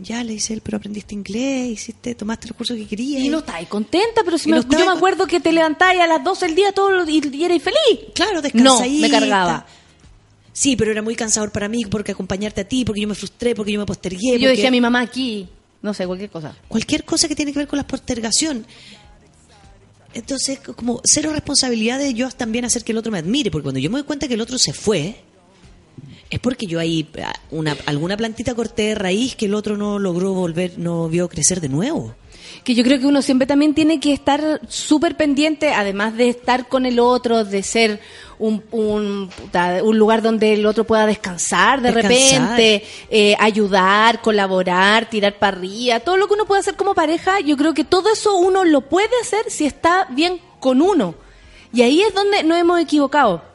Ya 0.01 0.23
le 0.23 0.33
dice 0.33 0.53
él, 0.53 0.61
pero 0.63 0.77
aprendiste 0.77 1.13
inglés, 1.13 1.69
hiciste, 1.71 2.15
tomaste 2.15 2.47
el 2.47 2.53
curso 2.53 2.75
que 2.75 2.85
querías. 2.87 3.23
Y 3.23 3.29
no 3.29 3.39
estáis 3.39 3.67
contenta, 3.67 4.21
pero 4.23 4.37
si 4.37 4.49
me- 4.49 4.57
no 4.57 4.63
yo 4.69 4.85
me 4.85 4.91
acuerdo 4.91 5.27
que 5.27 5.39
te 5.39 5.51
levantáis 5.51 5.99
a 5.99 6.07
las 6.07 6.23
12 6.23 6.45
del 6.47 6.55
día 6.55 6.71
todo 6.71 7.07
y, 7.09 7.21
y 7.33 7.43
erais 7.43 7.61
feliz. 7.61 7.99
Claro, 8.13 8.35
No, 8.35 8.41
descansadita. 8.41 9.01
me 9.07 9.09
cargaba. 9.11 9.65
Sí, 10.53 10.75
pero 10.75 10.91
era 10.91 11.01
muy 11.01 11.15
cansador 11.15 11.51
para 11.51 11.67
mí 11.69 11.85
porque 11.85 12.11
acompañarte 12.11 12.61
a 12.61 12.63
ti, 12.67 12.83
porque 12.85 13.01
yo 13.01 13.07
me 13.07 13.15
frustré, 13.15 13.55
porque 13.55 13.71
yo 13.73 13.79
me 13.79 13.85
postergué. 13.85 14.37
Yo 14.39 14.49
dejé 14.49 14.67
a 14.67 14.71
mi 14.71 14.81
mamá 14.81 15.01
aquí. 15.01 15.47
No 15.81 15.93
sé, 15.93 16.05
cualquier 16.05 16.29
cosa. 16.29 16.55
cualquier 16.67 17.05
cosa 17.05 17.27
que 17.27 17.35
tiene 17.35 17.53
que 17.53 17.59
ver 17.59 17.67
con 17.67 17.77
la 17.77 17.87
postergación. 17.87 18.65
Entonces, 20.13 20.59
como 20.59 21.01
cero 21.03 21.31
responsabilidad 21.31 21.99
de 21.99 22.13
yo 22.13 22.29
también 22.31 22.65
hacer 22.65 22.83
que 22.83 22.91
el 22.91 22.97
otro 22.97 23.11
me 23.11 23.19
admire, 23.19 23.51
porque 23.51 23.63
cuando 23.63 23.79
yo 23.79 23.89
me 23.89 23.99
doy 23.99 24.05
cuenta 24.05 24.27
que 24.27 24.33
el 24.33 24.41
otro 24.41 24.57
se 24.57 24.73
fue, 24.73 25.21
es 26.29 26.39
porque 26.39 26.67
yo 26.67 26.79
ahí 26.79 27.07
ah, 27.23 27.33
una, 27.51 27.75
alguna 27.85 28.15
plantita 28.15 28.53
corté 28.53 28.83
de 28.83 28.95
raíz 28.95 29.35
que 29.35 29.45
el 29.45 29.55
otro 29.55 29.77
no 29.77 29.97
logró 29.99 30.33
volver, 30.33 30.77
no 30.77 31.09
vio 31.09 31.27
crecer 31.27 31.59
de 31.59 31.69
nuevo. 31.69 32.13
Que 32.63 32.75
yo 32.75 32.83
creo 32.83 32.99
que 32.99 33.05
uno 33.05 33.21
siempre 33.21 33.47
también 33.47 33.73
tiene 33.73 33.99
que 33.99 34.11
estar 34.11 34.61
súper 34.67 35.15
pendiente, 35.15 35.73
además 35.73 36.17
de 36.17 36.29
estar 36.29 36.67
con 36.67 36.85
el 36.85 36.99
otro, 36.99 37.45
de 37.45 37.63
ser 37.63 37.99
un, 38.37 38.63
un, 38.71 39.29
lugar 39.97 40.21
donde 40.21 40.53
el 40.53 40.65
otro 40.65 40.83
pueda 40.83 41.05
descansar 41.05 41.81
de 41.81 41.91
Descansar. 41.91 42.57
repente, 42.57 42.83
eh, 43.09 43.35
ayudar, 43.39 44.21
colaborar, 44.21 45.09
tirar 45.09 45.37
parrilla, 45.37 45.99
todo 45.99 46.17
lo 46.17 46.27
que 46.27 46.33
uno 46.33 46.45
puede 46.45 46.61
hacer 46.61 46.75
como 46.75 46.93
pareja, 46.93 47.39
yo 47.39 47.55
creo 47.55 47.73
que 47.73 47.83
todo 47.83 48.11
eso 48.11 48.35
uno 48.35 48.65
lo 48.65 48.81
puede 48.81 49.09
hacer 49.21 49.49
si 49.49 49.65
está 49.65 50.07
bien 50.09 50.39
con 50.59 50.81
uno. 50.81 51.15
Y 51.71 51.83
ahí 51.83 52.01
es 52.01 52.13
donde 52.13 52.43
nos 52.43 52.57
hemos 52.57 52.79
equivocado. 52.79 53.48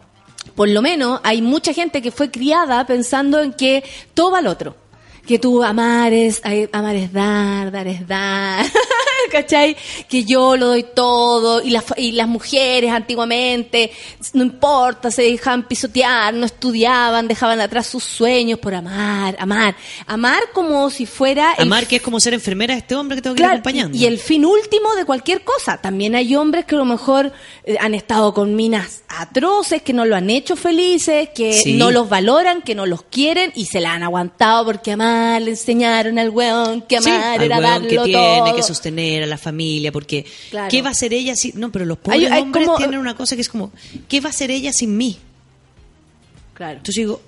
Por 0.54 0.68
lo 0.68 0.82
menos 0.82 1.20
hay 1.24 1.42
mucha 1.42 1.72
gente 1.72 2.00
que 2.00 2.10
fue 2.10 2.30
criada 2.30 2.86
pensando 2.86 3.40
en 3.40 3.52
que 3.52 3.84
todo 4.14 4.32
va 4.32 4.38
al 4.38 4.46
otro. 4.46 4.76
Que 5.26 5.38
tú 5.38 5.62
amar 5.62 6.12
es, 6.12 6.42
dar, 6.42 7.70
dar 7.72 7.86
es 7.86 8.06
dar. 8.06 8.66
¿Cachai? 9.30 9.76
Que 10.08 10.24
yo 10.24 10.56
lo 10.56 10.66
doy 10.68 10.84
todo. 10.94 11.62
Y 11.62 11.70
las, 11.70 11.84
y 11.96 12.12
las 12.12 12.28
mujeres 12.28 12.90
antiguamente, 12.92 13.90
no 14.32 14.42
importa, 14.42 15.10
se 15.10 15.22
dejaban 15.22 15.66
pisotear, 15.66 16.34
no 16.34 16.46
estudiaban, 16.46 17.28
dejaban 17.28 17.60
atrás 17.60 17.86
sus 17.86 18.04
sueños 18.04 18.58
por 18.58 18.74
amar, 18.74 19.36
amar. 19.38 19.76
Amar 20.06 20.42
como 20.52 20.90
si 20.90 21.06
fuera... 21.06 21.54
el 21.58 21.64
Amar 21.64 21.86
que 21.86 21.96
es 21.96 22.02
como 22.02 22.20
ser 22.20 22.34
enfermera 22.34 22.74
de 22.74 22.80
este 22.80 22.94
hombre 22.94 23.16
que 23.16 23.22
tengo 23.22 23.36
que 23.36 23.42
ir 23.42 23.48
acompañando. 23.48 23.96
y, 23.96 24.04
el 24.06 24.18
fin 24.18 24.44
último 24.44 24.94
de 24.94 25.04
cualquier 25.04 25.42
cosa. 25.42 25.78
También 25.78 26.14
hay 26.14 26.34
hombres 26.34 26.64
que 26.64 26.74
a 26.74 26.78
lo 26.78 26.84
mejor 26.84 27.32
eh, 27.64 27.76
han 27.80 27.94
estado 27.94 28.34
con 28.34 28.54
minas 28.54 29.02
atroces, 29.08 29.82
que 29.82 29.92
no 29.92 30.04
lo 30.04 30.16
han 30.16 30.30
hecho 30.30 30.56
felices, 30.56 31.28
que 31.34 31.52
Sí. 31.54 31.74
no 31.74 31.90
los 31.90 32.08
valoran, 32.08 32.62
que 32.62 32.74
no 32.74 32.86
los 32.86 33.02
quieren 33.02 33.52
y 33.54 33.66
se 33.66 33.80
la 33.80 33.94
han 33.94 34.02
aguantado 34.02 34.64
porque 34.64 34.92
amar 34.92 35.40
le 35.42 35.50
enseñaron 35.52 36.18
al 36.18 36.30
weón 36.30 36.82
que 36.82 36.96
amar 36.96 37.42
era 37.42 37.60
darlo 37.60 37.88
que 37.88 37.98
tiene 37.98 38.12
todo. 38.12 38.56
que 38.56 38.62
sostener 38.62 39.13
a 39.22 39.26
la 39.26 39.38
familia, 39.38 39.92
porque 39.92 40.26
Claro. 40.50 40.68
¿qué 40.70 40.82
va 40.82 40.88
a 40.88 40.92
hacer 40.92 41.12
ella 41.12 41.36
si 41.36 41.52
no? 41.54 41.70
Pero 41.70 41.84
los 41.84 41.98
pobres 41.98 42.20
Hay- 42.22 42.26
hay 42.26 42.42
hombres 42.42 42.66
como- 42.66 42.78
tienen 42.78 42.98
una 42.98 43.14
cosa 43.14 43.36
que 43.36 43.42
es 43.42 43.48
como 43.48 43.70
¿qué 44.08 44.20
va 44.20 44.28
a 44.28 44.30
hacer 44.30 44.50
ella 44.50 44.72
sin 44.72 44.96
mí? 44.96 45.18
Claro. 46.54 46.78
Entonces 46.78 46.96
digo 46.96 47.20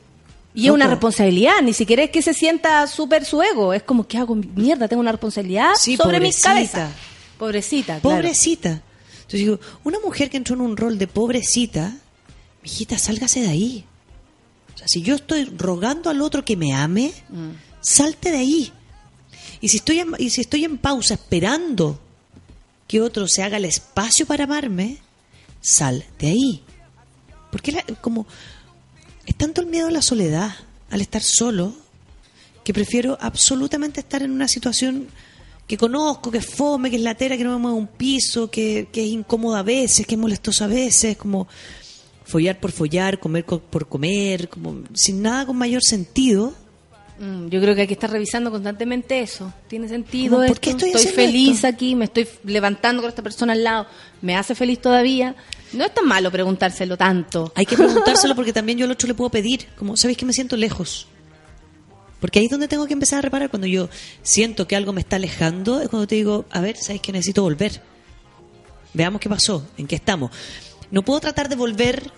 Y 0.54 0.66
es 0.66 0.70
una 0.72 0.86
responsabilidad, 0.86 1.60
ni 1.62 1.74
siquiera 1.74 2.02
es 2.04 2.10
que 2.10 2.22
se 2.22 2.32
sienta 2.32 2.86
súper 2.86 3.24
su 3.26 3.42
ego, 3.42 3.74
es 3.74 3.82
como 3.82 4.06
que 4.08 4.16
hago 4.16 4.34
mierda, 4.34 4.88
tengo 4.88 5.00
una 5.00 5.12
responsabilidad 5.12 5.74
Sí, 5.78 5.96
sobre 5.98 6.18
mi 6.18 6.32
cabeza. 6.32 6.90
Pobrecita, 7.38 8.00
claro. 8.00 8.16
Pobrecita. 8.16 8.82
Entonces 9.16 9.40
digo, 9.40 9.60
una 9.84 9.98
mujer 10.00 10.30
que 10.30 10.38
entró 10.38 10.54
en 10.54 10.62
un 10.62 10.76
rol 10.76 10.96
de 10.98 11.06
pobrecita, 11.08 11.94
mijita, 12.62 12.96
sálgase 12.98 13.42
de 13.42 13.48
ahí. 13.48 13.84
O 14.74 14.78
sea, 14.78 14.88
si 14.88 15.02
yo 15.02 15.16
estoy 15.16 15.44
rogando 15.44 16.08
al 16.08 16.22
otro 16.22 16.42
que 16.44 16.56
me 16.56 16.72
ame, 16.72 17.12
salte 17.82 18.30
de 18.30 18.38
ahí. 18.38 18.72
Y 19.60 19.68
si 19.68 19.78
estoy 19.78 20.00
en, 20.00 20.14
y 20.18 20.30
si 20.30 20.40
estoy 20.42 20.64
en 20.64 20.78
pausa 20.78 21.14
esperando 21.14 22.00
que 22.88 23.00
otro 23.00 23.26
se 23.28 23.42
haga 23.42 23.56
el 23.56 23.64
espacio 23.64 24.26
para 24.26 24.44
amarme, 24.44 24.98
sal 25.60 26.04
de 26.18 26.28
ahí. 26.28 26.62
Porque 27.50 27.72
la- 27.72 27.84
como 28.00 28.26
es 29.24 29.34
tanto 29.36 29.60
el 29.60 29.66
miedo 29.66 29.88
a 29.88 29.90
la 29.90 30.02
soledad, 30.02 30.54
al 30.90 31.00
estar 31.00 31.22
solo, 31.22 31.74
que 32.64 32.72
prefiero 32.74 33.16
absolutamente 33.20 34.00
estar 34.00 34.22
en 34.22 34.30
una 34.30 34.48
situación 34.48 35.08
que 35.66 35.76
conozco, 35.76 36.30
que 36.30 36.38
es 36.38 36.46
fome, 36.46 36.90
que 36.90 36.96
es 36.96 37.02
latera, 37.02 37.36
que 37.36 37.42
no 37.42 37.50
me 37.52 37.58
mueve 37.58 37.76
un 37.76 37.86
piso, 37.88 38.48
que, 38.50 38.88
que 38.92 39.04
es 39.04 39.08
incómoda 39.10 39.60
a 39.60 39.62
veces, 39.64 40.06
que 40.06 40.14
es 40.14 40.20
molestosa 40.20 40.66
a 40.66 40.68
veces, 40.68 41.16
como 41.16 41.48
follar 42.24 42.60
por 42.60 42.70
follar, 42.72 43.18
comer 43.18 43.44
co- 43.44 43.60
por 43.60 43.88
comer, 43.88 44.48
como 44.48 44.82
sin 44.94 45.22
nada 45.22 45.46
con 45.46 45.56
mayor 45.56 45.82
sentido. 45.82 46.54
Mm, 47.18 47.48
Yo 47.48 47.60
creo 47.60 47.74
que 47.74 47.82
hay 47.82 47.86
que 47.86 47.94
estar 47.94 48.10
revisando 48.10 48.50
constantemente 48.50 49.20
eso. 49.20 49.52
¿Tiene 49.68 49.88
sentido. 49.88 50.36
¿Por 50.36 50.44
esto? 50.46 50.60
qué 50.60 50.70
estoy 50.70 50.92
feliz 50.92 51.56
esto? 51.56 51.68
aquí, 51.68 51.94
me 51.94 52.04
estoy 52.06 52.28
levantando 52.44 53.02
con 53.02 53.08
esta 53.08 53.22
persona 53.22 53.54
al 53.54 53.64
lado. 53.64 53.86
¿Me 54.20 54.36
hace 54.36 54.54
feliz 54.54 54.80
todavía? 54.80 55.34
No 55.72 55.84
es 55.84 55.94
tan 55.94 56.06
malo 56.06 56.30
preguntárselo 56.30 56.96
tanto. 56.96 57.52
Hay 57.54 57.64
que 57.66 57.76
preguntárselo 57.76 58.34
porque 58.34 58.52
también 58.52 58.78
yo 58.78 58.84
al 58.84 58.90
otro 58.90 59.08
le 59.08 59.14
puedo 59.14 59.30
pedir, 59.30 59.66
como, 59.78 59.96
¿sabéis 59.96 60.18
que 60.18 60.26
me 60.26 60.32
siento 60.32 60.56
lejos? 60.56 61.06
Porque 62.20 62.38
ahí 62.38 62.46
es 62.46 62.50
donde 62.50 62.68
tengo 62.68 62.86
que 62.86 62.92
empezar 62.92 63.18
a 63.18 63.22
reparar. 63.22 63.50
Cuando 63.50 63.66
yo 63.66 63.88
siento 64.22 64.66
que 64.66 64.76
algo 64.76 64.92
me 64.92 65.00
está 65.00 65.16
alejando, 65.16 65.80
es 65.80 65.88
cuando 65.88 66.06
te 66.06 66.16
digo, 66.16 66.44
a 66.50 66.60
ver, 66.60 66.76
¿sabéis 66.76 67.02
que 67.02 67.12
necesito 67.12 67.42
volver? 67.42 67.82
Veamos 68.94 69.20
qué 69.20 69.28
pasó, 69.28 69.66
en 69.76 69.86
qué 69.86 69.96
estamos. 69.96 70.30
No 70.90 71.02
puedo 71.02 71.20
tratar 71.20 71.48
de 71.48 71.56
volver 71.56 72.10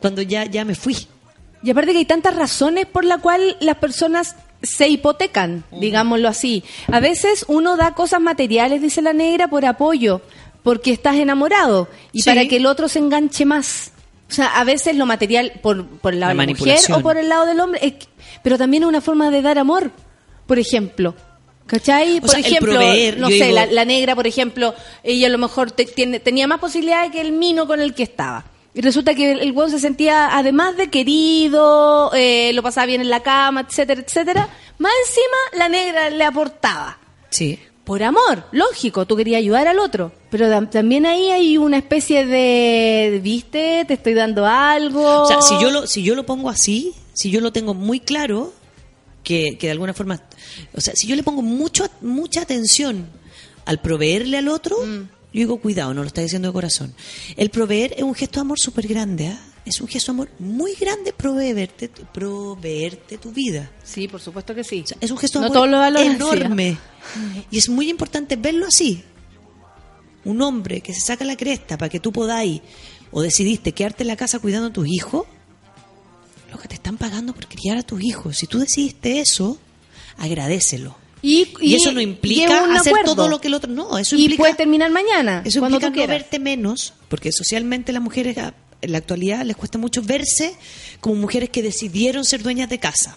cuando 0.00 0.22
ya, 0.22 0.44
ya 0.44 0.64
me 0.64 0.74
fui. 0.74 0.96
Y 1.66 1.70
aparte 1.72 1.90
que 1.92 1.98
hay 1.98 2.04
tantas 2.04 2.36
razones 2.36 2.86
por 2.86 3.04
las 3.04 3.20
cuales 3.20 3.56
las 3.60 3.76
personas 3.78 4.36
se 4.62 4.88
hipotecan, 4.88 5.64
digámoslo 5.72 6.28
así. 6.28 6.62
A 6.90 7.00
veces 7.00 7.44
uno 7.48 7.76
da 7.76 7.92
cosas 7.94 8.20
materiales, 8.20 8.80
dice 8.80 9.02
la 9.02 9.12
negra, 9.12 9.48
por 9.48 9.64
apoyo, 9.66 10.22
porque 10.62 10.92
estás 10.92 11.16
enamorado 11.16 11.88
y 12.12 12.22
Sí. 12.22 12.30
para 12.30 12.46
que 12.46 12.56
el 12.56 12.66
otro 12.66 12.88
se 12.88 13.00
enganche 13.00 13.44
más. 13.44 13.90
O 14.30 14.32
sea, 14.32 14.46
a 14.58 14.64
veces 14.64 14.96
lo 14.96 15.06
material 15.06 15.52
por, 15.62 15.86
por 15.86 16.12
el 16.14 16.20
lado 16.20 16.34
La 16.34 16.40
de 16.42 16.52
la 16.52 16.58
mujer 16.58 16.78
o 16.92 17.00
por 17.00 17.16
el 17.16 17.28
lado 17.28 17.46
del 17.46 17.58
hombre, 17.60 17.80
es 17.82 17.94
pero 18.42 18.58
también 18.58 18.84
es 18.84 18.88
una 18.88 19.00
forma 19.00 19.30
de 19.30 19.42
dar 19.42 19.58
amor, 19.58 19.90
por 20.46 20.58
ejemplo. 20.60 21.14
¿Cachai? 21.66 22.18
O 22.18 22.20
Por 22.20 22.30
sea, 22.30 22.38
ejemplo, 22.38 22.74
proveer, 22.74 23.18
no 23.18 23.26
sé, 23.26 23.34
digo- 23.34 23.54
la, 23.56 23.66
la 23.66 23.84
negra, 23.84 24.14
por 24.14 24.28
ejemplo, 24.28 24.72
ella 25.02 25.26
a 25.26 25.30
lo 25.30 25.38
mejor 25.38 25.72
te- 25.72 25.84
tiene- 25.84 26.20
tenía 26.20 26.46
más 26.46 26.60
posibilidades 26.60 27.10
que 27.10 27.20
el 27.20 27.32
mino 27.32 27.66
con 27.66 27.80
el 27.80 27.92
que 27.92 28.04
estaba. 28.04 28.44
Y 28.76 28.82
resulta 28.82 29.14
que 29.14 29.32
el, 29.32 29.40
el 29.40 29.70
se 29.70 29.78
sentía, 29.80 30.36
además 30.36 30.76
de 30.76 30.90
querido, 30.90 32.12
eh, 32.14 32.52
lo 32.52 32.62
pasaba 32.62 32.86
bien 32.86 33.00
en 33.00 33.08
la 33.10 33.20
cama, 33.22 33.62
etcétera, 33.68 34.02
etcétera. 34.06 34.48
Más 34.78 34.92
encima, 35.06 35.58
la 35.58 35.68
negra 35.70 36.10
le 36.10 36.22
aportaba. 36.24 36.98
Sí. 37.30 37.58
Por 37.84 38.02
amor, 38.02 38.44
lógico, 38.52 39.06
tú 39.06 39.16
querías 39.16 39.38
ayudar 39.38 39.66
al 39.68 39.78
otro. 39.78 40.12
Pero 40.30 40.46
tam- 40.48 40.68
también 40.68 41.06
ahí 41.06 41.30
hay 41.30 41.56
una 41.56 41.78
especie 41.78 42.26
de, 42.26 43.20
¿viste? 43.22 43.84
Te 43.88 43.94
estoy 43.94 44.12
dando 44.12 44.44
algo. 44.44 45.22
O 45.22 45.26
sea, 45.26 45.40
si 45.40 45.54
yo 45.60 45.70
lo, 45.70 45.86
si 45.86 46.02
yo 46.02 46.14
lo 46.14 46.26
pongo 46.26 46.50
así, 46.50 46.92
si 47.14 47.30
yo 47.30 47.40
lo 47.40 47.52
tengo 47.52 47.72
muy 47.74 48.00
claro, 48.00 48.52
que, 49.22 49.56
que 49.58 49.68
de 49.68 49.70
alguna 49.72 49.94
forma, 49.94 50.20
o 50.74 50.80
sea, 50.80 50.94
si 50.96 51.06
yo 51.06 51.16
le 51.16 51.22
pongo 51.22 51.42
mucho, 51.42 51.86
mucha 52.02 52.42
atención 52.42 53.08
al 53.64 53.80
proveerle 53.80 54.36
al 54.38 54.48
otro, 54.48 54.76
Mm. 54.84 55.08
Yo 55.36 55.40
digo, 55.40 55.58
cuidado, 55.58 55.92
no 55.92 56.00
lo 56.00 56.06
está 56.06 56.22
diciendo 56.22 56.48
de 56.48 56.54
corazón. 56.54 56.94
El 57.36 57.50
proveer 57.50 57.92
es 57.94 58.02
un 58.02 58.14
gesto 58.14 58.40
de 58.40 58.40
amor 58.40 58.58
súper 58.58 58.88
grande, 58.88 59.28
¿ah? 59.28 59.38
Es 59.66 59.82
un 59.82 59.86
gesto 59.86 60.10
de 60.10 60.16
amor 60.16 60.30
muy 60.38 60.72
grande 60.76 61.12
proveerte, 61.12 61.90
proveerte 61.90 63.18
tu 63.18 63.32
vida. 63.32 63.70
Sí, 63.84 64.08
por 64.08 64.22
supuesto 64.22 64.54
que 64.54 64.64
sí. 64.64 64.80
O 64.82 64.86
sea, 64.86 64.96
es 64.98 65.10
un 65.10 65.18
gesto 65.18 65.40
de 65.40 65.50
No 65.50 65.64
amor 65.64 65.68
lo 65.68 65.98
así, 65.98 66.08
¿ah? 66.08 66.12
enorme. 66.14 66.78
Y 67.50 67.58
es 67.58 67.68
muy 67.68 67.90
importante 67.90 68.36
verlo 68.36 68.64
así. 68.66 69.04
Un 70.24 70.40
hombre 70.40 70.80
que 70.80 70.94
se 70.94 71.00
saca 71.00 71.22
la 71.26 71.36
cresta 71.36 71.76
para 71.76 71.90
que 71.90 72.00
tú 72.00 72.12
podáis 72.12 72.62
o 73.10 73.20
decidiste 73.20 73.72
quedarte 73.72 74.04
en 74.04 74.08
la 74.08 74.16
casa 74.16 74.38
cuidando 74.38 74.68
a 74.68 74.72
tus 74.72 74.88
hijos, 74.88 75.26
lo 76.50 76.58
que 76.58 76.68
te 76.68 76.76
están 76.76 76.96
pagando 76.96 77.34
por 77.34 77.46
criar 77.46 77.76
a 77.76 77.82
tus 77.82 78.02
hijos. 78.02 78.38
Si 78.38 78.46
tú 78.46 78.58
decidiste 78.58 79.20
eso, 79.20 79.58
agradecelo. 80.16 80.96
Y, 81.22 81.48
Y, 81.60 81.74
eso 81.74 81.92
no 81.92 82.00
y 82.00 82.04
implica 82.04 82.64
hacer 82.74 82.92
acuerdo. 82.92 83.14
todo 83.16 83.28
lo 83.28 83.40
que 83.40 83.48
el 83.48 83.54
otro. 83.54 83.70
No, 83.72 83.98
eso 83.98 84.16
y 84.16 84.22
implica. 84.22 84.42
puede 84.42 84.54
terminar 84.54 84.90
mañana, 84.90 85.42
Eso 85.44 85.60
cuando 85.60 85.76
implica 85.78 85.92
tú 85.94 86.00
no 86.00 86.06
verte 86.06 86.38
menos, 86.38 86.92
porque 87.08 87.32
socialmente 87.32 87.92
las 87.92 88.02
mujeres 88.02 88.36
a- 88.38 88.54
en 88.82 88.92
la 88.92 88.98
actualidad 88.98 89.44
les 89.44 89.56
cuesta 89.56 89.78
mucho 89.78 90.02
verse 90.02 90.54
como 91.00 91.14
mujeres 91.16 91.48
que 91.50 91.62
decidieron 91.62 92.24
ser 92.24 92.42
dueñas 92.42 92.68
de 92.68 92.78
casa. 92.78 93.16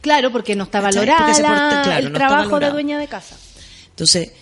Claro, 0.00 0.30
porque 0.32 0.54
no 0.56 0.64
está 0.64 0.80
valorada 0.80 1.18
Porque 1.18 1.34
se 1.34 1.42
la- 1.42 1.48
porta- 1.48 1.82
claro, 1.84 2.06
el 2.06 2.12
no 2.12 2.18
trabajo 2.18 2.60
de 2.60 2.70
dueña 2.70 2.98
de 2.98 3.06
casa. 3.08 3.36
Entonces, 3.90 4.32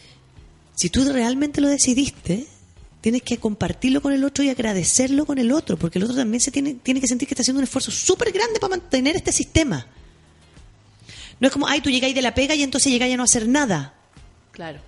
si 0.74 0.90
tú 0.90 1.04
realmente 1.12 1.60
lo 1.60 1.68
decidiste, 1.68 2.46
tienes 3.00 3.22
que 3.22 3.36
compartirlo 3.38 4.00
con 4.02 4.12
el 4.12 4.24
otro 4.24 4.42
y 4.42 4.48
agradecerlo 4.50 5.26
con 5.26 5.38
el 5.38 5.52
otro, 5.52 5.76
porque 5.76 5.98
el 5.98 6.04
otro 6.04 6.16
también 6.16 6.40
se 6.40 6.50
tiene, 6.50 6.74
tiene 6.74 7.00
que 7.00 7.06
sentir 7.06 7.28
que 7.28 7.34
está 7.34 7.42
haciendo 7.42 7.58
un 7.60 7.64
esfuerzo 7.64 7.90
súper 7.90 8.32
grande 8.32 8.58
para 8.58 8.76
mantener 8.76 9.14
este 9.16 9.32
sistema. 9.32 9.86
No 11.40 11.46
es 11.48 11.52
como, 11.52 11.66
ay, 11.68 11.80
tú 11.80 11.90
llegáis 11.90 12.14
de 12.14 12.22
la 12.22 12.34
pega 12.34 12.54
y 12.54 12.62
entonces 12.62 12.90
llegáis 12.92 13.14
a 13.14 13.16
no 13.16 13.22
hacer 13.24 13.46
nada. 13.48 13.94
Claro. 14.52 14.80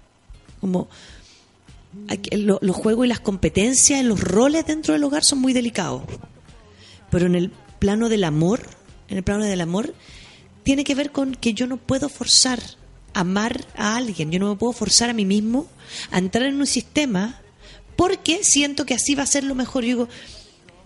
Como 0.61 0.89
lo- 2.33 2.59
los 2.63 2.77
juegos 2.77 3.07
y 3.07 3.09
las 3.09 3.21
competencias, 3.21 4.05
los 4.05 4.21
roles 4.21 4.67
dentro 4.67 4.95
del 4.95 5.05
hogar 5.05 5.25
son 5.25 5.41
muy 5.41 5.53
delicados. 5.53 6.03
Pero 7.11 7.27
en 7.27 7.35
el 7.35 7.51
plano 7.79 8.09
del 8.09 8.25
amor, 8.25 8.63
en 9.09 9.17
el 9.19 9.23
plano 9.25 9.45
del 9.45 9.61
amor, 9.61 9.95
tiene 10.63 10.85
que 10.85 10.95
ver 10.95 11.13
con 11.13 11.35
que 11.35 11.55
yo 11.55 11.67
no 11.67 11.77
puedo 11.77 12.09
forzar 12.09 12.61
a 13.15 13.21
amar 13.21 13.65
a 13.77 13.97
alguien, 13.97 14.31
yo 14.31 14.39
no 14.39 14.51
me 14.51 14.57
puedo 14.57 14.73
forzar 14.73 15.11
a 15.11 15.15
mí 15.15 15.25
mismo 15.25 15.67
a 16.11 16.19
entrar 16.19 16.45
en 16.45 16.57
un 16.61 16.67
sistema 16.67 17.41
porque 17.97 18.45
siento 18.45 18.85
que 18.87 18.95
así 18.95 19.15
va 19.15 19.23
a 19.23 19.27
ser 19.27 19.45
lo 19.45 19.55
mejor. 19.55 19.83
Yo 19.85 19.89
digo, 19.89 20.09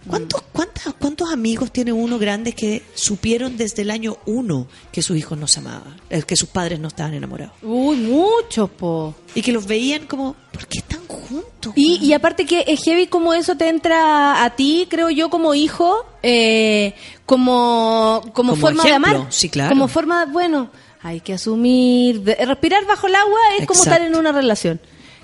¿cuántos, 0.06 0.42
cuántas, 0.52 0.94
¿cuántos 0.94 1.32
amigos 1.32 1.70
tiene 1.70 1.92
uno 1.92 2.18
grandes 2.18 2.54
que 2.54 2.82
supieron 2.94 3.56
desde 3.56 3.82
el 3.82 3.90
año 3.90 4.18
uno 4.26 4.66
que 4.90 5.02
sus 5.02 5.16
hijos 5.16 5.38
no 5.38 5.46
se 5.46 5.60
amaban, 5.60 6.00
eh, 6.10 6.22
que 6.22 6.36
sus 6.36 6.48
padres 6.48 6.80
no 6.80 6.88
estaban 6.88 7.14
enamorados? 7.14 7.54
Uy, 7.62 7.96
mucho, 7.96 8.68
po. 8.68 9.14
Y 9.34 9.42
que 9.42 9.52
los 9.52 9.66
veían 9.66 10.06
como, 10.06 10.34
¿por 10.52 10.66
qué 10.66 10.78
están 10.78 11.06
juntos? 11.06 11.72
Y, 11.76 11.92
weón?" 11.92 12.04
y 12.04 12.12
aparte 12.12 12.46
que 12.46 12.64
es 12.66 12.82
heavy 12.82 13.06
como 13.06 13.34
eso 13.34 13.56
te 13.56 13.68
entra 13.68 14.44
a 14.44 14.50
ti, 14.56 14.86
creo 14.90 15.10
yo, 15.10 15.30
como 15.30 15.54
hijo, 15.54 16.04
eh, 16.22 16.94
como, 17.26 18.20
como, 18.32 18.52
Como 18.52 18.56
forma 18.56 18.84
de 18.84 18.92
amar. 18.92 19.26
sí, 19.30 19.48
claro. 19.48 19.70
Como 19.70 19.88
forma, 19.88 20.26
bueno, 20.26 20.70
hay 21.02 21.20
que 21.20 21.32
asumir, 21.32 22.22
respirar 22.24 22.86
bajo 22.86 23.06
el 23.08 23.14
agua 23.14 23.38
es 23.58 23.66
como 23.66 23.82
estar 23.82 24.00
en 24.02 24.14
una 24.14 24.32
relación. 24.32 24.80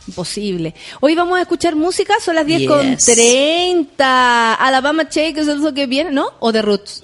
Imposible. 0.08 0.74
Hoy 1.00 1.14
vamos 1.14 1.38
a 1.38 1.42
escuchar 1.42 1.76
música, 1.76 2.14
son 2.24 2.34
las 2.34 2.46
10 2.46 2.66
con 2.68 2.96
Yes. 2.96 3.04
30. 3.04 4.54
Alabama 4.54 5.04
Shake, 5.10 5.38
¿es 5.38 5.48
eso 5.48 5.72
que 5.74 5.86
viene? 5.86 6.10
¿No? 6.10 6.26
¿O 6.40 6.52
The 6.52 6.62
Roots? 6.62 7.02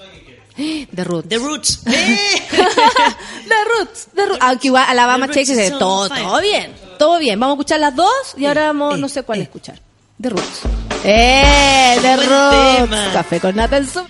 The 0.56 1.04
Roots. 1.04 1.28
The 1.28 1.38
Roots. 1.38 1.80
The 1.84 1.90
Roots, 3.78 4.06
The 4.14 4.26
Roots. 4.26 4.38
Aunque 4.40 4.68
igual 4.68 4.84
Alabama 4.88 5.26
Shake 5.26 5.46
dice 5.48 5.70
todo, 5.72 6.08
todo 6.08 6.40
bien, 6.40 6.72
todo 6.98 7.18
bien. 7.18 7.38
Vamos 7.38 7.54
a 7.54 7.56
escuchar 7.60 7.80
las 7.80 7.94
dos 7.94 8.34
y 8.36 8.46
ahora 8.46 8.66
vamos, 8.66 8.94
eh, 8.96 8.98
no 8.98 9.08
sé 9.08 9.22
cuál 9.22 9.40
eh. 9.40 9.42
escuchar. 9.42 9.78
The 10.20 10.30
Roots. 10.30 10.60
¡Eh! 11.04 11.98
The 12.00 12.16
Roots. 12.16 13.12
Café 13.12 13.40
con 13.40 13.56
nata 13.56 13.76
en 13.76 13.88
su- 13.88 14.00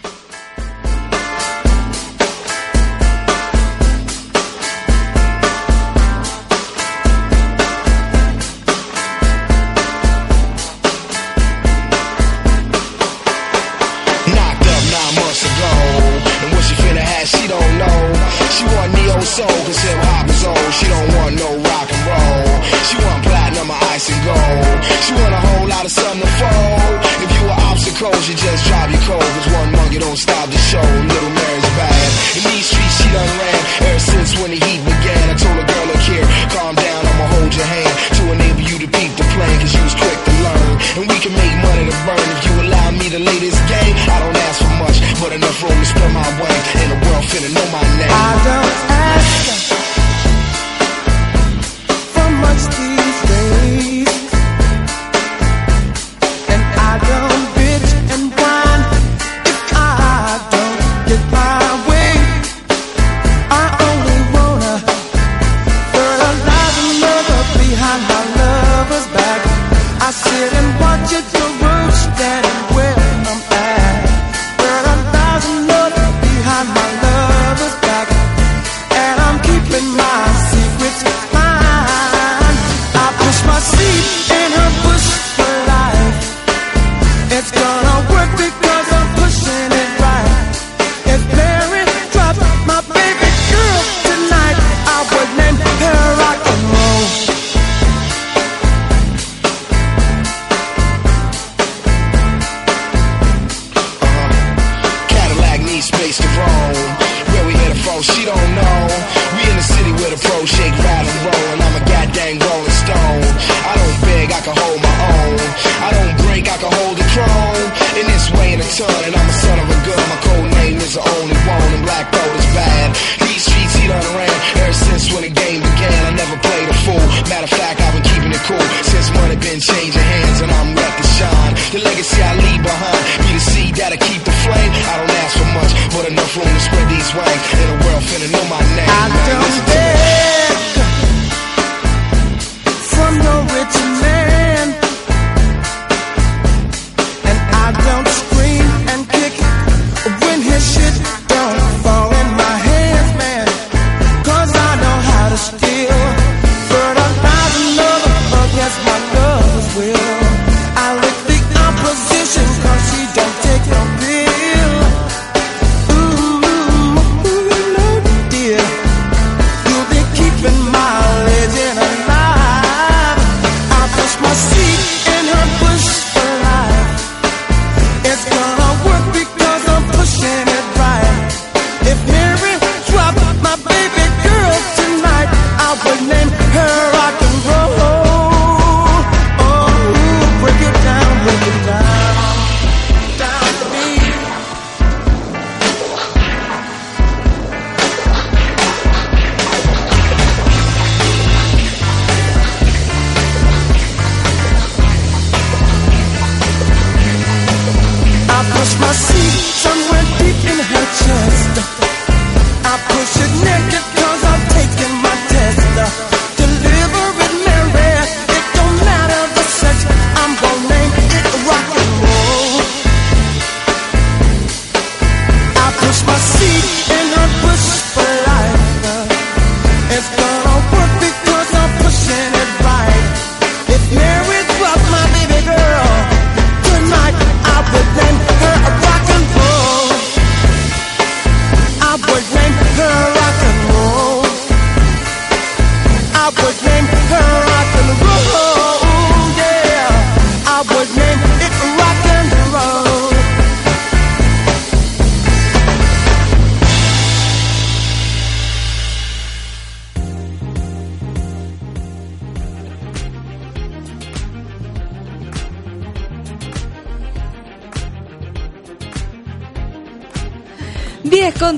soul, 19.35 19.59
cause 19.67 19.81
hip 19.83 19.99
hop 20.07 20.31
is 20.31 20.43
old. 20.47 20.71
She 20.79 20.87
don't 20.87 21.11
want 21.19 21.35
no 21.35 21.49
rock 21.59 21.89
and 21.91 22.03
roll. 22.07 22.47
She 22.87 22.97
want 23.03 23.21
platinum 23.27 23.67
or 23.67 23.81
ice 23.91 24.07
and 24.07 24.23
gold. 24.23 24.79
She 25.03 25.13
want 25.19 25.35
a 25.35 25.43
whole 25.43 25.67
lot 25.75 25.83
of 25.83 25.91
something 25.91 26.23
to 26.23 26.31
fold. 26.39 26.95
If 27.19 27.31
you 27.35 27.43
were 27.51 27.61
obstacles, 27.71 28.23
you 28.31 28.35
just 28.39 28.63
drop 28.71 28.87
your 28.95 29.03
cold. 29.11 29.27
Cause 29.35 29.49
one 29.59 29.71
monkey 29.75 29.99
don't 29.99 30.21
stop 30.27 30.47
the 30.47 30.61
show. 30.71 30.87
Little 30.87 31.35
Mary's 31.35 31.71
bad. 31.75 32.09
In 32.39 32.43
these 32.47 32.67
streets, 32.71 32.95
she 33.03 33.09
done 33.11 33.33
ran 33.43 33.61
ever 33.91 34.03
since 34.07 34.31
when 34.39 34.51
the 34.55 34.61
heat 34.63 34.81
began. 34.87 35.25
I 35.27 35.35
told 35.35 35.59
a 35.59 35.67
girl, 35.67 35.87
look 35.91 36.05
here, 36.07 36.27
calm 36.55 36.75
down, 36.79 37.01
I'ma 37.03 37.27
hold 37.35 37.51
your 37.59 37.69
hand 37.75 37.95
to 38.15 38.23
enable 38.39 38.65
you 38.71 38.77
to 38.87 38.89
beat 38.95 39.13
the 39.19 39.27
plan. 39.35 39.55
Cause 39.59 39.75
you 39.75 39.83
was 39.83 39.97
quick 39.99 40.19
to 40.31 40.33
learn. 40.47 40.73
And 40.95 41.05
we 41.11 41.17
can 41.19 41.35
make 41.35 41.55
money 41.59 41.85
to 41.91 41.97
burn 42.07 42.27
if 42.39 42.41
you 42.47 42.55
allow 42.71 42.89
me 42.95 43.07
to 43.11 43.19
lay 43.19 43.39
this 43.43 43.59
game. 43.67 43.95
I 43.99 44.17
don't 44.23 44.39
ask 44.47 44.63
for 44.63 44.75
much, 44.79 44.99
but 45.19 45.31
enough 45.35 45.59
room 45.59 45.75
to 45.75 45.87
spread 45.91 46.13
my 46.15 46.29
wings. 46.39 46.65
And 46.79 46.89
the 46.95 46.99
world 47.03 47.25
finna 47.27 47.51
know 47.51 47.67
my 47.75 47.83
name. 47.99 48.15
I 48.15 48.31
don't 48.47 48.94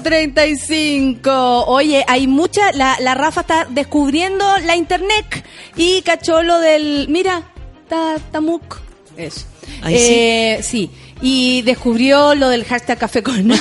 8.35. 0.07 1.65
Oye, 1.67 2.05
hay 2.07 2.27
mucha, 2.27 2.73
la, 2.73 2.97
la 3.01 3.15
Rafa 3.15 3.41
está 3.43 3.67
descubriendo 3.69 4.45
la 4.59 4.77
internet 4.77 5.45
y 5.77 6.03
cacholo 6.03 6.61
del, 6.61 7.07
mira, 7.09 7.43
Tatamuk. 7.89 8.79
Eso. 9.17 9.47
Ay, 9.83 9.95
eh, 9.97 10.61
sí. 10.63 10.91
Y 11.23 11.63
descubrió 11.63 12.35
lo 12.35 12.49
del 12.51 12.65
hashtag 12.65 12.99
café 12.99 13.23
con 13.23 13.49
dos 13.49 13.59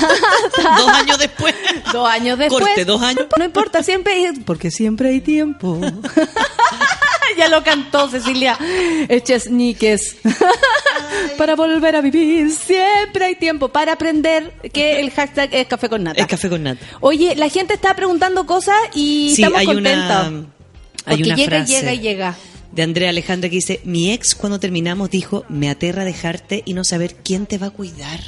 años 0.89 1.17
después. 1.17 1.55
Dos 1.91 2.07
años 2.07 2.37
después. 2.37 2.63
Corte, 2.63 2.85
dos 2.85 3.01
años. 3.01 3.27
No 3.37 3.45
importa, 3.45 3.81
siempre 3.81 4.33
porque 4.45 4.71
siempre 4.71 5.09
hay 5.09 5.21
tiempo. 5.21 5.79
ya 7.37 7.47
lo 7.47 7.63
cantó 7.63 8.09
Cecilia 8.09 8.57
Eches 9.09 9.49
Níquez. 9.49 10.17
para 11.37 11.55
volver 11.55 11.95
a 11.95 12.01
vivir, 12.01 12.51
siempre 12.51 13.25
hay 13.25 13.35
tiempo 13.35 13.69
para 13.69 13.93
aprender 13.93 14.51
que 14.73 14.99
el 14.99 15.11
hashtag 15.11 15.53
es 15.53 15.67
café 15.67 15.89
con 15.89 16.03
nata. 16.03 16.19
Es 16.21 16.27
café 16.27 16.49
con 16.49 16.63
nata. 16.63 16.85
Oye, 17.01 17.35
la 17.35 17.49
gente 17.49 17.73
está 17.73 17.93
preguntando 17.95 18.45
cosas 18.45 18.75
y 18.93 19.33
Sí, 19.35 19.41
estamos 19.43 19.59
hay 19.59 19.65
contentos. 19.65 20.27
una, 20.27 20.45
hay 21.05 21.17
porque 21.17 21.23
una 21.23 21.35
llega 21.35 21.49
frase 21.57 21.71
y 21.73 21.75
llega 21.75 21.93
y 21.93 21.99
llega. 21.99 22.35
de 22.71 22.83
Andrea 22.83 23.09
Alejandra 23.09 23.49
que 23.49 23.55
dice, 23.55 23.81
mi 23.83 24.11
ex 24.11 24.35
cuando 24.35 24.59
terminamos 24.59 25.09
dijo, 25.09 25.45
me 25.49 25.69
aterra 25.69 26.03
dejarte 26.03 26.61
y 26.65 26.73
no 26.73 26.83
saber 26.83 27.15
quién 27.15 27.45
te 27.45 27.57
va 27.57 27.67
a 27.67 27.71
cuidar. 27.71 28.19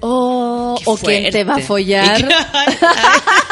Oh, 0.00 0.78
o 0.84 0.96
quién 0.96 1.30
te 1.32 1.42
va 1.44 1.56
a 1.56 1.58
follar. 1.58 2.28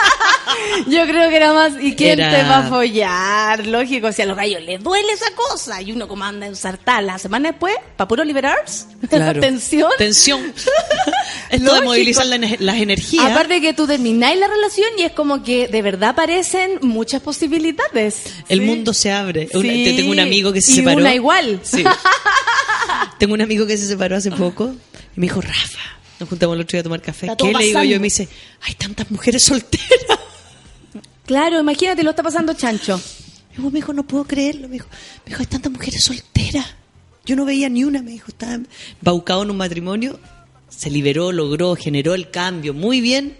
Yo 0.86 1.06
creo 1.06 1.28
que 1.28 1.36
era 1.36 1.52
más, 1.52 1.72
¿y 1.80 1.94
quién 1.94 2.20
Era- 2.20 2.30
te 2.30 2.42
va 2.44 2.58
a 2.58 2.62
follar? 2.68 3.66
Lógico, 3.66 4.12
si 4.12 4.22
a 4.22 4.26
los 4.26 4.36
gallos 4.36 4.62
les 4.62 4.82
duele 4.82 5.12
esa 5.12 5.26
cosa 5.34 5.80
y 5.82 5.92
uno 5.92 6.08
como 6.08 6.24
anda 6.24 6.46
en 6.46 6.56
sartán 6.56 7.06
la 7.06 7.18
semana 7.18 7.50
después, 7.50 7.74
para 7.96 8.08
puro 8.08 8.24
liberarse, 8.24 8.86
Claro. 9.10 9.40
tensión. 9.40 9.90
Tensión. 9.98 10.52
Esto 11.50 11.74
de 11.74 11.80
movilizar 11.82 12.26
la 12.26 12.36
las 12.58 12.76
energías. 12.76 13.24
Aparte 13.30 13.60
que 13.60 13.72
tú 13.72 13.86
termináis 13.86 14.38
la 14.38 14.46
relación 14.48 14.88
y 14.98 15.02
es 15.02 15.12
como 15.12 15.42
que 15.42 15.68
de 15.68 15.82
verdad 15.82 16.10
aparecen 16.10 16.78
muchas 16.82 17.22
posibilidades. 17.22 18.22
el 18.48 18.60
Sí. 18.60 18.64
mundo 18.64 18.94
se 18.94 19.12
abre. 19.12 19.48
Una- 19.54 19.72
Sí. 19.72 19.94
tengo 19.96 20.10
un 20.12 20.20
amigo 20.20 20.52
que 20.52 20.60
se 20.60 20.72
Y 20.72 20.74
separó. 20.76 20.98
una 20.98 21.14
igual. 21.14 21.60
Sí. 21.62 21.84
tengo 23.18 23.34
un 23.34 23.40
amigo 23.42 23.66
que 23.66 23.76
se 23.76 23.86
separó 23.86 24.16
hace 24.16 24.30
poco 24.30 24.72
y 25.16 25.20
me 25.20 25.26
dijo, 25.26 25.40
Rafa, 25.40 25.78
nos 26.20 26.28
juntamos 26.28 26.54
el 26.56 26.62
otro 26.62 26.72
día 26.76 26.80
a 26.80 26.84
tomar 26.84 27.02
café. 27.02 27.28
¿Qué 27.28 27.36
todo 27.36 27.52
le 27.52 27.64
digo 27.64 27.74
pasando. 27.74 27.90
yo? 27.90 27.96
Y 27.96 27.98
me 27.98 28.04
dice, 28.04 28.28
hay 28.62 28.74
tantas 28.74 29.10
mujeres 29.10 29.44
solteras. 29.44 30.18
Claro, 31.26 31.60
imagínate, 31.60 32.02
lo 32.02 32.10
está 32.10 32.22
pasando 32.22 32.54
chancho. 32.54 33.00
Y 33.56 33.60
me 33.60 33.70
dijo, 33.70 33.92
no 33.92 34.06
puedo 34.06 34.24
creerlo. 34.24 34.68
Me 34.68 34.74
dijo, 34.74 34.86
me 35.24 35.30
dijo, 35.30 35.40
hay 35.40 35.46
tantas 35.46 35.72
mujeres 35.72 36.04
solteras. 36.04 36.66
Yo 37.24 37.34
no 37.36 37.44
veía 37.44 37.68
ni 37.68 37.84
una. 37.84 38.02
Me 38.02 38.12
dijo, 38.12 38.26
estaba 38.28 38.58
baucado 39.00 39.42
en 39.42 39.50
un 39.50 39.56
matrimonio. 39.56 40.20
Se 40.68 40.90
liberó, 40.90 41.32
logró, 41.32 41.74
generó 41.74 42.14
el 42.14 42.30
cambio 42.30 42.74
muy 42.74 43.00
bien. 43.00 43.36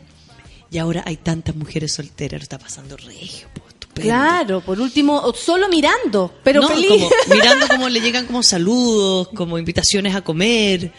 Y 0.70 0.78
ahora 0.78 1.02
hay 1.06 1.16
tantas 1.16 1.54
mujeres 1.54 1.92
solteras. 1.92 2.40
Lo 2.40 2.42
está 2.42 2.58
pasando 2.58 2.96
regio. 2.96 3.46
po. 3.54 3.62
Estupendo. 3.68 4.08
Claro, 4.08 4.60
por 4.62 4.80
último, 4.80 5.32
solo 5.34 5.68
mirando, 5.68 6.34
pero 6.42 6.62
No, 6.62 6.68
feliz. 6.68 6.88
como 6.90 7.10
mirando 7.36 7.68
cómo 7.68 7.88
le 7.88 8.00
llegan 8.00 8.26
como 8.26 8.42
saludos, 8.42 9.28
como 9.34 9.58
invitaciones 9.58 10.14
a 10.16 10.22
comer. 10.22 10.92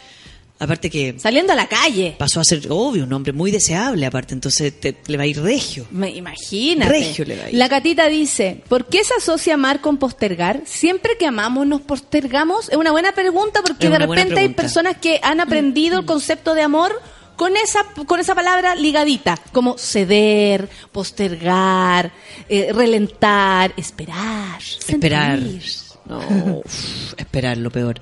Aparte 0.60 0.90
que 0.90 1.16
Saliendo 1.20 1.54
a 1.54 1.56
la 1.56 1.68
calle. 1.68 2.16
pasó 2.18 2.40
a 2.40 2.44
ser, 2.44 2.64
obvio, 2.70 3.04
un 3.04 3.14
hombre 3.14 3.32
muy 3.32 3.52
deseable, 3.52 4.06
aparte, 4.08 4.34
entonces 4.34 4.80
te- 4.80 4.98
le 5.06 5.16
va 5.18 5.24
a 5.24 5.28
ir 5.28 5.40
regio. 5.40 5.86
Me 5.92 6.10
imagínate. 6.10 6.92
Regio 6.92 7.26
le 7.26 7.38
va 7.38 7.44
a 7.46 7.50
ir. 7.52 7.56
La 7.56 7.70
catita 7.70 8.08
dice, 8.08 8.64
¿por 8.68 8.86
qué 8.88 9.04
se 9.04 9.14
asocia 9.14 9.54
amar 9.54 9.82
con 9.82 9.98
postergar? 9.98 10.62
Siempre 10.66 11.12
que 11.20 11.28
amamos 11.28 11.68
nos 11.68 11.82
postergamos. 11.82 12.70
Es 12.70 12.76
una 12.78 12.92
buena 12.92 13.12
pregunta 13.12 13.62
porque 13.62 13.90
de 13.90 14.00
repente 14.00 14.40
hay 14.40 14.50
personas 14.50 14.98
que 14.98 15.20
han 15.22 15.40
aprendido 15.40 16.00
el 16.00 16.06
concepto 16.06 16.56
de 16.56 16.64
amor 16.64 17.00
con 17.36 17.56
esa 17.56 17.86
con 18.08 18.20
esa 18.20 18.34
palabra 18.34 18.74
ligadita, 18.74 19.38
como 19.52 19.78
ceder, 19.78 20.68
postergar, 20.92 22.12
eh, 22.50 22.72
relentar, 22.74 23.74
esperar, 23.78 24.60
Esperar. 24.88 25.38
sentir. 25.40 25.64
No, 26.08 26.18
uf, 26.66 27.14
esperar 27.18 27.58
lo 27.58 27.70
peor. 27.70 28.00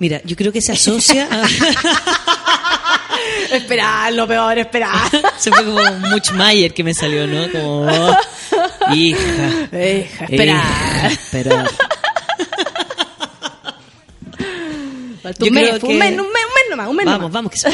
Mira, 0.00 0.20
yo 0.24 0.34
creo 0.34 0.50
que 0.52 0.60
se 0.60 0.72
asocia 0.72 1.28
a... 1.30 1.46
Esperar, 3.52 4.12
lo 4.12 4.26
peor, 4.26 4.58
esperar. 4.58 4.90
se 5.38 5.50
fue 5.50 5.64
como 5.64 5.80
Muchmayer 6.10 6.72
que 6.74 6.82
me 6.84 6.94
salió, 6.94 7.26
¿no? 7.26 7.50
Como... 7.52 7.82
oh, 7.82 8.16
hija. 8.94 9.68
Esperar. 9.72 10.64
hija, 10.64 11.06
esperar. 11.08 11.70
Falta 15.22 15.40
Yo 15.44 15.48
un 15.48 15.54
mes, 15.54 15.68
creo 15.68 15.74
un 15.74 15.80
que- 15.80 15.98
mes, 15.98 16.10
un 16.10 16.16
mes, 16.16 16.18
un 16.18 16.32
mes 16.32 16.64
nomás, 16.70 16.88
un 16.88 16.96
mes 16.96 17.06
Vamos, 17.06 17.20
nomás. 17.20 17.32
vamos, 17.32 17.52
que 17.52 17.58
sí. 17.58 17.68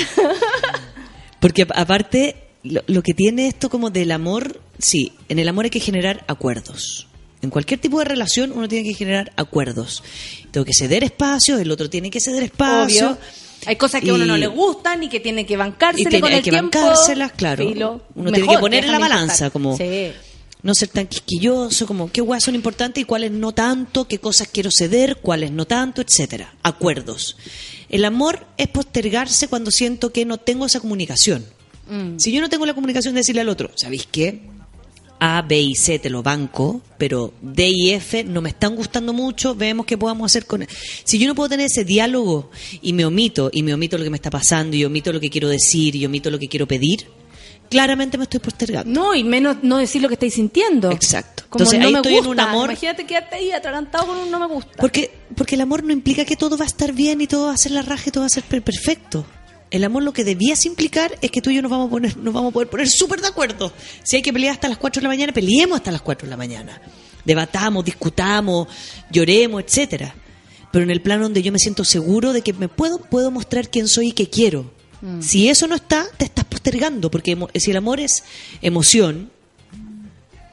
Porque 1.40 1.66
aparte, 1.74 2.36
lo, 2.64 2.82
lo 2.86 3.02
que 3.02 3.14
tiene 3.14 3.48
esto 3.48 3.68
como 3.70 3.90
del 3.90 4.12
amor, 4.12 4.60
sí, 4.78 5.12
en 5.28 5.38
el 5.38 5.48
amor 5.48 5.64
hay 5.66 5.70
que 5.70 5.80
generar 5.80 6.24
acuerdos. 6.26 7.05
En 7.46 7.50
cualquier 7.50 7.78
tipo 7.80 8.00
de 8.00 8.04
relación 8.06 8.50
uno 8.52 8.66
tiene 8.68 8.88
que 8.88 8.94
generar 8.94 9.32
acuerdos. 9.36 10.02
Tengo 10.50 10.64
que 10.64 10.74
ceder 10.74 11.04
espacio, 11.04 11.58
el 11.58 11.70
otro 11.70 11.88
tiene 11.88 12.10
que 12.10 12.20
ceder 12.20 12.42
espacio. 12.42 13.10
Obvio. 13.10 13.18
Hay 13.66 13.76
cosas 13.76 14.02
que 14.02 14.10
a 14.10 14.14
uno 14.14 14.26
no 14.26 14.36
le 14.36 14.48
gustan 14.48 15.02
y 15.04 15.08
que 15.08 15.20
tiene 15.20 15.46
que 15.46 15.56
bancársela 15.56 16.08
Y 16.08 16.10
tiene- 16.10 16.20
con 16.20 16.32
hay 16.32 16.38
el 16.38 16.44
que 16.44 16.50
tiempo. 16.50 16.78
bancárselas, 16.78 17.32
claro. 17.32 17.66
Filo, 17.66 18.02
Uno 18.16 18.32
tiene 18.32 18.48
que 18.48 18.58
poner 18.58 18.84
en 18.84 18.92
la 18.92 18.98
balanza, 18.98 19.50
como 19.50 19.76
Sí. 19.76 20.10
no 20.62 20.74
ser 20.74 20.88
tan 20.88 21.06
quisquilloso, 21.06 21.86
como 21.86 22.10
qué 22.10 22.20
guas 22.20 22.42
son 22.44 22.54
importantes 22.56 23.00
y 23.02 23.04
cuáles 23.04 23.30
no 23.30 23.52
tanto, 23.52 24.06
qué 24.08 24.18
cosas 24.18 24.48
quiero 24.52 24.70
ceder, 24.76 25.18
cuáles 25.22 25.52
no 25.52 25.66
tanto, 25.66 26.02
etcétera. 26.02 26.54
Acuerdos. 26.64 27.36
El 27.88 28.04
amor 28.04 28.44
es 28.56 28.66
postergarse 28.68 29.46
cuando 29.48 29.70
siento 29.70 30.12
que 30.12 30.24
no 30.24 30.38
tengo 30.38 30.66
esa 30.66 30.80
comunicación. 30.80 31.46
Mm. 31.88 32.18
Si 32.18 32.32
yo 32.32 32.40
no 32.40 32.48
tengo 32.48 32.66
la 32.66 32.74
comunicación 32.74 33.14
de 33.14 33.20
decirle 33.20 33.40
al 33.42 33.48
otro, 33.48 33.70
¿sabéis 33.76 34.08
qué? 34.10 34.42
A, 35.18 35.42
B 35.42 35.58
y 35.60 35.74
C 35.74 35.98
te 35.98 36.10
lo 36.10 36.22
banco, 36.22 36.80
pero 36.98 37.32
D 37.40 37.68
y 37.68 37.90
F 37.92 38.24
no 38.24 38.40
me 38.42 38.50
están 38.50 38.76
gustando 38.76 39.12
mucho, 39.12 39.54
vemos 39.54 39.86
qué 39.86 39.96
podamos 39.96 40.30
hacer 40.30 40.46
con... 40.46 40.66
Si 41.04 41.18
yo 41.18 41.26
no 41.26 41.34
puedo 41.34 41.48
tener 41.48 41.66
ese 41.66 41.84
diálogo 41.84 42.50
y 42.82 42.92
me 42.92 43.04
omito, 43.04 43.50
y 43.52 43.62
me 43.62 43.72
omito 43.74 43.96
lo 43.98 44.04
que 44.04 44.10
me 44.10 44.16
está 44.16 44.30
pasando, 44.30 44.76
y 44.76 44.84
omito 44.84 45.12
lo 45.12 45.20
que 45.20 45.30
quiero 45.30 45.48
decir, 45.48 45.96
y 45.96 46.04
omito 46.06 46.30
lo 46.30 46.38
que 46.38 46.48
quiero 46.48 46.66
pedir, 46.68 47.06
claramente 47.70 48.16
me 48.18 48.24
estoy 48.24 48.40
postergando. 48.40 48.88
No, 48.90 49.14
y 49.14 49.24
menos 49.24 49.56
no 49.62 49.78
decir 49.78 50.02
lo 50.02 50.08
que 50.08 50.14
estáis 50.14 50.34
sintiendo. 50.34 50.90
Exacto. 50.90 51.44
Como 51.48 51.62
Entonces, 51.64 51.80
no 51.80 51.86
ahí 51.86 51.92
me 51.92 51.98
estoy 51.98 52.14
en 52.16 52.26
un 52.26 52.38
amor- 52.40 52.70
Imagínate 52.70 53.06
quedarte 53.06 53.36
ahí 53.36 53.50
atragantado 53.50 54.06
con 54.06 54.16
un 54.18 54.30
no 54.30 54.38
me 54.38 54.46
gusta. 54.46 54.72
Porque, 54.78 55.10
porque 55.36 55.54
el 55.54 55.62
amor 55.62 55.82
no 55.82 55.92
implica 55.92 56.24
que 56.24 56.36
todo 56.36 56.56
va 56.56 56.64
a 56.64 56.68
estar 56.68 56.92
bien 56.92 57.20
y 57.20 57.26
todo 57.26 57.46
va 57.46 57.54
a 57.54 57.56
ser 57.56 57.72
la 57.72 57.82
raja 57.82 58.04
y 58.08 58.10
todo 58.12 58.22
va 58.22 58.26
a 58.26 58.30
ser 58.30 58.44
per- 58.44 58.62
perfecto. 58.62 59.24
El 59.70 59.84
amor 59.84 60.02
lo 60.02 60.12
que 60.12 60.24
debías 60.24 60.64
implicar 60.66 61.18
es 61.20 61.30
que 61.30 61.42
tú 61.42 61.50
y 61.50 61.56
yo 61.56 61.62
nos 61.62 61.70
vamos 61.70 61.88
a, 61.88 61.90
poner, 61.90 62.16
nos 62.16 62.32
vamos 62.32 62.50
a 62.50 62.52
poder 62.52 62.68
poner 62.68 62.88
súper 62.88 63.20
de 63.20 63.28
acuerdo. 63.28 63.72
Si 64.02 64.16
hay 64.16 64.22
que 64.22 64.32
pelear 64.32 64.52
hasta 64.52 64.68
las 64.68 64.78
4 64.78 65.00
de 65.00 65.02
la 65.04 65.08
mañana, 65.08 65.32
peleemos 65.32 65.76
hasta 65.76 65.90
las 65.90 66.02
4 66.02 66.26
de 66.26 66.30
la 66.30 66.36
mañana. 66.36 66.80
Debatamos, 67.24 67.84
discutamos, 67.84 68.68
lloremos, 69.10 69.62
etcétera. 69.64 70.14
Pero 70.70 70.84
en 70.84 70.90
el 70.90 71.02
plano 71.02 71.24
donde 71.24 71.42
yo 71.42 71.52
me 71.52 71.58
siento 71.58 71.84
seguro 71.84 72.32
de 72.32 72.42
que 72.42 72.52
me 72.52 72.68
puedo, 72.68 72.98
puedo 72.98 73.30
mostrar 73.30 73.68
quién 73.68 73.88
soy 73.88 74.08
y 74.08 74.12
qué 74.12 74.30
quiero. 74.30 74.70
Si 75.20 75.48
eso 75.48 75.66
no 75.66 75.74
está, 75.74 76.06
te 76.16 76.24
estás 76.24 76.44
postergando, 76.46 77.10
porque 77.10 77.36
si 77.54 77.70
el 77.70 77.76
amor 77.76 78.00
es 78.00 78.24
emoción, 78.62 79.30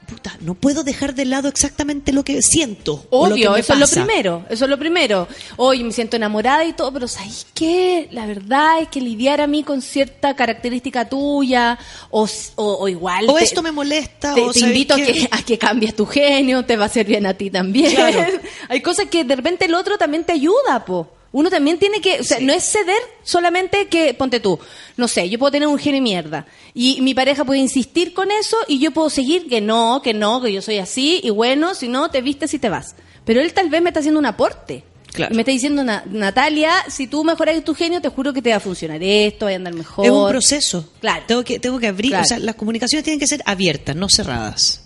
puta, 0.03 0.37
no 0.41 0.53
puedo 0.53 0.83
dejar 0.83 1.15
de 1.15 1.25
lado 1.25 1.47
exactamente 1.47 2.11
lo 2.11 2.23
que 2.23 2.41
siento. 2.41 3.05
o 3.09 3.27
lo 3.27 3.35
que 3.35 3.47
Obvio, 3.47 3.55
eso 3.55 3.73
es 3.73 3.79
lo 3.79 3.87
primero, 3.87 4.45
eso 4.49 4.65
es 4.65 4.69
lo 4.69 4.77
primero. 4.79 5.27
Hoy 5.57 5.83
me 5.83 5.91
siento 5.91 6.15
enamorada 6.15 6.63
y 6.65 6.73
todo, 6.73 6.91
pero 6.93 7.07
¿sabes 7.07 7.45
qué? 7.53 8.07
La 8.11 8.25
verdad 8.25 8.81
es 8.81 8.87
que 8.89 9.01
lidiar 9.01 9.41
a 9.41 9.47
mí 9.47 9.63
con 9.63 9.81
cierta 9.81 10.35
característica 10.35 11.07
tuya, 11.09 11.77
o, 12.11 12.27
o, 12.55 12.77
o 12.81 12.87
igual... 12.87 13.25
O 13.29 13.35
te- 13.35 13.43
esto 13.43 13.61
me 13.61 13.71
molesta, 13.71 14.33
te, 14.33 14.41
o 14.41 14.51
te 14.51 14.59
¿sabes 14.59 14.73
invito 14.75 14.93
a 14.93 14.97
que, 14.97 15.27
a 15.31 15.41
que 15.43 15.57
cambies 15.57 15.95
tu 15.95 16.05
genio, 16.05 16.63
te 16.65 16.75
va 16.77 16.83
a 16.83 16.87
hacer 16.87 17.05
bien 17.05 17.25
a 17.25 17.33
ti 17.33 17.49
también. 17.49 17.93
Claro. 17.95 18.25
Hay 18.69 18.81
cosas 18.81 19.07
que 19.07 19.23
de 19.23 19.35
repente 19.35 19.65
el 19.65 19.73
otro 19.73 19.97
también 19.97 20.23
te 20.23 20.33
ayuda, 20.33 20.83
po. 20.85 21.07
Uno 21.33 21.49
también 21.49 21.79
tiene 21.79 21.99
que, 21.99 22.21
o 22.21 22.23
sea, 22.23 22.39
no 22.39 22.53
es 22.53 22.63
ceder 22.63 23.01
solamente 23.23 23.87
que, 23.87 24.13
ponte 24.13 24.39
tú, 24.39 24.57
no 24.97 25.07
sé, 25.09 25.27
yo 25.29 25.37
puedo 25.39 25.51
tener 25.51 25.67
un 25.67 25.77
genio 25.79 26.01
mierda 26.01 26.45
y 26.73 27.01
mi 27.01 27.13
pareja 27.13 27.43
puede 27.43 27.59
insistir 27.59 28.13
con 28.13 28.31
eso 28.31 28.55
y 28.67 28.79
yo 28.79 28.91
puedo 28.91 29.09
seguir 29.09 29.47
que 29.49 29.59
no, 29.59 30.01
que 30.03 30.13
no, 30.13 30.41
que 30.41 30.53
yo 30.53 30.61
soy 30.61 30.77
así 30.77 31.19
y 31.23 31.31
bueno, 31.31 31.73
si 31.75 31.87
no, 31.89 32.09
te 32.09 32.21
vistes 32.21 32.53
y 32.53 32.59
te 32.59 32.69
vas. 32.69 32.95
Pero 33.25 33.41
él 33.41 33.51
tal 33.51 33.69
vez 33.69 33.81
me 33.81 33.89
está 33.89 33.99
haciendo 33.99 34.19
un 34.19 34.25
aporte. 34.27 34.83
Claro. 35.11 35.33
Y 35.33 35.35
me 35.35 35.41
está 35.43 35.51
diciendo, 35.51 35.83
"Na- 35.83 36.03
Natalia, 36.07 36.71
si 36.87 37.07
tú 37.07 37.23
mejoras 37.23 37.63
tu 37.63 37.73
genio, 37.75 38.01
te 38.01 38.09
juro 38.09 38.31
que 38.33 38.41
te 38.41 38.49
va 38.51 38.55
a 38.57 38.59
funcionar 38.59 39.01
esto, 39.01 39.45
va 39.45 39.51
a 39.51 39.55
andar 39.55 39.73
mejor. 39.73 40.05
Es 40.05 40.11
un 40.11 40.27
proceso. 40.29 40.89
Claro. 41.01 41.23
Tengo 41.27 41.43
que, 41.43 41.59
tengo 41.59 41.79
que 41.79 41.87
abrir, 41.87 42.11
Claro. 42.11 42.25
o 42.25 42.27
sea, 42.27 42.39
las 42.39 42.55
comunicaciones 42.55 43.03
tienen 43.03 43.19
que 43.19 43.27
ser 43.27 43.41
abiertas, 43.45 43.95
no 43.95 44.07
cerradas. 44.09 44.82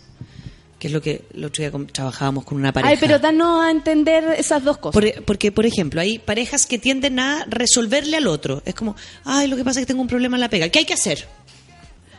Que 0.80 0.88
es 0.88 0.94
lo 0.94 1.02
que 1.02 1.24
el 1.34 1.44
otro 1.44 1.64
día 1.64 1.72
trabajábamos 1.92 2.44
con 2.46 2.58
una 2.60 2.72
pareja. 2.72 2.92
Ay, 2.92 2.98
pero 3.00 3.18
danos 3.18 3.66
a 3.66 3.72
entender 3.72 4.36
esas 4.38 4.64
dos 4.64 4.78
cosas. 4.78 4.94
Por- 5.02 5.24
porque, 5.24 5.52
por 5.52 5.66
ejemplo, 5.66 6.00
hay 6.00 6.20
parejas 6.20 6.68
que 6.68 6.78
tienden 6.78 7.20
a 7.20 7.46
resolverle 7.50 8.18
al 8.18 8.28
otro. 8.28 8.62
Es 8.64 8.76
como, 8.76 8.96
ay, 9.24 9.48
lo 9.48 9.56
que 9.58 9.64
pasa 9.64 9.80
es 9.80 9.86
que 9.86 9.88
tengo 9.88 10.02
un 10.02 10.08
problema 10.08 10.38
en 10.38 10.42
la 10.42 10.50
pega. 10.50 10.70
¿Qué 10.70 10.80
hay 10.80 10.86
que 10.86 10.94
hacer? 10.94 11.28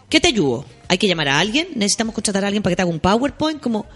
¿Qué 0.09 0.21
te 0.21 0.29
ayudo? 0.29 0.65
¿Hay 0.89 0.99
que 0.99 1.07
llamar 1.07 1.29
a 1.29 1.39
alguien? 1.39 1.69
¿Necesitamos 1.77 2.15
contratar 2.15 2.43
a 2.43 2.49
alguien 2.49 2.63
para 2.63 2.73
que 2.73 2.77
te 2.77 2.83
haga 2.83 2.91
un 2.91 2.99
PowerPoint? 2.99 3.61
Como, 3.61 3.87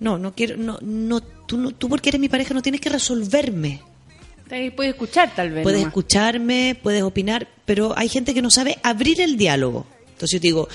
no, 0.00 0.18
no 0.18 0.34
quiero, 0.34 0.56
no, 0.58 0.78
no, 0.82 1.20
tú, 1.22 1.56
no, 1.56 1.70
tú 1.70 1.88
porque 1.88 2.10
eres 2.10 2.20
mi 2.20 2.28
pareja 2.28 2.52
no 2.52 2.60
tienes 2.60 2.80
que 2.80 2.90
resolverme. 2.90 3.80
Puedes 4.48 4.92
escuchar 4.92 5.34
tal 5.34 5.50
vez. 5.50 5.62
Puedes 5.62 5.80
nomás. 5.80 5.90
escucharme, 5.92 6.78
puedes 6.82 7.02
opinar, 7.02 7.48
pero 7.64 7.94
hay 7.96 8.08
gente 8.08 8.34
que 8.34 8.42
no 8.42 8.50
sabe 8.50 8.78
abrir 8.82 9.20
el 9.20 9.36
diálogo. 9.36 9.86
Entonces 10.08 10.32
yo 10.32 10.40
te 10.40 10.46
digo, 10.48 10.68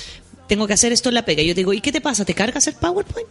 tengo 0.51 0.67
que 0.67 0.73
hacer 0.73 0.91
esto 0.91 1.07
en 1.07 1.15
la 1.15 1.23
pega. 1.23 1.41
Y 1.41 1.47
yo 1.47 1.53
te 1.55 1.61
digo, 1.61 1.71
¿y 1.71 1.79
qué 1.79 1.93
te 1.93 2.01
pasa? 2.01 2.25
¿Te 2.25 2.33
cargas 2.33 2.67
el 2.67 2.73
PowerPoint? 2.73 3.25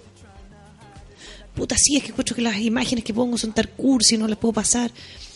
Puta, 1.55 1.77
sí, 1.77 1.97
es 1.99 2.03
que 2.03 2.09
escucho 2.09 2.35
que 2.35 2.41
las 2.41 2.57
imágenes 2.57 3.05
que 3.05 3.13
pongo 3.13 3.37
son 3.37 3.53
tal 3.53 3.69
cursi, 3.69 4.17
no 4.17 4.27
las 4.27 4.39
puedo 4.39 4.55
pasar. 4.55 4.91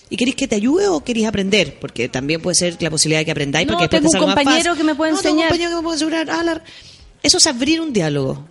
¿Y 0.08 0.16
queréis 0.16 0.34
que 0.34 0.48
te 0.48 0.54
ayude 0.56 0.88
o 0.88 1.04
queréis 1.04 1.26
aprender? 1.26 1.78
Porque 1.78 2.08
también 2.08 2.40
puede 2.40 2.54
ser 2.54 2.80
la 2.80 2.88
posibilidad 2.88 3.20
de 3.20 3.26
que 3.26 3.32
aprendáis. 3.32 3.66
No, 3.66 3.74
porque 3.74 3.88
tengo 3.88 4.08
te 4.08 4.16
un 4.18 4.24
más 4.28 4.34
compañero 4.36 4.74
que 4.76 4.82
me 4.84 4.94
puede 4.94 5.12
No, 5.12 5.18
tengo 5.20 5.34
un 5.34 5.42
enseñar. 5.42 5.48
compañero 5.50 5.70
que 5.72 5.76
me 5.76 5.82
puede 5.82 5.96
asegurar. 5.96 6.30
ah, 6.30 6.62
Eso 7.22 7.36
es 7.36 7.46
abrir 7.46 7.82
un 7.82 7.92
diálogo. 7.92 8.48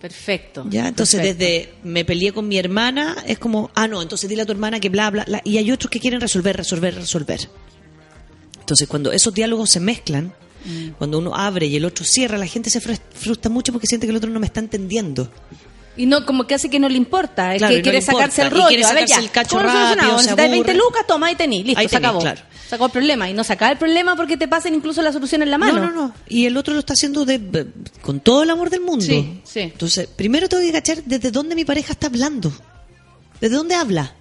Perfecto. 0.00 0.64
¿Ya? 0.70 0.88
Entonces, 0.88 1.20
perfecto. 1.20 1.44
desde 1.44 1.72
me 1.84 2.06
peleé 2.06 2.32
con 2.32 2.48
mi 2.48 2.56
hermana, 2.56 3.16
es 3.26 3.38
como, 3.38 3.70
ah, 3.74 3.86
no, 3.86 4.00
entonces 4.00 4.30
dile 4.30 4.40
a 4.42 4.46
tu 4.46 4.52
hermana 4.52 4.80
que 4.80 4.88
bla, 4.88 5.10
bla, 5.10 5.24
bla. 5.26 5.42
Y 5.44 5.58
hay 5.58 5.70
otros 5.70 5.90
que 5.90 6.00
quieren 6.00 6.22
resolver, 6.22 6.56
resolver, 6.56 6.94
resolver. 6.94 7.50
Entonces, 8.58 8.88
cuando 8.88 9.12
esos 9.12 9.34
diálogos 9.34 9.68
se 9.68 9.80
mezclan, 9.80 10.32
Mm. 10.64 10.88
cuando 10.98 11.18
uno 11.18 11.34
abre 11.34 11.66
y 11.66 11.76
el 11.76 11.84
otro 11.84 12.04
cierra, 12.04 12.36
la 12.38 12.46
gente 12.46 12.70
se 12.70 12.80
frus- 12.80 13.00
frustra 13.14 13.50
mucho 13.50 13.72
porque 13.72 13.86
siente 13.86 14.06
que 14.06 14.10
el 14.10 14.16
otro 14.16 14.30
no 14.30 14.40
me 14.40 14.46
está 14.46 14.60
entendiendo. 14.60 15.30
Y 15.96 16.06
no, 16.06 16.24
como 16.24 16.46
que 16.46 16.54
hace 16.54 16.70
que 16.70 16.78
no 16.78 16.88
le 16.88 16.96
importa, 16.96 17.54
es 17.54 17.58
Claro, 17.58 17.74
y 17.74 17.76
que 17.76 17.80
no 17.80 17.82
quiere 17.84 17.98
importa, 17.98 18.18
sacarse 18.30 18.42
el 18.42 18.46
y 18.46 18.50
rollo. 18.50 18.68
quiere 18.68 18.84
a 18.84 18.88
ver, 18.92 18.94
sacarse 19.02 19.14
ya, 19.14 19.18
el 19.20 19.30
cacho 19.30 19.48
¿cómo 19.56 19.62
lo 19.62 19.66
rápido, 19.68 19.82
solucionamos? 19.88 20.20
se 20.22 20.26
Necesitáis 20.28 20.50
20 20.52 20.70
aburre. 20.70 20.84
lucas, 20.84 21.06
toma, 21.06 21.26
ahí 21.26 21.34
tení, 21.34 21.64
listo, 21.64 21.80
Ahí 21.80 21.86
se 21.88 21.90
tenés, 21.96 22.04
acabó. 22.08 22.20
claro. 22.20 22.40
Se 22.68 22.74
acabó 22.76 22.86
el 22.86 22.92
problema. 22.92 23.28
Y 23.28 23.34
no 23.34 23.42
sacar 23.44 23.72
el 23.72 23.78
problema 23.78 24.14
porque 24.16 24.36
te 24.36 24.46
pasen 24.48 24.74
incluso 24.74 25.02
la 25.02 25.12
solución 25.12 25.42
en 25.42 25.50
la 25.50 25.58
mano. 25.58 25.80
No, 25.80 25.90
no, 25.90 25.92
no. 26.06 26.14
Y 26.28 26.46
el 26.46 26.56
otro 26.56 26.72
lo 26.72 26.80
está 26.80 26.92
haciendo 26.94 27.24
de- 27.26 27.66
con 28.00 28.20
todo 28.20 28.44
el 28.44 28.50
amor 28.50 28.70
del 28.70 28.80
mundo. 28.82 29.04
Sí, 29.04 29.40
sí. 29.44 29.60
Entonces, 29.60 30.06
primero 30.06 30.48
tengo 30.48 30.62
que 30.62 30.72
cachar 30.72 31.02
desde 31.04 31.30
dónde 31.32 31.54
mi 31.56 31.64
pareja 31.64 31.92
está 31.92 32.06
hablando. 32.06 32.52
¿Desde 33.40 33.56
dónde 33.56 33.74
habla? 33.74 34.14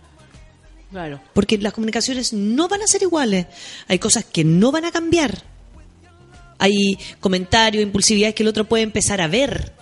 Claro. 0.91 1.21
Porque 1.33 1.59
las 1.59 1.71
comunicaciones 1.73 2.33
no 2.33 2.67
van 2.67 2.81
a 2.81 2.87
ser 2.87 3.03
iguales. 3.03 3.45
Hay 3.87 3.99
cosas 3.99 4.25
que 4.25 4.43
no 4.43 4.71
van 4.71 4.85
a 4.85 4.91
cambiar. 4.91 5.43
Hay 6.59 6.97
comentarios, 7.19 7.81
impulsividades 7.81 8.35
que 8.35 8.43
el 8.43 8.49
otro 8.49 8.65
puede 8.67 8.83
empezar 8.83 9.21
a 9.21 9.27
ver. 9.27 9.73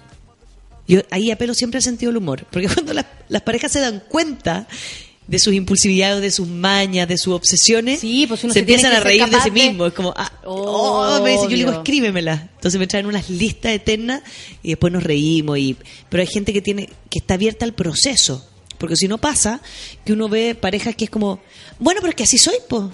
Yo 0.87 1.01
ahí 1.11 1.31
apelo 1.31 1.53
siempre 1.53 1.79
al 1.79 1.83
sentido 1.83 2.11
del 2.11 2.17
humor. 2.17 2.45
Porque 2.49 2.67
cuando 2.73 2.93
las, 2.93 3.05
las 3.27 3.41
parejas 3.41 3.71
se 3.71 3.79
dan 3.81 4.01
cuenta 4.07 4.67
de 5.27 5.39
sus 5.39 5.53
impulsividades, 5.53 6.21
de 6.21 6.31
sus 6.31 6.47
mañas, 6.47 7.05
de 7.09 7.17
sus 7.17 7.33
obsesiones, 7.33 7.99
Sí, 7.99 8.25
pues 8.27 8.39
se 8.39 8.59
empiezan 8.59 8.93
a 8.93 9.01
reír 9.01 9.25
de 9.25 9.41
sí 9.41 9.49
de- 9.49 9.51
mismo. 9.51 9.85
Es 9.87 9.93
como, 9.93 10.13
ah, 10.15 10.31
oh, 10.45 11.19
me 11.21 11.31
dice, 11.31 11.43
yo 11.43 11.49
le 11.49 11.55
digo, 11.57 11.71
escríbemela. 11.71 12.49
Entonces 12.55 12.79
me 12.79 12.87
traen 12.87 13.07
unas 13.07 13.29
listas 13.29 13.73
eternas 13.73 14.21
y 14.63 14.69
después 14.69 14.93
nos 14.93 15.03
reímos. 15.03 15.57
Y, 15.57 15.75
pero 16.07 16.21
hay 16.21 16.27
gente 16.27 16.53
que 16.53 16.61
tiene 16.61 16.87
que 17.09 17.19
está 17.19 17.33
abierta 17.33 17.65
al 17.65 17.73
proceso. 17.73 18.47
Porque 18.77 18.95
si 18.95 19.07
no 19.09 19.17
pasa, 19.17 19.59
que 20.05 20.13
uno 20.13 20.29
ve 20.29 20.55
parejas 20.55 20.95
que 20.95 21.05
es 21.05 21.09
como, 21.09 21.41
bueno, 21.79 21.99
pero 21.99 22.11
es 22.11 22.15
que 22.15 22.23
así 22.23 22.37
soy, 22.37 22.55
po. 22.69 22.91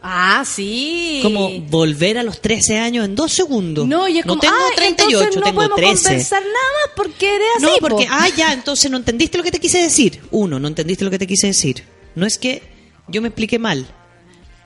Ah, 0.00 0.44
sí. 0.46 1.20
Como 1.22 1.60
volver 1.62 2.18
a 2.18 2.22
los 2.22 2.40
13 2.40 2.78
años 2.78 3.04
en 3.04 3.14
dos 3.14 3.32
segundos. 3.32 3.86
No, 3.86 4.06
y 4.08 4.18
es 4.18 4.24
como, 4.24 4.40
tengo 4.40 4.54
ah, 4.54 4.74
38, 4.76 5.10
entonces 5.10 5.36
no 5.36 5.42
tengo 5.42 5.56
podemos 5.56 5.76
13. 5.76 6.02
conversar 6.04 6.42
nada 6.42 6.52
más 6.52 6.92
porque 6.94 7.34
eres 7.34 7.48
así. 7.56 7.64
No, 7.64 7.72
po. 7.72 7.88
porque, 7.88 8.06
ah, 8.08 8.28
ya, 8.36 8.52
entonces 8.52 8.90
no 8.90 8.96
entendiste 8.96 9.38
lo 9.38 9.44
que 9.44 9.50
te 9.50 9.58
quise 9.58 9.82
decir. 9.82 10.20
Uno, 10.30 10.60
no 10.60 10.68
entendiste 10.68 11.04
lo 11.04 11.10
que 11.10 11.18
te 11.18 11.26
quise 11.26 11.48
decir. 11.48 11.84
No 12.14 12.26
es 12.26 12.38
que 12.38 12.62
yo 13.08 13.20
me 13.20 13.28
expliqué 13.28 13.58
mal. 13.58 13.86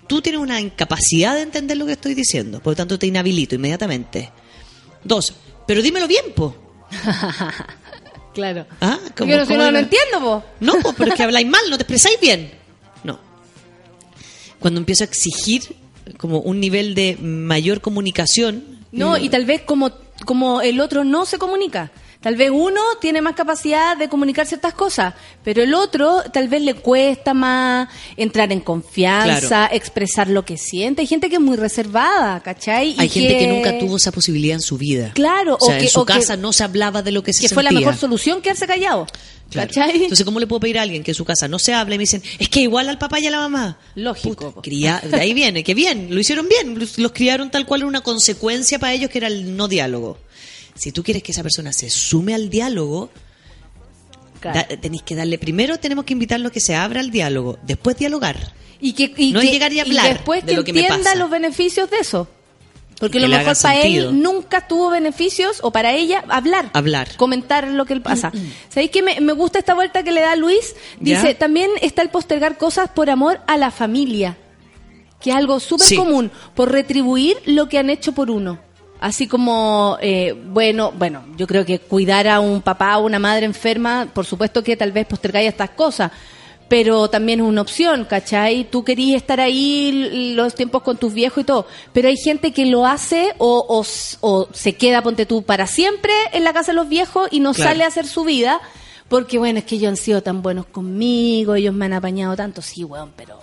Tú 0.07 0.21
tienes 0.21 0.41
una 0.41 0.61
incapacidad 0.61 1.35
de 1.35 1.43
entender 1.43 1.77
lo 1.79 1.87
que 1.87 1.93
estoy 1.93 2.15
diciendo, 2.15 2.61
por 2.61 2.73
lo 2.73 2.77
tanto 2.77 2.99
te 2.99 3.07
inhabilito 3.07 3.55
inmediatamente. 3.55 4.31
Dos, 5.03 5.33
pero 5.67 5.81
dímelo 5.81 6.07
bien, 6.07 6.27
po. 6.35 6.55
Claro. 8.35 8.67
¿Ah? 8.81 8.99
No, 9.27 9.47
si 9.47 9.55
no, 9.55 9.71
no 9.71 9.79
entiendo, 9.79 10.21
po. 10.21 10.45
No, 10.61 10.75
po, 10.81 10.95
pero 10.95 11.11
es 11.11 11.17
que 11.17 11.23
habláis 11.23 11.47
mal, 11.47 11.61
no 11.69 11.77
te 11.77 11.83
expresáis 11.83 12.19
bien. 12.21 12.51
Cuando 14.63 14.81
empiezo 14.81 15.05
a 15.05 15.07
exigir 15.07 15.77
como 16.17 16.39
un 16.41 16.59
nivel 16.61 16.95
de 16.95 17.17
mayor 17.21 17.81
comunicación. 17.81 18.65
No, 18.93 19.17
y 19.19 19.29
tal 19.29 19.45
vez 19.45 19.63
como, 19.63 19.91
como 20.25 20.61
el 20.63 20.81
otro 20.81 21.05
no 21.05 21.25
se 21.27 21.39
comunica. 21.39 21.91
Tal 22.21 22.37
vez 22.37 22.51
uno 22.55 22.81
tiene 23.01 23.21
más 23.21 23.35
capacidad 23.35 23.97
de 23.97 24.09
comunicar 24.09 24.47
ciertas 24.47 24.75
cosas, 24.75 25.13
pero 25.43 25.61
el 25.61 25.75
otro 25.75 26.23
tal 26.33 26.47
vez 26.47 26.63
le 26.63 26.75
cuesta 26.75 27.35
más 27.35 27.89
entrar 28.17 28.53
en 28.53 28.61
confianza, 28.61 29.49
Claro. 29.49 29.75
expresar 29.75 30.29
lo 30.29 30.45
que 30.45 30.57
siente. 30.57 31.01
Hay 31.01 31.09
gente 31.09 31.29
que 31.29 31.35
es 31.37 31.41
muy 31.41 31.57
reservada, 31.57 32.39
¿cachai? 32.41 32.91
Y 32.91 33.01
Hay 33.01 33.09
gente 33.09 33.37
que 33.39 33.49
nunca 33.49 33.77
tuvo 33.77 33.97
esa 33.97 34.13
posibilidad 34.13 34.55
en 34.55 34.61
su 34.63 34.79
vida. 34.79 35.11
Claro, 35.15 35.57
o 35.61 35.65
sea, 35.67 35.75
o 35.75 35.79
que- 35.79 35.85
en 35.87 35.91
su 35.91 36.05
que- 36.07 36.13
casa 36.13 36.37
no 36.37 36.53
se 36.53 36.63
hablaba 36.63 37.03
de 37.03 37.11
lo 37.11 37.25
que 37.25 37.33
se 37.33 37.41
que 37.43 37.49
fue 37.53 37.65
la 37.65 37.71
sentía. 37.71 37.89
mejor 37.89 37.99
solución 38.01 38.41
quedarse 38.41 38.69
callado. 38.69 39.09
Claro. 39.53 39.69
¿Cachai? 39.69 40.03
Entonces, 40.05 40.25
¿cómo 40.25 40.41
le 40.41 40.47
puedo 40.47 40.61
pedir 40.61 40.79
a 40.79 40.83
alguien 40.83 41.03
que 41.05 41.11
en 41.11 41.15
su 41.15 41.25
casa 41.25 41.47
no 41.47 41.59
se 41.59 41.75
hable 41.75 41.95
y 41.95 41.99
me 41.99 42.03
dicen, 42.03 42.23
es 42.39 42.49
que 42.49 42.61
igual 42.61 42.89
al 42.89 42.99
papá 42.99 43.21
y 43.21 43.27
a 43.27 43.31
la 43.31 43.39
mamá? 43.39 43.79
Lógico. 43.95 44.51
Puta, 44.53 44.63
cría- 44.63 45.01
de 45.01 45.17
ahí 45.21 45.35
viene, 45.35 45.63
que 45.63 45.75
bien, 45.75 46.09
lo 46.15 46.19
hicieron 46.21 46.49
bien, 46.49 46.79
los, 46.79 46.99
los 46.99 47.13
criaron 47.13 47.51
tal 47.51 47.67
cual 47.67 47.85
una 47.85 48.01
consecuencia 48.01 48.79
para 48.79 48.93
ellos 48.95 49.11
que 49.11 49.19
era 49.19 49.29
el 49.29 49.57
no 49.57 49.69
diálogo. 49.69 50.19
Si 50.75 50.91
tú 50.91 51.03
quieres 51.03 51.23
que 51.23 51.33
esa 51.33 51.43
persona 51.43 51.73
se 51.73 51.91
sume 51.91 52.35
al 52.35 52.49
diálogo, 52.49 53.11
Claro. 54.41 54.59
da- 54.69 54.77
tenéis 54.81 55.03
que 55.03 55.15
darle, 55.15 55.39
primero 55.39 55.79
tenemos 55.79 56.05
que 56.05 56.15
invitarlo 56.15 56.49
a 56.49 56.51
que 56.51 56.61
se 56.61 56.75
abra 56.75 57.01
al 57.01 57.11
diálogo, 57.11 57.59
después 57.63 57.97
dialogar. 57.97 58.55
Y 58.81 58.95
que, 58.95 59.13
y 59.17 59.33
No 59.33 59.41
que- 59.41 59.51
llegar 59.53 59.73
y 59.73 59.79
hablar 59.79 60.15
después 60.15 60.45
de 60.45 60.51
que 60.53 60.57
lo 60.57 60.65
que 60.65 60.73
me 60.73 60.81
entienda 60.81 61.05
pasa. 61.11 61.15
los 61.17 61.31
beneficios 61.31 61.89
de 61.91 61.99
eso. 61.99 62.29
Porque 63.03 63.19
lo 63.19 63.27
mejor 63.27 63.45
para 63.61 63.75
sentido. 63.83 64.11
él 64.11 64.23
nunca 64.23 64.69
tuvo 64.69 64.91
beneficios 64.91 65.59
o 65.63 65.73
para 65.73 65.93
ella 65.93 66.23
hablar. 66.29 66.71
Hablar. 66.73 67.09
Comentar 67.17 67.67
lo 67.67 67.85
que 67.85 67.97
le 67.97 68.01
pasa. 68.01 68.31
¿Sabéis 68.69 68.93
que 68.93 69.03
me, 69.03 69.21
me 69.21 69.33
gusta 69.33 69.59
esta 69.59 69.75
vuelta 69.75 70.05
que 70.05 70.13
le 70.13 70.21
da 70.21 70.37
Luis? 70.37 70.77
Dice, 71.01 71.33
¿Ya? 71.33 71.39
también 71.39 71.69
está 71.83 72.03
el 72.03 72.11
postergar 72.11 72.57
cosas 72.59 72.89
por 72.91 73.11
amor 73.11 73.41
a 73.49 73.57
la 73.57 73.73
familia. 73.73 74.37
Que 75.21 75.31
es 75.31 75.37
algo 75.37 75.59
súper 75.59 75.87
Sí. 75.89 75.97
común. 75.97 76.31
Por 76.55 76.71
retribuir 76.71 77.37
lo 77.47 77.69
que 77.69 77.79
han 77.81 77.91
hecho 77.91 78.13
por 78.13 78.31
uno. 78.31 78.61
Así 79.01 79.27
como, 79.27 79.99
eh, 80.01 80.33
bueno, 80.47 80.93
bueno, 80.97 81.25
yo 81.37 81.49
creo 81.49 81.65
que 81.67 81.81
cuidar 81.81 82.29
a 82.29 82.39
un 82.39 82.63
papá 82.63 82.99
o 82.99 83.05
una 83.07 83.19
madre 83.19 83.47
enferma, 83.47 84.07
por 84.15 84.25
supuesto 84.27 84.63
que 84.63 84.77
tal 84.77 84.93
vez 84.93 85.07
postergáis 85.09 85.49
estas 85.49 85.71
cosas, 85.71 86.13
pero 86.73 87.11
también 87.11 87.41
es 87.41 87.45
una 87.47 87.61
opción, 87.61 88.07
¿cachai? 88.07 88.65
Tú 88.65 88.83
querías 88.83 89.21
estar 89.21 89.41
ahí 89.41 90.33
los 90.35 90.55
tiempos 90.55 90.81
con 90.81 90.97
tus 90.97 91.13
viejos 91.13 91.43
y 91.43 91.45
todo, 91.45 91.67
pero 91.93 92.09
hay 92.09 92.17
gente 92.17 92.51
que 92.55 92.65
lo 92.65 92.87
hace 92.87 93.35
o, 93.37 93.63
o, 93.69 93.85
o 94.27 94.49
se 94.55 94.73
queda, 94.75 95.03
ponte 95.03 95.27
tú, 95.27 95.43
para 95.43 95.67
siempre 95.67 96.15
en 96.33 96.45
la 96.45 96.55
casa 96.55 96.73
de 96.73 96.77
los 96.77 96.89
viejos 96.89 97.29
y 97.31 97.41
no 97.41 97.53
Claro. 97.53 97.69
sale 97.73 97.85
a 97.85 97.89
hacer 97.89 98.07
su 98.07 98.25
vida, 98.25 98.59
porque 99.09 99.37
bueno, 99.37 99.59
es 99.59 99.67
que 99.67 99.75
ellos 99.75 99.91
han 99.91 99.97
sido 99.99 100.23
tan 100.23 100.41
buenos 100.41 100.65
conmigo, 100.65 101.57
ellos 101.57 101.75
me 101.75 101.85
han 101.85 101.93
apañado 101.93 102.35
tanto, 102.37 102.63
sí, 102.63 102.85
weón, 102.85 103.13
pero 103.19 103.39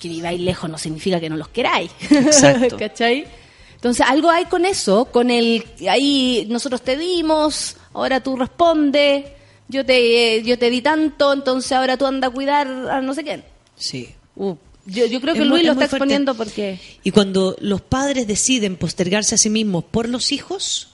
que 0.00 0.08
viváis 0.08 0.40
lejos 0.40 0.68
no 0.68 0.76
significa 0.76 1.20
que 1.20 1.30
no 1.30 1.36
los 1.36 1.46
queráis. 1.50 1.92
Exacto. 2.10 2.76
¿Cachai? 2.80 3.28
Entonces, 3.76 4.04
algo 4.08 4.28
hay 4.28 4.46
con 4.46 4.64
eso, 4.64 5.04
con 5.04 5.30
el 5.30 5.64
ahí 5.88 6.48
nosotros 6.50 6.82
te 6.82 6.96
dimos, 6.96 7.76
ahora 7.94 8.20
tú 8.20 8.34
respondes, 8.34 9.24
yo 9.72 9.84
te 9.84 10.42
yo 10.44 10.58
te 10.58 10.70
di 10.70 10.80
tanto, 10.82 11.32
entonces 11.32 11.72
ahora 11.72 11.96
tú 11.96 12.06
anda 12.06 12.28
a 12.28 12.30
cuidar 12.30 12.68
a 12.68 13.00
no 13.00 13.14
sé 13.14 13.24
quién. 13.24 13.42
Sí. 13.76 14.10
Uh, 14.36 14.54
yo, 14.86 15.06
yo 15.06 15.20
creo 15.20 15.34
que 15.34 15.40
Es 15.40 15.46
muy- 15.48 15.58
Luis 15.62 15.66
lo 15.66 15.72
es 15.72 15.78
está 15.82 15.96
exponiendo 15.96 16.34
porque 16.34 16.78
Y 17.02 17.10
cuando 17.10 17.56
los 17.60 17.80
padres 17.80 18.26
deciden 18.26 18.76
postergarse 18.76 19.34
a 19.34 19.38
sí 19.38 19.50
mismos 19.50 19.84
por 19.84 20.08
los 20.08 20.30
hijos, 20.32 20.88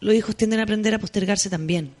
los 0.00 0.14
hijos 0.14 0.36
tienden 0.36 0.60
a 0.60 0.64
aprender 0.64 0.94
a 0.94 0.98
postergarse 0.98 1.48
también. 1.50 1.92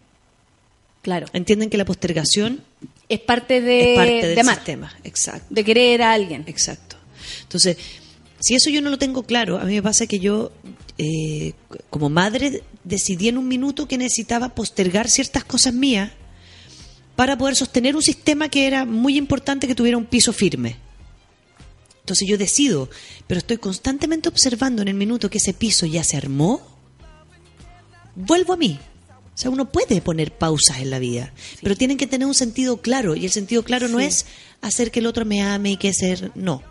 claro, 1.02 1.26
Entienden 1.32 1.70
que 1.70 1.76
la 1.78 1.84
postergación 1.84 2.62
es 3.08 3.20
parte 3.20 3.60
de, 3.60 3.92
es 3.92 3.96
parte 3.98 4.26
del 4.26 4.36
de 4.36 4.44
sistema. 4.44 4.92
Exacto. 5.04 5.46
de 5.50 5.64
querer 5.64 6.02
a 6.02 6.12
alguien. 6.12 6.44
Exacto. 6.46 6.96
Entonces, 7.42 7.76
si 8.40 8.54
eso 8.54 8.70
yo 8.70 8.80
no 8.82 8.90
lo 8.90 8.98
tengo 8.98 9.22
claro, 9.24 9.58
a 9.58 9.64
mí 9.64 9.74
me 9.74 9.82
pasa 9.82 10.06
que 10.06 10.18
yo, 10.18 10.50
eh, 10.98 11.52
como 11.90 12.08
madre, 12.08 12.62
decidí 12.84 13.28
en 13.28 13.38
un 13.38 13.48
minuto 13.48 13.86
que 13.86 13.98
necesitaba 13.98 14.54
postergar 14.54 15.08
ciertas 15.08 15.44
cosas 15.44 15.74
mías 15.74 16.12
para 17.16 17.36
poder 17.36 17.56
sostener 17.56 17.96
un 17.96 18.02
sistema 18.02 18.48
que 18.48 18.66
era 18.66 18.84
muy 18.84 19.16
importante 19.16 19.66
que 19.66 19.74
tuviera 19.74 19.98
un 19.98 20.06
piso 20.06 20.32
firme. 20.32 20.76
Entonces 22.00 22.26
yo 22.26 22.38
decido, 22.38 22.88
pero 23.26 23.38
estoy 23.38 23.58
constantemente 23.58 24.28
observando 24.28 24.82
en 24.82 24.88
el 24.88 24.94
minuto 24.94 25.30
que 25.30 25.38
ese 25.38 25.52
piso 25.52 25.86
ya 25.86 26.02
se 26.02 26.16
armó, 26.16 26.62
vuelvo 28.14 28.54
a 28.54 28.56
mí. 28.56 28.80
O 29.34 29.38
sea, 29.40 29.50
uno 29.50 29.70
puede 29.70 30.00
poner 30.00 30.32
pausas 30.32 30.78
en 30.78 30.90
la 30.90 30.98
vida, 30.98 31.32
pero 31.62 31.76
tienen 31.76 31.96
que 31.96 32.06
tener 32.06 32.26
un 32.26 32.34
sentido 32.34 32.78
claro. 32.78 33.16
Y 33.16 33.24
el 33.24 33.30
sentido 33.30 33.62
claro 33.62 33.88
no 33.88 34.00
es 34.00 34.26
hacer 34.60 34.90
que 34.90 35.00
el 35.00 35.06
otro 35.06 35.24
me 35.24 35.42
ame 35.42 35.72
y 35.72 35.76
que 35.76 35.92
ser. 35.92 36.32
No, 36.34 36.62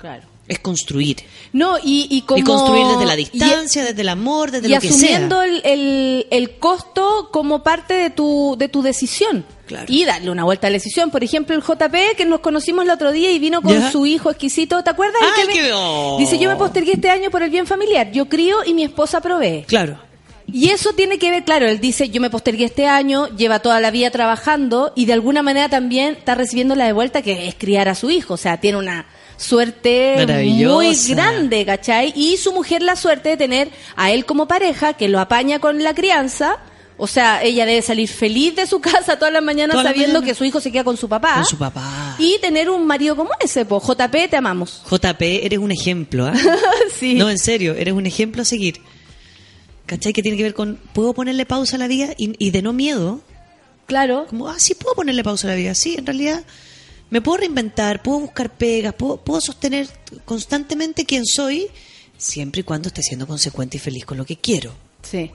Claro. 0.00 0.29
Es 0.50 0.58
construir. 0.58 1.16
No, 1.52 1.78
y, 1.82 2.06
y 2.10 2.22
como 2.22 2.38
y 2.38 2.42
construir 2.42 2.86
desde 2.86 3.06
la 3.06 3.14
y- 3.14 3.24
distancia, 3.24 3.84
desde 3.84 4.02
el 4.02 4.08
amor, 4.08 4.50
desde 4.50 4.68
y 4.68 4.72
lo 4.74 4.80
que 4.80 4.88
asumiendo 4.88 5.36
sea. 5.36 5.44
el, 5.46 5.60
el, 5.64 6.26
el 6.30 6.58
costo 6.58 7.30
como 7.32 7.62
parte 7.62 7.94
de 7.94 8.10
tu, 8.10 8.56
de 8.58 8.68
tu 8.68 8.82
decisión. 8.82 9.46
Claro. 9.66 9.86
Y 9.88 10.04
darle 10.04 10.30
una 10.30 10.42
vuelta 10.44 10.66
a 10.66 10.70
la 10.70 10.74
decisión. 10.74 11.10
Por 11.12 11.22
ejemplo, 11.22 11.54
el 11.54 11.62
JP, 11.62 12.16
que 12.16 12.24
nos 12.26 12.40
conocimos 12.40 12.84
el 12.84 12.90
otro 12.90 13.12
día 13.12 13.30
y 13.30 13.38
vino 13.38 13.62
con 13.62 13.72
Ya. 13.72 13.92
su 13.92 14.04
hijo 14.04 14.28
exquisito. 14.30 14.82
¿Te 14.82 14.90
acuerdas? 14.90 15.22
Ay, 15.38 15.46
que 15.54 15.70
oh. 15.72 16.16
Dice, 16.18 16.38
yo 16.38 16.50
me 16.50 16.56
postergué 16.56 16.92
este 16.94 17.08
año 17.08 17.30
por 17.30 17.42
el 17.44 17.50
bien 17.50 17.66
familiar. 17.68 18.10
Yo 18.10 18.28
crío 18.28 18.58
y 18.66 18.74
mi 18.74 18.82
esposa 18.82 19.20
provee. 19.20 19.64
Claro. 19.68 19.98
Y 20.52 20.70
eso 20.70 20.92
tiene 20.94 21.20
que 21.20 21.30
ver, 21.30 21.44
claro, 21.44 21.68
él 21.68 21.78
dice, 21.80 22.08
yo 22.10 22.20
me 22.20 22.28
postergué 22.28 22.64
este 22.64 22.88
año, 22.88 23.28
lleva 23.36 23.60
toda 23.60 23.78
la 23.80 23.92
vida 23.92 24.10
trabajando 24.10 24.92
y 24.96 25.04
de 25.06 25.12
alguna 25.12 25.42
manera 25.42 25.68
también 25.68 26.16
está 26.16 26.34
recibiendo 26.34 26.74
la 26.74 26.86
de 26.86 26.92
vuelta 26.92 27.22
que 27.22 27.46
es 27.46 27.54
criar 27.54 27.88
a 27.88 27.94
su 27.94 28.10
hijo. 28.10 28.34
O 28.34 28.36
sea, 28.36 28.58
tiene 28.58 28.76
una 28.78 29.06
suerte 29.40 30.26
muy 30.66 30.94
grande, 31.08 31.64
¿cachai? 31.64 32.12
Y 32.14 32.36
su 32.36 32.52
mujer 32.52 32.82
la 32.82 32.96
suerte 32.96 33.30
de 33.30 33.36
tener 33.36 33.70
a 33.96 34.10
él 34.10 34.24
como 34.26 34.46
pareja 34.46 34.92
que 34.94 35.08
lo 35.08 35.18
apaña 35.20 35.58
con 35.58 35.82
la 35.82 35.94
crianza. 35.94 36.58
O 37.02 37.06
sea, 37.06 37.42
ella 37.42 37.64
debe 37.64 37.80
salir 37.80 38.08
feliz 38.10 38.54
de 38.56 38.66
su 38.66 38.78
casa 38.82 39.18
todas 39.18 39.32
las 39.32 39.42
mañanas 39.42 39.72
Todas 39.72 39.84
las 39.84 39.92
sabiendo 39.94 40.20
mañanas. 40.20 40.30
que 40.34 40.38
su 40.38 40.44
hijo 40.44 40.60
se 40.60 40.70
queda 40.70 40.84
con 40.84 40.98
su 40.98 41.08
papá. 41.08 41.36
Con 41.36 41.46
su 41.46 41.56
papá. 41.56 42.14
Y 42.18 42.38
tener 42.42 42.68
un 42.68 42.86
marido 42.86 43.16
como 43.16 43.30
ese, 43.40 43.64
pues, 43.64 43.82
JP, 43.82 44.28
te 44.28 44.36
amamos. 44.36 44.82
JP, 44.90 45.22
eres 45.22 45.58
un 45.58 45.72
ejemplo, 45.72 46.26
¿ah? 46.26 46.34
sí. 46.98 47.14
No, 47.14 47.30
en 47.30 47.38
serio, 47.38 47.74
eres 47.74 47.94
un 47.94 48.04
ejemplo 48.04 48.42
a 48.42 48.44
seguir. 48.44 48.82
¿Cachai? 49.86 50.12
Que 50.12 50.22
tiene 50.22 50.36
que 50.36 50.42
ver 50.42 50.54
con, 50.54 50.76
¿puedo 50.92 51.14
ponerle 51.14 51.46
pausa 51.46 51.76
a 51.76 51.78
la 51.78 51.88
vida? 51.88 52.10
Y, 52.18 52.34
y 52.38 52.50
de 52.50 52.60
no 52.60 52.72
miedo, 52.74 53.22
Claro. 53.86 54.26
como, 54.28 54.48
ah, 54.48 54.54
sí, 54.58 54.74
puedo 54.74 54.94
ponerle 54.94 55.24
pausa 55.24 55.48
a 55.48 55.50
la 55.52 55.56
vida. 55.56 55.74
Sí, 55.74 55.94
en 55.98 56.04
realidad 56.06 56.44
me 57.10 57.20
puedo 57.20 57.38
reinventar, 57.38 58.02
puedo 58.02 58.20
buscar 58.20 58.50
pegas, 58.56 58.94
puedo, 58.94 59.18
puedo 59.18 59.40
sostener 59.40 59.88
constantemente 60.24 61.04
quién 61.04 61.26
soy, 61.26 61.66
siempre 62.16 62.60
y 62.60 62.64
cuando 62.64 62.88
esté 62.88 63.02
siendo 63.02 63.26
consecuente 63.26 63.76
y 63.76 63.80
feliz 63.80 64.04
con 64.04 64.16
lo 64.18 64.24
que 64.24 64.36
quiero. 64.36 64.72
Sí. 65.02 65.30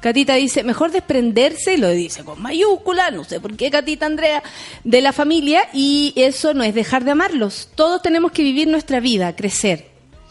Catita 0.00 0.34
dice, 0.34 0.64
mejor 0.64 0.90
desprenderse, 0.92 1.74
y 1.74 1.76
lo 1.78 1.88
dice 1.88 2.24
con 2.24 2.42
mayúscula, 2.42 3.10
no 3.10 3.24
sé 3.24 3.40
por 3.40 3.56
qué 3.56 3.70
Catita 3.70 4.04
Andrea, 4.04 4.42
de 4.84 5.00
la 5.00 5.12
familia 5.14 5.62
y 5.72 6.12
eso 6.16 6.52
no 6.52 6.62
es 6.62 6.74
dejar 6.74 7.04
de 7.04 7.12
amarlos. 7.12 7.70
Todos 7.74 8.02
tenemos 8.02 8.30
que 8.32 8.42
vivir 8.42 8.68
nuestra 8.68 9.00
vida, 9.00 9.34
crecer. 9.34 9.86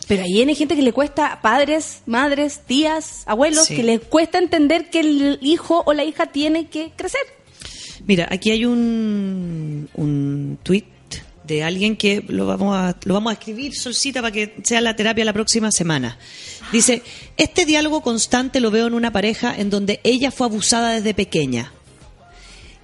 Pero 0.08 0.24
ahí 0.24 0.42
hay 0.42 0.54
gente 0.54 0.76
que 0.76 0.82
le 0.84 0.92
cuesta, 0.94 1.40
padres, 1.42 2.02
madres, 2.06 2.62
tías, 2.68 3.24
abuelos, 3.26 3.66
Sí. 3.66 3.76
que 3.78 3.84
les 3.84 4.02
cuesta 4.02 4.38
entender 4.38 4.90
que 4.92 5.00
el 5.00 5.40
hijo 5.42 5.82
o 5.86 5.94
la 5.94 6.04
hija 6.04 6.28
tiene 6.28 6.68
que 6.68 6.92
crecer. 6.96 7.22
Mira, 8.06 8.28
aquí 8.30 8.52
hay 8.52 8.66
un, 8.66 9.90
un 9.96 10.58
tweet 10.64 10.86
de 11.44 11.64
alguien 11.64 11.98
que 11.98 12.24
lo 12.28 12.46
vamos 12.46 12.76
a 12.76 12.96
lo 13.04 13.14
vamos 13.14 13.32
a 13.32 13.34
escribir 13.34 13.76
solcita 13.76 14.22
para 14.22 14.32
que 14.32 14.56
sea 14.64 14.82
la 14.82 14.96
terapia 14.96 15.26
la 15.26 15.34
próxima 15.34 15.72
semana. 15.72 16.18
Dice, 16.72 17.02
este 17.38 17.66
diálogo 17.66 18.02
constante 18.02 18.60
lo 18.60 18.72
veo 18.72 18.88
en 18.88 18.94
una 18.94 19.12
pareja 19.12 19.54
en 19.56 19.70
donde 19.70 20.00
ella 20.04 20.32
fue 20.32 20.48
abusada 20.48 20.92
desde 20.92 21.14
pequeña. 21.14 21.74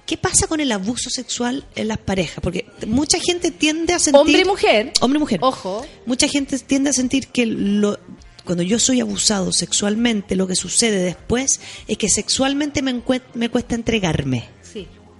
¿Qué 0.06 0.16
pasa 0.16 0.48
con 0.48 0.60
el 0.60 0.72
abuso 0.72 1.08
sexual 1.08 1.64
en 1.76 1.88
las 1.88 1.98
parejas? 1.98 2.40
Porque 2.42 2.66
mucha 2.86 3.18
gente 3.20 3.52
tiende 3.52 3.92
a 3.92 4.00
sentir... 4.00 4.20
Hombre 4.20 4.40
y 4.40 4.44
mujer. 4.44 4.92
Hombre 5.00 5.18
y 5.18 5.20
mujer. 5.20 5.38
Ojo. 5.40 5.86
Mucha 6.04 6.26
gente 6.26 6.58
tiende 6.58 6.90
a 6.90 6.92
sentir 6.92 7.28
que 7.28 7.46
lo, 7.46 7.96
cuando 8.44 8.64
yo 8.64 8.80
soy 8.80 9.00
abusado 9.00 9.52
sexualmente, 9.52 10.34
lo 10.34 10.48
que 10.48 10.56
sucede 10.56 11.00
después 11.00 11.60
es 11.86 11.96
que 11.96 12.08
sexualmente 12.08 12.82
me, 12.82 13.00
me 13.34 13.48
cuesta 13.50 13.76
entregarme. 13.76 14.48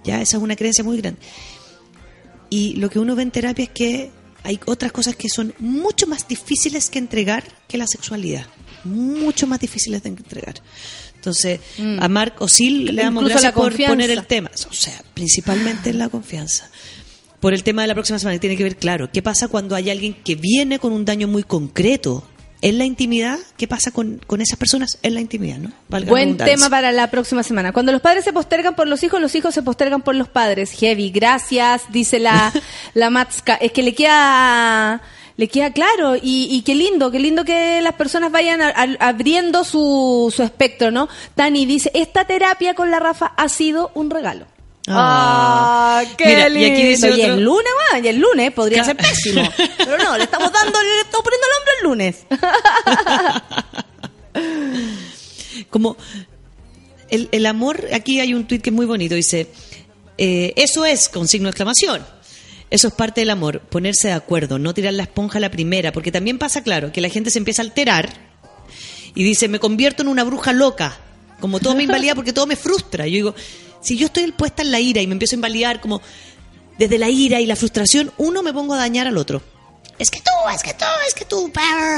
Ya, 0.03 0.21
esa 0.21 0.37
es 0.37 0.43
una 0.43 0.55
creencia 0.55 0.83
muy 0.83 0.97
grande. 0.97 1.19
Y 2.49 2.75
lo 2.75 2.89
que 2.89 2.99
uno 2.99 3.15
ve 3.15 3.23
en 3.23 3.31
terapia 3.31 3.63
es 3.63 3.69
que 3.69 4.11
hay 4.43 4.59
otras 4.65 4.91
cosas 4.91 5.15
que 5.15 5.29
son 5.29 5.53
mucho 5.59 6.07
más 6.07 6.27
difíciles 6.27 6.89
que 6.89 6.99
entregar 6.99 7.43
que 7.67 7.77
la 7.77 7.87
sexualidad. 7.87 8.45
Mucho 8.83 9.45
más 9.47 9.59
difíciles 9.59 10.01
de 10.03 10.09
entregar. 10.09 10.55
Entonces, 11.15 11.59
a 11.99 12.07
Mark 12.07 12.35
Osil 12.39 12.95
le 12.95 13.03
damos 13.03 13.23
Mm. 13.23 13.27
Gracias 13.27 13.53
la 13.53 13.61
por 13.61 13.75
poner 13.85 14.09
el 14.09 14.25
tema. 14.25 14.49
O 14.69 14.73
sea, 14.73 15.03
principalmente 15.13 15.91
en 15.91 15.99
la 15.99 16.09
confianza. 16.09 16.69
Por 17.39 17.53
el 17.53 17.63
tema 17.63 17.83
de 17.83 17.89
la 17.89 17.93
próxima 17.93 18.17
semana, 18.19 18.35
que 18.35 18.41
tiene 18.41 18.57
que 18.57 18.63
ver, 18.63 18.77
claro, 18.77 19.11
¿qué 19.11 19.21
pasa 19.21 19.47
cuando 19.47 19.75
hay 19.75 19.89
alguien 19.89 20.13
que 20.13 20.35
viene 20.35 20.79
con 20.79 20.93
un 20.93 21.05
daño 21.05 21.27
muy 21.27 21.43
concreto 21.43 22.23
en 22.61 22.77
la 22.77 22.85
intimidad? 22.85 23.39
¿Qué 23.57 23.67
pasa 23.67 23.91
con, 23.91 24.21
con 24.27 24.39
esas 24.41 24.57
personas 24.57 24.97
en 25.03 25.13
la 25.15 25.21
intimidad? 25.21 25.57
¿no? 25.57 25.71
Valga 25.89 26.09
Buen 26.09 26.37
tema 26.37 26.69
para 26.69 26.91
la 26.91 27.09
próxima 27.09 27.43
semana. 27.43 27.71
Cuando 27.73 27.91
los 27.91 28.01
padres 28.01 28.23
se 28.23 28.33
postergan 28.33 28.75
por 28.75 28.87
los 28.87 29.01
hijos, 29.03 29.19
los 29.19 29.33
hijos 29.35 29.53
se 29.53 29.63
postergan 29.63 30.01
por 30.01 30.15
los 30.15 30.27
padres. 30.27 30.71
Heavy, 30.71 31.09
gracias, 31.11 31.83
dice 31.89 32.19
la, 32.19 32.53
la 32.93 33.09
Matska. 33.09 33.55
Es 33.55 33.71
que 33.71 33.81
le 33.83 33.93
queda, 33.95 35.01
le 35.37 35.47
queda 35.47 35.71
claro 35.71 36.15
y, 36.15 36.47
y 36.51 36.61
qué 36.61 36.75
lindo, 36.75 37.09
qué 37.11 37.19
lindo 37.19 37.43
que 37.45 37.81
las 37.81 37.93
personas 37.93 38.31
vayan 38.31 38.61
a- 38.61 38.69
a- 38.69 39.07
abriendo 39.09 39.63
su, 39.63 40.31
su 40.35 40.43
espectro, 40.43 40.91
¿no? 40.91 41.09
Tani 41.35 41.65
dice, 41.65 41.89
esta 41.95 42.25
terapia 42.25 42.75
con 42.75 42.91
la 42.91 42.99
Rafa 42.99 43.33
ha 43.37 43.49
sido 43.49 43.91
un 43.95 44.09
regalo. 44.11 44.45
Ah. 44.93 46.03
¡Ah! 46.03 46.15
¡Qué 46.17 46.25
Mira, 46.25 46.47
y 46.47 46.53
lindo! 46.53 46.73
aquí 46.73 46.87
dice 46.87 47.11
Y 47.17 47.21
el 47.21 47.43
lunes, 47.43 47.71
y 48.03 48.07
el 48.07 48.19
lunes 48.19 48.51
podría 48.51 48.83
ser 48.83 48.97
pésimo. 48.97 49.41
Pero 49.77 49.97
no, 49.97 50.17
le 50.17 50.23
estamos 50.23 50.51
dando, 50.51 50.81
le 50.81 51.01
estamos 51.01 51.23
poniendo 51.23 51.47
el 51.47 51.53
hombre 51.57 51.73
el 51.77 51.83
lunes. 51.83 52.25
Como 55.69 55.97
el, 57.09 57.29
el 57.31 57.45
amor, 57.45 57.87
aquí 57.93 58.19
hay 58.19 58.33
un 58.33 58.45
tuit 58.45 58.61
que 58.61 58.69
es 58.69 58.75
muy 58.75 58.85
bonito, 58.85 59.15
dice, 59.15 59.47
eh, 60.17 60.53
eso 60.55 60.85
es, 60.85 61.09
con 61.09 61.27
signo 61.27 61.47
de 61.47 61.51
exclamación. 61.51 62.05
Eso 62.69 62.87
es 62.87 62.93
parte 62.93 63.21
del 63.21 63.29
amor, 63.31 63.59
ponerse 63.59 64.07
de 64.07 64.13
acuerdo, 64.13 64.57
no 64.57 64.73
tirar 64.73 64.93
la 64.93 65.03
esponja 65.03 65.39
a 65.39 65.41
la 65.41 65.51
primera, 65.51 65.91
porque 65.91 66.11
también 66.11 66.39
pasa, 66.39 66.63
claro, 66.63 66.91
que 66.93 67.01
la 67.01 67.09
gente 67.09 67.29
se 67.29 67.37
empieza 67.37 67.61
a 67.61 67.65
alterar 67.65 68.09
y 69.13 69.23
dice, 69.23 69.49
me 69.49 69.59
convierto 69.59 70.03
en 70.03 70.07
una 70.07 70.23
bruja 70.23 70.53
loca, 70.53 70.97
como 71.41 71.59
todo 71.59 71.75
me 71.75 71.83
invalida 71.83 72.15
porque 72.15 72.31
todo 72.31 72.47
me 72.47 72.55
frustra. 72.55 73.07
Yo 73.07 73.15
digo, 73.15 73.35
si 73.81 73.97
yo 73.97 74.07
estoy 74.07 74.31
puesta 74.31 74.61
en 74.61 74.71
la 74.71 74.79
ira 74.79 75.01
y 75.01 75.07
me 75.07 75.13
empiezo 75.13 75.35
a 75.35 75.37
invalidar 75.37 75.81
como 75.81 76.01
desde 76.77 76.97
la 76.97 77.09
ira 77.09 77.39
y 77.41 77.45
la 77.45 77.55
frustración, 77.55 78.11
uno 78.17 78.41
me 78.43 78.53
pongo 78.53 78.73
a 78.73 78.77
dañar 78.77 79.07
al 79.07 79.17
otro. 79.17 79.41
Es 79.99 80.09
que 80.09 80.19
tú, 80.19 80.31
es 80.55 80.63
que 80.63 80.73
tú, 80.73 80.85
es 81.07 81.13
que 81.13 81.25
tú, 81.25 81.51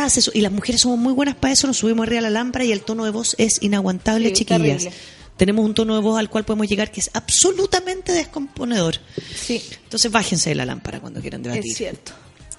haces 0.04 0.18
eso. 0.18 0.32
Y 0.34 0.42
las 0.42 0.52
mujeres 0.52 0.82
somos 0.82 0.98
muy 1.00 1.14
buenas 1.14 1.36
para 1.36 1.54
eso, 1.54 1.68
nos 1.68 1.78
subimos 1.78 2.04
arriba 2.04 2.18
de 2.18 2.24
la 2.24 2.30
lámpara 2.32 2.66
y 2.66 2.72
el 2.72 2.82
tono 2.82 3.06
de 3.06 3.12
voz 3.12 3.36
es 3.38 3.62
inaguantable, 3.62 4.30
Sí, 4.30 4.34
chiquillas. 4.36 4.60
terrible. 4.84 4.92
Tenemos 5.38 5.66
un 5.66 5.74
tono 5.74 5.96
de 5.96 6.02
voz 6.02 6.20
al 6.20 6.30
cual 6.30 6.44
podemos 6.44 6.68
llegar 6.68 6.92
que 6.92 7.00
es 7.00 7.10
absolutamente 7.14 8.12
descomponedor. 8.12 8.96
Sí, 9.36 9.64
Entonces 9.84 10.12
bájense 10.12 10.50
de 10.50 10.56
la 10.56 10.66
lámpara 10.66 11.00
cuando 11.00 11.22
quieran 11.22 11.42
debatir. 11.44 11.72
es 11.72 11.78
cierto. 11.78 12.12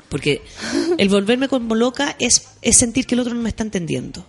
Porque 0.09 0.43
el 0.99 1.09
volverme 1.09 1.49
como 1.49 1.75
loca 1.75 2.17
es, 2.19 2.47
es 2.63 2.77
sentir 2.77 3.07
que 3.07 3.15
el 3.15 3.21
otro 3.21 3.35
no 3.35 3.41
me 3.43 3.49
está 3.49 3.63
entendiendo. 3.63 4.27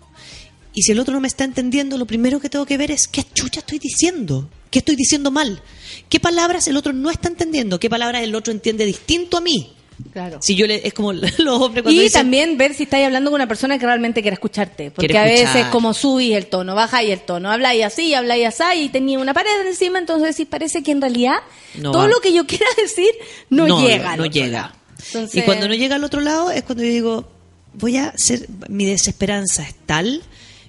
Y 0.73 0.83
si 0.83 0.91
el 0.91 0.99
otro 0.99 1.13
no 1.13 1.21
me 1.21 1.27
está 1.27 1.43
entendiendo, 1.43 1.97
lo 1.97 2.05
primero 2.05 2.39
que 2.39 2.49
tengo 2.49 2.65
que 2.65 2.77
ver 2.77 2.91
es 2.91 3.07
qué 3.07 3.23
chucha 3.33 3.61
estoy 3.61 3.79
diciendo. 3.79 4.49
¿Qué 4.69 4.79
estoy 4.79 4.95
diciendo 4.95 5.31
mal? 5.31 5.61
¿Qué 6.09 6.19
palabras 6.19 6.67
el 6.67 6.77
otro 6.77 6.93
no 6.93 7.09
está 7.09 7.27
entendiendo? 7.29 7.79
¿Qué 7.79 7.89
palabras 7.89 8.23
el 8.23 8.35
otro 8.35 8.51
entiende 8.51 8.85
distinto 8.85 9.37
a 9.37 9.41
mí? 9.41 9.71
Claro. 10.11 10.39
Si 10.41 10.55
yo 10.55 10.67
le, 10.67 10.85
es 10.85 10.93
como 10.93 11.13
los 11.37 11.61
hombres 11.61 11.83
cuando 11.83 11.91
Y 11.91 12.03
dicen, 12.03 12.21
también 12.21 12.57
ver 12.57 12.73
si 12.73 12.83
estáis 12.83 13.05
hablando 13.05 13.31
con 13.31 13.35
una 13.39 13.47
persona 13.47 13.79
que 13.79 13.85
realmente 13.85 14.21
quiere 14.21 14.33
escucharte. 14.33 14.91
Porque 14.91 15.17
a 15.17 15.25
escuchar. 15.25 15.53
veces 15.55 15.71
como 15.71 15.93
subís 15.93 16.35
el 16.35 16.47
tono, 16.47 16.75
bajáis 16.75 17.11
el 17.11 17.21
tono, 17.21 17.49
habláis 17.51 17.83
así, 17.85 18.13
habláis 18.13 18.45
así 18.47 18.81
y 18.81 18.89
tenía 18.89 19.19
una 19.19 19.33
pared 19.33 19.49
encima, 19.65 19.97
entonces 19.99 20.35
sí 20.35 20.43
parece 20.45 20.83
que 20.83 20.91
en 20.91 20.99
realidad 21.01 21.35
No 21.75 21.91
todo 21.91 22.03
va. 22.03 22.07
lo 22.09 22.19
que 22.19 22.33
yo 22.33 22.45
quiera 22.45 22.65
decir 22.77 23.09
no, 23.49 23.81
llega. 23.81 24.17
No 24.17 24.25
llega. 24.25 24.75
Entonces- 25.07 25.35
Y 25.35 25.41
cuando 25.43 25.67
no 25.69 25.73
llega 25.75 25.95
al 25.95 26.03
otro 26.03 26.19
lado 26.19 26.51
es 26.51 26.63
cuando 26.63 26.83
yo 26.83 26.89
digo, 26.89 27.29
voy 27.73 27.95
a 27.97 28.11
ser, 28.17 28.47
mi 28.67 28.85
desesperanza 28.85 29.63
es 29.63 29.75
tal 29.85 30.21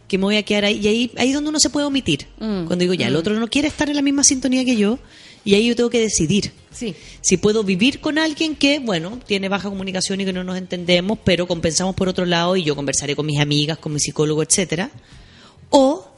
que 0.08 0.18
me 0.18 0.24
voy 0.24 0.36
a 0.36 0.42
quedar 0.44 0.64
ahí. 0.64 0.78
Y 0.80 0.88
ahí, 0.88 1.10
ahí 1.16 1.28
es 1.28 1.34
donde 1.34 1.50
uno 1.50 1.60
se 1.60 1.70
puede 1.70 1.86
omitir. 1.86 2.26
Mm, 2.38 2.66
Cuando 2.66 2.76
digo, 2.82 2.94
ya, 2.94 3.08
el 3.08 3.16
otro 3.16 3.34
no 3.38 3.48
quiere 3.48 3.68
estar 3.68 3.88
en 3.88 3.96
la 3.96 4.02
misma 4.02 4.22
sintonía 4.24 4.64
que 4.64 4.76
yo, 4.76 4.98
y 5.44 5.54
ahí 5.54 5.66
yo 5.68 5.76
tengo 5.76 5.90
que 5.90 6.00
decidir. 6.00 6.52
Sí. 6.72 6.94
Si 7.20 7.36
puedo 7.36 7.62
vivir 7.64 8.00
con 8.00 8.18
alguien 8.18 8.54
que, 8.56 8.78
bueno, 8.80 9.18
tiene 9.26 9.48
baja 9.48 9.68
comunicación 9.68 10.20
y 10.20 10.24
que 10.24 10.32
no 10.32 10.44
nos 10.44 10.58
entendemos, 10.58 11.18
pero 11.24 11.46
compensamos 11.46 11.94
por 11.94 12.08
otro 12.08 12.24
lado 12.26 12.56
y 12.56 12.64
yo 12.64 12.74
conversaré 12.76 13.14
con 13.16 13.26
mis 13.26 13.40
amigas, 13.40 13.78
con 13.78 13.92
mi 13.92 14.00
psicólogo, 14.00 14.42
etcétera. 14.42 14.90
O 15.70 16.08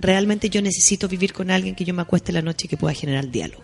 realmente 0.00 0.48
yo 0.48 0.62
necesito 0.62 1.08
vivir 1.08 1.32
con 1.32 1.50
alguien 1.50 1.74
que 1.74 1.84
yo 1.84 1.92
me 1.94 2.02
acueste 2.02 2.32
la 2.32 2.40
noche 2.42 2.66
y 2.66 2.68
que 2.68 2.76
pueda 2.76 2.94
generar 2.94 3.28
diálogo. 3.30 3.62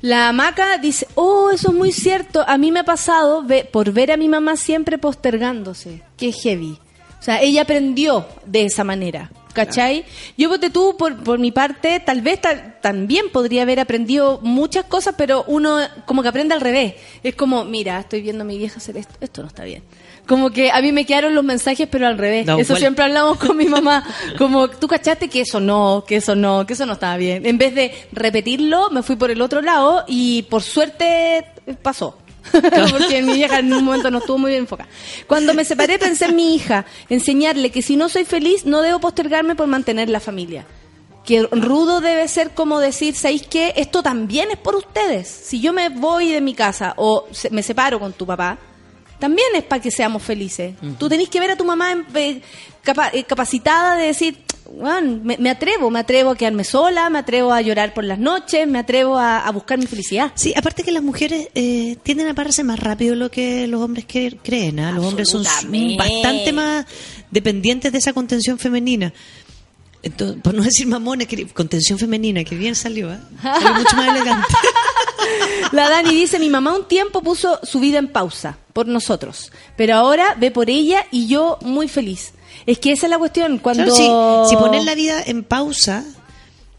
La 0.00 0.28
hamaca 0.30 0.78
dice, 0.78 1.06
oh, 1.14 1.50
eso 1.50 1.68
es 1.68 1.74
muy 1.74 1.92
cierto. 1.92 2.42
A 2.48 2.56
mí 2.58 2.72
me 2.72 2.80
ha 2.80 2.84
pasado 2.84 3.42
ve- 3.42 3.68
por 3.70 3.92
ver 3.92 4.10
a 4.10 4.16
mi 4.16 4.28
mamá 4.28 4.56
siempre 4.56 4.98
postergándose. 4.98 6.02
Qué 6.16 6.32
heavy. 6.32 6.78
O 7.24 7.26
sea, 7.26 7.40
ella 7.40 7.62
aprendió 7.62 8.26
de 8.44 8.66
esa 8.66 8.84
manera. 8.84 9.30
¿Cachai? 9.54 10.04
Yo, 10.36 10.50
ponte 10.50 10.68
tú, 10.68 10.96
por, 10.98 11.22
por 11.22 11.38
mi 11.38 11.52
parte, 11.52 12.00
tal 12.00 12.20
vez 12.20 12.40
ta- 12.40 12.80
también 12.82 13.26
podría 13.32 13.62
haber 13.62 13.78
aprendido 13.80 14.40
muchas 14.42 14.84
cosas, 14.84 15.14
pero 15.16 15.42
uno 15.46 15.78
como 16.04 16.22
que 16.22 16.28
aprende 16.28 16.52
al 16.54 16.60
revés. 16.60 16.94
Es 17.22 17.34
como, 17.34 17.64
mira, 17.64 17.98
estoy 18.00 18.20
viendo 18.20 18.42
a 18.42 18.44
mi 18.44 18.58
vieja 18.58 18.76
hacer 18.78 18.96
esto, 18.98 19.14
esto 19.20 19.40
no 19.42 19.48
está 19.48 19.62
bien. 19.64 19.82
Como 20.26 20.50
que 20.50 20.70
a 20.72 20.82
mí 20.82 20.90
me 20.92 21.06
quedaron 21.06 21.34
los 21.34 21.44
mensajes, 21.44 21.88
pero 21.90 22.06
al 22.08 22.18
revés. 22.18 22.44
Eso 22.58 22.74
siempre 22.80 23.04
hablamos 23.04 23.38
con 23.38 23.56
mi 23.56 23.66
mamá. 23.66 24.04
Como, 24.38 24.68
tú 24.68 24.86
cachaste 24.88 25.28
que 25.28 25.42
eso 25.42 25.60
no, 25.60 26.04
que 26.06 26.16
eso 26.16 26.34
no, 26.34 26.66
que 26.66 26.72
eso 26.74 26.84
no 26.84 26.94
estaba 26.94 27.16
bien. 27.16 27.46
En 27.46 27.56
vez 27.56 27.74
de 27.74 27.92
repetirlo, 28.12 28.90
me 28.90 29.02
fui 29.02 29.16
por 29.16 29.30
el 29.30 29.40
otro 29.40 29.62
lado 29.62 30.04
y 30.08 30.42
por 30.50 30.62
suerte 30.62 31.44
pasó. 31.80 32.18
Porque 32.90 33.22
mi 33.22 33.34
vieja 33.34 33.58
en 33.58 33.72
un 33.72 33.84
momento 33.84 34.10
no 34.10 34.18
estuvo 34.18 34.38
muy 34.38 34.50
bien 34.50 34.62
enfocada. 34.62 34.88
Cuando 35.26 35.54
me 35.54 35.64
separé 35.64 35.98
pensé 35.98 36.26
en 36.26 36.36
mi 36.36 36.54
hija, 36.54 36.84
enseñarle 37.08 37.70
que 37.70 37.82
si 37.82 37.96
no 37.96 38.08
soy 38.08 38.24
feliz 38.24 38.64
no 38.66 38.82
debo 38.82 39.00
postergarme 39.00 39.54
por 39.54 39.66
mantener 39.66 40.08
la 40.08 40.20
familia. 40.20 40.64
Que 41.24 41.42
rudo 41.50 42.00
debe 42.00 42.28
ser 42.28 42.50
como 42.50 42.80
decir, 42.80 43.14
¿sabéis 43.14 43.46
qué? 43.46 43.72
Esto 43.76 44.02
también 44.02 44.50
es 44.50 44.58
por 44.58 44.76
ustedes. 44.76 45.26
Si 45.28 45.58
yo 45.60 45.72
me 45.72 45.88
voy 45.88 46.30
de 46.32 46.40
mi 46.42 46.54
casa 46.54 46.92
o 46.96 47.26
se- 47.32 47.48
me 47.50 47.62
separo 47.62 47.98
con 47.98 48.12
tu 48.12 48.26
papá, 48.26 48.58
también 49.18 49.48
es 49.54 49.62
para 49.64 49.80
que 49.80 49.90
seamos 49.90 50.22
felices. 50.22 50.74
Tú 50.98 51.08
tenés 51.08 51.30
que 51.30 51.40
ver 51.40 51.50
a 51.52 51.56
tu 51.56 51.64
mamá 51.64 51.92
en- 51.92 52.06
eh, 52.14 52.42
capa- 52.82 53.08
eh, 53.14 53.24
capacitada 53.24 53.96
de 53.96 54.06
decir, 54.08 54.36
"Weón, 54.76 55.22
me, 55.24 55.36
me 55.38 55.50
atrevo, 55.50 55.90
me 55.90 55.98
atrevo 56.00 56.30
a 56.30 56.36
quedarme 56.36 56.64
sola, 56.64 57.08
me 57.10 57.18
atrevo 57.20 57.52
a 57.52 57.60
llorar 57.60 57.94
por 57.94 58.04
las 58.04 58.18
noches, 58.18 58.66
me 58.68 58.78
atrevo 58.78 59.16
a, 59.18 59.38
a 59.46 59.50
buscar 59.52 59.78
mi 59.78 59.86
felicidad. 59.86 60.32
Sí, 60.34 60.52
aparte 60.56 60.82
que 60.82 60.92
las 60.92 61.02
mujeres 61.02 61.48
eh, 61.54 61.96
tienden 62.02 62.28
a 62.28 62.34
pararse 62.34 62.64
más 62.64 62.78
rápido 62.80 63.10
de 63.12 63.16
lo 63.16 63.30
que 63.30 63.66
los 63.66 63.80
hombres 63.80 64.06
cre- 64.06 64.38
creen. 64.42 64.80
¿ah? 64.80 64.92
Los 64.92 65.04
hombres 65.04 65.28
son 65.28 65.42
bastante 65.96 66.52
más 66.52 66.86
dependientes 67.30 67.92
de 67.92 67.98
esa 67.98 68.12
contención 68.12 68.58
femenina. 68.58 69.12
Entonces, 70.02 70.38
por 70.42 70.52
no 70.52 70.62
decir 70.62 70.86
mamones, 70.86 71.26
contención 71.54 71.98
femenina, 71.98 72.44
que 72.44 72.54
bien 72.56 72.74
salió, 72.74 73.10
¿ah? 73.10 73.20
Salió 73.42 73.74
mucho 73.80 73.96
más 73.96 74.08
elegante. 74.08 74.48
La 75.72 75.88
Dani 75.88 76.10
dice, 76.14 76.38
mi 76.38 76.50
mamá 76.50 76.74
un 76.76 76.86
tiempo 76.86 77.22
puso 77.22 77.58
su 77.62 77.80
vida 77.80 77.98
en 77.98 78.08
pausa 78.08 78.58
por 78.74 78.86
nosotros, 78.86 79.50
pero 79.76 79.94
ahora 79.96 80.34
ve 80.38 80.50
por 80.50 80.68
ella 80.68 81.06
y 81.10 81.26
yo 81.26 81.58
muy 81.62 81.88
feliz. 81.88 82.32
Es 82.66 82.78
que 82.78 82.92
esa 82.92 83.06
es 83.06 83.10
la 83.10 83.18
cuestión, 83.18 83.58
cuando... 83.58 83.84
Claro, 83.84 84.44
si, 84.46 84.50
si 84.50 84.56
poner 84.56 84.82
la 84.84 84.94
vida 84.94 85.22
en 85.26 85.42
pausa 85.44 86.04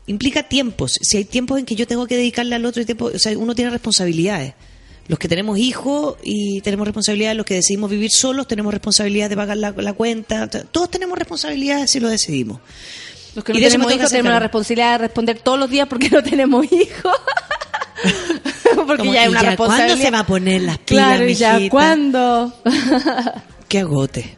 implica 0.07 0.43
tiempos. 0.43 0.97
Si 1.01 1.17
hay 1.17 1.25
tiempos 1.25 1.59
en 1.59 1.65
que 1.65 1.75
yo 1.75 1.87
tengo 1.87 2.05
que 2.07 2.15
dedicarle 2.15 2.55
al 2.55 2.65
otro, 2.65 2.81
y 2.81 2.85
tiempo, 2.85 3.11
o 3.13 3.19
sea, 3.19 3.37
uno 3.37 3.55
tiene 3.55 3.71
responsabilidades. 3.71 4.53
Los 5.07 5.19
que 5.19 5.27
tenemos 5.27 5.59
hijos 5.59 6.15
y 6.23 6.61
tenemos 6.61 6.87
responsabilidades, 6.87 7.37
los 7.37 7.45
que 7.45 7.53
decidimos 7.55 7.91
vivir 7.91 8.09
solos, 8.11 8.47
tenemos 8.47 8.73
responsabilidad 8.73 9.29
de 9.29 9.35
pagar 9.35 9.57
la, 9.57 9.71
la 9.71 9.93
cuenta. 9.93 10.47
Todos 10.47 10.89
tenemos 10.89 11.17
responsabilidades 11.17 11.91
si 11.91 11.99
lo 11.99 12.09
decidimos. 12.09 12.59
Los 13.35 13.43
que 13.43 13.53
no 13.53 13.59
tenemos 13.59 13.93
hijos 13.93 14.09
tenemos 14.09 14.31
la 14.31 14.39
responsabilidad 14.39 14.91
de 14.93 14.97
responder 14.99 15.39
todos 15.39 15.59
los 15.59 15.69
días 15.69 15.87
porque 15.87 16.09
no 16.09 16.23
tenemos 16.23 16.65
hijos. 16.71 17.13
porque 18.75 18.97
Como, 18.97 19.13
ya 19.13 19.23
es 19.23 19.27
¿y 19.27 19.31
una 19.31 19.41
ya 19.43 19.49
responsabilidad. 19.49 19.87
cuándo 19.87 20.03
se 20.03 20.11
va 20.11 20.19
a 20.19 20.25
poner 20.25 20.61
las 20.63 20.77
pilas, 20.79 21.17
Claro, 21.17 21.27
ya? 21.27 21.69
¿cuándo? 21.69 22.53
Que 23.67 23.79
agote. 23.79 24.35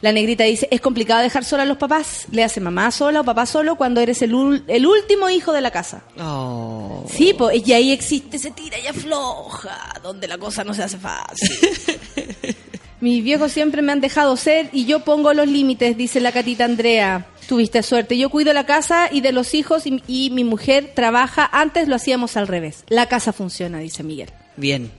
La 0.00 0.12
negrita 0.12 0.44
dice, 0.44 0.68
es 0.70 0.80
complicado 0.80 1.22
dejar 1.22 1.44
sola 1.44 1.62
a 1.64 1.66
los 1.66 1.76
papás. 1.78 2.26
Le 2.30 2.44
hace 2.44 2.60
mamá 2.60 2.90
sola 2.90 3.20
o 3.20 3.24
papá 3.24 3.46
solo 3.46 3.76
cuando 3.76 4.00
eres 4.00 4.22
el, 4.22 4.32
ul- 4.34 4.62
el 4.68 4.86
último 4.86 5.28
hijo 5.30 5.52
de 5.52 5.60
la 5.60 5.70
casa. 5.70 6.02
Oh. 6.20 7.04
Sí, 7.12 7.34
pues, 7.36 7.66
y 7.66 7.72
ahí 7.72 7.92
existe 7.92 8.36
ese 8.36 8.50
tira 8.50 8.78
y 8.78 8.86
afloja, 8.86 9.94
donde 10.02 10.28
la 10.28 10.38
cosa 10.38 10.64
no 10.64 10.74
se 10.74 10.82
hace 10.82 10.98
fácil. 10.98 11.48
Mis 13.00 13.24
viejos 13.24 13.50
siempre 13.52 13.80
me 13.80 13.92
han 13.92 14.00
dejado 14.02 14.36
ser 14.36 14.68
y 14.72 14.84
yo 14.84 15.00
pongo 15.00 15.32
los 15.32 15.48
límites, 15.48 15.96
dice 15.96 16.20
la 16.20 16.32
catita 16.32 16.64
Andrea. 16.66 17.26
Tuviste 17.48 17.82
suerte. 17.82 18.16
Yo 18.18 18.28
cuido 18.30 18.52
la 18.52 18.64
casa 18.66 19.08
y 19.10 19.22
de 19.22 19.32
los 19.32 19.54
hijos 19.54 19.86
y, 19.86 20.02
y 20.06 20.30
mi 20.30 20.44
mujer 20.44 20.92
trabaja. 20.94 21.48
Antes 21.50 21.88
lo 21.88 21.96
hacíamos 21.96 22.36
al 22.36 22.46
revés. 22.46 22.84
La 22.88 23.06
casa 23.06 23.32
funciona, 23.32 23.78
dice 23.78 24.02
Miguel. 24.02 24.30
Bien. 24.56 24.92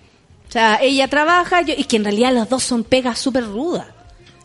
O 0.49 0.51
sea, 0.51 0.79
ella 0.81 1.07
trabaja 1.07 1.61
yo, 1.61 1.73
y 1.77 1.85
que 1.85 1.95
en 1.95 2.03
realidad 2.03 2.33
los 2.33 2.49
dos 2.49 2.63
son 2.63 2.83
pegas 2.83 3.19
súper 3.19 3.45
rudas. 3.45 3.85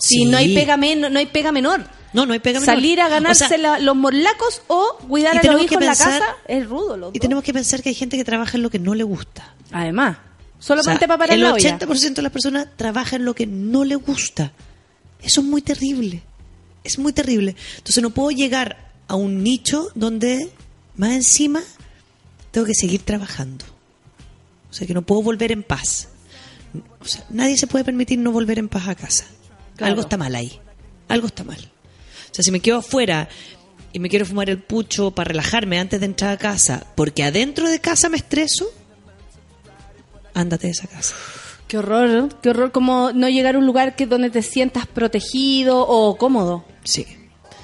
Si 0.06 0.18
Sí. 0.18 0.24
no 0.24 0.36
hay 0.38 0.54
pega 0.54 0.76
men- 0.76 1.00
no 1.12 1.18
hay 1.18 1.26
pega 1.26 1.52
menor. 1.52 1.84
No, 2.12 2.24
no 2.24 2.32
hay 2.32 2.38
pega 2.38 2.60
menor. 2.60 2.74
Salir 2.74 3.00
a 3.00 3.06
O 3.08 3.10
ganarse 3.10 3.46
sea, 3.48 3.58
la- 3.58 3.78
los 3.78 3.94
morlacos 3.96 4.62
o 4.68 4.96
cuidar 5.08 5.32
a 5.36 5.42
los 5.52 5.62
hijos 5.62 5.72
en 5.80 5.86
la 5.86 5.96
casa 5.96 6.24
es 6.48 6.66
rudo. 6.68 6.96
Los 6.96 7.10
Y 7.10 7.18
dos. 7.18 7.20
tenemos 7.20 7.44
que 7.44 7.52
pensar 7.52 7.82
que 7.82 7.90
hay 7.90 7.94
gente 7.94 8.16
que 8.16 8.24
trabaja 8.24 8.56
en 8.56 8.62
lo 8.62 8.70
que 8.70 8.78
no 8.78 8.94
le 8.94 9.04
gusta. 9.04 9.54
Además, 9.72 10.18
Solamente 10.58 10.90
O 10.96 10.98
sea, 11.00 11.08
para 11.08 11.18
parar 11.18 11.34
el 11.34 11.42
la 11.42 11.52
olla. 11.52 11.76
80% 11.76 12.14
de 12.16 12.22
las 12.22 12.32
personas 12.32 12.66
trabaja 12.76 13.16
en 13.16 13.26
lo 13.26 13.34
que 13.34 13.46
no 13.46 13.84
le 13.84 13.94
gusta. 13.96 14.52
Eso 15.22 15.42
es 15.42 15.46
muy 15.46 15.60
terrible. 15.60 16.22
Es 16.82 16.98
muy 16.98 17.12
terrible. 17.12 17.54
Entonces 17.76 18.02
no 18.02 18.08
puedo 18.08 18.30
llegar 18.30 18.90
a 19.06 19.16
un 19.16 19.42
nicho 19.42 19.90
donde 19.94 20.50
más 20.96 21.10
encima 21.10 21.62
tengo 22.52 22.66
que 22.66 22.72
seguir 22.74 23.02
trabajando. 23.02 23.66
O 24.70 24.72
sea 24.72 24.86
que 24.86 24.94
no 24.94 25.02
puedo 25.02 25.20
volver 25.22 25.52
en 25.52 25.62
paz. 25.62 26.08
O 27.00 27.04
sea, 27.04 27.22
nadie 27.28 27.58
se 27.58 27.66
puede 27.66 27.84
permitir 27.84 28.18
no 28.18 28.32
volver 28.32 28.58
en 28.58 28.68
paz 28.70 28.88
a 28.88 28.94
casa. 28.94 29.26
Claro. 29.76 29.92
Algo 29.92 30.02
está 30.02 30.16
mal 30.16 30.34
ahí. 30.34 30.58
Algo 31.08 31.26
está 31.26 31.44
mal. 31.44 31.58
O 31.58 32.34
sea, 32.34 32.42
si 32.42 32.50
me 32.50 32.60
quedo 32.60 32.78
afuera 32.78 33.28
y 33.92 33.98
me 33.98 34.08
quiero 34.08 34.26
fumar 34.26 34.50
el 34.50 34.58
pucho 34.58 35.10
para 35.10 35.28
relajarme 35.28 35.78
antes 35.78 36.00
de 36.00 36.06
entrar 36.06 36.32
a 36.32 36.36
casa, 36.36 36.86
porque 36.94 37.22
adentro 37.22 37.68
de 37.68 37.80
casa 37.80 38.08
me 38.08 38.16
estreso, 38.16 38.66
ándate 40.34 40.66
de 40.66 40.72
esa 40.72 40.86
casa. 40.86 41.14
Qué 41.68 41.78
horror, 41.78 42.08
¿no? 42.08 42.28
qué 42.42 42.50
horror 42.50 42.72
como 42.72 43.12
no 43.12 43.28
llegar 43.28 43.56
a 43.56 43.58
un 43.58 43.66
lugar 43.66 43.96
que 43.96 44.06
donde 44.06 44.30
te 44.30 44.42
sientas 44.42 44.86
protegido 44.86 45.86
o 45.86 46.16
cómodo. 46.16 46.64
Sí. 46.84 47.06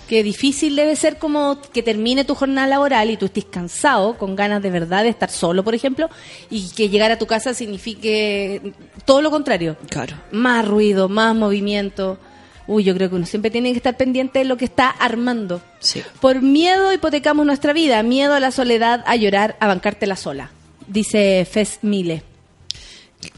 Qué 0.09 0.23
difícil 0.23 0.77
debe 0.77 0.95
ser 0.97 1.19
como 1.19 1.59
que 1.73 1.83
termine 1.83 2.25
tu 2.25 2.35
jornada 2.35 2.67
laboral 2.67 3.11
y 3.11 3.17
tú 3.17 3.27
estés 3.27 3.45
cansado, 3.45 4.19
con 4.19 4.37
ganas 4.37 4.63
de 4.63 4.71
verdad 4.71 5.05
de 5.05 5.09
estar 5.09 5.31
solo, 5.31 5.65
por 5.65 5.75
ejemplo, 5.75 6.11
y 6.51 6.69
que 6.71 6.89
llegar 6.89 7.11
a 7.11 7.19
tu 7.19 7.27
casa 7.27 7.55
signifique 7.55 8.75
todo 9.05 9.23
lo 9.23 9.31
contrario. 9.31 9.77
Claro. 9.89 10.17
Más 10.33 10.67
ruido, 10.67 11.09
más 11.09 11.35
movimiento. 11.35 12.19
Uy, 12.67 12.85
yo 12.85 12.95
creo 12.95 13.09
que 13.09 13.17
uno 13.17 13.27
siempre 13.27 13.51
tiene 13.51 13.71
que 13.73 13.79
estar 13.79 13.97
pendiente 13.97 14.41
de 14.41 14.45
lo 14.45 14.57
que 14.57 14.65
está 14.65 14.89
armando. 14.89 15.63
Sí. 15.81 16.03
Por 16.21 16.43
miedo 16.43 16.93
hipotecamos 16.93 17.47
nuestra 17.47 17.73
vida, 17.73 18.03
miedo 18.03 18.35
a 18.35 18.41
la 18.41 18.51
soledad, 18.51 19.03
a 19.07 19.17
llorar, 19.17 19.57
a 19.61 19.67
bancártela 19.67 20.17
sola, 20.17 20.51
dice 20.87 21.47
Fez 21.51 21.79
Mile. 21.83 22.23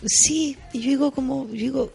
Sí, 0.04 0.56
y 0.72 0.80
yo 0.80 0.88
digo 0.88 1.10
como, 1.10 1.46
yo 1.48 1.52
digo, 1.52 1.92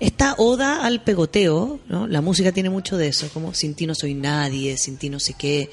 esta 0.00 0.34
oda 0.38 0.84
al 0.84 1.02
pegoteo, 1.02 1.80
¿no? 1.88 2.06
La 2.06 2.20
música 2.20 2.52
tiene 2.52 2.70
mucho 2.70 2.96
de 2.96 3.08
eso, 3.08 3.28
como 3.32 3.54
sin 3.54 3.74
ti 3.74 3.86
no 3.86 3.94
soy 3.94 4.14
nadie, 4.14 4.76
sin 4.76 4.96
ti 4.96 5.08
no 5.10 5.20
sé 5.20 5.34
qué. 5.34 5.70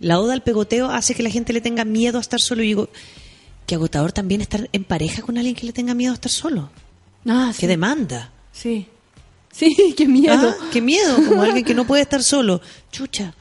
La 0.00 0.20
oda 0.20 0.32
al 0.34 0.42
pegoteo 0.42 0.90
hace 0.90 1.14
que 1.14 1.22
la 1.22 1.30
gente 1.30 1.52
le 1.52 1.60
tenga 1.60 1.84
miedo 1.84 2.18
a 2.18 2.20
estar 2.20 2.40
solo. 2.40 2.62
Y 2.62 2.66
digo, 2.66 2.88
que 3.66 3.74
agotador 3.76 4.12
también 4.12 4.40
estar 4.40 4.68
en 4.72 4.84
pareja 4.84 5.22
con 5.22 5.36
alguien 5.38 5.54
que 5.54 5.66
le 5.66 5.72
tenga 5.72 5.94
miedo 5.94 6.12
a 6.12 6.14
estar 6.14 6.30
solo. 6.30 6.70
Ah, 7.26 7.52
Qué 7.58 7.66
demanda. 7.66 8.30
Sí. 8.52 8.86
Sí, 9.52 9.94
qué 9.96 10.06
miedo. 10.06 10.54
Ah, 10.60 10.68
qué 10.72 10.80
miedo, 10.80 11.16
como 11.16 11.42
alguien 11.42 11.64
que 11.64 11.74
no 11.74 11.86
puede 11.86 12.02
estar 12.02 12.22
solo. 12.22 12.60
Chucha, 12.92 13.34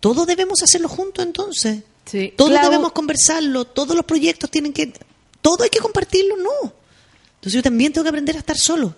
todos 0.00 0.26
debemos 0.26 0.62
hacerlo 0.62 0.88
juntos 0.88 1.24
entonces. 1.24 1.82
Sí. 2.04 2.32
Todos 2.36 2.52
Clau- 2.52 2.62
debemos 2.64 2.92
conversarlo, 2.92 3.64
todos 3.64 3.94
los 3.96 4.04
proyectos 4.04 4.50
tienen 4.50 4.72
que... 4.72 4.92
Todo 5.42 5.62
hay 5.64 5.70
que 5.70 5.78
compartirlo, 5.78 6.36
no. 6.36 6.72
Entonces 7.34 7.52
yo 7.52 7.62
también 7.62 7.92
tengo 7.92 8.02
que 8.04 8.08
aprender 8.08 8.34
a 8.36 8.38
estar 8.40 8.56
solo. 8.58 8.94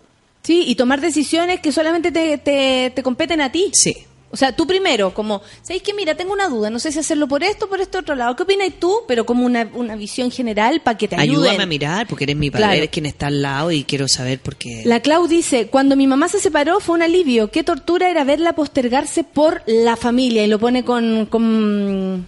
Sí, 0.49 0.65
y 0.67 0.77
tomar 0.77 1.03
decisiones 1.03 1.61
que 1.61 1.73
solamente 1.73 2.11
te, 2.11 2.39
te, 2.39 2.91
te 2.97 3.03
competen 3.03 3.43
a 3.43 3.53
ti. 3.53 3.71
Sí. 3.75 3.95
O 4.31 4.37
sea, 4.39 4.57
tú 4.57 4.67
primero, 4.67 5.13
como, 5.13 5.43
¿sabéis 5.61 5.83
que 5.83 5.93
Mira, 5.93 6.15
tengo 6.15 6.33
una 6.33 6.49
duda, 6.49 6.71
no 6.71 6.79
sé 6.79 6.91
si 6.91 6.99
hacerlo 6.99 7.29
por 7.29 7.43
esto 7.43 7.67
o 7.67 7.69
por 7.69 7.83
este 7.83 7.99
otro 7.99 8.15
lado. 8.15 8.35
¿Qué 8.35 8.45
opinas 8.45 8.71
tú? 8.81 8.95
Pero 9.07 9.27
como 9.27 9.45
una, 9.45 9.69
una 9.75 9.95
visión 9.95 10.31
general 10.31 10.81
para 10.81 10.97
que 10.97 11.07
te 11.07 11.17
ayuden. 11.17 11.43
Ayúdame 11.43 11.65
a 11.65 11.67
mirar 11.67 12.07
porque 12.07 12.25
eres 12.25 12.37
mi 12.37 12.51
padre, 12.51 12.63
Claro. 12.65 12.79
eres 12.79 12.89
quien 12.89 13.05
está 13.05 13.27
al 13.27 13.43
lado 13.43 13.73
y 13.73 13.85
quiero 13.85 14.09
saber 14.09 14.41
por 14.41 14.57
qué. 14.57 14.85
La 14.87 15.01
Clau 15.01 15.29
dice, 15.29 15.67
cuando 15.67 15.97
mi 15.97 16.07
mamá 16.07 16.29
se 16.29 16.41
separó 16.41 16.81
fue 16.81 16.95
un 16.95 17.03
alivio. 17.03 17.51
Qué 17.51 17.63
tortura 17.63 18.09
era 18.09 18.25
verla 18.25 18.55
postergarse 18.55 19.25
por 19.25 19.63
la 19.67 19.97
familia. 19.97 20.43
Y 20.45 20.47
lo 20.49 20.59
pone 20.59 20.83
con, 20.83 21.27
con, 21.27 22.27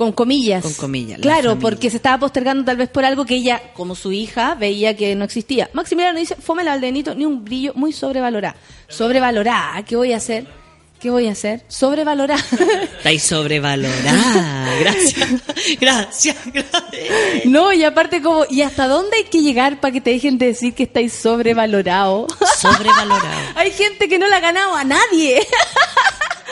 con 0.00 0.12
comillas. 0.12 0.62
Con 0.62 0.72
comillas, 0.72 1.18
la 1.18 1.22
Claro, 1.22 1.58
porque 1.58 1.90
se 1.90 1.98
estaba 1.98 2.16
postergando 2.16 2.64
tal 2.64 2.78
vez 2.78 2.88
por 2.88 3.04
algo 3.04 3.26
que 3.26 3.34
ella, 3.34 3.60
como 3.74 3.94
su 3.94 4.12
hija, 4.12 4.54
veía 4.54 4.96
que 4.96 5.14
no 5.14 5.26
existía. 5.26 5.68
Maximiliano 5.74 6.18
dice, 6.18 6.36
fome 6.36 6.64
la 6.64 6.70
Valdenito, 6.70 7.14
ni 7.14 7.26
un 7.26 7.44
brillo, 7.44 7.74
muy 7.74 7.92
sobrevalorada. 7.92 8.56
Sobrevalorada, 8.88 9.82
¿qué 9.82 9.96
voy 9.96 10.14
a 10.14 10.16
hacer? 10.16 10.46
¿Qué 10.98 11.10
voy 11.10 11.28
a 11.28 11.32
hacer? 11.32 11.64
Sobrevalorada. 11.68 12.42
Estáis 12.96 13.24
sobrevalorada. 13.24 14.74
Gracias. 14.80 15.28
Gracias. 15.78 16.36
gracias. 16.46 17.44
no, 17.44 17.70
y 17.74 17.84
aparte 17.84 18.22
como, 18.22 18.46
¿y 18.48 18.62
hasta 18.62 18.88
dónde 18.88 19.18
hay 19.18 19.24
que 19.24 19.42
llegar 19.42 19.80
para 19.80 19.92
que 19.92 20.00
te 20.00 20.08
dejen 20.08 20.38
de 20.38 20.46
decir 20.46 20.72
que 20.72 20.84
estáis 20.84 21.12
sobrevalorado? 21.12 22.26
Sobrevalorado. 22.58 23.38
Hay 23.54 23.70
gente 23.72 24.08
que 24.08 24.18
no 24.18 24.28
la 24.28 24.38
ha 24.38 24.40
ganado 24.40 24.74
a 24.74 24.84
nadie. 24.84 25.46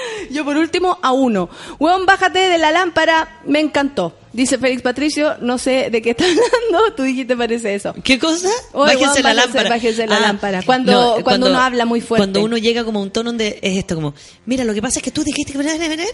Yo 0.31 0.45
por 0.45 0.57
último 0.57 0.99
a 1.03 1.13
uno. 1.13 1.49
Huevón, 1.79 2.07
bájate 2.07 2.39
de 2.39 2.59
la 2.59 2.71
lámpara, 2.73 3.41
me 3.47 3.61
encantó. 3.61 4.15
Dice 4.33 4.59
Félix 4.59 4.83
Patricio, 4.83 5.37
no 5.41 5.59
sé 5.59 5.89
de 5.91 6.03
qué 6.03 6.11
está 6.11 6.25
hablando, 6.25 6.95
tú 6.97 7.03
dijiste 7.03 7.37
parece 7.37 7.75
eso. 7.75 7.95
¿Qué 8.05 8.19
cosa? 8.19 8.49
Oye, 8.73 8.95
bájense 8.95 9.23
Juan, 9.23 9.23
la 9.23 9.35
lámpara. 9.35 9.69
bájense 9.71 10.07
la 10.07 10.17
Ah, 10.17 10.21
lámpara. 10.21 10.63
Cuando- 10.63 11.19
cuando 11.25 11.49
uno 11.49 11.59
habla 11.61 11.85
muy 11.87 12.01
fuerte. 12.01 12.21
Cuando 12.23 12.43
uno 12.45 12.59
llega 12.59 12.85
como 12.85 13.01
a 13.01 13.03
un 13.03 13.11
tono 13.11 13.31
donde 13.31 13.59
es 13.63 13.79
esto 13.79 13.95
como, 13.95 14.15
mira, 14.47 14.65
lo 14.65 14.75
que 14.75 14.83
pasa 14.83 14.99
es 14.99 15.03
que 15.03 15.11
tú 15.11 15.25
dijiste 15.25 15.53
que... 15.55 15.59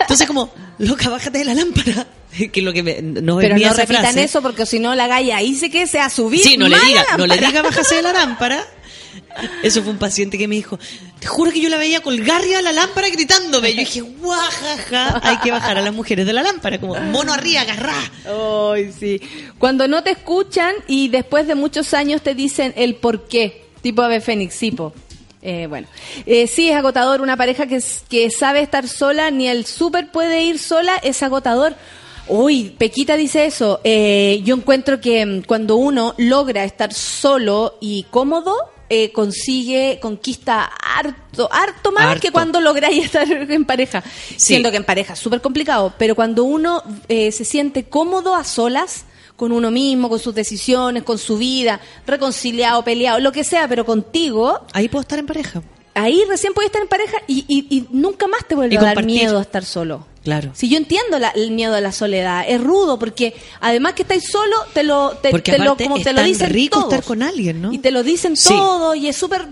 Entonces 0.00 0.26
como, 0.26 0.50
loca, 0.78 1.08
bájate 1.08 1.38
de 1.38 1.44
la 1.44 1.54
lámpara. 1.54 2.06
Que 2.52 2.62
lo 2.62 2.72
que 2.72 2.82
me, 2.82 3.00
no 3.02 3.40
es 3.40 3.46
Pero 3.48 3.58
no 3.58 3.72
repitan 3.72 4.02
frase. 4.04 4.22
eso 4.22 4.42
porque 4.42 4.66
si 4.66 4.78
no 4.78 4.94
la 4.94 5.06
galla 5.08 5.38
ahí 5.38 5.54
se 5.54 5.70
que 5.70 5.86
se 5.86 5.98
a 5.98 6.10
subir. 6.10 6.40
Sí, 6.42 6.56
no 6.56 6.68
le 6.68 6.78
diga, 6.78 7.04
no 7.16 7.26
le 7.26 7.36
diga 7.38 7.62
bájase 7.62 7.96
de 7.96 8.02
la 8.02 8.12
lámpara. 8.12 8.64
Eso 9.62 9.82
fue 9.82 9.92
un 9.92 9.98
paciente 9.98 10.38
que 10.38 10.48
me 10.48 10.54
dijo, 10.56 10.78
te 11.18 11.26
juro 11.26 11.50
que 11.50 11.60
yo 11.60 11.68
la 11.68 11.76
veía 11.76 12.00
colgar 12.00 12.40
arriba 12.40 12.58
de 12.58 12.62
la 12.62 12.72
lámpara 12.72 13.08
gritándome. 13.08 13.72
Yo 13.72 13.80
dije, 13.80 14.00
guajaja, 14.00 15.20
hay 15.22 15.38
que 15.38 15.50
bajar 15.50 15.78
a 15.78 15.82
las 15.82 15.92
mujeres 15.94 16.26
de 16.26 16.32
la 16.32 16.42
lámpara, 16.42 16.78
como 16.78 16.94
mono 16.94 17.32
arriba, 17.32 17.62
agarrá. 17.62 17.96
Ay, 18.72 18.92
sí. 18.98 19.20
Cuando 19.58 19.88
no 19.88 20.02
te 20.02 20.10
escuchan 20.10 20.74
y 20.86 21.08
después 21.08 21.46
de 21.46 21.54
muchos 21.54 21.94
años 21.94 22.22
te 22.22 22.34
dicen 22.34 22.72
el 22.76 22.94
por 22.96 23.28
qué, 23.28 23.64
tipo 23.82 24.02
Ave 24.02 24.20
Fénix, 24.20 24.54
sí, 24.54 24.70
po. 24.70 24.92
Eh, 25.40 25.66
bueno, 25.68 25.86
Eh, 26.26 26.48
sí 26.48 26.68
es 26.68 26.74
agotador 26.76 27.20
una 27.20 27.36
pareja 27.36 27.66
que, 27.66 27.80
que 28.08 28.30
sabe 28.30 28.60
estar 28.60 28.88
sola, 28.88 29.30
ni 29.30 29.48
el 29.48 29.66
súper 29.66 30.10
puede 30.10 30.42
ir 30.42 30.58
sola, 30.58 30.96
es 31.02 31.22
agotador. 31.22 31.76
Uy, 32.26 32.74
Pequita 32.76 33.16
dice 33.16 33.46
eso. 33.46 33.80
Eh, 33.84 34.40
yo 34.44 34.54
encuentro 34.56 35.00
que 35.00 35.24
mm, 35.24 35.42
cuando 35.42 35.76
uno 35.76 36.14
logra 36.18 36.64
estar 36.64 36.92
solo 36.92 37.78
y 37.80 38.04
cómodo, 38.10 38.54
eh, 38.90 39.12
consigue, 39.12 39.98
conquista 40.00 40.64
harto, 40.64 41.48
harto 41.52 41.92
más 41.92 42.04
Harto. 42.06 42.20
que 42.22 42.30
cuando 42.32 42.60
lográis 42.60 43.04
estar 43.06 43.30
en 43.30 43.64
pareja. 43.64 44.02
Siendo 44.36 44.70
que 44.70 44.76
en 44.78 44.84
pareja 44.84 45.12
es 45.14 45.18
súper 45.18 45.40
complicado, 45.40 45.92
pero 45.98 46.14
cuando 46.14 46.44
uno 46.44 46.82
eh, 47.08 47.30
se 47.32 47.44
siente 47.44 47.84
cómodo 47.84 48.34
a 48.34 48.44
solas, 48.44 49.04
con 49.36 49.52
uno 49.52 49.70
mismo, 49.70 50.08
con 50.08 50.18
sus 50.18 50.34
decisiones, 50.34 51.04
con 51.04 51.16
su 51.18 51.38
vida, 51.38 51.80
reconciliado, 52.06 52.82
peleado, 52.82 53.20
lo 53.20 53.30
que 53.30 53.44
sea, 53.44 53.68
pero 53.68 53.84
contigo, 53.86 54.60
Ahí 54.72 54.88
puedo 54.88 55.02
estar 55.02 55.18
en 55.18 55.26
pareja. 55.26 55.62
ahí 55.94 56.24
recién 56.28 56.54
puedes 56.54 56.68
estar 56.70 56.82
en 56.82 56.88
pareja 56.88 57.18
y, 57.28 57.44
y- 57.46 57.66
y 57.76 57.86
nunca 57.92 58.26
más 58.26 58.44
te 58.48 58.54
vuelve 58.56 58.76
a 58.78 58.82
dar 58.82 59.04
miedo 59.04 59.38
a 59.38 59.42
estar 59.42 59.64
solo. 59.64 60.06
Claro. 60.24 60.50
Si 60.54 60.68
yo 60.68 60.76
entiendo 60.76 61.18
la- 61.18 61.30
el 61.30 61.50
miedo 61.52 61.74
a 61.74 61.80
la 61.80 61.92
soledad, 61.92 62.44
es 62.46 62.60
rudo 62.60 62.98
porque 62.98 63.34
además 63.60 63.94
que 63.94 64.02
estáis 64.02 64.30
solo, 64.30 64.56
te 64.74 64.82
lo, 64.82 65.10
te, 65.22 65.30
Porque 65.30 65.52
te 65.52 65.58
lo, 65.58 65.76
como 65.76 65.96
es 65.96 66.04
te 66.04 66.12
lo 66.12 66.22
dicen 66.22 66.50
rico 66.50 66.80
todos. 66.80 66.92
estar 66.94 67.04
con 67.06 67.22
alguien, 67.22 67.62
¿no? 67.62 67.72
Y 67.72 67.78
te 67.78 67.90
lo 67.90 68.02
dicen 68.02 68.36
Sí. 68.36 68.48
todo 68.50 68.94
y 68.94 69.08
es 69.08 69.16
súper 69.16 69.46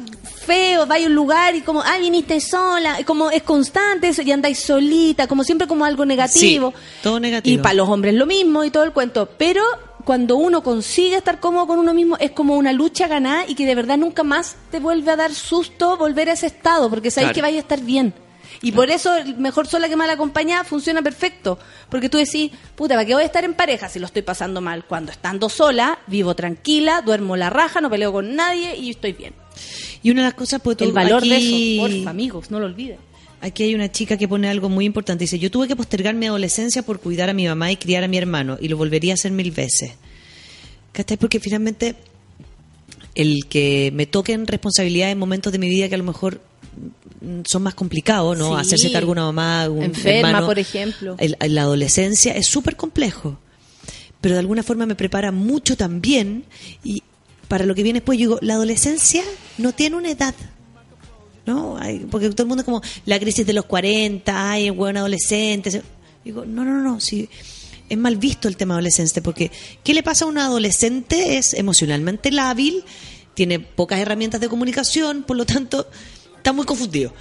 feo, 0.44 0.86
vais 0.86 1.04
a 1.04 1.08
un 1.08 1.14
lugar 1.14 1.56
y 1.56 1.62
como, 1.62 1.82
ay, 1.82 2.02
viniste 2.02 2.40
sola, 2.40 3.00
y 3.00 3.04
como 3.04 3.30
es 3.30 3.42
constante 3.42 4.08
eso, 4.08 4.22
y 4.22 4.30
andáis 4.32 4.58
solita, 4.60 5.26
como 5.26 5.42
siempre 5.44 5.66
como 5.66 5.84
algo 5.84 6.04
negativo. 6.04 6.72
Sí, 6.76 6.82
todo 7.02 7.18
negativo. 7.20 7.54
Y 7.54 7.58
para 7.62 7.74
los 7.74 7.88
hombres 7.88 8.14
lo 8.14 8.26
mismo 8.26 8.62
y 8.62 8.70
todo 8.70 8.84
el 8.84 8.92
cuento. 8.92 9.28
Pero 9.38 9.62
cuando 10.04 10.36
uno 10.36 10.62
consigue 10.62 11.16
estar 11.16 11.40
cómodo 11.40 11.66
con 11.66 11.78
uno 11.80 11.92
mismo, 11.94 12.16
es 12.18 12.30
como 12.30 12.54
una 12.56 12.72
lucha 12.72 13.08
ganada 13.08 13.44
y 13.48 13.54
que 13.56 13.66
de 13.66 13.74
verdad 13.74 13.96
nunca 13.98 14.22
más 14.22 14.54
te 14.70 14.78
vuelve 14.78 15.10
a 15.10 15.16
dar 15.16 15.34
susto 15.34 15.96
volver 15.96 16.28
a 16.30 16.34
ese 16.34 16.46
estado, 16.46 16.88
porque 16.90 17.10
sabéis 17.10 17.32
Claro. 17.32 17.34
que 17.34 17.42
vais 17.42 17.56
a 17.56 17.60
estar 17.60 17.80
bien. 17.80 18.14
Y 18.62 18.72
por 18.72 18.90
eso, 18.90 19.16
el 19.16 19.36
mejor 19.36 19.66
sola 19.66 19.88
que 19.88 19.96
mal 19.96 20.10
acompañada 20.10 20.64
funciona 20.64 21.02
perfecto. 21.02 21.58
Porque 21.90 22.08
tú 22.08 22.18
decís, 22.18 22.50
puta, 22.74 22.94
¿para 22.94 23.06
qué 23.06 23.14
voy 23.14 23.22
a 23.22 23.26
estar 23.26 23.44
en 23.44 23.54
pareja 23.54 23.88
si 23.88 23.98
lo 23.98 24.06
estoy 24.06 24.22
pasando 24.22 24.60
mal? 24.60 24.84
Cuando 24.86 25.12
estando 25.12 25.48
sola, 25.48 25.98
vivo 26.06 26.34
tranquila, 26.34 27.02
duermo 27.02 27.36
la 27.36 27.50
raja, 27.50 27.80
no 27.80 27.90
peleo 27.90 28.12
con 28.12 28.34
nadie 28.34 28.76
y 28.76 28.90
estoy 28.90 29.12
bien. 29.12 29.34
Y 30.02 30.10
una 30.10 30.22
de 30.22 30.28
las 30.28 30.34
cosas, 30.34 30.60
pues 30.62 30.76
tú, 30.76 30.84
el 30.84 30.92
valor 30.92 31.18
aquí, 31.18 31.30
de 31.30 31.76
eso, 31.76 31.82
porfa, 31.82 32.10
amigos, 32.10 32.50
no 32.50 32.60
lo 32.60 32.66
olviden. 32.66 32.98
Aquí 33.40 33.64
hay 33.64 33.74
una 33.74 33.92
chica 33.92 34.16
que 34.16 34.26
pone 34.26 34.48
algo 34.48 34.68
muy 34.68 34.84
importante. 34.86 35.24
Dice, 35.24 35.38
yo 35.38 35.50
tuve 35.50 35.68
que 35.68 35.76
postergar 35.76 36.14
mi 36.14 36.26
adolescencia 36.26 36.82
por 36.82 37.00
cuidar 37.00 37.28
a 37.28 37.32
mi 37.34 37.46
mamá 37.46 37.70
y 37.70 37.76
criar 37.76 38.02
a 38.02 38.08
mi 38.08 38.16
hermano. 38.16 38.56
Y 38.60 38.68
lo 38.68 38.76
volvería 38.76 39.12
a 39.12 39.14
hacer 39.14 39.30
mil 39.30 39.50
veces. 39.50 39.92
¿Cachai? 40.92 41.18
Porque 41.18 41.40
finalmente 41.40 41.96
el 43.14 43.46
que 43.48 43.90
me 43.94 44.06
toquen 44.06 44.46
responsabilidades 44.46 45.12
en 45.12 45.18
momentos 45.18 45.52
de 45.52 45.58
mi 45.58 45.68
vida 45.68 45.88
que 45.88 45.94
a 45.94 45.98
lo 45.98 46.04
mejor 46.04 46.40
son 47.44 47.62
más 47.62 47.74
complicados, 47.74 48.36
¿no? 48.36 48.54
Sí. 48.54 48.60
Hacerse 48.60 48.92
cargo 48.92 49.12
una 49.12 49.24
mamá, 49.24 49.68
un 49.68 49.82
Enferma, 49.82 50.28
hermano. 50.28 50.46
por 50.46 50.58
ejemplo. 50.58 51.16
El- 51.18 51.36
la 51.54 51.62
adolescencia 51.62 52.32
es 52.34 52.46
súper 52.46 52.76
complejo. 52.76 53.38
Pero 54.20 54.34
de 54.34 54.40
alguna 54.40 54.62
forma 54.62 54.86
me 54.86 54.94
prepara 54.94 55.30
mucho 55.32 55.76
también. 55.76 56.44
Y 56.82 57.02
para 57.48 57.64
lo 57.66 57.74
que 57.74 57.82
viene 57.82 57.98
después, 58.00 58.18
yo 58.18 58.28
digo, 58.28 58.38
la 58.42 58.54
adolescencia 58.54 59.22
no 59.58 59.72
tiene 59.72 59.96
una 59.96 60.10
edad. 60.10 60.34
¿no? 61.46 61.78
Porque 62.10 62.28
todo 62.30 62.42
el 62.42 62.48
mundo 62.48 62.62
es 62.62 62.64
como 62.64 62.82
la 63.04 63.20
crisis 63.20 63.46
de 63.46 63.52
los 63.52 63.66
40, 63.66 64.50
ay, 64.50 64.66
el 64.66 64.72
buen 64.72 64.96
adolescente. 64.96 65.70
se- 65.70 65.82
Digo, 66.24 66.44
no, 66.44 66.64
no, 66.64 66.82
no, 66.82 66.98
sí. 66.98 67.28
es 67.88 67.96
mal 67.96 68.16
visto 68.16 68.48
el 68.48 68.56
tema 68.56 68.74
adolescente, 68.74 69.22
porque 69.22 69.52
¿qué 69.84 69.94
le 69.94 70.02
pasa 70.02 70.24
a 70.24 70.28
un 70.28 70.38
adolescente? 70.38 71.38
Es 71.38 71.54
emocionalmente 71.54 72.32
lábil, 72.32 72.82
tiene 73.34 73.60
pocas 73.60 74.00
herramientas 74.00 74.40
de 74.40 74.48
comunicación, 74.48 75.22
por 75.22 75.36
lo 75.36 75.46
tanto, 75.46 75.86
está 76.46 76.52
muy 76.52 76.64
confundido. 76.64 77.12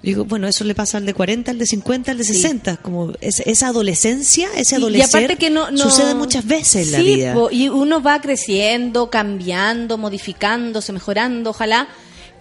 Digo, 0.00 0.24
bueno, 0.24 0.46
eso 0.46 0.62
le 0.62 0.76
pasa 0.76 0.98
al 0.98 1.04
de 1.06 1.12
40, 1.12 1.50
al 1.50 1.58
de 1.58 1.66
50, 1.66 2.12
al 2.12 2.18
de 2.18 2.22
60. 2.24 2.76
Como 2.76 3.12
es- 3.20 3.40
esa 3.40 3.66
adolescencia, 3.68 4.48
ese 4.56 4.76
adolescencia 4.76 5.20
y 5.20 5.24
aparte 5.24 5.36
que 5.44 5.50
no, 5.50 5.72
no- 5.72 5.78
sucede 5.78 6.14
muchas 6.14 6.46
veces 6.46 6.86
en 6.86 6.92
la 6.92 6.98
vida. 7.00 7.34
po, 7.34 7.48
y 7.50 7.68
uno 7.68 8.00
va 8.00 8.20
creciendo, 8.20 9.10
cambiando, 9.10 9.98
modificándose, 9.98 10.92
mejorando, 10.92 11.50
ojalá. 11.50 11.88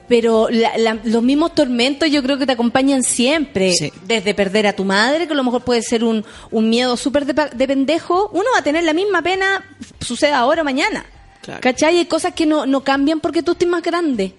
Pero 0.08 0.48
la- 0.52 0.78
la- 0.78 1.00
los 1.04 1.24
mismos 1.24 1.56
tormentos 1.56 2.10
yo 2.12 2.22
creo 2.22 2.38
que 2.38 2.46
te 2.46 2.52
acompañan 2.54 3.02
siempre. 3.04 3.74
Sí. 3.74 3.92
Desde 4.06 4.36
perder 4.36 4.68
a 4.68 4.74
tu 4.74 4.86
madre, 4.86 5.26
que 5.26 5.34
a 5.34 5.36
lo 5.36 5.44
mejor 5.44 5.64
puede 5.64 5.82
ser 5.82 6.04
un, 6.04 6.24
un 6.52 6.70
miedo 6.70 6.96
súper 6.96 7.26
de, 7.26 7.34
de 7.34 7.68
pendejo, 7.68 8.30
uno 8.34 8.46
va 8.54 8.60
a 8.60 8.64
tener 8.64 8.84
la 8.84 8.94
misma 8.94 9.24
pena, 9.24 9.66
suceda 10.00 10.38
ahora 10.38 10.62
o 10.62 10.66
mañana. 10.66 11.06
Claro. 11.42 11.60
¿Cachai? 11.62 11.98
Hay 11.98 12.06
cosas 12.06 12.34
que 12.36 12.46
no, 12.46 12.68
no 12.68 12.84
cambian 12.84 13.20
porque 13.20 13.42
tú 13.42 13.54
estés 13.54 13.68
más 13.68 13.82
grande. 13.82 14.36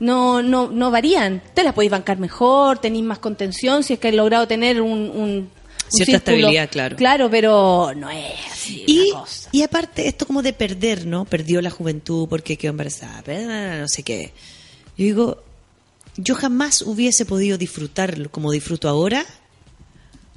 No, 0.00 0.42
no, 0.42 0.68
no 0.70 0.90
varían. 0.90 1.42
Te 1.54 1.62
las 1.62 1.74
podéis 1.74 1.92
bancar 1.92 2.18
mejor, 2.18 2.78
tenéis 2.78 3.04
más 3.04 3.18
contención 3.18 3.82
si 3.82 3.92
es 3.94 3.98
que 3.98 4.08
has 4.08 4.14
logrado 4.14 4.48
tener 4.48 4.80
un, 4.80 5.50
Cierta 5.88 6.12
círculo. 6.12 6.16
estabilidad, 6.16 6.70
claro. 6.70 6.96
Claro, 6.96 7.30
pero 7.30 7.92
no 7.96 8.08
es 8.10 8.32
así 8.50 8.84
Y, 8.86 9.10
una 9.10 9.20
cosa. 9.20 9.48
y 9.52 9.62
aparte, 9.62 10.08
esto 10.08 10.26
como 10.26 10.40
de 10.42 10.52
perder, 10.52 11.06
¿no? 11.06 11.24
Perdió 11.24 11.60
la 11.60 11.70
juventud 11.70 12.28
porque 12.28 12.56
quedó 12.56 12.70
embarazada, 12.70 13.78
no 13.80 13.88
sé 13.88 14.02
qué. 14.02 14.32
Yo 14.96 15.04
digo, 15.04 15.42
yo 16.16 16.34
jamás 16.34 16.82
hubiese 16.82 17.24
podido 17.26 17.58
disfrutarlo 17.58 18.30
como 18.30 18.52
disfruto 18.52 18.88
ahora 18.88 19.24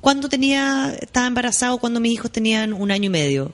cuando 0.01 0.27
tenía, 0.27 0.93
estaba 0.99 1.27
embarazado, 1.27 1.77
cuando 1.77 2.01
mis 2.01 2.11
hijos 2.11 2.29
tenían 2.29 2.73
un 2.73 2.91
año 2.91 3.05
y 3.05 3.09
medio. 3.09 3.53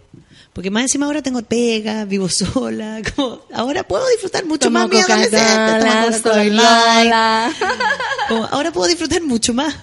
Porque 0.54 0.70
más 0.72 0.84
encima 0.84 1.06
ahora 1.06 1.22
tengo 1.22 1.42
pega, 1.42 2.06
vivo 2.06 2.28
sola, 2.30 3.02
como 3.16 3.42
ahora 3.54 3.84
puedo 3.84 4.08
disfrutar 4.10 4.46
mucho 4.46 4.68
Tomo 4.68 4.80
más 4.80 4.90
mi 4.90 5.00
adolescente, 5.00 6.20
soy. 6.22 6.50
Lola. 6.50 7.52
Como, 8.28 8.46
ahora 8.46 8.72
puedo 8.72 8.88
disfrutar 8.88 9.22
mucho 9.22 9.54
más. 9.54 9.76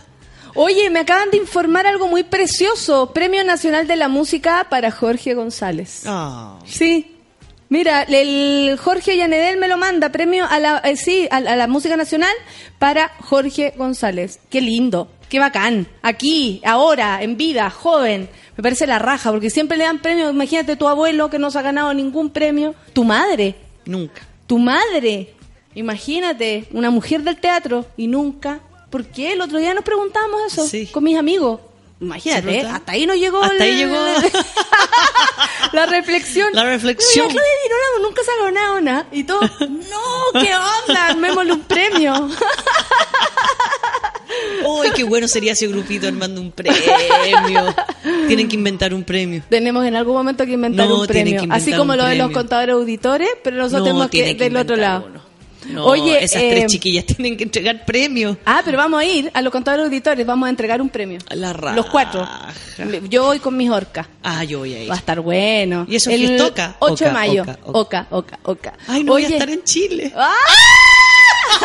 Oye, 0.54 0.88
me 0.90 1.00
acaban 1.00 1.30
de 1.30 1.36
informar 1.36 1.86
algo 1.86 2.08
muy 2.08 2.22
precioso. 2.24 3.12
Premio 3.12 3.44
Nacional 3.44 3.86
de 3.86 3.96
la 3.96 4.08
Música 4.08 4.66
para 4.70 4.90
Jorge 4.90 5.34
González. 5.34 6.02
Ah. 6.06 6.58
Sí. 6.66 7.12
Mira, 7.68 8.02
el 8.04 8.78
Jorge 8.82 9.16
Llanedel 9.16 9.56
me 9.58 9.66
lo 9.68 9.76
manda, 9.76 10.10
premio 10.12 10.46
a 10.48 10.58
la, 10.60 10.78
eh, 10.84 10.96
sí, 10.96 11.26
a, 11.30 11.40
la- 11.40 11.52
a 11.54 11.56
la 11.56 11.66
música 11.66 11.96
nacional 11.96 12.32
para 12.78 13.10
Jorge 13.20 13.74
González. 13.76 14.38
Qué 14.48 14.60
lindo, 14.60 15.08
qué 15.28 15.40
bacán. 15.40 15.88
Aquí, 16.02 16.62
ahora, 16.64 17.20
en 17.22 17.36
vida, 17.36 17.68
joven. 17.70 18.30
Me 18.56 18.62
parece 18.62 18.86
la 18.86 18.98
raja, 18.98 19.30
porque 19.30 19.50
siempre 19.50 19.76
le 19.76 19.84
dan 19.84 19.98
premio. 20.00 20.30
Imagínate 20.30 20.76
tu 20.76 20.88
abuelo 20.88 21.28
que 21.30 21.38
no 21.38 21.50
se 21.50 21.58
ha 21.58 21.62
ganado 21.62 21.92
ningún 21.92 22.30
premio. 22.30 22.74
Tu 22.94 23.04
madre, 23.04 23.54
Nunca. 23.84 24.22
tu 24.46 24.58
madre. 24.58 25.34
Imagínate, 25.74 26.66
una 26.72 26.90
mujer 26.90 27.22
del 27.22 27.36
teatro 27.38 27.84
y 27.98 28.06
nunca. 28.06 28.60
¿Por 28.90 29.04
qué? 29.04 29.32
El 29.32 29.42
otro 29.42 29.58
día 29.58 29.74
nos 29.74 29.84
preguntábamos 29.84 30.40
eso 30.46 30.66
Sí. 30.66 30.86
con 30.86 31.04
mis 31.04 31.18
amigos. 31.18 31.60
¿Se 31.98 32.04
Imagínate, 32.04 32.60
hasta 32.62 32.92
ahí 32.92 33.06
nos 33.06 33.16
llegó 33.16 33.42
Hasta 33.42 33.62
ahí 33.64 33.70
el- 33.70 33.76
llegó. 33.88 33.96
la 35.72 35.86
reflexión. 35.86 36.48
La 36.52 36.64
reflexión. 36.64 37.26
Mira, 37.26 37.40
Claudia 37.40 37.52
Di 37.62 37.68
Girolamo 37.68 38.08
nunca 38.08 38.22
se 38.22 38.30
ha 38.30 38.44
ganado 38.44 38.80
nada. 38.80 39.06
Y 39.12 39.24
todo, 39.24 39.40
no, 39.60 40.40
¿qué 40.40 40.50
onda? 40.54 41.06
Armémosle 41.08 41.52
un 41.52 41.60
premio. 41.62 42.28
¡Uy, 44.66 44.88
qué 44.94 45.04
bueno 45.04 45.28
sería 45.28 45.52
ese 45.52 45.66
grupito 45.68 46.06
armando 46.08 46.40
un 46.40 46.50
premio! 46.52 46.74
Tienen 48.28 48.48
que 48.48 48.56
inventar 48.56 48.92
un 48.94 49.04
premio. 49.04 49.42
Tenemos 49.48 49.84
en 49.86 49.96
algún 49.96 50.14
momento 50.14 50.44
que 50.46 50.52
inventar 50.52 50.88
No, 50.88 51.00
un 51.00 51.06
premio. 51.06 51.24
que 51.38 51.44
inventar 51.44 51.58
Así 51.58 51.72
como 51.72 51.94
lo 51.96 52.04
de 52.04 52.16
los 52.16 52.30
contadores 52.30 52.74
auditores, 52.74 53.28
pero 53.44 53.56
nosotros 53.56 53.80
No, 53.80 53.84
tenemos 54.08 54.10
que, 54.10 54.36
que 54.36 54.44
del 54.44 54.56
otro 54.56 54.76
lado. 54.76 55.06
uno. 55.08 55.26
No, 55.68 55.84
Oye, 55.84 56.22
esas 56.22 56.42
eh, 56.42 56.50
tres 56.52 56.66
chiquillas 56.70 57.04
tienen 57.06 57.36
que 57.36 57.42
entregar 57.42 57.84
premios. 57.84 58.36
Ah, 58.46 58.62
pero 58.64 58.78
vamos 58.78 59.00
a 59.00 59.04
ir 59.04 59.32
a 59.34 59.42
los 59.42 59.50
contadores 59.52 59.86
auditores, 59.86 60.24
vamos 60.24 60.46
a 60.46 60.50
entregar 60.50 60.80
un 60.80 60.88
premio. 60.88 61.18
La 61.30 61.52
raja. 61.52 61.74
Los 61.74 61.86
cuatro. 61.86 62.24
Yo 63.10 63.24
voy 63.24 63.40
con 63.40 63.56
mis 63.56 63.68
orcas. 63.68 64.06
Ah, 64.22 64.44
yo 64.44 64.60
voy 64.60 64.74
a 64.74 64.82
ir. 64.84 64.88
Va 64.90 64.94
a 64.94 64.98
estar 64.98 65.20
bueno. 65.20 65.84
¿Y 65.88 65.96
eso 65.96 66.08
qué 66.10 66.36
toca? 66.38 66.76
8 66.78 67.04
de 67.06 67.10
mayo. 67.10 67.42
oca, 67.42 67.58
Oca, 67.64 68.06
oca, 68.10 68.38
oca. 68.44 68.74
Ay, 68.86 69.02
no 69.02 69.12
voy 69.14 69.24
a 69.24 69.28
estar 69.28 69.50
en 69.50 69.64
Chile. 69.64 70.12
¡Ah! 70.14 70.32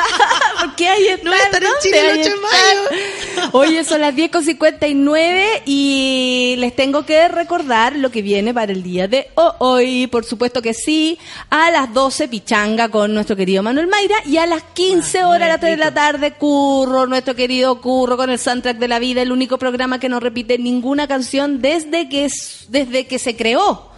¿Por 0.59 0.75
qué 0.75 0.87
hay? 0.87 1.03
No 1.23 1.31
voy 1.31 1.39
a 1.39 1.43
estar 1.43 1.63
en 1.63 1.69
¿Dónde 1.69 1.81
Chile 1.81 1.99
el 1.99 2.05
hay 2.07 2.19
8 2.21 2.29
de 2.29 2.35
estar? 2.35 3.49
Oye, 3.53 3.83
son 3.83 4.01
las 4.01 4.15
10.59 4.15 5.63
y 5.65 6.55
les 6.57 6.75
tengo 6.75 7.05
que 7.05 7.27
recordar 7.27 7.95
lo 7.95 8.11
que 8.11 8.21
viene 8.21 8.53
para 8.53 8.71
el 8.71 8.83
día 8.83 9.07
de 9.07 9.29
hoy. 9.35 10.07
Por 10.07 10.23
supuesto 10.25 10.61
que 10.61 10.73
sí. 10.73 11.17
A 11.49 11.71
las 11.71 11.93
12, 11.93 12.27
Pichanga 12.27 12.89
con 12.89 13.13
nuestro 13.13 13.35
querido 13.35 13.63
Manuel 13.63 13.87
Mayra. 13.87 14.15
Y 14.25 14.37
a 14.37 14.45
las 14.45 14.63
15 14.73 15.19
Ah, 15.19 15.27
horas, 15.27 15.43
a 15.43 15.47
las 15.47 15.59
muy 15.61 15.69
3 15.69 15.77
de 15.77 15.83
la 15.83 15.93
tarde, 15.93 16.33
Curro, 16.33 17.07
nuestro 17.07 17.35
querido 17.35 17.81
Curro 17.81 18.17
con 18.17 18.29
el 18.29 18.39
soundtrack 18.39 18.77
de 18.77 18.87
la 18.87 18.99
vida. 18.99 19.21
El 19.21 19.31
único 19.31 19.57
programa 19.57 19.99
que 19.99 20.09
no 20.09 20.19
repite 20.19 20.57
ninguna 20.57 21.07
canción 21.07 21.61
desde 21.61 22.09
que, 22.09 22.27
desde 22.69 23.07
que 23.07 23.19
se 23.19 23.35
creó. 23.35 23.90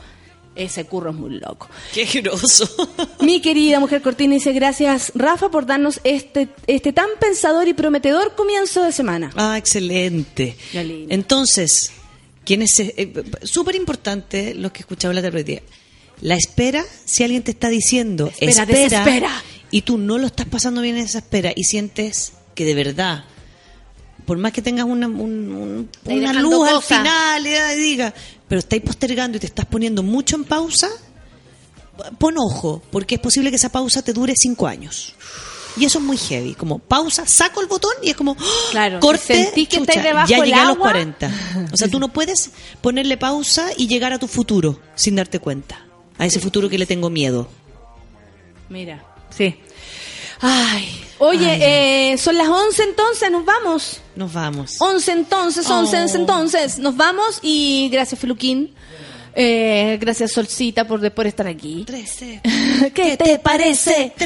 Ese 0.56 0.86
Curro 0.86 1.10
es 1.12 1.16
muy 1.16 1.40
loco. 1.40 1.68
Qué 1.94 2.06
groso. 2.06 2.70
Mi 3.22 3.42
querida 3.42 3.80
mujer 3.80 4.02
Cortina 4.02 4.36
dice 4.36 4.54
gracias 4.54 5.12
Rafa 5.16 5.50
por 5.50 5.66
darnos 5.66 6.00
este, 6.04 6.50
este 6.68 6.94
tan 6.94 7.08
pensador 7.20 7.68
y 7.68 7.74
prometedor 7.74 8.36
comienzo 8.36 8.84
de 8.84 8.92
semana. 8.92 9.32
Ah, 9.36 9.58
excelente. 9.58 10.56
Entonces, 11.10 11.92
¿quién 12.46 12.62
es? 12.62 12.80
eh, 12.80 13.24
Súper 13.44 13.76
importante 13.76 14.54
los 14.56 14.72
que 14.72 14.80
escuchaban 14.82 15.16
la 15.16 15.22
tarde 15.22 15.44
día. 15.44 15.62
La 16.22 16.36
espera, 16.36 16.86
si 17.06 17.24
alguien 17.24 17.44
te 17.44 17.52
está 17.52 17.70
diciendo 17.70 18.28
Espera, 18.28 18.50
espera, 18.64 18.80
desespera. 19.00 19.44
y 19.72 19.82
tú 19.82 19.98
no 19.98 20.18
lo 20.18 20.28
estás 20.28 20.46
pasando 20.46 20.82
bien 20.82 20.98
en 20.98 21.06
esa 21.06 21.18
espera 21.18 21.52
y 21.56 21.64
sientes 21.64 22.34
que 22.56 22.66
de 22.66 22.76
verdad, 22.76 23.26
por 24.26 24.38
más 24.38 24.52
que 24.52 24.62
tengas 24.62 24.86
una, 24.86 25.08
un- 25.08 25.52
un- 25.52 25.90
Estáis 25.94 26.20
una 26.22 26.34
luz 26.34 26.68
al 26.70 26.82
final, 26.82 27.46
eh, 27.46 27.76
diga, 27.76 28.14
pero 28.48 28.60
estáis 28.60 28.82
postergando 28.82 29.38
y 29.38 29.40
te 29.40 29.48
estás 29.48 29.66
poniendo 29.66 30.04
mucho 30.04 30.36
en 30.36 30.44
pausa, 30.46 30.90
pon 32.18 32.36
ojo, 32.38 32.82
porque 32.92 33.16
es 33.16 33.22
posible 33.22 33.50
que 33.50 33.56
esa 33.58 33.70
pausa 33.70 34.02
te 34.02 34.14
dure 34.14 34.34
cinco 34.36 34.68
años. 34.68 35.14
Y 35.76 35.86
eso 35.86 35.98
es 35.98 36.04
muy 36.06 36.18
heavy. 36.18 36.54
Como 36.54 36.78
pausa, 36.78 37.26
saco 37.26 37.60
el 37.60 37.66
botón 37.68 37.94
y 38.04 38.12
es 38.12 38.16
como 38.16 38.34
¡oh! 38.34 38.72
Claro, 38.72 39.00
corte. 39.00 39.34
y 39.34 39.44
sentís 39.46 39.68
que 39.70 39.78
chucha, 39.78 40.02
debajo 40.04 40.28
ya 40.30 40.38
llegué 40.44 40.54
a 40.54 40.66
los 40.66 40.76
agua. 40.76 40.92
40. 40.92 41.32
O 41.74 41.78
sea, 41.78 41.88
tú 41.88 42.00
no 42.00 42.14
puedes 42.14 42.52
ponerle 42.80 43.18
pausa 43.18 43.70
y 43.76 43.88
llegar 43.88 44.14
a 44.14 44.20
tu 44.20 44.28
futuro 44.28 44.80
sin 44.94 45.16
darte 45.16 45.40
cuenta. 45.40 45.84
A 46.20 46.28
ese 46.28 46.40
futuro 46.40 46.70
que 46.70 46.78
le 46.78 46.86
tengo 46.86 47.10
miedo. 47.10 47.48
Mira, 48.70 49.04
sí. 49.36 49.56
Ay, 50.42 51.03
oye, 51.28 52.12
eh, 52.14 52.18
son 52.18 52.38
las 52.38 52.48
11 52.48 52.84
entonces, 52.84 53.32
nos 53.32 53.46
vamos. 53.46 54.02
Nos 54.16 54.34
vamos. 54.34 54.76
11 54.80 55.12
entonces, 55.12 55.70
11 55.70 55.98
Oh. 55.98 56.16
entonces, 56.16 56.80
nos 56.80 56.96
vamos 56.96 57.40
y 57.42 57.90
gracias 57.92 58.20
Feluquín. 58.20 58.74
Eh, 59.36 59.98
gracias 60.00 60.32
Solcita 60.32 60.86
por, 60.86 61.12
por 61.12 61.28
estar 61.28 61.48
aquí. 61.48 61.84
13. 61.86 62.42
¿Qué 62.94 63.18
te 63.18 63.40
parece? 63.40 64.14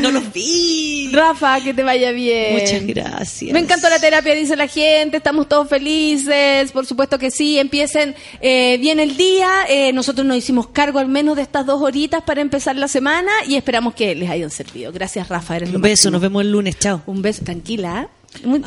No 0.00 0.10
los 0.10 0.32
vi. 0.32 1.10
Rafa, 1.12 1.60
que 1.62 1.72
te 1.72 1.82
vaya 1.82 2.12
bien. 2.12 2.58
Muchas 2.58 2.84
gracias. 2.86 3.52
Me 3.52 3.60
encantó 3.60 3.88
la 3.88 3.98
terapia, 3.98 4.34
dice 4.34 4.54
la 4.54 4.68
gente. 4.68 5.16
Estamos 5.16 5.48
todos 5.48 5.66
felices. 5.68 6.70
Por 6.72 6.84
supuesto 6.84 7.18
que 7.18 7.30
sí. 7.30 7.58
Empiecen 7.58 8.14
eh, 8.42 8.76
bien 8.80 9.00
el 9.00 9.16
día. 9.16 9.50
Eh, 9.68 9.92
nosotros 9.94 10.26
nos 10.26 10.36
hicimos 10.36 10.68
cargo 10.68 10.98
al 10.98 11.08
menos 11.08 11.36
de 11.36 11.42
estas 11.42 11.64
dos 11.64 11.80
horitas 11.80 12.22
para 12.22 12.42
empezar 12.42 12.76
la 12.76 12.86
semana 12.88 13.30
y 13.46 13.56
esperamos 13.56 13.94
que 13.94 14.14
les 14.14 14.28
hayan 14.28 14.50
servido. 14.50 14.92
Gracias, 14.92 15.28
Rafa. 15.28 15.56
Eres 15.56 15.70
Un 15.70 15.80
beso, 15.80 15.90
máximo. 15.92 16.10
nos 16.12 16.20
vemos 16.20 16.42
el 16.42 16.52
lunes. 16.52 16.78
Chao. 16.78 17.02
Un 17.06 17.22
beso. 17.22 17.42
Tranquila. 17.42 18.08
¿Eh? 18.36 18.46
Muy. 18.46 18.62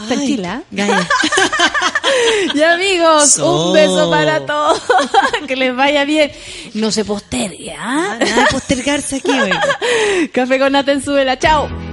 Ya 2.55 2.73
amigos, 2.73 3.31
So. 3.31 3.67
un 3.67 3.73
beso 3.73 4.09
para 4.09 4.45
todos. 4.45 4.81
que 5.47 5.55
les 5.55 5.75
vaya 5.75 6.05
bien. 6.05 6.31
No 6.73 6.91
se 6.91 7.05
postergue, 7.05 7.73
¿ah? 7.77 8.17
Nada 8.19 8.43
de 8.43 8.51
postergarse 8.51 9.17
aquí, 9.17 9.31
oiga. 9.31 9.61
Café 10.33 10.59
con 10.59 10.71
Nata 10.73 10.91
en 10.91 11.03
Suela. 11.03 11.37
Chao. 11.39 11.92